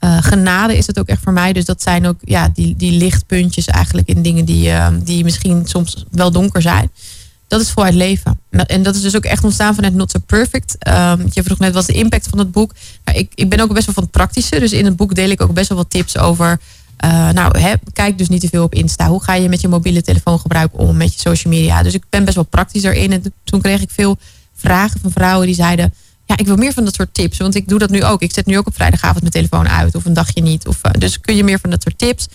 Uh, 0.00 0.18
genade 0.20 0.76
is 0.76 0.86
het 0.86 0.98
ook 0.98 1.06
echt 1.06 1.22
voor 1.22 1.32
mij. 1.32 1.52
Dus 1.52 1.64
dat 1.64 1.82
zijn 1.82 2.06
ook 2.06 2.18
ja, 2.24 2.48
die, 2.54 2.76
die 2.76 2.92
lichtpuntjes 2.92 3.66
eigenlijk 3.66 4.08
in 4.08 4.22
dingen 4.22 4.44
die, 4.44 4.72
die 5.02 5.24
misschien 5.24 5.66
soms 5.66 6.04
wel 6.10 6.30
donker 6.30 6.62
zijn. 6.62 6.90
Dat 7.50 7.60
is 7.60 7.70
voluit 7.70 7.94
leven. 7.94 8.40
En 8.50 8.82
dat 8.82 8.94
is 8.94 9.00
dus 9.00 9.16
ook 9.16 9.24
echt 9.24 9.44
ontstaan 9.44 9.74
vanuit 9.74 9.94
Not 9.94 10.10
So 10.10 10.18
Perfect. 10.26 10.76
Um, 10.88 11.26
je 11.30 11.42
vroeg 11.42 11.58
net, 11.58 11.74
wat 11.74 11.86
de 11.86 11.92
impact 11.92 12.26
van 12.28 12.38
het 12.38 12.52
boek? 12.52 12.72
Nou, 13.04 13.18
ik, 13.18 13.32
ik 13.34 13.48
ben 13.48 13.60
ook 13.60 13.72
best 13.72 13.86
wel 13.86 13.94
van 13.94 14.02
het 14.02 14.12
praktische. 14.12 14.58
Dus 14.58 14.72
in 14.72 14.84
het 14.84 14.96
boek 14.96 15.14
deel 15.14 15.30
ik 15.30 15.40
ook 15.40 15.52
best 15.52 15.68
wel 15.68 15.78
wat 15.78 15.90
tips 15.90 16.18
over 16.18 16.60
uh, 17.04 17.30
nou, 17.30 17.76
kijk 17.92 18.18
dus 18.18 18.28
niet 18.28 18.40
te 18.40 18.48
veel 18.48 18.62
op 18.62 18.74
Insta. 18.74 19.08
Hoe 19.08 19.22
ga 19.22 19.34
je 19.34 19.48
met 19.48 19.60
je 19.60 19.68
mobiele 19.68 20.02
telefoon 20.02 20.38
gebruiken 20.38 20.78
om 20.78 20.96
met 20.96 21.12
je 21.14 21.20
social 21.20 21.52
media? 21.52 21.82
Dus 21.82 21.94
ik 21.94 22.04
ben 22.10 22.24
best 22.24 22.36
wel 22.36 22.44
praktisch 22.44 22.82
erin. 22.82 23.12
En 23.12 23.34
toen 23.44 23.60
kreeg 23.60 23.80
ik 23.80 23.90
veel 23.90 24.18
vragen 24.54 25.00
van 25.00 25.10
vrouwen 25.10 25.46
die 25.46 25.54
zeiden... 25.54 25.94
ja, 26.24 26.36
ik 26.36 26.46
wil 26.46 26.56
meer 26.56 26.72
van 26.72 26.84
dat 26.84 26.94
soort 26.94 27.14
tips. 27.14 27.38
Want 27.38 27.54
ik 27.54 27.68
doe 27.68 27.78
dat 27.78 27.90
nu 27.90 28.04
ook. 28.04 28.22
Ik 28.22 28.32
zet 28.32 28.46
nu 28.46 28.58
ook 28.58 28.66
op 28.66 28.74
vrijdagavond 28.74 29.20
mijn 29.20 29.32
telefoon 29.32 29.68
uit. 29.68 29.94
Of 29.94 30.04
een 30.04 30.12
dagje 30.12 30.42
niet. 30.42 30.66
Of, 30.66 30.78
uh, 30.86 30.92
dus 30.98 31.20
kun 31.20 31.36
je 31.36 31.44
meer 31.44 31.60
van 31.60 31.70
dat 31.70 31.82
soort 31.82 31.98
tips. 31.98 32.28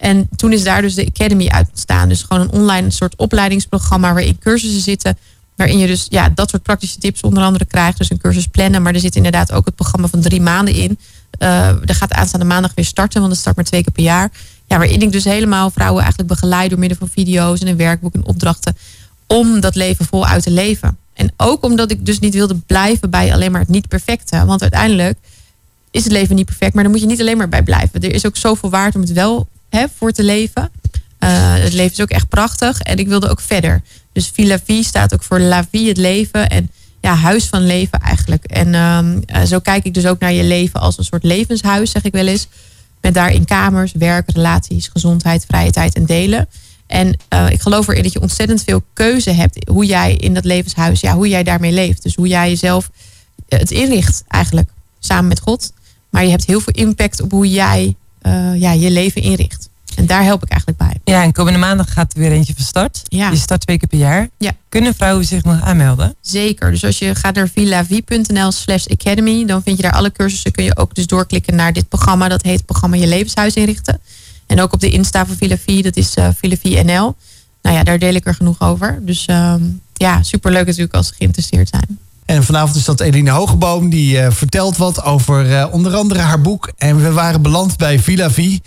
En 0.00 0.28
toen 0.36 0.52
is 0.52 0.62
daar 0.62 0.82
dus 0.82 0.94
de 0.94 1.06
Academy 1.06 1.48
uit 1.48 1.68
ontstaan. 1.68 2.08
Dus 2.08 2.22
gewoon 2.22 2.42
een 2.42 2.50
online 2.50 2.90
soort 2.90 3.16
opleidingsprogramma... 3.16 4.12
waarin 4.12 4.38
cursussen 4.38 4.80
zitten... 4.80 5.18
waarin 5.56 5.78
je 5.78 5.86
dus 5.86 6.06
ja, 6.08 6.28
dat 6.28 6.50
soort 6.50 6.62
praktische 6.62 6.98
tips 6.98 7.20
onder 7.20 7.42
andere 7.42 7.64
krijgt. 7.64 7.98
Dus 7.98 8.10
een 8.10 8.18
cursus 8.18 8.46
plannen. 8.46 8.82
Maar 8.82 8.94
er 8.94 9.00
zit 9.00 9.16
inderdaad 9.16 9.52
ook 9.52 9.64
het 9.64 9.74
programma 9.74 10.08
van 10.08 10.20
drie 10.20 10.40
maanden 10.40 10.74
in... 10.74 10.98
Uh, 11.38 11.70
gaat 11.82 12.12
aanstaande 12.12 12.46
maandag 12.46 12.72
weer 12.74 12.84
starten, 12.84 13.20
want 13.20 13.32
het 13.32 13.40
start 13.40 13.56
maar 13.56 13.64
twee 13.64 13.82
keer 13.82 13.92
per 13.92 14.02
jaar. 14.02 14.30
Ja, 14.66 14.78
waarin 14.78 15.02
ik 15.02 15.12
dus 15.12 15.24
helemaal 15.24 15.70
vrouwen 15.70 16.02
eigenlijk 16.02 16.32
begeleid 16.32 16.70
door 16.70 16.78
middel 16.78 16.98
van 16.98 17.08
video's 17.08 17.60
en 17.60 17.66
een 17.66 17.76
werkboek 17.76 18.14
en 18.14 18.24
opdrachten. 18.24 18.76
Om 19.26 19.60
dat 19.60 19.74
leven 19.74 20.04
voluit 20.04 20.42
te 20.42 20.50
leven. 20.50 20.98
En 21.14 21.32
ook 21.36 21.64
omdat 21.64 21.90
ik 21.90 22.06
dus 22.06 22.18
niet 22.18 22.34
wilde 22.34 22.54
blijven 22.66 23.10
bij 23.10 23.32
alleen 23.32 23.52
maar 23.52 23.60
het 23.60 23.70
niet 23.70 23.88
perfecte. 23.88 24.44
Want 24.44 24.62
uiteindelijk 24.62 25.18
is 25.90 26.04
het 26.04 26.12
leven 26.12 26.36
niet 26.36 26.46
perfect, 26.46 26.74
maar 26.74 26.82
dan 26.82 26.92
moet 26.92 27.00
je 27.00 27.06
niet 27.06 27.20
alleen 27.20 27.36
maar 27.36 27.48
bij 27.48 27.62
blijven. 27.62 28.00
Er 28.00 28.14
is 28.14 28.26
ook 28.26 28.36
zoveel 28.36 28.70
waard 28.70 28.94
om 28.94 29.00
het 29.00 29.12
wel 29.12 29.48
voor 29.96 30.12
te 30.12 30.22
leven. 30.22 30.70
Uh, 31.20 31.54
het 31.54 31.72
leven 31.72 31.92
is 31.92 32.00
ook 32.00 32.10
echt 32.10 32.28
prachtig. 32.28 32.80
En 32.80 32.98
ik 32.98 33.08
wilde 33.08 33.28
ook 33.28 33.40
verder. 33.40 33.82
Dus 34.12 34.30
Villa 34.34 34.58
Vie 34.64 34.84
staat 34.84 35.14
ook 35.14 35.22
voor 35.22 35.40
La 35.40 35.66
Vie, 35.70 35.88
het 35.88 35.96
leven. 35.96 36.48
En 36.48 36.70
ja, 37.00 37.14
huis 37.14 37.46
van 37.46 37.66
leven 37.66 37.98
eigenlijk. 37.98 38.44
En 38.44 38.74
um, 38.74 39.22
zo 39.46 39.58
kijk 39.58 39.84
ik 39.84 39.94
dus 39.94 40.06
ook 40.06 40.18
naar 40.18 40.32
je 40.32 40.44
leven 40.44 40.80
als 40.80 40.98
een 40.98 41.04
soort 41.04 41.24
levenshuis, 41.24 41.90
zeg 41.90 42.04
ik 42.04 42.12
wel 42.12 42.26
eens. 42.26 42.48
Met 43.00 43.14
daarin 43.14 43.44
kamers, 43.44 43.92
werk, 43.92 44.30
relaties, 44.30 44.88
gezondheid, 44.88 45.44
vrije 45.46 45.70
tijd 45.70 45.94
en 45.94 46.04
delen. 46.06 46.48
En 46.86 47.16
uh, 47.34 47.50
ik 47.50 47.60
geloof 47.60 47.88
erin 47.88 48.02
dat 48.02 48.12
je 48.12 48.20
ontzettend 48.20 48.62
veel 48.62 48.82
keuze 48.92 49.30
hebt 49.30 49.68
hoe 49.68 49.84
jij 49.84 50.14
in 50.14 50.34
dat 50.34 50.44
levenshuis, 50.44 51.00
ja, 51.00 51.14
hoe 51.14 51.28
jij 51.28 51.42
daarmee 51.42 51.72
leeft. 51.72 52.02
Dus 52.02 52.14
hoe 52.14 52.28
jij 52.28 52.48
jezelf 52.48 52.90
eh, 53.48 53.58
het 53.58 53.70
inricht 53.70 54.24
eigenlijk 54.28 54.68
samen 54.98 55.28
met 55.28 55.40
God. 55.40 55.72
Maar 56.10 56.24
je 56.24 56.30
hebt 56.30 56.46
heel 56.46 56.60
veel 56.60 56.72
impact 56.72 57.20
op 57.20 57.30
hoe 57.30 57.50
jij 57.50 57.94
uh, 58.22 58.60
ja, 58.60 58.72
je 58.72 58.90
leven 58.90 59.22
inricht. 59.22 59.68
En 59.96 60.06
daar 60.06 60.24
help 60.24 60.42
ik 60.42 60.48
eigenlijk 60.48 60.78
bij. 60.78 61.14
Ja, 61.14 61.22
en 61.22 61.32
komende 61.32 61.58
maandag 61.58 61.92
gaat 61.92 62.12
er 62.12 62.18
weer 62.18 62.32
eentje 62.32 62.54
van 62.54 62.64
start. 62.64 63.02
Ja. 63.04 63.30
Je 63.30 63.36
start 63.36 63.60
twee 63.60 63.78
keer 63.78 63.88
per 63.88 63.98
jaar. 63.98 64.28
Ja. 64.38 64.52
Kunnen 64.68 64.94
vrouwen 64.94 65.24
zich 65.24 65.44
nog 65.44 65.62
aanmelden? 65.62 66.14
Zeker. 66.20 66.70
Dus 66.70 66.84
als 66.84 66.98
je 66.98 67.14
gaat 67.14 67.34
naar 67.34 67.48
villavie.nl 67.48 68.52
slash 68.52 68.86
academy, 68.86 69.44
dan 69.46 69.62
vind 69.62 69.76
je 69.76 69.82
daar 69.82 69.92
alle 69.92 70.12
cursussen. 70.12 70.52
Kun 70.52 70.64
je 70.64 70.76
ook 70.76 70.94
dus 70.94 71.06
doorklikken 71.06 71.54
naar 71.54 71.72
dit 71.72 71.88
programma. 71.88 72.28
Dat 72.28 72.42
heet 72.42 72.64
programma 72.66 72.96
Je 72.96 73.06
Levenshuis 73.06 73.54
inrichten. 73.54 74.00
En 74.46 74.60
ook 74.60 74.72
op 74.72 74.80
de 74.80 74.90
Insta 74.90 75.26
van 75.26 75.36
Villavie, 75.36 75.82
dat 75.82 75.96
is 75.96 76.16
uh, 76.16 76.28
Villavie 76.36 76.82
NL. 76.82 77.16
Nou 77.62 77.76
ja, 77.76 77.82
daar 77.82 77.98
deel 77.98 78.14
ik 78.14 78.26
er 78.26 78.34
genoeg 78.34 78.60
over. 78.60 78.98
Dus 79.02 79.26
uh, 79.30 79.54
ja, 79.92 80.22
superleuk 80.22 80.66
natuurlijk 80.66 80.94
als 80.94 81.06
ze 81.06 81.14
geïnteresseerd 81.14 81.68
zijn. 81.68 81.98
En 82.30 82.44
vanavond 82.44 82.76
is 82.76 82.84
dat 82.84 83.00
Eline 83.00 83.30
Hogeboom 83.30 83.88
die 83.88 84.16
uh, 84.16 84.26
vertelt 84.30 84.76
wat 84.76 85.04
over 85.04 85.50
uh, 85.50 85.66
onder 85.70 85.94
andere 85.94 86.20
haar 86.20 86.40
boek. 86.40 86.72
En 86.78 87.02
we 87.02 87.12
waren 87.12 87.42
beland 87.42 87.76
bij 87.76 87.98
Villa 87.98 88.30
Vie. 88.30 88.62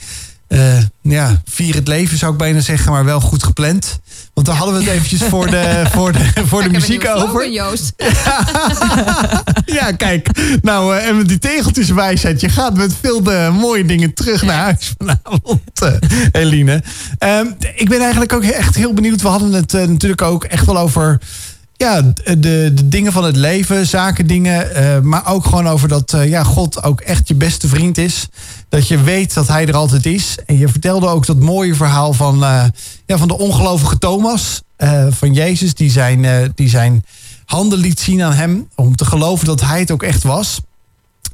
Uh, 0.48 0.78
ja, 1.02 1.42
vier 1.46 1.76
het 1.76 1.88
leven 1.88 2.18
zou 2.18 2.32
ik 2.32 2.38
bijna 2.38 2.60
zeggen, 2.60 2.92
maar 2.92 3.06
wel 3.06 3.20
goed 3.20 3.44
gepland. 3.44 4.00
Want 4.34 4.48
daar 4.48 4.56
hadden 4.56 4.76
we 4.76 4.82
het 4.82 4.90
eventjes 4.90 5.24
voor 5.24 5.50
de, 5.50 5.84
voor 5.92 6.12
de, 6.12 6.32
voor 6.50 6.64
de 6.64 6.70
muziek 6.70 7.08
over. 7.08 7.52
Joost. 7.52 7.94
ja, 9.80 9.92
kijk. 9.98 10.30
Nou, 10.62 10.96
uh, 10.96 11.08
en 11.08 11.18
met 11.18 11.28
die 11.28 11.40
tegeltjeswijsheid. 11.40 12.42
Je 12.42 12.50
gaat 12.50 12.78
met 12.78 12.94
veel 13.02 13.24
de 13.24 13.50
mooie 13.60 13.86
dingen 13.86 14.14
terug 14.14 14.44
naar 14.44 14.60
huis 14.60 14.94
vanavond, 14.98 15.62
uh, 15.84 15.92
Eline. 16.32 16.84
Uh, 17.20 17.40
ik 17.76 17.90
ben 17.90 18.00
eigenlijk 18.00 18.34
ook 18.34 18.44
echt 18.44 18.76
heel 18.76 18.94
benieuwd. 18.94 19.22
We 19.22 19.28
hadden 19.28 19.54
het 19.54 19.72
natuurlijk 19.72 20.22
ook 20.22 20.44
echt 20.44 20.66
wel 20.66 20.78
over 20.78 21.20
ja, 21.78 22.02
de, 22.24 22.72
de 22.74 22.88
dingen 22.88 23.12
van 23.12 23.24
het 23.24 23.36
leven, 23.36 23.88
zaken, 23.88 24.28
dingen. 24.28 24.82
Uh, 24.82 25.00
maar 25.00 25.28
ook 25.28 25.46
gewoon 25.46 25.68
over 25.68 25.88
dat 25.88 26.14
uh, 26.14 26.30
ja, 26.30 26.44
God 26.44 26.84
ook 26.84 27.02
echt 27.02 27.28
je 27.28 27.36
beste 27.36 27.68
vriend 27.68 27.98
is. 27.98 28.28
Dat 28.70 28.88
je 28.88 29.02
weet 29.02 29.34
dat 29.34 29.48
hij 29.48 29.68
er 29.68 29.76
altijd 29.76 30.06
is. 30.06 30.38
En 30.46 30.58
je 30.58 30.68
vertelde 30.68 31.08
ook 31.08 31.26
dat 31.26 31.40
mooie 31.40 31.76
verhaal 31.76 32.14
van, 32.14 32.44
uh, 32.44 32.64
ja, 33.06 33.18
van 33.18 33.28
de 33.28 33.38
ongelovige 33.38 33.98
Thomas. 33.98 34.62
van 35.10 35.34
Jezus, 35.34 35.74
die 35.74 35.92
zijn, 35.92 36.52
die 36.56 36.70
zijn 36.70 37.06
handen 37.46 37.80
liet 37.80 38.00
zien 38.00 38.22
aan 38.22 38.34
hem. 38.34 38.68
Om 38.76 38.96
te 38.96 39.06
geloven 39.06 39.46
dat 39.46 39.62
hij 39.62 39.80
het 39.80 39.92
ook 39.92 40.04
echt 40.04 40.24
was. 40.24 40.60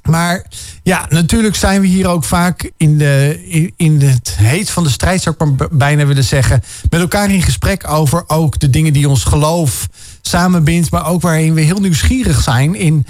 Maar 0.04 0.46
ja, 0.84 1.06
natuurlijk 1.10 1.56
zijn 1.56 1.82
we 1.82 1.88
hier 1.88 2.08
ook 2.08 2.24
vaak 2.24 2.72
in, 2.78 2.98
de, 2.98 3.74
in, 3.78 4.02
het 4.02 4.36
heet 4.38 4.70
van 4.70 4.84
de 4.84 4.90
strijd, 4.90 5.22
zou 5.22 5.36
ik 5.40 5.58
maar 5.58 5.68
bijna 5.72 6.06
willen 6.06 6.24
zeggen. 6.24 6.62
Met 6.90 7.02
elkaar 7.02 7.32
in 7.32 7.42
gesprek 7.42 7.90
over 7.90 8.24
ook 8.28 8.60
de 8.60 8.70
dingen 8.70 8.94
die 8.94 9.10
ons 9.10 9.24
geloof 9.24 9.88
samenbindt. 10.22 10.92
Maar 10.92 11.06
ook 11.06 11.22
waarin 11.22 11.54
we 11.54 11.62
heel 11.62 11.80
nieuwsgierig 11.80 12.42
zijn 12.42 12.76
in. 12.76 13.06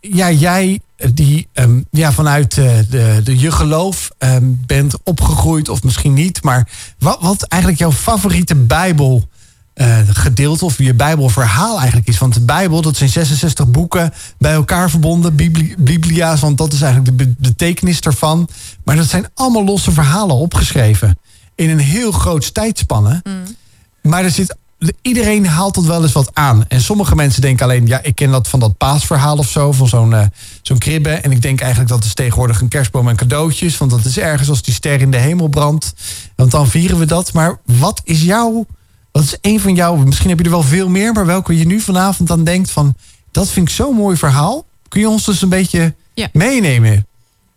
Ja, 0.00 0.30
jij 0.30 0.80
die 1.14 1.48
um, 1.52 1.84
ja, 1.90 2.12
vanuit 2.12 2.56
uh, 2.56 2.70
de, 2.90 3.20
de 3.24 3.38
je 3.38 3.50
geloof 3.50 4.10
um, 4.18 4.62
bent 4.66 4.94
opgegroeid, 5.02 5.68
of 5.68 5.82
misschien 5.82 6.12
niet. 6.12 6.42
Maar 6.42 6.68
wat, 6.98 7.18
wat 7.20 7.42
eigenlijk 7.42 7.80
jouw 7.82 7.92
favoriete 7.92 8.54
Bijbel 8.54 9.28
uh, 9.74 9.98
gedeelte 10.08 10.64
of 10.64 10.78
je 10.78 10.94
Bijbelverhaal 10.94 11.78
eigenlijk 11.78 12.08
is. 12.08 12.18
Want 12.18 12.34
de 12.34 12.40
Bijbel, 12.40 12.82
dat 12.82 12.96
zijn 12.96 13.10
66 13.10 13.70
boeken 13.70 14.12
bij 14.38 14.52
elkaar 14.52 14.90
verbonden, 14.90 15.36
Biblia's, 15.78 16.40
want 16.40 16.58
dat 16.58 16.72
is 16.72 16.82
eigenlijk 16.82 17.18
de 17.18 17.34
betekenis 17.38 18.00
daarvan. 18.00 18.48
Maar 18.84 18.96
dat 18.96 19.08
zijn 19.08 19.26
allemaal 19.34 19.64
losse 19.64 19.92
verhalen 19.92 20.36
opgeschreven 20.36 21.18
in 21.54 21.70
een 21.70 21.78
heel 21.78 22.12
groot 22.12 22.54
tijdspanne. 22.54 23.20
Mm. 23.24 23.56
Maar 24.02 24.24
er 24.24 24.30
zit, 24.30 24.56
iedereen 25.02 25.46
haalt 25.46 25.74
dat 25.74 25.84
wel 25.84 26.02
eens 26.02 26.12
wat 26.12 26.30
aan. 26.32 26.64
En 26.68 26.80
sommige 26.80 27.14
mensen 27.14 27.40
denken 27.40 27.64
alleen, 27.64 27.86
ja, 27.86 28.02
ik 28.02 28.14
ken 28.14 28.30
dat 28.30 28.48
van 28.48 28.60
dat 28.60 28.76
paasverhaal 28.76 29.36
of 29.36 29.48
zo, 29.48 29.72
van 29.72 29.88
zo'n 29.88 30.10
uh, 30.10 30.22
zo'n 30.62 30.78
kribbe. 30.78 31.10
En 31.10 31.30
ik 31.30 31.42
denk 31.42 31.60
eigenlijk 31.60 31.90
dat 31.90 32.04
is 32.04 32.14
tegenwoordig 32.14 32.60
een 32.60 32.68
kerstboom 32.68 33.08
en 33.08 33.16
cadeautjes, 33.16 33.78
want 33.78 33.90
dat 33.90 34.04
is 34.04 34.18
ergens 34.18 34.48
als 34.48 34.62
die 34.62 34.74
ster 34.74 35.00
in 35.00 35.10
de 35.10 35.16
hemel 35.16 35.48
brandt. 35.48 35.94
Want 36.36 36.50
dan 36.50 36.68
vieren 36.68 36.98
we 36.98 37.04
dat. 37.04 37.32
Maar 37.32 37.58
wat 37.64 38.00
is 38.04 38.22
jouw 38.22 38.66
wat 39.12 39.22
is 39.22 39.36
een 39.40 39.60
van 39.60 39.74
jou, 39.74 40.04
misschien 40.04 40.28
heb 40.28 40.38
je 40.38 40.44
er 40.44 40.50
wel 40.50 40.62
veel 40.62 40.88
meer, 40.88 41.12
maar 41.12 41.26
welke 41.26 41.58
je 41.58 41.66
nu 41.66 41.80
vanavond 41.80 42.30
aan 42.30 42.44
denkt 42.44 42.70
van, 42.70 42.94
dat 43.30 43.50
vind 43.50 43.68
ik 43.68 43.74
zo'n 43.74 43.94
mooi 43.94 44.16
verhaal. 44.16 44.64
Kun 44.88 45.00
je 45.00 45.08
ons 45.08 45.24
dus 45.24 45.42
een 45.42 45.48
beetje 45.48 45.94
meenemen? 46.32 47.06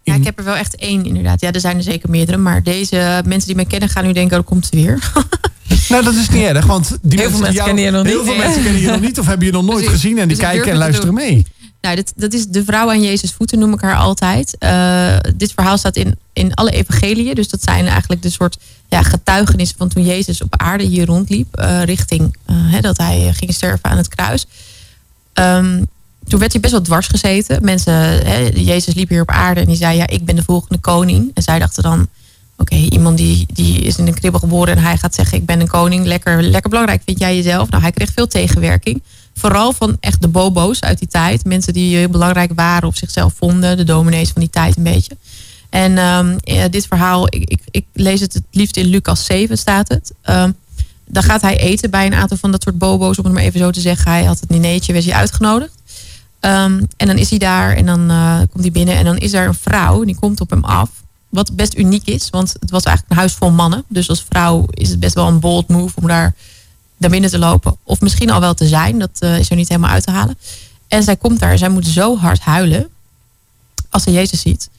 Ja, 0.03 0.13
ik 0.13 0.23
heb 0.23 0.37
er 0.37 0.45
wel 0.45 0.55
echt 0.55 0.75
één 0.75 1.05
inderdaad. 1.05 1.41
Ja, 1.41 1.51
er 1.51 1.59
zijn 1.59 1.77
er 1.77 1.83
zeker 1.83 2.09
meerdere. 2.09 2.37
Maar 2.37 2.63
deze 2.63 3.21
mensen 3.25 3.47
die 3.47 3.55
mij 3.55 3.65
kennen 3.65 3.89
gaan 3.89 4.05
nu 4.05 4.13
denken, 4.13 4.39
oh, 4.39 4.45
komt 4.45 4.65
ze 4.65 4.75
weer. 4.75 5.11
nou, 5.89 6.03
dat 6.03 6.13
is 6.13 6.29
niet 6.29 6.43
erg. 6.43 6.65
Want 6.65 6.97
die 7.01 7.19
heel 7.19 7.29
veel 7.29 7.39
mensen 7.39 7.63
kennen 7.63 7.83
je 7.83 7.91
nog 7.91 8.03
niet. 8.03 8.13
Heel 8.13 8.23
veel 8.23 8.35
mensen 8.35 8.63
kennen 8.63 8.81
je 8.81 8.87
nog 8.87 9.01
niet 9.01 9.19
of 9.19 9.25
hebben 9.25 9.45
je 9.45 9.53
nog 9.53 9.63
nooit 9.63 9.83
dus 9.83 9.93
gezien. 9.93 10.17
En 10.17 10.27
die 10.27 10.37
dus 10.37 10.45
kijken 10.45 10.71
en 10.71 10.77
luisteren 10.77 11.13
mee. 11.13 11.45
Nou, 11.85 11.97
dat, 11.97 12.13
dat 12.15 12.33
is 12.33 12.47
de 12.47 12.63
vrouw 12.63 12.89
aan 12.89 13.03
Jezus 13.03 13.31
voeten, 13.31 13.59
noem 13.59 13.73
ik 13.73 13.81
haar 13.81 13.95
altijd. 13.95 14.55
Uh, 14.59 15.17
dit 15.35 15.51
verhaal 15.51 15.77
staat 15.77 15.95
in, 15.95 16.17
in 16.33 16.53
alle 16.53 16.71
evangeliën. 16.71 17.35
Dus 17.35 17.49
dat 17.49 17.63
zijn 17.63 17.87
eigenlijk 17.87 18.21
de 18.21 18.29
soort 18.29 18.57
ja, 18.89 19.01
getuigenissen 19.01 19.77
van 19.77 19.87
toen 19.87 20.05
Jezus 20.05 20.41
op 20.41 20.57
aarde 20.57 20.83
hier 20.83 21.05
rondliep. 21.05 21.59
Uh, 21.59 21.83
richting 21.83 22.37
uh, 22.49 22.81
dat 22.81 22.97
hij 22.97 23.33
ging 23.33 23.53
sterven 23.53 23.89
aan 23.89 23.97
het 23.97 24.07
kruis. 24.07 24.45
Um, 25.33 25.85
toen 26.27 26.39
werd 26.39 26.51
hij 26.51 26.61
best 26.61 26.73
wel 26.73 26.81
dwars 26.81 27.07
gezeten. 27.07 27.63
Mensen, 27.63 28.63
Jezus 28.63 28.93
liep 28.93 29.09
hier 29.09 29.21
op 29.21 29.31
aarde 29.31 29.59
en 29.59 29.67
die 29.67 29.75
zei: 29.75 29.97
Ja, 29.97 30.07
ik 30.07 30.25
ben 30.25 30.35
de 30.35 30.43
volgende 30.43 30.81
koning. 30.81 31.31
En 31.33 31.43
zij 31.43 31.59
dachten 31.59 31.83
dan: 31.83 32.07
Oké, 32.57 32.75
iemand 32.75 33.17
die, 33.17 33.45
die 33.53 33.81
is 33.81 33.97
in 33.97 34.07
een 34.07 34.19
kribbel 34.19 34.39
geboren 34.39 34.75
en 34.75 34.83
hij 34.83 34.97
gaat 34.97 35.15
zeggen: 35.15 35.37
Ik 35.37 35.45
ben 35.45 35.59
een 35.59 35.67
koning. 35.67 36.05
Lekker, 36.05 36.43
lekker 36.43 36.69
belangrijk 36.69 37.01
vind 37.05 37.19
jij 37.19 37.35
jezelf. 37.35 37.69
Nou, 37.69 37.81
hij 37.81 37.91
kreeg 37.91 38.11
veel 38.13 38.27
tegenwerking. 38.27 39.01
Vooral 39.37 39.73
van 39.73 39.97
echt 39.99 40.21
de 40.21 40.27
bobo's 40.27 40.79
uit 40.79 40.99
die 40.99 41.07
tijd. 41.07 41.45
Mensen 41.45 41.73
die 41.73 41.95
heel 41.95 42.09
belangrijk 42.09 42.51
waren 42.55 42.87
of 42.87 42.97
zichzelf 42.97 43.33
vonden. 43.37 43.77
De 43.77 43.83
dominees 43.83 44.29
van 44.29 44.41
die 44.41 44.49
tijd 44.49 44.77
een 44.77 44.83
beetje. 44.83 45.17
En 45.69 45.97
um, 45.97 46.37
dit 46.69 46.87
verhaal, 46.87 47.25
ik, 47.25 47.49
ik, 47.49 47.59
ik, 47.71 47.85
lees 47.93 48.19
het 48.19 48.33
het 48.33 48.43
liefst 48.51 48.77
in 48.77 48.85
Lucas 48.85 49.25
7 49.25 49.57
staat 49.57 49.87
het. 49.87 50.13
Um, 50.29 50.55
dan 51.07 51.23
gaat 51.23 51.41
hij 51.41 51.57
eten 51.57 51.89
bij 51.89 52.05
een 52.05 52.13
aantal 52.13 52.37
van 52.37 52.51
dat 52.51 52.63
soort 52.63 52.77
bobo's, 52.77 53.17
om 53.17 53.23
het 53.25 53.33
maar 53.33 53.43
even 53.43 53.59
zo 53.59 53.71
te 53.71 53.81
zeggen. 53.81 54.11
Hij 54.11 54.23
had 54.23 54.39
het 54.39 54.49
dinertje, 54.49 54.93
werd 54.93 55.05
hij 55.05 55.13
uitgenodigd. 55.13 55.73
Um, 56.39 56.87
en 56.97 57.07
dan 57.07 57.17
is 57.17 57.29
hij 57.29 57.39
daar 57.39 57.75
en 57.75 57.85
dan 57.85 58.11
uh, 58.11 58.37
komt 58.37 58.63
hij 58.63 58.71
binnen 58.71 58.95
en 58.95 59.05
dan 59.05 59.17
is 59.17 59.33
er 59.33 59.47
een 59.47 59.53
vrouw, 59.53 60.03
die 60.03 60.15
komt 60.15 60.41
op 60.41 60.49
hem 60.49 60.63
af. 60.63 60.89
Wat 61.29 61.55
best 61.55 61.77
uniek 61.77 62.05
is, 62.07 62.29
want 62.29 62.55
het 62.59 62.71
was 62.71 62.83
eigenlijk 62.83 63.15
een 63.15 63.19
huis 63.19 63.33
vol 63.33 63.51
mannen. 63.51 63.83
Dus 63.87 64.09
als 64.09 64.25
vrouw 64.29 64.65
is 64.69 64.89
het 64.89 64.99
best 64.99 65.13
wel 65.13 65.27
een 65.27 65.39
bold 65.39 65.67
move 65.67 65.95
om 66.01 66.07
daar 66.07 66.35
naar 66.97 67.09
binnen 67.09 67.29
te 67.29 67.39
lopen. 67.39 67.77
Of 67.83 68.01
misschien 68.01 68.29
al 68.29 68.39
wel 68.39 68.53
te 68.53 68.67
zijn, 68.67 68.99
dat 68.99 69.11
uh, 69.19 69.39
is 69.39 69.49
er 69.49 69.55
niet 69.55 69.69
helemaal 69.69 69.89
uit 69.91 70.03
te 70.03 70.11
halen. 70.11 70.37
En 70.87 71.03
zij 71.03 71.15
komt 71.15 71.39
daar 71.39 71.57
zij 71.57 71.69
moet 71.69 71.87
zo 71.87 72.17
hard 72.17 72.39
huilen 72.39 72.89
als 73.89 74.03
ze 74.03 74.11
Jezus 74.11 74.41
ziet 74.41 74.69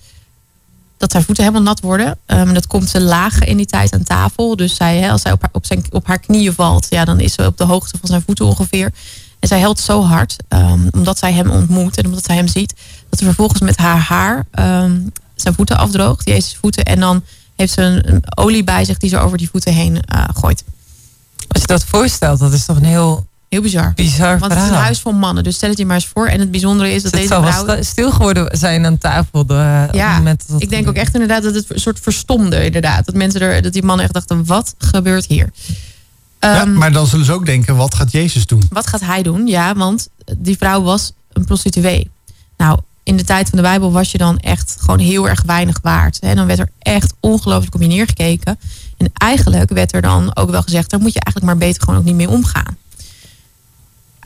dat 0.96 1.12
haar 1.12 1.22
voeten 1.22 1.44
helemaal 1.44 1.66
nat 1.66 1.80
worden. 1.80 2.18
Um, 2.26 2.54
dat 2.54 2.66
komt 2.66 2.88
ze 2.88 3.00
lager 3.00 3.48
in 3.48 3.56
die 3.56 3.66
tijd 3.66 3.92
aan 3.92 4.02
tafel. 4.02 4.56
Dus 4.56 4.74
zij, 4.74 4.98
hè, 4.98 5.10
als 5.10 5.22
zij 5.22 5.32
op 5.32 5.40
haar, 5.40 5.50
op, 5.52 5.66
zijn, 5.66 5.84
op 5.90 6.06
haar 6.06 6.18
knieën 6.18 6.52
valt, 6.52 6.86
ja, 6.88 7.04
dan 7.04 7.20
is 7.20 7.32
ze 7.32 7.46
op 7.46 7.56
de 7.56 7.64
hoogte 7.64 7.98
van 7.98 8.08
zijn 8.08 8.22
voeten 8.26 8.44
ongeveer. 8.44 8.92
En 9.38 9.48
zij 9.48 9.58
helpt 9.58 9.80
zo 9.80 10.02
hard, 10.02 10.36
um, 10.48 10.88
omdat 10.92 11.18
zij 11.18 11.32
hem 11.32 11.50
ontmoet 11.50 11.96
en 11.96 12.06
omdat 12.06 12.24
zij 12.24 12.36
hem 12.36 12.48
ziet, 12.48 12.74
dat 13.08 13.18
ze 13.18 13.24
vervolgens 13.24 13.60
met 13.60 13.76
haar 13.76 13.98
haar 13.98 14.46
um, 14.84 15.12
zijn 15.34 15.54
voeten 15.54 15.78
afdroogt, 15.78 16.28
Jezus 16.28 16.56
voeten. 16.60 16.84
En 16.84 17.00
dan 17.00 17.22
heeft 17.56 17.72
ze 17.72 17.82
een, 17.82 18.22
olie 18.36 18.64
bij 18.64 18.84
zich 18.84 18.98
die 18.98 19.10
ze 19.10 19.18
over 19.18 19.38
die 19.38 19.50
voeten 19.50 19.72
heen 19.72 19.92
uh, 20.14 20.24
gooit. 20.34 20.64
Als 21.56 21.64
je 21.64 21.72
dat 21.72 21.84
voorstelt, 21.84 22.38
dat 22.38 22.52
is 22.52 22.64
toch 22.64 22.76
een 22.76 22.84
heel 22.84 23.26
Heel 23.48 23.60
bizar. 23.60 23.92
Bizar 23.94 24.38
Want 24.38 24.52
het 24.52 24.62
is 24.62 24.68
een 24.68 24.74
huis 24.74 25.00
vol 25.00 25.12
mannen. 25.12 25.44
Dus 25.44 25.54
stel 25.54 25.68
het 25.68 25.78
je 25.78 25.86
maar 25.86 25.94
eens 25.94 26.06
voor. 26.06 26.26
En 26.26 26.40
het 26.40 26.50
bijzondere 26.50 26.90
is 26.92 27.02
dat 27.02 27.12
het 27.12 27.20
deze 27.20 27.34
vrouw... 27.34 27.64
wel 27.64 27.84
stil 27.84 28.10
geworden 28.10 28.58
zijn 28.58 28.86
aan 28.86 28.98
tafel. 28.98 29.46
De, 29.46 29.88
ja, 29.92 30.16
moment 30.16 30.44
dat 30.48 30.62
ik 30.62 30.70
denk 30.70 30.88
ook 30.88 30.94
echt 30.94 31.12
inderdaad 31.12 31.42
dat 31.42 31.54
het 31.54 31.70
een 31.70 31.80
soort 31.80 32.00
verstomde. 32.00 32.64
Inderdaad. 32.64 33.06
Dat 33.06 33.14
mensen 33.14 33.40
er, 33.40 33.62
dat 33.62 33.72
die 33.72 33.82
mannen 33.82 34.04
echt 34.04 34.14
dachten, 34.14 34.44
wat 34.44 34.74
gebeurt 34.78 35.26
hier? 35.26 35.50
Ja, 36.40 36.62
um, 36.62 36.72
maar 36.72 36.92
dan 36.92 37.06
zullen 37.06 37.24
ze 37.24 37.32
ook 37.32 37.46
denken, 37.46 37.76
wat 37.76 37.94
gaat 37.94 38.12
Jezus 38.12 38.46
doen? 38.46 38.62
Wat 38.70 38.86
gaat 38.86 39.00
hij 39.00 39.22
doen? 39.22 39.46
Ja, 39.46 39.74
want 39.74 40.08
die 40.36 40.56
vrouw 40.56 40.82
was 40.82 41.12
een 41.32 41.44
prostituee. 41.44 42.10
Nou, 42.56 42.78
in 43.02 43.16
de 43.16 43.24
tijd 43.24 43.48
van 43.48 43.58
de 43.58 43.64
Bijbel 43.64 43.92
was 43.92 44.10
je 44.10 44.18
dan 44.18 44.38
echt 44.38 44.76
gewoon 44.80 44.98
heel 44.98 45.28
erg 45.28 45.42
weinig 45.42 45.78
waard. 45.82 46.18
En 46.18 46.36
dan 46.36 46.46
werd 46.46 46.58
er 46.58 46.70
echt 46.78 47.14
ongelooflijk 47.20 47.74
op 47.74 47.80
je 47.80 47.86
neergekeken. 47.86 48.58
En 48.96 49.10
eigenlijk 49.12 49.70
werd 49.70 49.94
er 49.94 50.02
dan 50.02 50.36
ook 50.36 50.50
wel 50.50 50.62
gezegd, 50.62 50.90
daar 50.90 51.00
moet 51.00 51.12
je 51.12 51.20
eigenlijk 51.20 51.46
maar 51.46 51.68
beter 51.68 51.82
gewoon 51.82 51.98
ook 51.98 52.06
niet 52.06 52.14
mee 52.14 52.28
omgaan 52.28 52.76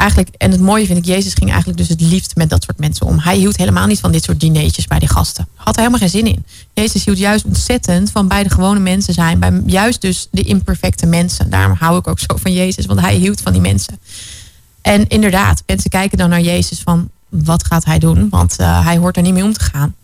eigenlijk, 0.01 0.35
en 0.37 0.51
het 0.51 0.61
mooie 0.61 0.87
vind 0.87 0.99
ik, 0.99 1.05
Jezus 1.05 1.35
ging 1.35 1.49
eigenlijk 1.49 1.79
dus 1.79 1.89
het 1.89 2.01
liefst 2.01 2.37
met 2.37 2.51
dat 2.51 2.63
soort 2.63 2.79
mensen 2.79 3.07
om. 3.07 3.19
Hij 3.19 3.37
hield 3.37 3.57
helemaal 3.57 3.87
niet 3.87 4.01
van 4.01 4.13
dit 4.13 4.25
soort 4.25 4.41
dineetjes 4.41 4.87
bij 4.87 4.99
die 4.99 5.09
gasten. 5.09 5.49
Had 5.55 5.75
er 5.75 5.79
helemaal 5.79 6.01
geen 6.01 6.09
zin 6.09 6.27
in. 6.27 6.45
Jezus 6.73 7.05
hield 7.05 7.19
juist 7.19 7.45
ontzettend 7.45 8.11
van 8.11 8.29
bij 8.29 8.43
de 8.43 8.51
gewone 8.51 8.81
mensen 8.81 9.15
zijn. 9.15 9.39
Bij 9.39 9.63
juist 9.67 10.01
dus 10.01 10.29
de 10.31 10.43
imperfecte 10.43 11.07
mensen. 11.07 11.51
Daarom 11.51 11.77
hou 11.79 11.99
ik 11.99 12.07
ook 12.07 12.19
zo 12.19 12.37
van 12.37 12.53
Jezus, 12.53 12.87
want 12.87 13.01
hij 13.01 13.15
hield 13.15 13.41
van 13.41 13.53
die 13.53 13.61
mensen. 13.61 13.99
En 14.83 15.09
inderdaad, 15.09 15.63
mensen 15.67 15.91
kijken 15.91 16.19
dan 16.19 16.31
naar 16.31 16.41
Jezus 16.41 16.81
van 16.81 17.11
wat 17.29 17.65
gaat 17.65 17.85
hij 17.85 17.99
doen? 17.99 18.29
Want 18.29 18.57
uh, 18.61 18.85
hij 18.85 18.97
hoort 18.97 19.17
er 19.17 19.23
niet 19.23 19.33
mee 19.33 19.45
om 19.45 19.53
te 19.53 19.61
gaan. 19.61 19.95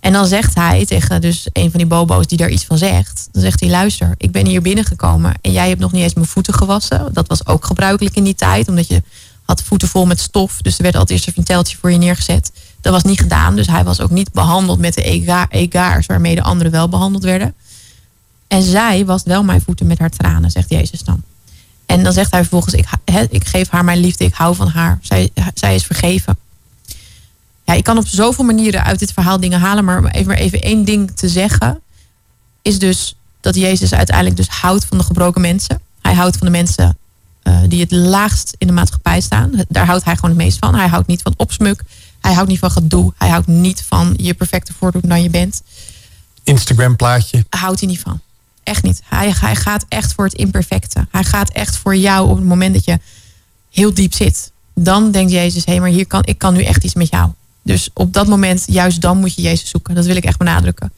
En 0.00 0.12
dan 0.12 0.26
zegt 0.26 0.54
hij 0.54 0.86
tegen 0.86 1.20
dus 1.20 1.48
een 1.52 1.70
van 1.70 1.78
die 1.78 1.88
bobo's 1.88 2.26
die 2.26 2.38
daar 2.38 2.50
iets 2.50 2.64
van 2.64 2.78
zegt. 2.78 3.28
Dan 3.32 3.42
zegt 3.42 3.60
hij, 3.60 3.68
luister, 3.68 4.14
ik 4.16 4.32
ben 4.32 4.46
hier 4.46 4.62
binnengekomen 4.62 5.34
en 5.40 5.52
jij 5.52 5.68
hebt 5.68 5.80
nog 5.80 5.92
niet 5.92 6.02
eens 6.02 6.14
mijn 6.14 6.26
voeten 6.26 6.54
gewassen. 6.54 7.08
Dat 7.12 7.28
was 7.28 7.46
ook 7.46 7.64
gebruikelijk 7.64 8.16
in 8.16 8.24
die 8.24 8.34
tijd, 8.34 8.68
omdat 8.68 8.88
je 8.88 9.02
had 9.44 9.62
voeten 9.62 9.88
vol 9.88 10.06
met 10.06 10.20
stof. 10.20 10.62
Dus 10.62 10.76
er 10.76 10.82
werd 10.82 10.96
altijd 10.96 11.26
eerst 11.26 11.38
een 11.38 11.44
teltje 11.44 11.76
voor 11.76 11.92
je 11.92 11.98
neergezet. 11.98 12.52
Dat 12.80 12.92
was 12.92 13.02
niet 13.02 13.20
gedaan, 13.20 13.56
dus 13.56 13.66
hij 13.66 13.84
was 13.84 14.00
ook 14.00 14.10
niet 14.10 14.32
behandeld 14.32 14.78
met 14.78 14.94
de 14.94 15.26
egaars 15.50 16.06
waarmee 16.06 16.34
de 16.34 16.42
anderen 16.42 16.72
wel 16.72 16.88
behandeld 16.88 17.24
werden. 17.24 17.54
En 18.48 18.62
zij 18.62 19.04
was 19.04 19.22
wel 19.22 19.42
mijn 19.42 19.60
voeten 19.60 19.86
met 19.86 19.98
haar 19.98 20.10
tranen, 20.10 20.50
zegt 20.50 20.70
Jezus 20.70 21.02
dan. 21.02 21.22
En 21.86 22.02
dan 22.02 22.12
zegt 22.12 22.30
hij 22.30 22.40
vervolgens, 22.40 22.74
ik, 22.74 22.86
ik 23.30 23.46
geef 23.46 23.68
haar 23.68 23.84
mijn 23.84 23.98
liefde, 23.98 24.24
ik 24.24 24.34
hou 24.34 24.54
van 24.54 24.68
haar. 24.68 24.98
Zij, 25.02 25.30
zij 25.54 25.74
is 25.74 25.84
vergeven 25.84 26.38
ja, 27.70 27.76
ik 27.76 27.84
kan 27.84 27.98
op 27.98 28.06
zoveel 28.06 28.44
manieren 28.44 28.84
uit 28.84 28.98
dit 28.98 29.12
verhaal 29.12 29.40
dingen 29.40 29.60
halen. 29.60 29.84
Maar 29.84 30.04
even, 30.04 30.26
maar 30.26 30.36
even 30.36 30.62
één 30.62 30.84
ding 30.84 31.10
te 31.16 31.28
zeggen. 31.28 31.80
Is 32.62 32.78
dus 32.78 33.16
dat 33.40 33.54
Jezus 33.54 33.92
uiteindelijk 33.92 34.36
dus 34.36 34.48
houdt 34.48 34.84
van 34.84 34.98
de 34.98 35.04
gebroken 35.04 35.40
mensen. 35.40 35.80
Hij 36.02 36.14
houdt 36.14 36.36
van 36.36 36.46
de 36.46 36.52
mensen 36.52 36.98
uh, 37.42 37.58
die 37.68 37.80
het 37.80 37.90
laagst 37.90 38.54
in 38.58 38.66
de 38.66 38.72
maatschappij 38.72 39.20
staan. 39.20 39.52
Daar 39.68 39.86
houdt 39.86 40.04
hij 40.04 40.14
gewoon 40.14 40.30
het 40.30 40.38
meest 40.38 40.58
van. 40.58 40.74
Hij 40.74 40.88
houdt 40.88 41.06
niet 41.06 41.22
van 41.22 41.34
opsmuk. 41.36 41.82
Hij 42.20 42.32
houdt 42.32 42.48
niet 42.48 42.58
van 42.58 42.70
gedoe. 42.70 43.12
Hij 43.18 43.28
houdt 43.28 43.46
niet 43.46 43.84
van 43.88 44.14
je 44.16 44.34
perfecte 44.34 44.72
voordoen 44.78 45.02
dan 45.04 45.22
je 45.22 45.30
bent. 45.30 45.62
Instagram 46.42 46.96
plaatje. 46.96 47.44
Houdt 47.48 47.80
hij 47.80 47.88
niet 47.88 48.00
van. 48.00 48.20
Echt 48.62 48.82
niet. 48.82 49.00
Hij, 49.04 49.34
hij 49.40 49.56
gaat 49.56 49.84
echt 49.88 50.12
voor 50.14 50.24
het 50.24 50.34
imperfecte. 50.34 51.06
Hij 51.10 51.24
gaat 51.24 51.50
echt 51.50 51.76
voor 51.76 51.96
jou 51.96 52.28
op 52.28 52.36
het 52.36 52.46
moment 52.46 52.74
dat 52.74 52.84
je 52.84 52.98
heel 53.70 53.94
diep 53.94 54.14
zit. 54.14 54.52
Dan 54.74 55.10
denkt 55.10 55.32
Jezus, 55.32 55.64
hé, 55.64 55.72
hey, 55.72 55.80
maar 55.80 55.90
hier 55.90 56.06
kan, 56.06 56.24
ik 56.24 56.38
kan 56.38 56.54
nu 56.54 56.62
echt 56.62 56.84
iets 56.84 56.94
met 56.94 57.10
jou. 57.10 57.30
Dus 57.70 57.90
op 57.94 58.12
dat 58.12 58.26
moment, 58.26 58.64
juist 58.66 59.00
dan 59.00 59.18
moet 59.18 59.34
je 59.34 59.42
Jezus 59.42 59.70
zoeken. 59.70 59.94
Dat 59.94 60.04
wil 60.04 60.16
ik 60.16 60.24
echt 60.24 60.38
benadrukken. 60.38 60.92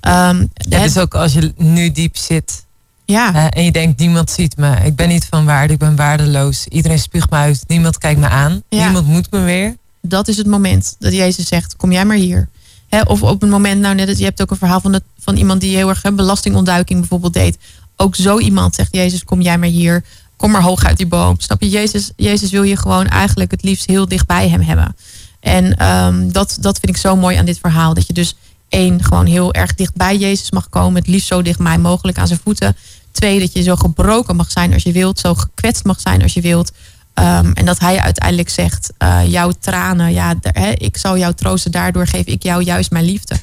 Um, 0.00 0.50
het 0.54 0.84
is 0.84 0.98
ook 0.98 1.14
als 1.14 1.32
je 1.32 1.52
nu 1.56 1.92
diep 1.92 2.16
zit. 2.16 2.64
Ja. 3.04 3.34
Uh, 3.34 3.46
en 3.50 3.64
je 3.64 3.72
denkt, 3.72 3.98
niemand 3.98 4.30
ziet 4.30 4.56
me. 4.56 4.76
Ik 4.84 4.96
ben 4.96 5.08
niet 5.08 5.26
van 5.30 5.44
waarde, 5.44 5.72
ik 5.72 5.78
ben 5.78 5.96
waardeloos. 5.96 6.66
Iedereen 6.66 6.98
spuugt 6.98 7.30
me 7.30 7.36
uit, 7.36 7.64
niemand 7.66 7.98
kijkt 7.98 8.20
me 8.20 8.28
aan. 8.28 8.62
Ja. 8.68 8.84
Niemand 8.84 9.06
moet 9.06 9.30
me 9.30 9.40
weer. 9.40 9.76
Dat 10.02 10.28
is 10.28 10.36
het 10.36 10.46
moment 10.46 10.96
dat 10.98 11.12
Jezus 11.12 11.46
zegt, 11.46 11.76
kom 11.76 11.92
jij 11.92 12.04
maar 12.04 12.16
hier. 12.16 12.48
He, 12.88 13.00
of 13.00 13.22
op 13.22 13.40
het 13.40 13.50
moment, 13.50 13.80
nou 13.80 13.94
net, 13.94 14.18
je 14.18 14.24
hebt 14.24 14.42
ook 14.42 14.50
een 14.50 14.56
verhaal 14.56 14.80
van, 14.80 14.92
de, 14.92 15.02
van 15.18 15.36
iemand 15.36 15.60
die 15.60 15.76
heel 15.76 15.88
erg 15.88 16.02
he, 16.02 16.12
belastingontduiking 16.12 17.00
bijvoorbeeld 17.00 17.32
deed. 17.32 17.58
Ook 17.96 18.16
zo 18.16 18.38
iemand 18.38 18.74
zegt, 18.74 18.94
Jezus, 18.94 19.24
kom 19.24 19.40
jij 19.40 19.58
maar 19.58 19.68
hier. 19.68 20.04
Kom 20.36 20.50
maar 20.50 20.62
hoog 20.62 20.84
uit 20.84 20.96
die 20.96 21.06
boom. 21.06 21.40
Snap 21.40 21.62
je? 21.62 21.68
Jezus, 21.68 22.10
Jezus 22.16 22.50
wil 22.50 22.62
je 22.62 22.76
gewoon 22.76 23.06
eigenlijk 23.06 23.50
het 23.50 23.62
liefst 23.62 23.86
heel 23.86 24.08
dicht 24.08 24.26
bij 24.26 24.48
hem 24.48 24.60
hebben. 24.60 24.96
En 25.40 25.86
um, 25.86 26.32
dat, 26.32 26.56
dat 26.60 26.78
vind 26.78 26.96
ik 26.96 27.00
zo 27.00 27.16
mooi 27.16 27.36
aan 27.36 27.44
dit 27.44 27.58
verhaal. 27.58 27.94
Dat 27.94 28.06
je 28.06 28.12
dus 28.12 28.34
één, 28.68 29.04
gewoon 29.04 29.26
heel 29.26 29.54
erg 29.54 29.74
dicht 29.74 29.94
bij 29.94 30.16
Jezus 30.16 30.50
mag 30.50 30.68
komen. 30.68 31.00
Het 31.00 31.10
liefst 31.10 31.28
zo 31.28 31.42
dichtbij 31.42 31.78
mogelijk 31.78 32.18
aan 32.18 32.26
zijn 32.26 32.40
voeten. 32.42 32.76
Twee, 33.12 33.40
dat 33.40 33.52
je 33.52 33.62
zo 33.62 33.76
gebroken 33.76 34.36
mag 34.36 34.50
zijn 34.50 34.72
als 34.72 34.82
je 34.82 34.92
wilt. 34.92 35.18
Zo 35.18 35.34
gekwetst 35.34 35.84
mag 35.84 36.00
zijn 36.00 36.22
als 36.22 36.34
je 36.34 36.40
wilt. 36.40 36.72
Um, 37.14 37.52
en 37.52 37.64
dat 37.64 37.78
hij 37.78 38.00
uiteindelijk 38.00 38.48
zegt, 38.48 38.92
uh, 38.98 39.20
jouw 39.26 39.52
tranen, 39.60 40.12
ja, 40.12 40.34
ik 40.74 40.96
zal 40.96 41.18
jou 41.18 41.34
troosten. 41.34 41.70
Daardoor 41.70 42.06
geef 42.06 42.24
ik 42.24 42.42
jou 42.42 42.62
juist 42.62 42.90
mijn 42.90 43.04
liefde. 43.04 43.36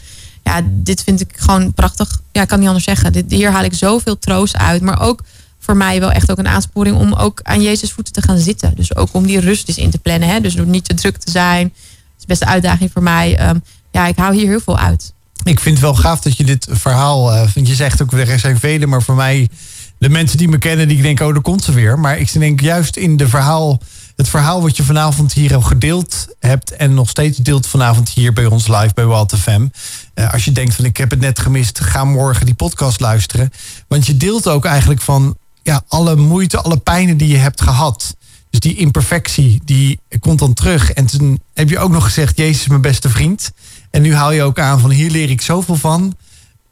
Ja, 0.44 0.62
dit 0.66 1.04
vind 1.04 1.22
ik 1.22 1.32
gewoon 1.36 1.74
prachtig. 1.74 2.22
Ja, 2.32 2.42
ik 2.42 2.48
kan 2.48 2.60
niet 2.60 2.68
anders 2.68 2.86
zeggen. 2.86 3.14
Dit, 3.14 3.32
hier 3.32 3.52
haal 3.52 3.64
ik 3.64 3.74
zoveel 3.74 4.20
troost 4.20 4.58
uit. 4.58 4.82
Maar 4.82 5.02
ook 5.02 5.22
voor 5.66 5.78
mij 5.78 6.00
wel 6.00 6.12
echt 6.12 6.32
ook 6.32 6.38
een 6.38 6.48
aansporing 6.48 6.98
om 6.98 7.14
ook 7.14 7.40
aan 7.44 7.62
Jezus 7.62 7.92
voeten 7.92 8.14
te 8.14 8.22
gaan 8.22 8.38
zitten. 8.38 8.74
Dus 8.76 8.96
ook 8.96 9.10
om 9.12 9.26
die 9.26 9.40
rust 9.40 9.68
eens 9.68 9.78
in 9.78 9.90
te 9.90 9.98
plannen. 9.98 10.30
Hè? 10.30 10.40
Dus 10.40 10.56
door 10.56 10.66
niet 10.66 10.88
te 10.88 10.94
druk 10.94 11.18
te 11.18 11.32
zijn. 11.32 11.64
Dat 11.64 12.20
is 12.20 12.26
best 12.26 12.42
een 12.42 12.48
uitdaging 12.48 12.90
voor 12.94 13.04
mij. 13.04 13.50
Um, 13.50 13.64
ja, 13.92 14.08
ik 14.08 14.18
hou 14.18 14.36
hier 14.36 14.48
heel 14.48 14.60
veel 14.60 14.78
uit. 14.78 15.14
Ik 15.44 15.60
vind 15.60 15.76
het 15.78 15.86
wel 15.86 15.96
gaaf 15.96 16.20
dat 16.20 16.38
je 16.38 16.44
dit 16.44 16.68
verhaal. 16.70 17.34
Uh, 17.34 17.50
je 17.54 17.76
zegt 17.76 18.02
ook, 18.02 18.12
er 18.12 18.40
zijn 18.40 18.60
velen, 18.60 18.90
maar 18.90 19.04
voor 19.04 19.16
mij. 19.16 19.50
De 19.98 20.10
mensen 20.10 20.38
die 20.38 20.48
me 20.48 20.58
kennen, 20.58 20.88
die 20.88 21.02
denken, 21.02 21.26
oh, 21.26 21.34
daar 21.34 21.42
komt 21.42 21.64
ze 21.64 21.72
weer. 21.72 22.00
Maar 22.00 22.18
ik 22.18 22.40
denk 22.40 22.62
juist 22.62 22.96
in 22.96 23.18
de 23.18 23.28
verhaal. 23.28 23.82
Het 24.16 24.30
verhaal 24.30 24.62
wat 24.62 24.78
je 24.78 24.84
vanavond 24.84 25.34
hier 25.34 25.62
gedeeld 25.62 26.28
hebt. 26.40 26.76
En 26.76 26.94
nog 26.94 27.10
steeds 27.10 27.38
deelt 27.38 27.68
vanavond 27.68 28.10
hier 28.10 28.34
bij 28.34 28.46
ons 28.46 28.68
live 28.68 28.94
bij 28.94 29.06
Walt 29.06 29.38
FM. 29.38 29.68
Uh, 30.16 30.34
als 30.34 30.46
je 30.46 30.52
denkt 30.52 30.76
van 30.76 30.86
ik 30.86 30.98
heb 30.98 31.10
het 31.10 31.20
net 31.20 31.40
gemist, 31.40 31.80
ga 31.80 32.04
morgen 32.04 32.46
die 32.46 32.56
podcast 32.56 33.00
luisteren. 33.00 33.52
Want 33.88 34.06
je 34.06 34.18
deelt 34.18 34.48
ook 34.48 34.66
eigenlijk 34.66 35.02
van 35.02 35.38
ja, 35.66 35.84
alle 35.88 36.16
moeite, 36.16 36.62
alle 36.62 36.78
pijnen 36.78 37.18
die 37.18 37.28
je 37.28 37.38
hebt 37.38 37.62
gehad. 37.62 38.16
Dus 38.50 38.60
die 38.60 38.76
imperfectie, 38.76 39.62
die 39.64 40.00
komt 40.20 40.40
dan 40.40 40.54
terug. 40.54 40.92
En 40.92 41.06
toen 41.06 41.40
heb 41.54 41.70
je 41.70 41.80
ook 41.80 41.92
nog 41.92 42.04
gezegd, 42.04 42.38
Jezus 42.38 42.62
is 42.62 42.68
mijn 42.68 42.82
beste 42.82 43.10
vriend. 43.10 43.52
En 43.92 44.02
nu 44.02 44.16
haal 44.16 44.32
je 44.32 44.44
ook 44.44 44.60
aan 44.60 44.80
van 44.80 44.90
hier 44.90 45.12
leer 45.12 45.30
ik 45.30 45.42
zoveel 45.42 45.76
van. 45.76 46.16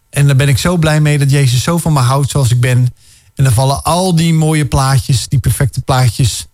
En 0.09 0.27
daar 0.27 0.35
ben 0.35 0.47
ik 0.47 0.57
zo 0.57 0.77
blij 0.77 1.01
mee 1.01 1.17
dat 1.17 1.31
Jezus 1.31 1.63
zo 1.63 1.77
van 1.77 1.93
me 1.93 1.99
houdt 1.99 2.29
zoals 2.29 2.51
ik 2.51 2.59
ben. 2.59 2.93
En 3.35 3.43
dan 3.43 3.53
vallen 3.53 3.83
al 3.83 4.15
die 4.15 4.33
mooie 4.33 4.65
plaatjes, 4.65 5.27
die 5.27 5.39
perfecte 5.39 5.81
plaatjes, 5.81 6.45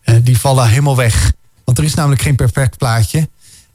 eh, 0.00 0.14
die 0.22 0.38
vallen 0.38 0.68
helemaal 0.68 0.96
weg. 0.96 1.32
Want 1.64 1.78
er 1.78 1.84
is 1.84 1.94
namelijk 1.94 2.22
geen 2.22 2.36
perfect 2.36 2.78
plaatje. 2.78 3.28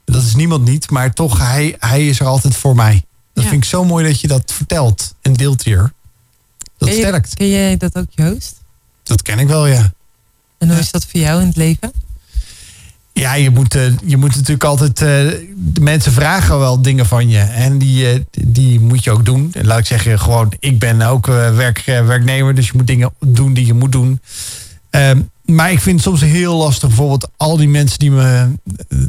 Dat 0.04 0.22
is 0.22 0.34
niemand 0.34 0.64
niet, 0.64 0.90
maar 0.90 1.12
toch, 1.12 1.38
hij, 1.38 1.76
hij 1.78 2.08
is 2.08 2.20
er 2.20 2.26
altijd 2.26 2.56
voor 2.56 2.74
mij. 2.74 3.04
Dat 3.32 3.44
vind 3.44 3.62
ik 3.62 3.68
zo 3.68 3.84
mooi 3.84 4.06
dat 4.06 4.20
je 4.20 4.28
dat 4.28 4.52
vertelt 4.52 5.14
en 5.22 5.32
deelt 5.32 5.62
hier. 5.62 5.92
Dat 6.78 6.88
ken 6.88 6.98
je, 6.98 7.04
sterkt. 7.04 7.34
Ken 7.34 7.48
jij 7.48 7.76
dat 7.76 7.96
ook, 7.96 8.06
Joost? 8.10 8.60
Dat 9.02 9.22
ken 9.22 9.38
ik 9.38 9.48
wel, 9.48 9.66
ja. 9.66 9.92
En 10.58 10.68
hoe 10.68 10.78
is 10.78 10.90
dat 10.90 11.06
voor 11.06 11.20
jou 11.20 11.40
in 11.40 11.46
het 11.46 11.56
leven? 11.56 11.92
Ja, 13.12 13.34
je 13.34 13.50
moet, 13.50 13.74
uh, 13.74 13.82
je 14.04 14.16
moet 14.16 14.34
natuurlijk 14.34 14.64
altijd. 14.64 15.00
Uh, 15.00 15.06
de 15.56 15.80
mensen 15.80 16.12
vragen 16.12 16.58
wel 16.58 16.82
dingen 16.82 17.06
van 17.06 17.28
je. 17.28 17.38
En 17.38 17.78
die, 17.78 18.14
uh, 18.14 18.20
die 18.30 18.80
moet 18.80 19.04
je 19.04 19.10
ook 19.10 19.24
doen. 19.24 19.50
En 19.52 19.66
laat 19.66 19.78
ik 19.78 19.86
zeggen, 19.86 20.20
gewoon, 20.20 20.52
ik 20.58 20.78
ben 20.78 21.02
ook 21.02 21.26
werk, 21.26 21.82
werknemer. 21.84 22.54
Dus 22.54 22.66
je 22.66 22.72
moet 22.74 22.86
dingen 22.86 23.12
doen 23.20 23.54
die 23.54 23.66
je 23.66 23.74
moet 23.74 23.92
doen. 23.92 24.20
Ehm, 24.90 25.20
maar 25.44 25.72
ik 25.72 25.80
vind 25.80 25.96
het 25.96 26.04
soms 26.04 26.20
heel 26.20 26.56
lastig. 26.56 26.88
Bijvoorbeeld 26.88 27.28
al 27.36 27.56
die 27.56 27.68
mensen 27.68 27.98
die 27.98 28.10
me... 28.10 28.48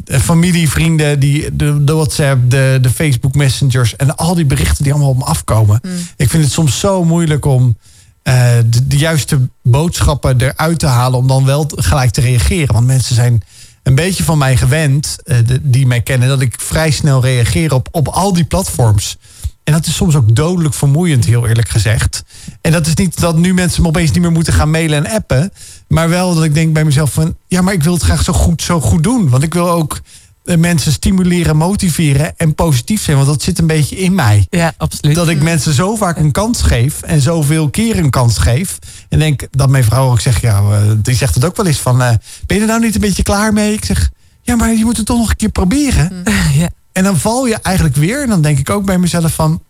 Uh, 0.06 0.20
familie, 0.20 0.70
vrienden, 0.70 1.20
die, 1.20 1.56
de, 1.56 1.84
de 1.84 1.94
WhatsApp, 1.94 2.50
de, 2.52 2.78
de 2.82 2.90
Facebook 2.90 3.36
messengers... 3.36 3.96
en 3.96 4.16
al 4.16 4.36
die 4.36 4.46
berichten 4.46 4.84
die 4.84 4.94
allemaal 4.94 5.12
op 5.12 5.18
me 5.18 5.24
afkomen. 5.24 5.80
Hmm. 5.82 5.92
Ik 6.16 6.30
vind 6.30 6.44
het 6.44 6.52
soms 6.52 6.80
zo 6.80 7.04
moeilijk 7.04 7.46
om 7.46 7.78
uh, 8.24 8.34
de, 8.66 8.88
de, 8.88 8.98
juiste 8.98 9.50
boodschappen 9.64 10.42
eruit 10.42 10.80
te 10.80 10.86
halen... 10.86 11.20
om 11.20 11.28
dan 11.28 11.46
wel 11.46 11.70
gelijk 11.76 12.12
te 12.12 12.22
reageren. 12.22 12.74
Want 12.74 12.88
mensen 12.88 13.16
zijn 13.16 13.44
een 13.84 13.96
beetje 13.96 14.24
van 14.24 14.38
mij 14.38 14.58
gewend, 14.58 15.18
uh, 15.26 15.38
de, 15.46 15.60
die 15.64 15.88
mij 15.88 16.02
kennen... 16.02 16.28
dat 16.28 16.42
ik 16.42 16.56
vrij 16.58 16.92
snel 16.92 17.22
reageer 17.22 17.74
op, 17.74 17.88
op 17.92 18.08
al 18.08 18.34
die 18.34 18.46
platforms... 18.46 19.18
En 19.66 19.74
dat 19.74 19.86
is 19.86 19.96
soms 19.96 20.16
ook 20.16 20.36
dodelijk 20.36 20.74
vermoeiend, 20.74 21.26
heel 21.26 21.48
eerlijk 21.48 21.70
gezegd. 21.70 22.24
En 22.62 22.72
dat 22.72 22.88
is 22.88 22.94
niet 22.94 23.20
dat 23.20 23.38
nu 23.38 23.54
mensen 23.54 23.82
me 23.82 23.88
opeens 23.88 24.12
niet 24.12 24.22
meer 24.22 24.32
moeten 24.32 24.54
gaan 24.54 24.70
mailen 24.70 25.06
en 25.06 25.12
appen. 25.12 25.52
Maar 25.88 26.10
wel 26.10 26.36
dat 26.36 26.44
ik 26.44 26.54
denk 26.54 26.74
bij 26.74 26.84
mezelf 26.86 27.14
van... 27.14 27.36
ja, 27.48 27.62
maar 27.62 27.74
ik 27.74 27.84
wil 27.84 27.94
het 27.94 28.02
graag 28.02 28.24
zo 28.24 28.34
goed, 28.34 28.62
zo 28.62 28.82
goed 28.82 29.04
doen. 29.04 29.30
Want 29.30 29.44
ik 29.44 29.54
wil 29.54 29.70
ook 29.70 30.02
eh, 30.44 30.58
mensen 30.58 30.92
stimuleren, 30.92 31.58
motiveren 31.58 32.34
en 32.38 32.56
positief 32.56 33.02
zijn. 33.02 33.18
Want 33.18 33.30
dat 33.30 33.42
zit 33.42 33.60
een 33.60 33.68
beetje 33.68 33.98
in 33.98 34.16
mij. 34.16 34.48
Ja, 34.50 34.74
absoluut. 34.78 35.16
Dat 35.16 35.30
ik 35.30 35.42
mensen 35.42 35.74
zo 35.74 35.96
vaak 35.96 36.18
een 36.18 36.32
kans 36.32 36.62
geef 36.62 37.02
en 37.02 37.22
zoveel 37.22 37.70
keer 37.70 37.98
een 37.98 38.10
kans 38.10 38.38
geef. 38.38 38.80
En 39.10 39.20
denk 39.20 39.48
dat 39.52 39.70
mijn 39.70 39.84
vrouw 39.84 40.12
ook 40.12 40.22
zegt, 40.22 40.42
ja, 40.42 40.60
eh, 40.60 40.82
die 40.98 41.16
zegt 41.16 41.36
het 41.36 41.46
ook 41.46 41.56
wel 41.56 41.66
eens 41.66 41.80
van... 41.80 42.02
Uh, 42.02 42.10
ben 42.46 42.58
je 42.58 42.62
er 42.62 42.68
nou 42.68 42.82
niet 42.82 42.96
een 42.96 43.02
beetje 43.02 43.24
klaar 43.24 43.54
mee? 43.54 43.74
Ik 43.74 43.86
zeg, 43.86 44.10
ja, 44.42 44.56
maar 44.56 44.74
je 44.74 44.86
moet 44.86 44.98
het 44.98 45.06
toch 45.06 45.18
nog 45.18 45.30
een 45.30 45.36
keer 45.36 45.50
proberen. 45.50 46.24
Ja. 46.58 46.70
En 46.96 47.04
dan 47.04 47.18
val 47.18 47.46
je 47.46 47.56
eigenlijk 47.56 47.96
weer. 47.96 48.22
En 48.22 48.30
dan 48.30 48.42
denk 48.42 48.60
ik 48.60 48.70
ook 48.70 48.86
bij 48.86 48.98
mezelf 48.98 49.34
van... 49.34 49.64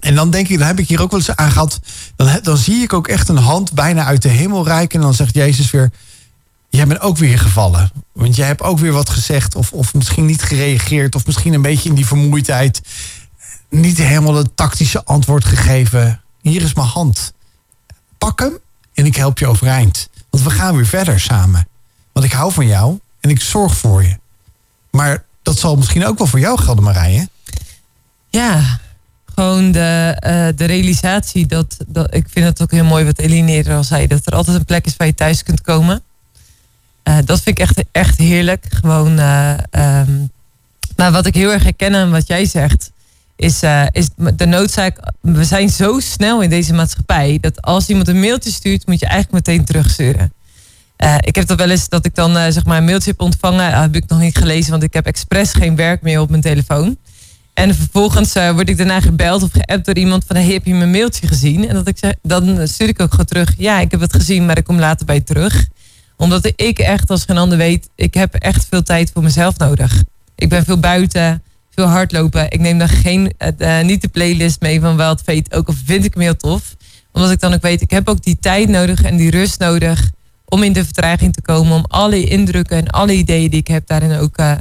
En 0.00 0.14
dan 0.14 0.30
denk 0.30 0.48
ik, 0.48 0.58
dan 0.58 0.66
heb 0.66 0.78
ik 0.78 0.88
hier 0.88 1.02
ook 1.02 1.10
wel 1.10 1.20
eens 1.20 1.36
aan 1.36 1.50
gehad. 1.50 1.80
Dan, 2.16 2.38
dan 2.42 2.56
zie 2.56 2.82
ik 2.82 2.92
ook 2.92 3.08
echt 3.08 3.28
een 3.28 3.36
hand 3.36 3.72
bijna 3.72 4.04
uit 4.04 4.22
de 4.22 4.28
hemel 4.28 4.64
reiken. 4.64 4.98
En 4.98 5.04
dan 5.04 5.14
zegt 5.14 5.34
Jezus 5.34 5.70
weer: 5.70 5.90
Jij 6.68 6.86
bent 6.86 7.00
ook 7.00 7.16
weer 7.16 7.38
gevallen. 7.38 7.90
Want 8.12 8.36
jij 8.36 8.46
hebt 8.46 8.62
ook 8.62 8.78
weer 8.78 8.92
wat 8.92 9.10
gezegd. 9.10 9.54
Of, 9.54 9.72
of 9.72 9.94
misschien 9.94 10.26
niet 10.26 10.42
gereageerd. 10.42 11.14
Of 11.14 11.26
misschien 11.26 11.52
een 11.52 11.62
beetje 11.62 11.88
in 11.88 11.94
die 11.94 12.06
vermoeidheid. 12.06 12.82
Niet 13.70 13.98
helemaal 13.98 14.34
het 14.34 14.56
tactische 14.56 15.04
antwoord 15.04 15.44
gegeven. 15.44 16.22
Hier 16.42 16.62
is 16.62 16.74
mijn 16.74 16.86
hand. 16.86 17.32
Pak 18.18 18.40
hem 18.40 18.58
en 18.94 19.06
ik 19.06 19.16
help 19.16 19.38
je 19.38 19.46
overeind. 19.46 20.08
Want 20.30 20.44
we 20.44 20.50
gaan 20.50 20.76
weer 20.76 20.86
verder 20.86 21.20
samen. 21.20 21.68
Want 22.12 22.26
ik 22.26 22.32
hou 22.32 22.52
van 22.52 22.66
jou 22.66 22.98
en 23.20 23.30
ik 23.30 23.40
zorg 23.40 23.76
voor 23.76 24.02
je. 24.02 24.18
Maar 24.90 25.24
dat 25.44 25.58
zal 25.58 25.76
misschien 25.76 26.06
ook 26.06 26.18
wel 26.18 26.26
voor 26.26 26.40
jou 26.40 26.58
gelden, 26.58 26.84
Marije. 26.84 27.28
Ja, 28.30 28.80
gewoon 29.34 29.72
de, 29.72 30.16
uh, 30.26 30.56
de 30.56 30.64
realisatie 30.64 31.46
dat, 31.46 31.76
dat. 31.86 32.14
Ik 32.14 32.26
vind 32.30 32.46
het 32.46 32.62
ook 32.62 32.70
heel 32.70 32.84
mooi 32.84 33.04
wat 33.04 33.18
Eline 33.18 33.52
eerder 33.52 33.76
al 33.76 33.84
zei. 33.84 34.06
Dat 34.06 34.26
er 34.26 34.34
altijd 34.34 34.56
een 34.56 34.64
plek 34.64 34.86
is 34.86 34.96
waar 34.96 35.06
je 35.06 35.14
thuis 35.14 35.42
kunt 35.42 35.60
komen. 35.60 36.02
Uh, 37.04 37.18
dat 37.24 37.40
vind 37.40 37.58
ik 37.58 37.64
echt, 37.64 37.84
echt 37.92 38.18
heerlijk. 38.18 38.66
Gewoon. 38.68 39.18
Uh, 39.18 39.54
um, 39.70 40.30
maar 40.96 41.12
wat 41.12 41.26
ik 41.26 41.34
heel 41.34 41.52
erg 41.52 41.62
herken 41.62 41.94
aan 41.94 42.10
wat 42.10 42.26
jij 42.26 42.44
zegt. 42.44 42.90
Is, 43.36 43.62
is 43.90 44.08
de 44.34 44.46
noodzaak. 44.46 44.98
We 45.20 45.44
zijn 45.44 45.68
zo 45.68 46.00
snel 46.00 46.42
in 46.42 46.50
deze 46.50 46.74
maatschappij. 46.74 47.38
Dat 47.40 47.62
als 47.62 47.88
iemand 47.88 48.08
een 48.08 48.20
mailtje 48.20 48.50
stuurt, 48.50 48.86
moet 48.86 49.00
je 49.00 49.06
eigenlijk 49.06 49.46
meteen 49.46 49.64
terugsturen. 49.64 50.32
Ik 51.20 51.34
heb 51.34 51.46
dat 51.46 51.58
wel 51.58 51.70
eens 51.70 51.88
dat 51.88 52.04
ik 52.04 52.14
dan 52.14 52.52
zeg 52.52 52.64
maar 52.64 52.78
een 52.78 52.84
mailtje 52.84 53.10
heb 53.10 53.20
ontvangen. 53.20 53.80
heb 53.80 53.96
ik 53.96 54.04
nog 54.06 54.20
niet 54.20 54.36
gelezen, 54.36 54.70
want 54.70 54.82
ik 54.82 54.92
heb 54.92 55.06
expres 55.06 55.52
geen 55.52 55.76
werk 55.76 56.02
meer 56.02 56.20
op 56.20 56.30
mijn 56.30 56.42
telefoon. 56.42 56.96
En 57.54 57.74
vervolgens 57.74 58.36
uh, 58.36 58.50
word 58.50 58.68
ik 58.68 58.76
daarna 58.76 59.00
gebeld 59.00 59.42
of 59.42 59.50
geappt 59.52 59.86
door 59.86 59.94
iemand 59.96 60.24
van... 60.26 60.36
Hey, 60.36 60.52
heb 60.52 60.64
je 60.64 60.74
mijn 60.74 60.90
mailtje 60.90 61.26
gezien? 61.26 61.68
En 61.68 61.74
dat 61.74 61.88
ik 61.88 61.98
zeg, 61.98 62.12
dan 62.22 62.68
stuur 62.68 62.88
ik 62.88 63.00
ook 63.00 63.10
gewoon 63.10 63.26
terug... 63.26 63.54
Ja, 63.58 63.80
ik 63.80 63.90
heb 63.90 64.00
het 64.00 64.14
gezien, 64.14 64.46
maar 64.46 64.58
ik 64.58 64.64
kom 64.64 64.78
later 64.78 65.06
bij 65.06 65.20
terug. 65.20 65.66
Omdat 66.16 66.52
ik 66.56 66.78
echt, 66.78 67.10
als 67.10 67.24
geen 67.24 67.38
ander 67.38 67.58
weet... 67.58 67.88
Ik 67.94 68.14
heb 68.14 68.34
echt 68.34 68.66
veel 68.70 68.82
tijd 68.82 69.10
voor 69.12 69.22
mezelf 69.22 69.58
nodig. 69.58 70.02
Ik 70.34 70.48
ben 70.48 70.64
veel 70.64 70.78
buiten, 70.78 71.42
veel 71.74 71.86
hardlopen. 71.86 72.50
Ik 72.50 72.60
neem 72.60 72.78
dan 72.78 72.88
geen, 72.88 73.32
niet 73.82 74.02
de 74.02 74.08
playlist 74.08 74.60
mee 74.60 74.80
van 74.80 74.96
Wild 74.96 75.22
Fate. 75.24 75.56
Ook 75.56 75.68
al 75.68 75.74
vind 75.84 76.04
ik 76.04 76.14
hem 76.14 76.22
heel 76.22 76.36
tof. 76.36 76.76
Omdat 77.12 77.30
ik 77.30 77.40
dan 77.40 77.54
ook 77.54 77.62
weet, 77.62 77.80
ik 77.80 77.90
heb 77.90 78.08
ook 78.08 78.22
die 78.22 78.38
tijd 78.40 78.68
nodig 78.68 79.02
en 79.02 79.16
die 79.16 79.30
rust 79.30 79.58
nodig... 79.58 80.10
om 80.54 80.62
in 80.62 80.72
de 80.72 80.84
vertraging 80.84 81.32
te 81.32 81.42
komen. 81.42 81.72
Om 81.72 81.84
alle 81.88 82.24
indrukken 82.24 82.76
en 82.76 82.90
alle 82.90 83.12
ideeën 83.12 83.50
die 83.50 83.60
ik 83.60 83.68
heb 83.68 83.86
daarin 83.86 84.18
ook 84.18 84.38
uh, 84.38 84.52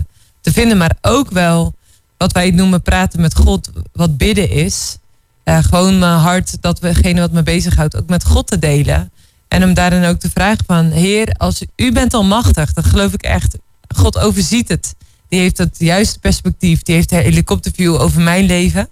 te 0.42 0.52
vinden. 0.52 0.78
Maar 0.78 0.98
ook 1.02 1.32
wel 1.32 1.74
wat 2.18 2.32
wij 2.32 2.52
noemen 2.52 2.82
praten 2.82 3.22
met 3.22 3.36
God, 3.36 3.70
wat 3.92 4.18
bidden 4.18 4.50
is. 4.50 4.98
Uh, 5.46 5.64
gewoon 5.64 6.00
mijn 6.00 6.20
hart, 6.20 6.62
dat 6.62 6.80
wegene 6.80 7.20
wat 7.20 7.32
me 7.32 7.44
bezighoudt, 7.44 7.96
ook 7.96 8.10
met 8.10 8.26
God 8.26 8.48
te 8.48 8.60
delen. 8.60 9.12
En 9.48 9.62
hem 9.62 9.74
daarin 9.74 10.04
ook 10.04 10.20
te 10.20 10.30
vragen 10.30 10.64
van, 10.68 10.92
Heer, 10.92 11.34
als 11.38 11.66
u 11.76 11.92
bent 11.92 12.14
al 12.14 12.24
machtig, 12.24 12.74
dan 12.74 12.84
geloof 12.84 13.14
ik 13.14 13.22
echt, 13.22 13.58
God 13.96 14.20
overziet 14.20 14.70
het. 14.70 14.96
Die 15.30 15.40
heeft 15.40 15.58
het 15.58 15.76
juiste 15.78 16.20
perspectief, 16.20 16.82
die 16.82 16.96
heeft 16.96 17.10
de 17.10 17.16
helikopterview 17.16 18.02
over 18.02 18.22
mijn 18.22 18.46
leven. 18.46 18.90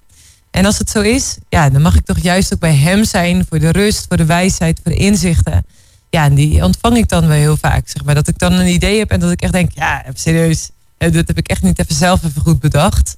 En 0.52 0.66
als 0.66 0.78
het 0.78 0.90
zo 0.90 1.02
is, 1.02 1.38
ja, 1.50 1.70
dan 1.70 1.82
mag 1.82 1.96
ik 1.96 2.06
toch 2.06 2.20
juist 2.20 2.54
ook 2.54 2.60
bij 2.60 2.76
hem 2.76 3.04
zijn 3.04 3.46
voor 3.50 3.60
de 3.60 3.72
rust, 3.72 4.06
voor 4.08 4.18
de 4.18 4.26
wijsheid, 4.26 4.80
voor 4.84 4.92
de 4.92 4.98
inzichten. 4.98 5.66
Ja, 6.12 6.24
en 6.24 6.36
die 6.36 6.64
ontvang 6.64 6.98
ik 6.98 7.10
dan 7.10 7.28
wel 7.28 7.38
heel 7.38 7.58
vaak, 7.58 7.90
zeg 7.90 8.04
maar. 8.04 8.16
Dat 8.16 8.28
ik 8.28 8.38
dan 8.38 8.54
een 8.54 8.68
idee 8.68 9.00
heb 9.00 9.12
en 9.12 9.20
dat 9.20 9.32
ik 9.32 9.42
echt 9.42 9.54
denk, 9.54 9.72
ja, 9.74 10.06
serieus, 10.14 10.70
dat 10.98 11.14
heb 11.14 11.38
ik 11.38 11.48
echt 11.48 11.62
niet 11.62 11.80
even 11.80 11.96
zelf 11.96 12.24
even 12.24 12.42
goed 12.42 12.60
bedacht. 12.60 13.18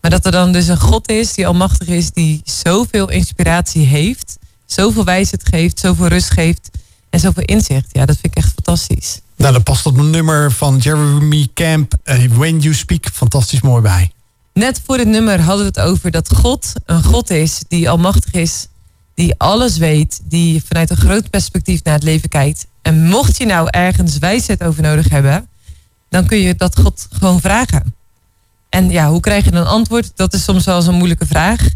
Maar 0.00 0.10
dat 0.10 0.24
er 0.24 0.32
dan 0.32 0.52
dus 0.52 0.68
een 0.68 0.80
God 0.80 1.10
is 1.10 1.32
die 1.32 1.46
almachtig 1.46 1.88
is, 1.88 2.10
die 2.10 2.40
zoveel 2.44 3.10
inspiratie 3.10 3.86
heeft, 3.86 4.38
zoveel 4.66 5.04
wijsheid 5.04 5.48
geeft, 5.48 5.78
zoveel 5.78 6.06
rust 6.06 6.30
geeft 6.30 6.70
en 7.10 7.20
zoveel 7.20 7.42
inzicht. 7.44 7.88
Ja, 7.92 8.06
dat 8.06 8.16
vind 8.20 8.36
ik 8.36 8.44
echt 8.44 8.52
fantastisch. 8.52 9.20
Nou, 9.36 9.52
dan 9.52 9.62
past 9.62 9.84
dat 9.84 9.96
nummer 9.96 10.52
van 10.52 10.76
Jeremy 10.76 11.48
Camp, 11.54 11.94
uh, 12.04 12.24
When 12.32 12.58
You 12.58 12.74
Speak, 12.74 13.06
fantastisch 13.12 13.60
mooi 13.60 13.82
bij. 13.82 14.10
Net 14.52 14.80
voor 14.86 14.98
het 14.98 15.08
nummer 15.08 15.40
hadden 15.40 15.72
we 15.72 15.80
het 15.80 15.90
over 15.90 16.10
dat 16.10 16.34
God 16.34 16.72
een 16.84 17.02
God 17.02 17.30
is 17.30 17.62
die 17.68 17.90
almachtig 17.90 18.32
is, 18.32 18.66
die 19.14 19.34
alles 19.38 19.76
weet, 19.76 20.20
die 20.24 20.62
vanuit 20.64 20.90
een 20.90 20.96
groot 20.96 21.30
perspectief 21.30 21.82
naar 21.82 21.94
het 21.94 22.02
leven 22.02 22.28
kijkt. 22.28 22.66
En 22.82 23.06
mocht 23.06 23.36
je 23.36 23.46
nou 23.46 23.68
ergens 23.70 24.18
wijsheid 24.18 24.62
over 24.62 24.82
nodig 24.82 25.08
hebben, 25.08 25.48
dan 26.08 26.26
kun 26.26 26.38
je 26.38 26.54
dat 26.54 26.78
God 26.78 27.06
gewoon 27.10 27.40
vragen. 27.40 27.94
En 28.68 28.90
ja, 28.90 29.08
hoe 29.08 29.20
krijg 29.20 29.44
je 29.44 29.50
dan 29.50 29.66
antwoord? 29.66 30.12
Dat 30.14 30.34
is 30.34 30.44
soms 30.44 30.64
wel 30.64 30.76
eens 30.76 30.86
een 30.86 30.94
moeilijke 30.94 31.26
vraag. 31.26 31.68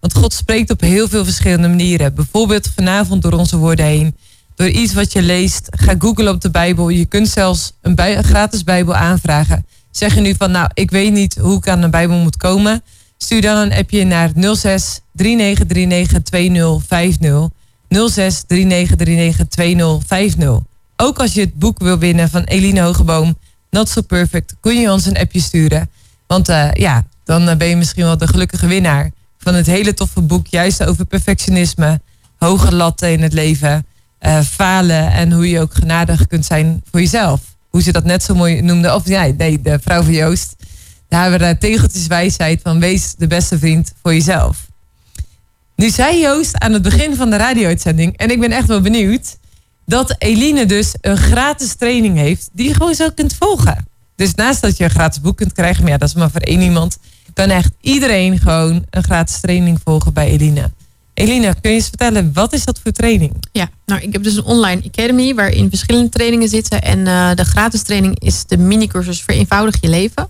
Want 0.00 0.14
God 0.14 0.32
spreekt 0.32 0.70
op 0.70 0.80
heel 0.80 1.08
veel 1.08 1.24
verschillende 1.24 1.68
manieren. 1.68 2.14
Bijvoorbeeld 2.14 2.70
vanavond 2.74 3.22
door 3.22 3.32
onze 3.32 3.56
woorden 3.56 3.84
heen. 3.84 4.16
Door 4.54 4.68
iets 4.68 4.92
wat 4.92 5.12
je 5.12 5.22
leest. 5.22 5.66
Ga 5.70 5.94
googlen 5.98 6.28
op 6.28 6.40
de 6.40 6.50
Bijbel. 6.50 6.88
Je 6.88 7.04
kunt 7.04 7.28
zelfs 7.28 7.72
een, 7.80 8.00
een 8.00 8.24
gratis 8.24 8.64
Bijbel 8.64 8.94
aanvragen. 8.94 9.66
Zeg 9.90 10.14
je 10.14 10.20
nu 10.20 10.34
van, 10.38 10.50
nou, 10.50 10.70
ik 10.74 10.90
weet 10.90 11.12
niet 11.12 11.36
hoe 11.40 11.56
ik 11.56 11.68
aan 11.68 11.82
een 11.82 11.90
Bijbel 11.90 12.16
moet 12.16 12.36
komen. 12.36 12.82
Stuur 13.22 13.40
dan 13.40 13.56
een 13.56 13.72
appje 13.72 14.04
naar 14.04 14.30
06 14.34 15.00
3939 15.12 16.22
2050. 16.22 17.48
06 17.88 18.42
3939 18.46 19.48
2050. 19.48 20.58
Ook 20.96 21.18
als 21.18 21.32
je 21.32 21.40
het 21.40 21.54
boek 21.54 21.78
wil 21.78 21.98
winnen 21.98 22.28
van 22.28 22.42
Eline 22.42 22.80
Hogeboom, 22.80 23.38
Not 23.70 23.88
So 23.88 24.00
Perfect, 24.00 24.54
kun 24.60 24.80
je 24.80 24.92
ons 24.92 25.06
een 25.06 25.18
appje 25.18 25.40
sturen. 25.40 25.90
Want 26.26 26.48
uh, 26.48 26.72
ja, 26.72 27.04
dan 27.24 27.48
eh, 27.48 27.56
ben 27.56 27.68
je 27.68 27.76
misschien 27.76 28.04
wel 28.04 28.18
de 28.18 28.26
gelukkige 28.26 28.66
winnaar 28.66 29.10
van 29.38 29.54
het 29.54 29.66
hele 29.66 29.94
toffe 29.94 30.20
boek, 30.20 30.46
juist 30.46 30.84
over 30.84 31.04
perfectionisme, 31.04 32.00
hoge 32.38 32.74
latten 32.74 33.12
in 33.12 33.22
het 33.22 33.32
leven, 33.32 33.86
uh, 34.20 34.40
falen 34.40 35.12
en 35.12 35.32
hoe 35.32 35.48
je 35.48 35.60
ook 35.60 35.74
genadig 35.74 36.26
kunt 36.26 36.46
zijn 36.46 36.82
voor 36.90 37.00
jezelf. 37.00 37.40
Hoe 37.68 37.82
ze 37.82 37.92
dat 37.92 38.04
net 38.04 38.22
zo 38.22 38.34
mooi 38.34 38.62
noemde, 38.62 38.94
of 38.94 39.08
ja, 39.08 39.26
nee, 39.36 39.62
de 39.62 39.78
vrouw 39.78 40.02
van 40.02 40.12
Joost. 40.12 40.56
Daar 41.10 41.30
hebben 41.30 41.48
we 41.48 41.58
tegeltjeswijsheid 41.58 42.60
van 42.62 42.80
wees 42.80 43.14
de 43.14 43.26
beste 43.26 43.58
vriend 43.58 43.92
voor 44.02 44.12
jezelf. 44.12 44.66
Nu 45.76 45.90
zei 45.90 46.20
Joost 46.20 46.58
aan 46.58 46.72
het 46.72 46.82
begin 46.82 47.16
van 47.16 47.30
de 47.30 47.36
radio-uitzending, 47.36 48.16
en 48.16 48.30
ik 48.30 48.40
ben 48.40 48.52
echt 48.52 48.66
wel 48.66 48.80
benieuwd, 48.80 49.36
dat 49.86 50.14
Eline 50.18 50.66
dus 50.66 50.94
een 51.00 51.16
gratis 51.16 51.74
training 51.74 52.16
heeft 52.16 52.48
die 52.52 52.68
je 52.68 52.74
gewoon 52.74 52.94
zo 52.94 53.10
kunt 53.14 53.34
volgen. 53.34 53.86
Dus 54.16 54.34
naast 54.34 54.60
dat 54.60 54.76
je 54.76 54.84
een 54.84 54.90
gratis 54.90 55.20
boek 55.20 55.36
kunt 55.36 55.52
krijgen, 55.52 55.82
maar 55.82 55.92
ja, 55.92 55.98
dat 55.98 56.08
is 56.08 56.14
maar 56.14 56.30
voor 56.30 56.40
één 56.40 56.60
iemand, 56.60 56.98
kan 57.34 57.50
echt 57.50 57.72
iedereen 57.80 58.38
gewoon 58.38 58.84
een 58.90 59.02
gratis 59.02 59.40
training 59.40 59.80
volgen 59.84 60.12
bij 60.12 60.30
Eline. 60.30 60.70
Elina, 61.14 61.52
kun 61.52 61.70
je 61.70 61.76
eens 61.76 61.88
vertellen, 61.88 62.30
wat 62.32 62.52
is 62.52 62.64
dat 62.64 62.80
voor 62.82 62.92
training? 62.92 63.32
Ja, 63.52 63.70
nou, 63.86 64.00
ik 64.00 64.12
heb 64.12 64.22
dus 64.22 64.36
een 64.36 64.44
online 64.44 64.82
academy 64.84 65.34
waarin 65.34 65.68
verschillende 65.68 66.08
trainingen 66.08 66.48
zitten. 66.48 66.82
En 66.82 66.98
uh, 66.98 67.34
de 67.34 67.44
gratis 67.44 67.82
training 67.82 68.20
is 68.20 68.44
de 68.46 68.58
mini-cursus 68.58 69.22
Vereenvoudig 69.22 69.76
je 69.80 69.88
leven. 69.88 70.28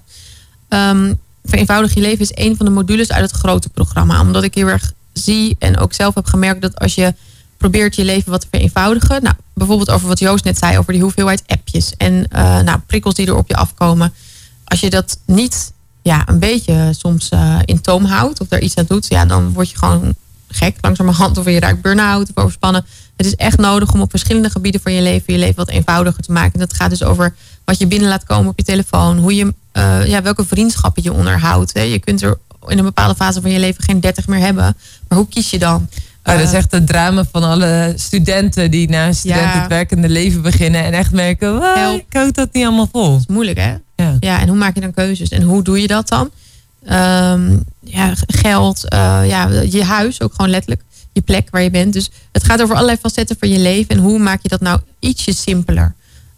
Um, 0.74 1.18
Vereenvoudig 1.44 1.94
je 1.94 2.00
leven 2.00 2.20
is 2.20 2.44
een 2.44 2.56
van 2.56 2.66
de 2.66 2.72
modules 2.72 3.12
uit 3.12 3.30
het 3.30 3.40
grote 3.40 3.68
programma. 3.68 4.20
Omdat 4.20 4.42
ik 4.42 4.54
heel 4.54 4.66
erg 4.66 4.92
zie 5.12 5.56
en 5.58 5.78
ook 5.78 5.92
zelf 5.92 6.14
heb 6.14 6.26
gemerkt 6.26 6.62
dat 6.62 6.78
als 6.78 6.94
je 6.94 7.14
probeert 7.56 7.96
je 7.96 8.04
leven 8.04 8.30
wat 8.30 8.40
te 8.40 8.46
vereenvoudigen. 8.50 9.22
Nou, 9.22 9.34
bijvoorbeeld 9.54 9.90
over 9.90 10.08
wat 10.08 10.18
Joost 10.18 10.44
net 10.44 10.58
zei, 10.58 10.78
over 10.78 10.92
die 10.92 11.02
hoeveelheid 11.02 11.42
appjes 11.46 11.94
en 11.96 12.12
uh, 12.12 12.60
nou, 12.60 12.78
prikkels 12.86 13.14
die 13.14 13.26
er 13.26 13.36
op 13.36 13.48
je 13.48 13.56
afkomen. 13.56 14.12
Als 14.64 14.80
je 14.80 14.90
dat 14.90 15.18
niet 15.26 15.72
ja, 16.02 16.28
een 16.28 16.38
beetje 16.38 16.92
soms 16.98 17.30
uh, 17.30 17.58
in 17.64 17.80
toom 17.80 18.04
houdt 18.04 18.40
of 18.40 18.48
daar 18.48 18.60
iets 18.60 18.76
aan 18.76 18.84
doet, 18.88 19.06
ja, 19.08 19.24
dan 19.24 19.52
word 19.52 19.70
je 19.70 19.78
gewoon 19.78 20.14
gek 20.48 20.76
langzamerhand. 20.80 21.38
Of 21.38 21.44
je 21.44 21.60
raakt 21.60 21.82
burn-out 21.82 22.28
of 22.28 22.42
overspannen. 22.42 22.84
Het 23.20 23.28
is 23.28 23.34
echt 23.34 23.58
nodig 23.58 23.92
om 23.92 24.00
op 24.00 24.10
verschillende 24.10 24.50
gebieden 24.50 24.80
van 24.80 24.92
je 24.92 25.02
leven... 25.02 25.32
je 25.32 25.38
leven 25.38 25.56
wat 25.56 25.68
eenvoudiger 25.68 26.22
te 26.22 26.32
maken. 26.32 26.52
En 26.52 26.60
dat 26.60 26.74
gaat 26.74 26.90
dus 26.90 27.02
over 27.02 27.34
wat 27.64 27.78
je 27.78 27.86
binnen 27.86 28.08
laat 28.08 28.24
komen 28.24 28.50
op 28.50 28.58
je 28.58 28.64
telefoon. 28.64 29.18
Hoe 29.18 29.34
je, 29.34 29.54
uh, 29.72 30.06
ja, 30.06 30.22
welke 30.22 30.44
vriendschappen 30.44 31.02
je 31.02 31.12
onderhoudt. 31.12 31.72
Hè. 31.72 31.80
Je 31.80 31.98
kunt 31.98 32.22
er 32.22 32.38
in 32.66 32.78
een 32.78 32.84
bepaalde 32.84 33.14
fase 33.14 33.40
van 33.40 33.50
je 33.50 33.58
leven 33.58 33.84
geen 33.84 34.00
30 34.00 34.26
meer 34.26 34.38
hebben. 34.40 34.76
Maar 35.08 35.18
hoe 35.18 35.28
kies 35.28 35.50
je 35.50 35.58
dan? 35.58 35.88
Oh, 36.24 36.34
dat 36.34 36.40
is 36.40 36.52
echt 36.52 36.70
het 36.70 36.86
drama 36.86 37.24
van 37.32 37.44
alle 37.44 37.92
studenten 37.96 38.70
die 38.70 38.88
na 38.88 39.06
een 39.06 39.14
student 39.14 39.52
het 39.52 39.68
werkende 39.68 40.08
leven 40.08 40.42
beginnen 40.42 40.84
en 40.84 40.92
echt 40.92 41.12
merken, 41.12 41.52
wow, 41.52 41.94
ik 41.94 42.04
houd 42.08 42.34
dat 42.34 42.48
niet 42.52 42.64
allemaal 42.64 42.88
vol. 42.92 43.10
Dat 43.10 43.20
is 43.20 43.26
moeilijk 43.26 43.58
hè? 43.58 43.74
Ja. 43.96 44.16
ja, 44.20 44.40
en 44.40 44.48
hoe 44.48 44.56
maak 44.56 44.74
je 44.74 44.80
dan 44.80 44.94
keuzes? 44.94 45.28
En 45.28 45.42
hoe 45.42 45.62
doe 45.62 45.80
je 45.80 45.86
dat 45.86 46.08
dan? 46.08 46.30
Ehm, 46.84 47.56
ja, 47.80 48.14
geld, 48.26 48.84
uh, 48.84 49.22
ja, 49.26 49.48
je 49.48 49.84
huis 49.84 50.20
ook 50.20 50.34
gewoon 50.34 50.50
letterlijk. 50.50 50.82
Je 51.12 51.20
plek 51.20 51.48
waar 51.50 51.62
je 51.62 51.70
bent. 51.70 51.92
Dus 51.92 52.10
het 52.32 52.44
gaat 52.44 52.62
over 52.62 52.74
allerlei 52.74 52.98
facetten 52.98 53.36
van 53.38 53.48
je 53.48 53.58
leven. 53.58 53.96
En 53.96 54.02
hoe 54.02 54.18
maak 54.18 54.42
je 54.42 54.48
dat 54.48 54.60
nou 54.60 54.80
ietsje 54.98 55.32
simpeler? 55.32 55.94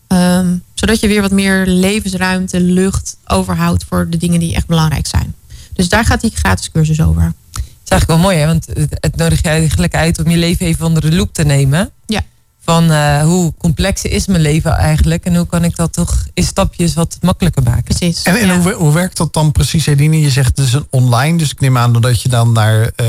Ehm, 0.07 0.57
zodat 0.75 1.01
je 1.01 1.09
weer 1.09 1.21
wat 1.21 1.31
meer 1.31 1.67
levensruimte, 1.67 2.61
lucht 2.61 3.17
overhoudt 3.27 3.85
voor 3.89 4.11
de 4.11 4.17
dingen 4.17 4.41
die 4.41 4.55
echt 4.55 4.67
belangrijk 4.67 5.07
zijn. 5.07 5.35
Dus 5.73 5.89
daar 5.89 6.05
gaat 6.05 6.21
die 6.21 6.31
gratis 6.35 6.71
cursus 6.71 7.01
over. 7.01 7.23
Dat 7.53 7.63
is 7.85 7.91
eigenlijk 7.91 8.07
wel 8.07 8.31
mooi, 8.31 8.37
hè? 8.37 8.47
want 8.47 8.67
het, 9.01 9.17
nodigt 9.17 9.43
je 9.43 9.49
eigenlijk 9.49 9.95
uit 9.95 10.19
om 10.19 10.31
je 10.31 10.37
leven 10.37 10.67
even 10.67 10.87
onder 10.87 11.03
de 11.03 11.17
loep 11.17 11.33
te 11.33 11.45
nemen. 11.45 11.91
Ja. 12.07 12.23
Van 12.65 12.91
uh, 12.91 13.23
hoe 13.23 13.53
complex 13.59 14.03
is 14.03 14.27
mijn 14.27 14.43
leven 14.43 14.73
eigenlijk 14.73 15.25
en 15.25 15.37
hoe 15.37 15.47
kan 15.47 15.65
ik 15.65 15.77
dat 15.77 15.93
toch 15.93 16.27
in 16.35 16.45
stapjes 16.45 16.95
wat 16.95 17.19
makkelijker 17.21 17.63
maken. 17.63 17.83
Precies. 17.83 18.23
En, 18.23 18.37
en 18.37 18.61
hoe, 18.61 18.73
hoe, 18.73 18.93
werkt 18.93 19.17
dat 19.17 19.33
dan 19.33 19.53
precies, 19.53 19.87
Edine? 19.87 20.21
Je 20.21 20.31
zegt 20.31 20.57
het 20.57 20.67
is 20.67 20.73
een 20.73 20.87
online, 20.91 21.39
dus 21.39 21.51
ik 21.51 21.61
neem 21.61 21.79
aan 21.79 21.93
dat 21.93 22.23
je 22.23 22.29
dan 22.29 22.53
naar 22.53 22.81
uh, 22.81 23.07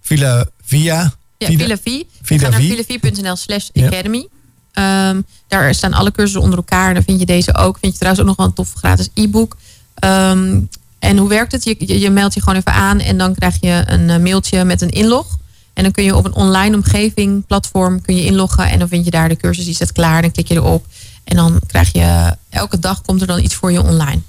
Villa 0.00 0.46
Via. 0.64 1.12
Ja, 1.38 1.46
Villa 1.46 1.76
Via. 1.82 2.02
Villa 2.22 2.48
naar 2.48 2.60
villavie.nl 2.60 3.36
slash 3.36 3.68
academy. 3.74 4.28
Um, 4.74 5.24
daar 5.48 5.74
staan 5.74 5.92
alle 5.92 6.12
cursussen 6.12 6.42
onder 6.42 6.58
elkaar. 6.58 6.88
En 6.88 6.94
dan 6.94 7.02
vind 7.02 7.20
je 7.20 7.26
deze 7.26 7.54
ook. 7.54 7.78
Vind 7.80 7.92
je 7.92 7.98
trouwens 7.98 8.22
ook 8.22 8.28
nog 8.28 8.36
wel 8.36 8.46
een 8.46 8.52
tof 8.52 8.72
gratis 8.74 9.08
e-book. 9.14 9.56
Um, 10.04 10.68
en 10.98 11.16
hoe 11.16 11.28
werkt 11.28 11.52
het? 11.52 11.64
Je, 11.64 12.00
je, 12.00 12.10
meldt 12.10 12.34
je 12.34 12.40
gewoon 12.40 12.58
even 12.58 12.72
aan 12.72 13.00
en 13.00 13.18
dan 13.18 13.34
krijg 13.34 13.56
je 13.60 13.82
een 13.86 14.10
eh, 14.10 14.18
mailtje 14.18 14.64
met 14.64 14.80
een 14.80 14.88
inlog. 14.88 15.38
En 15.72 15.82
dan 15.82 15.92
kun 15.92 16.04
je 16.04 16.16
op 16.16 16.24
een 16.24 16.34
online 16.34 16.76
omgeving, 16.76 17.46
platform, 17.46 18.02
kun 18.02 18.16
je 18.16 18.24
inloggen. 18.24 18.70
En 18.70 18.78
dan 18.78 18.88
vind 18.88 19.04
je 19.04 19.10
daar 19.10 19.28
de 19.28 19.36
cursus, 19.36 19.64
die 19.64 19.74
staat 19.74 19.92
klaar. 19.92 20.22
Dan 20.22 20.30
klik 20.30 20.48
je 20.48 20.54
erop. 20.54 20.86
En 21.24 21.36
dan 21.36 21.60
krijg 21.66 21.92
je, 21.92 22.36
elke 22.48 22.78
dag 22.78 23.02
komt 23.02 23.20
er 23.20 23.26
dan 23.26 23.42
iets 23.42 23.54
voor 23.54 23.72
je 23.72 23.82
online. 23.82 24.20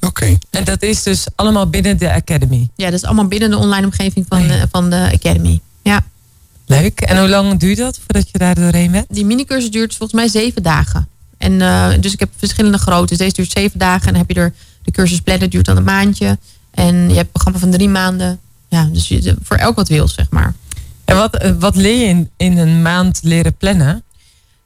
Oké. 0.00 0.38
En 0.50 0.64
dat 0.64 0.82
is 0.82 1.02
dus 1.02 1.26
allemaal 1.34 1.66
binnen 1.66 1.98
de 1.98 2.12
Academy? 2.12 2.68
Ja, 2.76 2.84
dat 2.84 2.94
is 2.94 3.04
allemaal 3.04 3.26
binnen 3.26 3.50
de 3.50 3.56
online 3.56 3.84
omgeving 3.84 4.26
van, 4.28 4.46
de, 4.46 4.66
van 4.70 4.90
de 4.90 5.10
Academy. 5.12 5.60
Ja. 5.82 6.02
Leuk. 6.66 7.00
En 7.00 7.18
hoe 7.18 7.28
lang 7.28 7.58
duurt 7.58 7.76
dat 7.76 7.98
voordat 7.98 8.30
je 8.30 8.38
daar 8.38 8.54
doorheen 8.54 8.90
bent? 8.90 9.06
Die 9.08 9.24
minicursus 9.24 9.70
duurt 9.70 9.94
volgens 9.94 10.20
mij 10.20 10.28
zeven 10.28 10.62
dagen. 10.62 11.08
En 11.38 11.52
uh, 11.52 11.88
dus 12.00 12.12
ik 12.12 12.18
heb 12.18 12.30
verschillende 12.36 12.78
groottes. 12.78 13.18
Deze 13.18 13.34
duurt 13.34 13.52
zeven 13.52 13.78
dagen 13.78 14.06
en 14.06 14.12
dan 14.12 14.22
heb 14.26 14.30
je 14.30 14.42
er 14.42 14.52
de 14.82 14.90
cursus 14.90 15.20
plannen 15.20 15.50
duurt 15.50 15.64
dan 15.64 15.76
een 15.76 15.84
maandje. 15.84 16.38
En 16.70 16.94
je 16.94 17.14
hebt 17.14 17.18
een 17.18 17.32
programma 17.32 17.58
van 17.58 17.70
drie 17.70 17.88
maanden. 17.88 18.40
Ja, 18.68 18.88
dus 18.92 19.08
je, 19.08 19.36
voor 19.42 19.56
elk 19.56 19.76
wat 19.76 19.88
wil, 19.88 20.08
zeg 20.08 20.30
maar. 20.30 20.54
En 21.04 21.16
wat, 21.16 21.36
eh, 21.36 21.50
wat 21.58 21.76
leer 21.76 22.00
je 22.00 22.06
in, 22.06 22.30
in 22.36 22.58
een 22.58 22.82
maand 22.82 23.20
leren 23.22 23.56
plannen? 23.56 24.02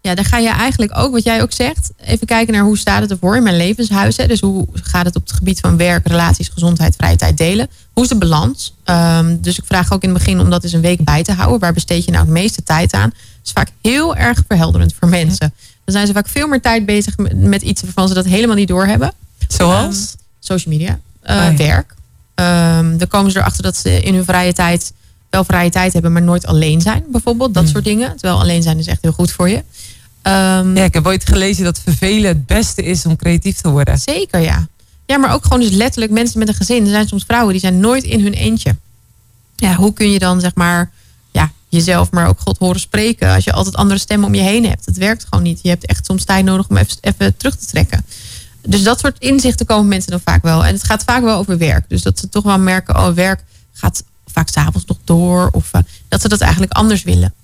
Ja, 0.01 0.15
dan 0.15 0.24
ga 0.24 0.39
je 0.39 0.48
eigenlijk 0.48 0.98
ook, 0.98 1.12
wat 1.12 1.24
jij 1.24 1.43
ook 1.43 1.52
zegt, 1.52 1.90
even 1.97 2.27
kijken 2.27 2.55
naar 2.55 2.62
hoe 2.62 2.78
staat 2.78 3.01
het 3.01 3.10
ervoor 3.10 3.36
in 3.36 3.43
mijn 3.43 3.56
levenshuis. 3.56 4.16
Hè? 4.16 4.27
Dus 4.27 4.40
hoe 4.40 4.66
gaat 4.73 5.05
het 5.05 5.16
op 5.16 5.23
het 5.23 5.32
gebied 5.32 5.60
van 5.60 5.77
werk, 5.77 6.06
relaties, 6.06 6.48
gezondheid, 6.48 6.97
vrije 6.97 7.16
tijd 7.16 7.36
delen? 7.36 7.69
Hoe 7.93 8.02
is 8.02 8.09
de 8.09 8.16
balans? 8.16 8.74
Um, 8.85 9.40
dus 9.40 9.59
ik 9.59 9.65
vraag 9.66 9.93
ook 9.93 10.02
in 10.02 10.09
het 10.09 10.19
begin 10.19 10.40
om 10.40 10.51
dat 10.51 10.65
eens 10.65 10.73
een 10.73 10.81
week 10.81 11.05
bij 11.05 11.23
te 11.23 11.32
houden. 11.32 11.59
Waar 11.59 11.73
besteed 11.73 12.05
je 12.05 12.10
nou 12.10 12.24
het 12.24 12.32
meeste 12.32 12.62
tijd 12.62 12.93
aan? 12.93 13.09
Dat 13.09 13.19
is 13.44 13.52
vaak 13.52 13.69
heel 13.82 14.16
erg 14.16 14.43
verhelderend 14.48 14.94
voor 14.98 15.09
mensen. 15.09 15.55
Dan 15.85 15.94
zijn 15.94 16.06
ze 16.06 16.12
vaak 16.12 16.28
veel 16.28 16.48
meer 16.48 16.60
tijd 16.60 16.86
bezig 16.86 17.15
met 17.35 17.62
iets 17.62 17.82
waarvan 17.82 18.09
ze 18.09 18.15
dat 18.15 18.24
helemaal 18.24 18.56
niet 18.56 18.69
doorhebben. 18.69 19.12
Zoals? 19.48 19.97
Ehm, 19.97 20.16
social 20.40 20.74
media, 20.74 20.98
uh, 21.31 21.56
werk. 21.56 21.94
Um, 22.35 22.98
dan 22.98 23.09
komen 23.09 23.31
ze 23.31 23.39
erachter 23.39 23.62
dat 23.62 23.77
ze 23.77 24.01
in 24.01 24.15
hun 24.15 24.24
vrije 24.24 24.52
tijd 24.52 24.93
wel 25.30 25.44
vrije 25.44 25.70
tijd 25.70 25.92
hebben, 25.92 26.12
maar 26.12 26.22
nooit 26.22 26.46
alleen 26.46 26.80
zijn, 26.80 27.05
bijvoorbeeld. 27.09 27.55
Dat 27.55 27.62
hmm. 27.62 27.72
soort 27.72 27.84
dingen. 27.84 28.09
Terwijl 28.16 28.40
alleen 28.40 28.62
zijn 28.62 28.78
is 28.78 28.86
echt 28.86 29.02
heel 29.02 29.12
goed 29.12 29.32
voor 29.32 29.48
je. 29.48 29.56
Um, 29.56 30.76
ja, 30.76 30.84
ik 30.84 30.94
heb 30.94 31.06
ooit 31.06 31.28
gelezen 31.28 31.64
dat 31.64 31.80
vervelen 31.80 32.28
het 32.28 32.46
beste 32.46 32.82
is 32.82 33.06
om 33.06 33.16
creatief 33.16 33.60
te 33.60 33.68
worden. 33.68 33.98
Zeker, 33.98 34.40
ja. 34.40 34.68
Ja, 35.06 35.16
maar 35.16 35.32
ook 35.32 35.42
gewoon 35.42 35.60
dus 35.60 35.70
letterlijk 35.70 36.12
mensen 36.12 36.38
met 36.38 36.48
een 36.48 36.55
gezin. 36.55 36.84
Er 36.84 36.90
zijn 36.90 37.09
soms 37.09 37.24
vrouwen 37.24 37.52
die 37.52 37.60
zijn 37.60 37.80
nooit 37.80 38.05
in 38.05 38.22
hun 38.22 38.32
eentje. 38.32 38.76
Ja, 39.56 39.74
hoe 39.74 39.92
kun 39.92 40.10
je 40.10 40.18
dan 40.18 40.40
zeg 40.40 40.55
maar 40.55 40.90
ja, 41.32 41.52
jezelf, 41.68 42.10
maar 42.10 42.28
ook 42.28 42.40
God 42.40 42.59
horen 42.59 42.80
spreken 42.80 43.34
als 43.34 43.44
je 43.44 43.52
altijd 43.52 43.76
andere 43.76 44.00
stemmen 44.00 44.28
om 44.28 44.34
je 44.34 44.42
heen 44.42 44.66
hebt? 44.66 44.86
Het 44.86 44.96
werkt 44.96 45.26
gewoon 45.28 45.44
niet. 45.44 45.59
Je 45.62 45.68
hebt 45.68 45.86
echt 45.86 46.06
soms 46.06 46.24
tijd 46.24 46.44
nodig 46.44 46.68
om 46.68 46.76
even, 46.76 46.96
even 47.00 47.36
terug 47.36 47.56
te 47.56 47.66
trekken 47.66 48.05
dus 48.68 48.82
dat 48.82 48.98
soort 48.98 49.18
inzichten 49.18 49.66
komen 49.66 49.88
mensen 49.88 50.10
dan 50.10 50.20
vaak 50.24 50.42
wel. 50.42 50.64
En 50.64 50.74
het 50.74 50.84
gaat 50.84 51.05
vaak 51.05 51.22
wel 51.22 51.38
over 51.38 51.59
werk. 51.59 51.88
Dus 51.88 52.02
dat 52.02 52.18
ze 52.18 52.28
toch 52.28 52.42
wel 52.42 52.59
merken, 52.59 52.96
oh, 52.96 53.09
werk 53.09 53.44
gaat 53.72 54.05
vaak 54.32 54.48
s'avonds 54.48 54.86
nog 54.86 54.96
door. 55.05 55.48
Of 55.52 55.70
uh, 55.74 55.80
dat 56.09 56.20
ze 56.20 56.28
dat 56.28 56.40
eigenlijk 56.40 56.72
anders 56.72 57.02
willen. 57.02 57.34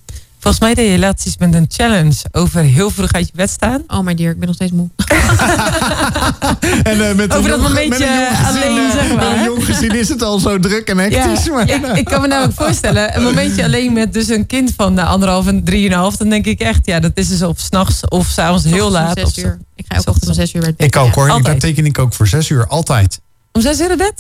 Volgens 0.45 0.65
mij 0.65 0.75
deed 0.75 0.91
je 0.93 0.99
laatst 0.99 1.27
iets 1.27 1.37
met 1.37 1.55
een 1.55 1.67
challenge 1.69 2.15
over 2.33 2.63
heel 2.63 2.91
vroeg 2.91 3.13
uit 3.13 3.27
je 3.27 3.33
bed 3.35 3.51
staan. 3.51 3.83
Oh 3.87 4.01
my 4.01 4.15
dear, 4.15 4.31
ik 4.31 4.39
ben 4.39 4.47
nog 4.47 4.55
steeds 4.55 4.73
moe. 4.73 4.89
en, 6.83 6.97
uh, 6.97 7.15
met 7.15 7.35
over 7.35 7.51
dat 7.51 7.61
momentje 7.61 8.29
alleen, 8.47 8.91
zeg 8.93 9.15
maar. 9.15 9.31
Met 9.31 9.39
een 9.39 9.45
jong 9.45 9.65
gezin 9.65 9.91
is 9.91 10.09
het 10.09 10.23
al 10.23 10.39
zo 10.39 10.59
druk 10.59 10.89
en 10.89 10.99
hectisch. 10.99 11.49
maar, 11.49 11.71
ik, 11.71 11.87
ik, 11.87 12.05
kan 12.05 12.21
me 12.21 12.27
namelijk 12.27 12.55
voorstellen, 12.55 13.17
een 13.17 13.23
momentje 13.23 13.65
alleen 13.65 13.93
met 13.93 14.13
dus 14.13 14.29
een 14.29 14.47
kind 14.47 14.73
van 14.77 14.95
de 14.95 15.03
anderhalf 15.03 15.47
en 15.47 15.65
drieënhalf. 15.65 16.17
Dan 16.17 16.29
denk 16.29 16.47
ik 16.47 16.61
echt, 16.61 16.81
ja, 16.87 17.01
dat 17.01 17.13
is 17.15 17.29
dus 17.29 17.43
op 17.43 17.59
s'nachts 17.59 18.09
of 18.09 18.27
s'avonds 18.27 18.65
heel 18.65 18.91
laat. 18.91 19.19
Zes 19.19 19.39
uur. 19.39 19.59
Ik 19.75 19.85
ga 19.89 19.99
ook 19.99 20.09
ochtends 20.09 20.29
om 20.29 20.35
zes 20.35 20.55
uur 20.55 20.65
uit 20.65 20.77
bed. 20.77 20.87
Ik 20.87 20.97
ook 20.97 21.15
hoor, 21.15 21.43
daar 21.43 21.59
teken 21.59 21.85
ik 21.85 21.99
ook 21.99 22.15
voor 22.15 22.27
zes 22.27 22.49
uur, 22.49 22.67
altijd. 22.67 23.21
Om 23.53 23.61
zes 23.61 23.81
uur 23.81 23.91
in 23.91 23.97
bed? 23.97 24.15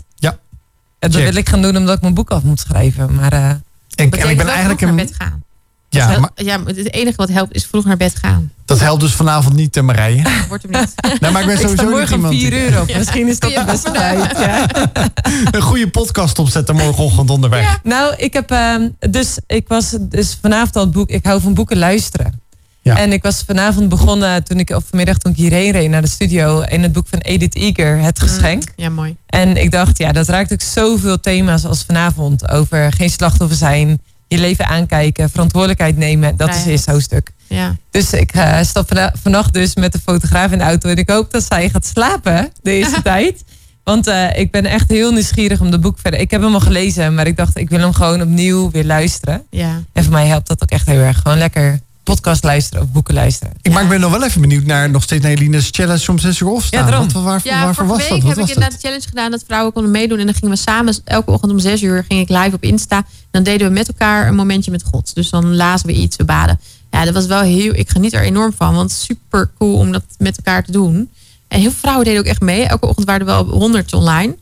Ja. 1.04 1.10
En 1.10 1.24
dat 1.24 1.32
wil 1.32 1.40
ik 1.40 1.48
gaan 1.48 1.62
doen 1.62 1.76
omdat 1.76 1.96
ik 1.96 2.02
mijn 2.02 2.14
boek 2.14 2.30
af 2.30 2.42
moet 2.42 2.60
schrijven. 2.60 3.14
Maar, 3.14 3.34
uh, 3.34 3.50
ik, 3.94 4.16
en 4.16 4.28
ik 4.28 4.36
ben 4.36 4.48
eigenlijk 4.48 4.80
een... 4.80 4.96
bed 4.96 5.14
gaan. 5.18 5.42
Ja, 5.88 6.18
maar, 6.18 6.30
ja, 6.34 6.64
het 6.64 6.92
enige 6.92 7.16
wat 7.16 7.28
helpt 7.28 7.54
is 7.54 7.66
vroeg 7.66 7.84
naar 7.84 7.96
bed 7.96 8.16
gaan. 8.16 8.50
Dat 8.64 8.80
helpt 8.80 9.00
dus 9.00 9.12
vanavond 9.12 9.54
niet, 9.54 9.82
Marije. 9.82 10.22
Wordt 10.48 10.64
hem 10.68 10.80
niet. 10.80 10.94
nee, 11.20 11.30
maar 11.30 11.40
ik 11.40 11.46
ben 11.46 11.58
sowieso 11.58 11.88
morgen 11.88 12.24
om 12.24 12.30
4 12.30 12.52
uur 12.52 12.80
op. 12.80 12.94
Misschien 12.96 13.28
is 13.28 13.38
dat 13.38 13.54
de 13.54 13.64
beste 13.66 13.90
tijd. 13.90 14.38
Ja. 14.38 14.66
een 15.56 15.62
goede 15.62 15.90
podcast 15.90 16.38
opzetten 16.38 16.74
morgenochtend 16.74 17.30
onderweg. 17.30 17.80
Nou, 17.82 18.14
ik 18.16 18.32
heb 18.32 18.50
uh, 18.50 18.76
dus 19.10 19.38
ik 19.46 19.68
was 19.68 19.96
dus 20.00 20.38
vanavond 20.40 20.76
al 20.76 20.82
het 20.82 20.92
boek. 20.92 21.10
Ik 21.10 21.26
hou 21.26 21.40
van 21.40 21.54
boeken 21.54 21.78
luisteren. 21.78 22.42
Ja. 22.84 22.98
En 22.98 23.12
ik 23.12 23.22
was 23.22 23.42
vanavond 23.46 23.88
begonnen 23.88 24.44
toen 24.44 24.58
ik 24.58 24.70
of 24.70 24.84
vanmiddag 24.88 25.18
toen 25.18 25.32
ik 25.32 25.38
hierheen 25.38 25.72
reed 25.72 25.90
naar 25.90 26.02
de 26.02 26.08
studio 26.08 26.60
in 26.60 26.82
het 26.82 26.92
boek 26.92 27.06
van 27.10 27.18
Edith 27.18 27.56
Eger, 27.56 27.98
Het 27.98 28.20
mm, 28.20 28.28
Geschenk. 28.28 28.62
ja, 28.76 28.88
mooi. 28.88 29.16
En 29.26 29.56
ik 29.56 29.70
dacht, 29.70 29.98
ja, 29.98 30.12
dat 30.12 30.28
raakt 30.28 30.52
ook 30.52 30.60
zoveel 30.60 31.20
thema's 31.20 31.64
als 31.64 31.82
vanavond 31.86 32.48
over 32.48 32.92
geen 32.92 33.10
slachtoffer 33.10 33.56
zijn, 33.56 34.00
je 34.28 34.38
leven 34.38 34.66
aankijken, 34.66 35.30
verantwoordelijkheid 35.30 35.96
nemen. 35.96 36.36
Dat 36.36 36.48
is 36.48 36.56
het 36.56 36.66
eerste 36.66 36.90
hoofdstuk. 36.90 37.30
Ja. 37.48 37.76
Dus 37.90 38.12
ik 38.12 38.36
uh, 38.36 38.62
stap 38.62 39.10
vannacht 39.22 39.52
dus 39.52 39.74
met 39.74 39.92
de 39.92 39.98
fotograaf 40.04 40.52
in 40.52 40.58
de 40.58 40.64
auto. 40.64 40.88
En 40.88 40.96
ik 40.96 41.10
hoop 41.10 41.30
dat 41.30 41.44
zij 41.44 41.68
gaat 41.70 41.86
slapen 41.86 42.52
de 42.62 42.70
eerste 42.70 43.02
tijd. 43.12 43.44
Want 43.84 44.08
uh, 44.08 44.36
ik 44.38 44.50
ben 44.50 44.64
echt 44.64 44.88
heel 44.88 45.12
nieuwsgierig 45.12 45.60
om 45.60 45.70
de 45.70 45.78
boek 45.78 45.98
verder. 45.98 46.20
Ik 46.20 46.30
heb 46.30 46.42
hem 46.42 46.54
al 46.54 46.60
gelezen, 46.60 47.14
maar 47.14 47.26
ik 47.26 47.36
dacht 47.36 47.58
ik 47.58 47.68
wil 47.70 47.80
hem 47.80 47.92
gewoon 47.92 48.22
opnieuw 48.22 48.70
weer 48.70 48.84
luisteren. 48.84 49.42
Ja. 49.50 49.82
En 49.92 50.02
voor 50.02 50.12
mij 50.12 50.26
helpt 50.26 50.48
dat 50.48 50.62
ook 50.62 50.70
echt 50.70 50.86
heel 50.86 51.00
erg. 51.00 51.18
Gewoon 51.18 51.38
lekker 51.38 51.80
podcast 52.04 52.44
luisteren 52.44 52.82
of 52.82 52.90
boeken 52.90 53.14
luisteren. 53.14 53.54
Ik, 53.62 53.72
Maar 53.72 53.82
ik 53.82 53.88
ben 53.88 54.00
nog 54.00 54.10
wel 54.10 54.24
even 54.24 54.40
benieuwd 54.40 54.64
naar 54.64 54.90
nog 54.90 55.02
steeds 55.02 55.22
naar 55.22 55.32
Eline's 55.32 55.68
challenge 55.70 56.10
om 56.10 56.18
zes 56.18 56.40
uur 56.40 56.48
opstaan. 56.48 56.90
Ja, 56.90 56.98
Wat, 56.98 57.12
waar, 57.12 57.40
ja, 57.44 57.64
waarvoor 57.64 57.86
was 57.86 57.98
week 57.98 58.08
dat? 58.08 58.18
Wat 58.22 58.36
heb 58.36 58.44
ik 58.44 58.48
inderdaad 58.48 58.72
een 58.72 58.78
challenge 58.80 59.08
gedaan 59.08 59.30
dat 59.30 59.44
vrouwen 59.46 59.72
konden 59.72 59.90
meedoen. 59.90 60.18
En 60.18 60.24
dan 60.24 60.34
gingen 60.34 60.50
we 60.50 60.60
samen, 60.60 60.96
elke 61.04 61.30
ochtend 61.30 61.52
om 61.52 61.58
zes 61.58 61.82
uur 61.82 62.04
ging 62.08 62.20
ik 62.20 62.28
live 62.28 62.54
op 62.54 62.62
Insta. 62.62 63.04
Dan 63.30 63.42
deden 63.42 63.66
we 63.66 63.72
met 63.72 63.88
elkaar 63.88 64.28
een 64.28 64.34
momentje 64.34 64.70
met 64.70 64.82
God. 64.82 65.14
Dus 65.14 65.30
dan 65.30 65.56
lazen 65.56 65.86
we 65.86 65.92
iets, 65.92 66.16
we 66.16 66.24
baden. 66.24 66.60
Ja, 66.90 67.04
dat 67.04 67.14
was 67.14 67.26
wel 67.26 67.40
heel, 67.40 67.74
ik 67.74 67.90
geniet 67.90 68.12
er 68.12 68.22
enorm 68.22 68.52
van. 68.56 68.74
Want 68.74 68.92
super 68.92 69.50
cool 69.58 69.76
om 69.76 69.92
dat 69.92 70.04
met 70.18 70.36
elkaar 70.36 70.64
te 70.64 70.72
doen. 70.72 71.10
En 71.48 71.60
heel 71.60 71.70
veel 71.70 71.78
vrouwen 71.80 72.04
deden 72.04 72.20
ook 72.20 72.26
echt 72.26 72.40
mee. 72.40 72.66
Elke 72.66 72.86
ochtend 72.86 73.06
waren 73.06 73.20
er 73.20 73.26
wel 73.26 73.44
honderd 73.44 73.92
online. 73.92 74.36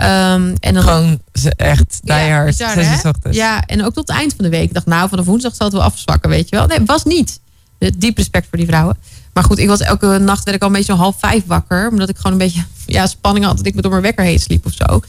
Um, 0.00 0.54
en 0.60 0.74
dan 0.74 0.82
Gewoon 0.82 1.20
echt 1.56 2.00
diehard. 2.02 2.56
Ja, 2.56 2.74
ja, 3.30 3.66
en 3.66 3.84
ook 3.84 3.94
tot 3.94 4.08
het 4.08 4.16
eind 4.16 4.34
van 4.36 4.44
de 4.44 4.50
week. 4.50 4.62
Ik 4.62 4.74
dacht, 4.74 4.86
nou, 4.86 5.08
van 5.08 5.18
de 5.18 5.24
woensdag 5.24 5.54
zal 5.54 5.66
het 5.66 5.76
wel 5.76 5.84
afzwakken, 5.84 6.30
weet 6.30 6.48
je 6.48 6.56
wel. 6.56 6.66
Nee, 6.66 6.78
was 6.84 7.04
niet. 7.04 7.40
Diep 7.96 8.16
respect 8.16 8.46
voor 8.48 8.58
die 8.58 8.66
vrouwen. 8.66 8.96
Maar 9.32 9.44
goed, 9.44 9.58
ik 9.58 9.68
was 9.68 9.80
elke 9.80 10.18
nacht 10.18 10.44
werd 10.44 10.56
ik 10.56 10.62
al 10.62 10.68
een 10.68 10.74
beetje 10.74 10.94
half 10.94 11.16
vijf 11.18 11.42
wakker. 11.46 11.88
Omdat 11.88 12.08
ik 12.08 12.16
gewoon 12.16 12.32
een 12.32 12.38
beetje 12.38 12.64
ja, 12.86 13.06
spanning 13.06 13.44
had 13.44 13.56
dat 13.56 13.66
ik 13.66 13.74
me 13.74 13.82
door 13.82 13.90
mijn 13.90 14.02
wekker 14.02 14.24
heen 14.24 14.38
sliep 14.38 14.66
of 14.66 14.72
zo. 14.72 15.00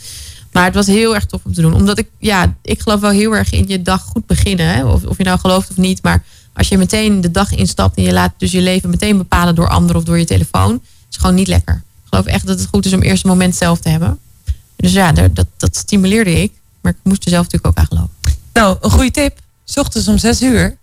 Maar 0.51 0.65
het 0.65 0.75
was 0.75 0.87
heel 0.87 1.15
erg 1.15 1.25
tof 1.25 1.41
om 1.43 1.53
te 1.53 1.61
doen. 1.61 1.73
Omdat 1.73 1.97
ik, 1.97 2.09
ja, 2.19 2.55
ik 2.61 2.81
geloof 2.81 2.99
wel 2.99 3.09
heel 3.09 3.35
erg 3.35 3.51
in 3.51 3.67
je 3.67 3.81
dag 3.81 4.01
goed 4.01 4.25
beginnen. 4.25 4.67
Hè? 4.67 4.85
Of, 4.85 5.03
of 5.03 5.17
je 5.17 5.23
nou 5.23 5.39
gelooft 5.39 5.69
of 5.69 5.77
niet. 5.77 6.03
Maar 6.03 6.23
als 6.53 6.67
je 6.67 6.77
meteen 6.77 7.21
de 7.21 7.31
dag 7.31 7.51
instapt 7.51 7.97
en 7.97 8.03
je 8.03 8.13
laat 8.13 8.33
dus 8.37 8.51
je 8.51 8.61
leven 8.61 8.89
meteen 8.89 9.17
bepalen 9.17 9.55
door 9.55 9.69
anderen 9.69 9.95
of 9.95 10.03
door 10.03 10.19
je 10.19 10.25
telefoon. 10.25 10.81
is 11.11 11.17
gewoon 11.17 11.35
niet 11.35 11.47
lekker. 11.47 11.75
Ik 11.75 12.09
geloof 12.09 12.25
echt 12.25 12.47
dat 12.47 12.59
het 12.59 12.67
goed 12.71 12.85
is 12.85 12.93
om 12.93 13.01
eerst 13.01 13.23
een 13.23 13.29
moment 13.29 13.55
zelf 13.55 13.79
te 13.79 13.89
hebben. 13.89 14.19
Dus 14.77 14.93
ja, 14.93 15.11
dat, 15.11 15.45
dat 15.57 15.75
stimuleerde 15.75 16.41
ik. 16.41 16.51
Maar 16.81 16.91
ik 16.91 16.97
moest 17.03 17.23
er 17.23 17.29
zelf 17.29 17.43
natuurlijk 17.43 17.67
ook 17.67 17.83
aan 17.83 17.87
geloven. 17.87 18.13
Nou, 18.53 18.77
een 18.81 18.91
goede 18.91 19.11
tip. 19.11 19.39
S 19.65 19.77
ochtends 19.77 20.07
om 20.07 20.17
6 20.17 20.41
uur 20.41 20.77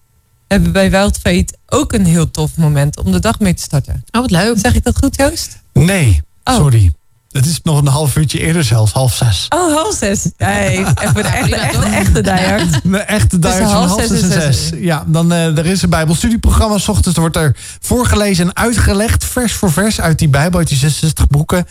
hebben 0.48 0.68
we 0.68 0.74
bij 0.74 0.90
Wild 0.90 1.18
Fate 1.18 1.54
ook 1.66 1.92
een 1.92 2.04
heel 2.04 2.30
tof 2.30 2.56
moment 2.56 2.98
om 2.98 3.12
de 3.12 3.18
dag 3.18 3.40
mee 3.40 3.54
te 3.54 3.62
starten. 3.62 4.04
Oh, 4.10 4.20
wat 4.20 4.30
leuk. 4.30 4.58
Zeg 4.58 4.74
ik 4.74 4.84
dat 4.84 4.98
goed, 4.98 5.16
Joost? 5.16 5.58
Nee, 5.72 6.22
oh. 6.44 6.54
sorry. 6.54 6.92
Het 7.34 7.46
is 7.46 7.60
nog 7.62 7.78
een 7.80 7.86
half 7.86 8.16
uurtje 8.16 8.40
eerder 8.40 8.64
zelfs, 8.64 8.92
half 8.92 9.14
zes. 9.14 9.46
Oh, 9.48 9.74
half 9.74 9.94
zes. 9.94 10.28
Nee, 10.38 10.84
voor 11.12 11.22
de 11.22 11.28
echte, 11.28 11.56
echte, 11.56 11.86
echte 11.86 12.20
diehard. 12.20 12.80
De 12.84 12.98
echte 12.98 13.38
diehard 13.38 13.70
van 13.70 13.88
half 13.88 14.00
zes 14.06 14.22
en 14.22 14.32
zes. 14.32 14.70
Ja, 14.76 15.04
dan 15.06 15.32
uh, 15.32 15.58
er 15.58 15.66
is 15.66 15.82
een 15.82 15.90
bijbelstudieprogramma. 15.90 16.78
S 16.78 16.88
ochtends 16.88 17.18
wordt 17.18 17.36
er 17.36 17.56
voorgelezen 17.80 18.46
en 18.46 18.56
uitgelegd, 18.56 19.24
vers 19.24 19.52
voor 19.52 19.72
vers, 19.72 20.00
uit 20.00 20.18
die 20.18 20.28
bijbel, 20.28 20.58
uit 20.58 20.68
die 20.68 20.76
66 20.76 21.26
boeken. 21.26 21.66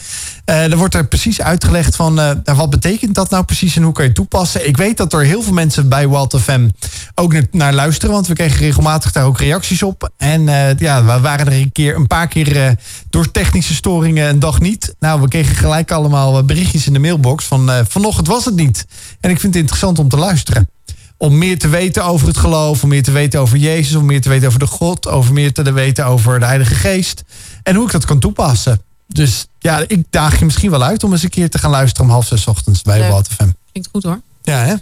Uh, 0.45 0.71
er 0.71 0.77
wordt 0.77 0.95
er 0.95 1.07
precies 1.07 1.41
uitgelegd 1.41 1.95
van, 1.95 2.19
uh, 2.19 2.31
wat 2.43 2.69
betekent 2.69 3.15
dat 3.15 3.29
nou 3.29 3.43
precies 3.43 3.75
en 3.75 3.83
hoe 3.83 3.93
kan 3.93 4.03
je 4.03 4.09
het 4.09 4.17
toepassen. 4.17 4.67
Ik 4.67 4.77
weet 4.77 4.97
dat 4.97 5.13
er 5.13 5.23
heel 5.23 5.41
veel 5.41 5.53
mensen 5.53 5.89
bij 5.89 6.07
Walt 6.07 6.35
FM 6.39 6.67
ook 7.15 7.33
naar 7.51 7.73
luisteren, 7.73 8.13
want 8.13 8.27
we 8.27 8.33
kregen 8.33 8.59
regelmatig 8.59 9.11
daar 9.11 9.25
ook 9.25 9.39
reacties 9.39 9.83
op. 9.83 10.11
En 10.17 10.45
ja, 10.77 11.03
we 11.03 11.19
waren 11.19 11.45
er 11.45 11.53
een, 11.53 11.71
keer, 11.71 11.95
een 11.95 12.07
paar 12.07 12.27
keer 12.27 12.75
door 13.09 13.31
technische 13.31 13.73
storingen 13.73 14.29
een 14.29 14.39
dag 14.39 14.59
niet. 14.59 14.95
Nou, 14.99 15.21
we 15.21 15.27
kregen 15.27 15.52
gelijk 15.53 15.91
allemaal 15.91 16.37
eh, 16.37 16.43
berichtjes 16.43 16.87
in 16.87 16.93
de 16.93 16.99
mailbox 16.99 17.45
van 17.45 17.69
uh, 17.69 17.79
vanochtend 17.87 18.27
was 18.27 18.45
het 18.45 18.55
niet. 18.55 18.85
En 19.19 19.29
ik 19.29 19.39
vind 19.39 19.53
het 19.53 19.61
interessant 19.61 19.99
om 19.99 20.09
te 20.09 20.17
luisteren. 20.17 20.69
Om 21.17 21.37
meer 21.37 21.59
te 21.59 21.67
weten 21.67 22.05
over 22.05 22.27
het 22.27 22.37
geloof, 22.37 22.83
om 22.83 22.89
meer 22.89 23.03
te 23.03 23.11
weten 23.11 23.39
over 23.39 23.57
Jezus, 23.57 23.95
om 23.95 24.05
meer 24.05 24.21
te 24.21 24.29
weten 24.29 24.47
over 24.47 24.59
de 24.59 24.67
God, 24.67 25.07
over 25.07 25.33
meer 25.33 25.53
te 25.53 25.71
weten 25.71 26.05
over 26.05 26.39
de 26.39 26.45
Heilige 26.45 26.75
Geest. 26.75 27.23
En 27.63 27.75
hoe 27.75 27.85
ik 27.85 27.91
dat 27.91 28.05
kan 28.05 28.19
toepassen. 28.19 28.81
Dus 29.07 29.45
ja, 29.59 29.83
ik 29.87 30.03
daag 30.09 30.39
je 30.39 30.45
misschien 30.45 30.71
wel 30.71 30.83
uit 30.83 31.03
om 31.03 31.11
eens 31.11 31.23
een 31.23 31.29
keer 31.29 31.49
te 31.49 31.57
gaan 31.57 31.71
luisteren 31.71 32.05
om 32.05 32.11
half 32.11 32.25
zes 32.25 32.47
ochtends 32.47 32.81
bij 32.81 33.09
WaterFM. 33.09 33.49
Klinkt 33.71 33.89
goed 33.91 34.03
hoor. 34.03 34.21
Ja, 34.43 34.63
hè? 34.63 34.75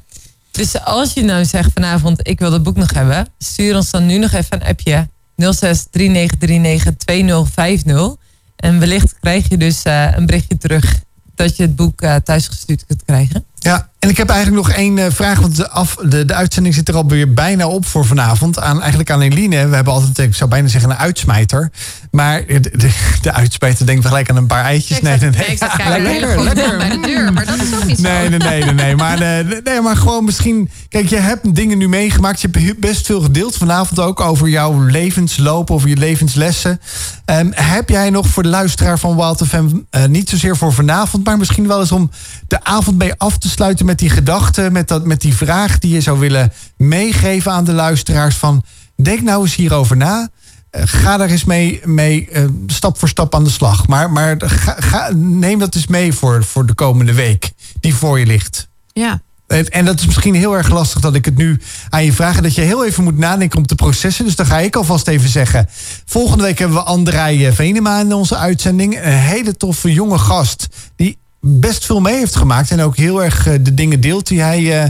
Dus 0.52 0.84
als 0.84 1.14
je 1.14 1.24
nou 1.24 1.46
zegt 1.46 1.70
vanavond, 1.74 2.28
ik 2.28 2.40
wil 2.40 2.52
het 2.52 2.64
boek 2.64 2.76
nog 2.76 2.94
hebben, 2.94 3.28
stuur 3.38 3.76
ons 3.76 3.92
dan 3.92 4.06
nu 4.06 4.18
nog 4.18 4.32
even 4.32 4.62
een 4.62 4.68
appje 4.68 5.08
06 5.36 5.86
3939 5.92 6.96
2050. 6.96 8.16
En 8.62 8.80
wellicht 8.80 9.16
krijg 9.20 9.50
je 9.50 9.58
dus 9.58 9.86
uh, 9.86 10.12
een 10.16 10.26
berichtje 10.26 10.58
terug 10.58 11.00
dat 11.36 11.56
je 11.56 11.64
het 11.64 11.76
boek 11.76 12.02
uh, 12.02 12.16
thuisgestuurd 12.16 12.86
kunt 12.86 13.04
krijgen. 13.04 13.46
Ja, 13.64 13.90
en 14.00 14.10
ik 14.10 14.18
heb 14.18 14.30
eigenlijk 14.30 14.68
nog 14.68 14.76
één 14.76 14.98
uh, 14.98 15.06
vraag. 15.10 15.40
Want 15.40 15.56
de, 15.56 15.70
af, 15.70 15.96
de, 15.96 16.26
de 16.26 16.34
uitzending 16.34 16.76
zit 16.76 16.90
er 16.90 16.96
alweer 16.96 17.34
bijna 17.34 17.68
op 17.68 17.86
voor 17.86 18.06
vanavond. 18.06 18.60
Aan, 18.60 18.80
eigenlijk 18.80 19.12
aan 19.12 19.22
Eline. 19.22 19.68
We 19.68 19.76
hebben 19.76 19.94
altijd, 19.94 20.18
ik 20.18 20.36
zou 20.36 20.50
bijna 20.50 20.68
zeggen, 20.68 20.90
een 20.90 20.98
uitsmijter. 20.98 21.72
Maar 22.12 22.46
de, 22.46 22.60
de, 22.60 22.90
de 23.22 23.34
uitsmijter 23.34 23.86
denkt 23.86 24.06
gelijk 24.06 24.30
aan 24.30 24.36
een 24.36 24.48
paar 24.48 24.64
eitjes. 24.64 25.02
Nee, 25.02 25.18
nee, 25.18 25.30
nee. 25.30 25.46
Ik 25.46 25.58
zat 25.58 25.78
lekker, 25.78 26.44
lekker. 26.44 26.78
bij 26.78 26.90
de 26.90 27.00
deur. 27.00 27.34
Maar 27.34 27.46
dat 27.46 27.56
is 27.56 27.74
ook 27.76 27.86
niet 27.86 27.98
zo. 27.98 28.04
Nee, 28.04 28.30
nee, 28.30 28.40
nee. 28.40 28.64
nee, 28.64 28.74
nee. 28.74 28.96
Maar, 28.96 29.20
nee, 29.20 29.44
nee, 29.64 29.82
maar 29.82 29.98
gewoon 29.98 30.26
misschien... 30.26 30.70
Kijk, 30.90 31.08
je 31.08 31.18
hebt 31.18 31.56
dingen 31.56 31.78
nu 31.78 31.90
meegemaakt. 31.90 32.42
Je 32.42 32.50
hebt 32.52 32.80
best 32.80 33.06
veel 33.06 33.22
gedeeld 33.22 33.58
vanavond 33.58 34.00
ook 34.00 34.20
over 34.20 34.50
jouw 34.50 34.86
levensloop. 34.86 35.72
Over 35.72 35.90
je 35.90 35.98
levenslessen. 35.98 36.80
Um, 37.26 37.52
heb 37.56 37.90
jij 37.90 38.10
nog 38.10 38.28
voor 38.28 38.44
de 38.44 38.50
luisteraar 38.50 39.00
van 39.00 39.16
Wild 39.16 39.42
FM... 39.48 39.66
Uh, 39.66 40.06
niet 40.06 40.30
zozeer 40.30 40.58
voor 40.58 40.74
vanavond, 40.74 41.26
maar 41.26 41.38
misschien 41.38 41.68
wel 41.68 41.80
eens 41.80 41.92
om 41.92 42.12
de 42.48 42.64
avond 42.64 42.98
mee 42.98 43.14
af 43.18 43.38
te 43.38 43.50
sluiten 43.52 43.86
met 43.86 44.00
die 44.00 44.10
gedachte, 44.10 44.70
met, 44.72 44.88
dat, 44.88 45.06
met 45.06 45.22
die 45.22 45.36
vraag 45.36 45.80
die 45.80 45.94
je 45.94 46.02
zou 46.02 46.20
willen 46.20 46.54
meegeven 46.78 47.52
aan 47.52 47.64
de 47.64 47.74
luisteraars 47.74 48.36
van 48.36 48.64
denk 48.96 49.22
nou 49.22 49.42
eens 49.42 49.56
hierover 49.56 49.98
na. 49.98 50.30
Uh, 50.72 50.82
ga 50.86 51.18
daar 51.18 51.30
eens 51.30 51.44
mee, 51.44 51.82
mee 51.84 52.30
uh, 52.32 52.46
stap 52.68 53.00
voor 53.00 53.10
stap 53.10 53.36
aan 53.36 53.44
de 53.44 53.50
slag. 53.50 53.88
Maar, 53.88 54.12
maar 54.12 54.36
ga, 54.46 54.76
ga, 54.80 55.10
neem 55.16 55.60
dat 55.60 55.76
eens 55.76 55.88
mee 55.88 56.14
voor, 56.14 56.44
voor 56.44 56.66
de 56.66 56.74
komende 56.74 57.14
week 57.14 57.52
die 57.80 57.96
voor 57.96 58.20
je 58.20 58.26
ligt. 58.26 58.68
Ja. 58.94 59.22
En 59.70 59.86
dat 59.86 60.00
is 60.00 60.06
misschien 60.06 60.36
heel 60.36 60.58
erg 60.58 60.70
lastig 60.70 61.02
dat 61.02 61.16
ik 61.16 61.26
het 61.26 61.38
nu 61.38 61.62
aan 61.90 62.06
je 62.06 62.14
vraag. 62.14 62.42
Dat 62.42 62.56
je 62.56 62.62
heel 62.62 62.86
even 62.86 63.04
moet 63.04 63.18
nadenken 63.18 63.58
om 63.58 63.66
te 63.66 63.76
processen. 63.76 64.26
Dus 64.26 64.36
dan 64.36 64.46
ga 64.46 64.60
ik 64.60 64.76
alvast 64.76 65.08
even 65.08 65.30
zeggen. 65.30 65.70
Volgende 66.06 66.44
week 66.44 66.60
hebben 66.60 66.78
we 66.78 66.84
Andrei 66.84 67.52
Venema 67.54 68.00
in 68.00 68.14
onze 68.14 68.38
uitzending. 68.38 68.96
Een 68.96 69.12
hele 69.12 69.58
toffe 69.58 69.94
jonge 69.94 70.18
gast. 70.18 70.68
Die 70.96 71.18
best 71.42 71.86
veel 71.86 72.00
mee 72.00 72.18
heeft 72.18 72.36
gemaakt. 72.36 72.72
En 72.72 72.82
ook 72.82 72.98
heel 72.98 73.24
erg 73.24 73.48
eh, 73.48 73.54
de 73.62 73.74
dingen 73.74 74.02
deelt 74.02 74.28
die 74.28 74.42
hij, 74.42 74.62
uh, 74.62 74.90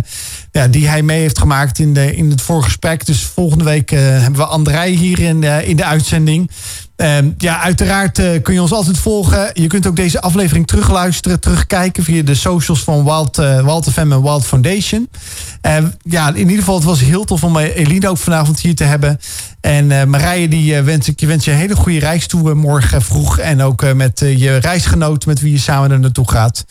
ja, 0.51 0.67
die 0.67 0.87
hij 0.87 1.01
mee 1.01 1.19
heeft 1.19 1.39
gemaakt 1.39 1.79
in, 1.79 1.93
de, 1.93 2.15
in 2.15 2.29
het 2.29 2.41
voorgesprek. 2.41 3.05
Dus 3.05 3.23
volgende 3.23 3.63
week 3.63 3.91
uh, 3.91 3.99
hebben 3.99 4.39
we 4.39 4.45
Andrei 4.45 4.97
hier 4.97 5.19
in, 5.19 5.43
in 5.43 5.75
de 5.75 5.85
uitzending. 5.85 6.51
Ehm, 6.95 7.31
ja, 7.37 7.61
uiteraard 7.61 8.19
uh, 8.19 8.41
kun 8.41 8.53
je 8.53 8.61
ons 8.61 8.71
altijd 8.71 8.97
volgen. 8.97 9.49
Je 9.53 9.67
kunt 9.67 9.87
ook 9.87 9.95
deze 9.95 10.21
aflevering 10.21 10.67
terugluisteren, 10.67 11.39
terugkijken 11.39 12.03
via 12.03 12.23
de 12.23 12.35
socials 12.35 12.83
van 12.83 13.03
Wild, 13.03 13.39
uh, 13.39 13.63
Wild 13.63 13.91
FM 13.91 14.11
en 14.11 14.21
Wild 14.21 14.45
Foundation. 14.45 15.09
Uh, 15.61 15.77
ja, 16.01 16.27
in 16.27 16.37
ieder 16.37 16.57
geval, 16.57 16.75
het 16.75 16.83
was 16.83 16.99
heel 16.99 17.23
tof 17.23 17.43
om 17.43 17.57
Eline 17.57 18.09
ook 18.09 18.17
vanavond 18.17 18.59
hier 18.59 18.75
te 18.75 18.83
hebben. 18.83 19.19
En 19.61 20.09
Marije, 20.09 20.47
die 20.47 20.81
wens 20.81 21.07
ik 21.07 21.19
je 21.19 21.27
wens 21.27 21.45
je 21.45 21.51
een 21.51 21.57
hele 21.57 21.75
goede 21.75 21.99
reis 21.99 22.27
toe 22.27 22.53
morgen 22.53 23.01
vroeg. 23.01 23.37
En 23.37 23.61
ook 23.61 23.93
met 23.93 24.19
je 24.19 24.55
reisgenoot 24.55 25.25
met 25.25 25.39
wie 25.39 25.51
je 25.51 25.59
samen 25.59 25.91
er 25.91 25.99
naartoe 25.99 26.29
gaat. 26.29 26.65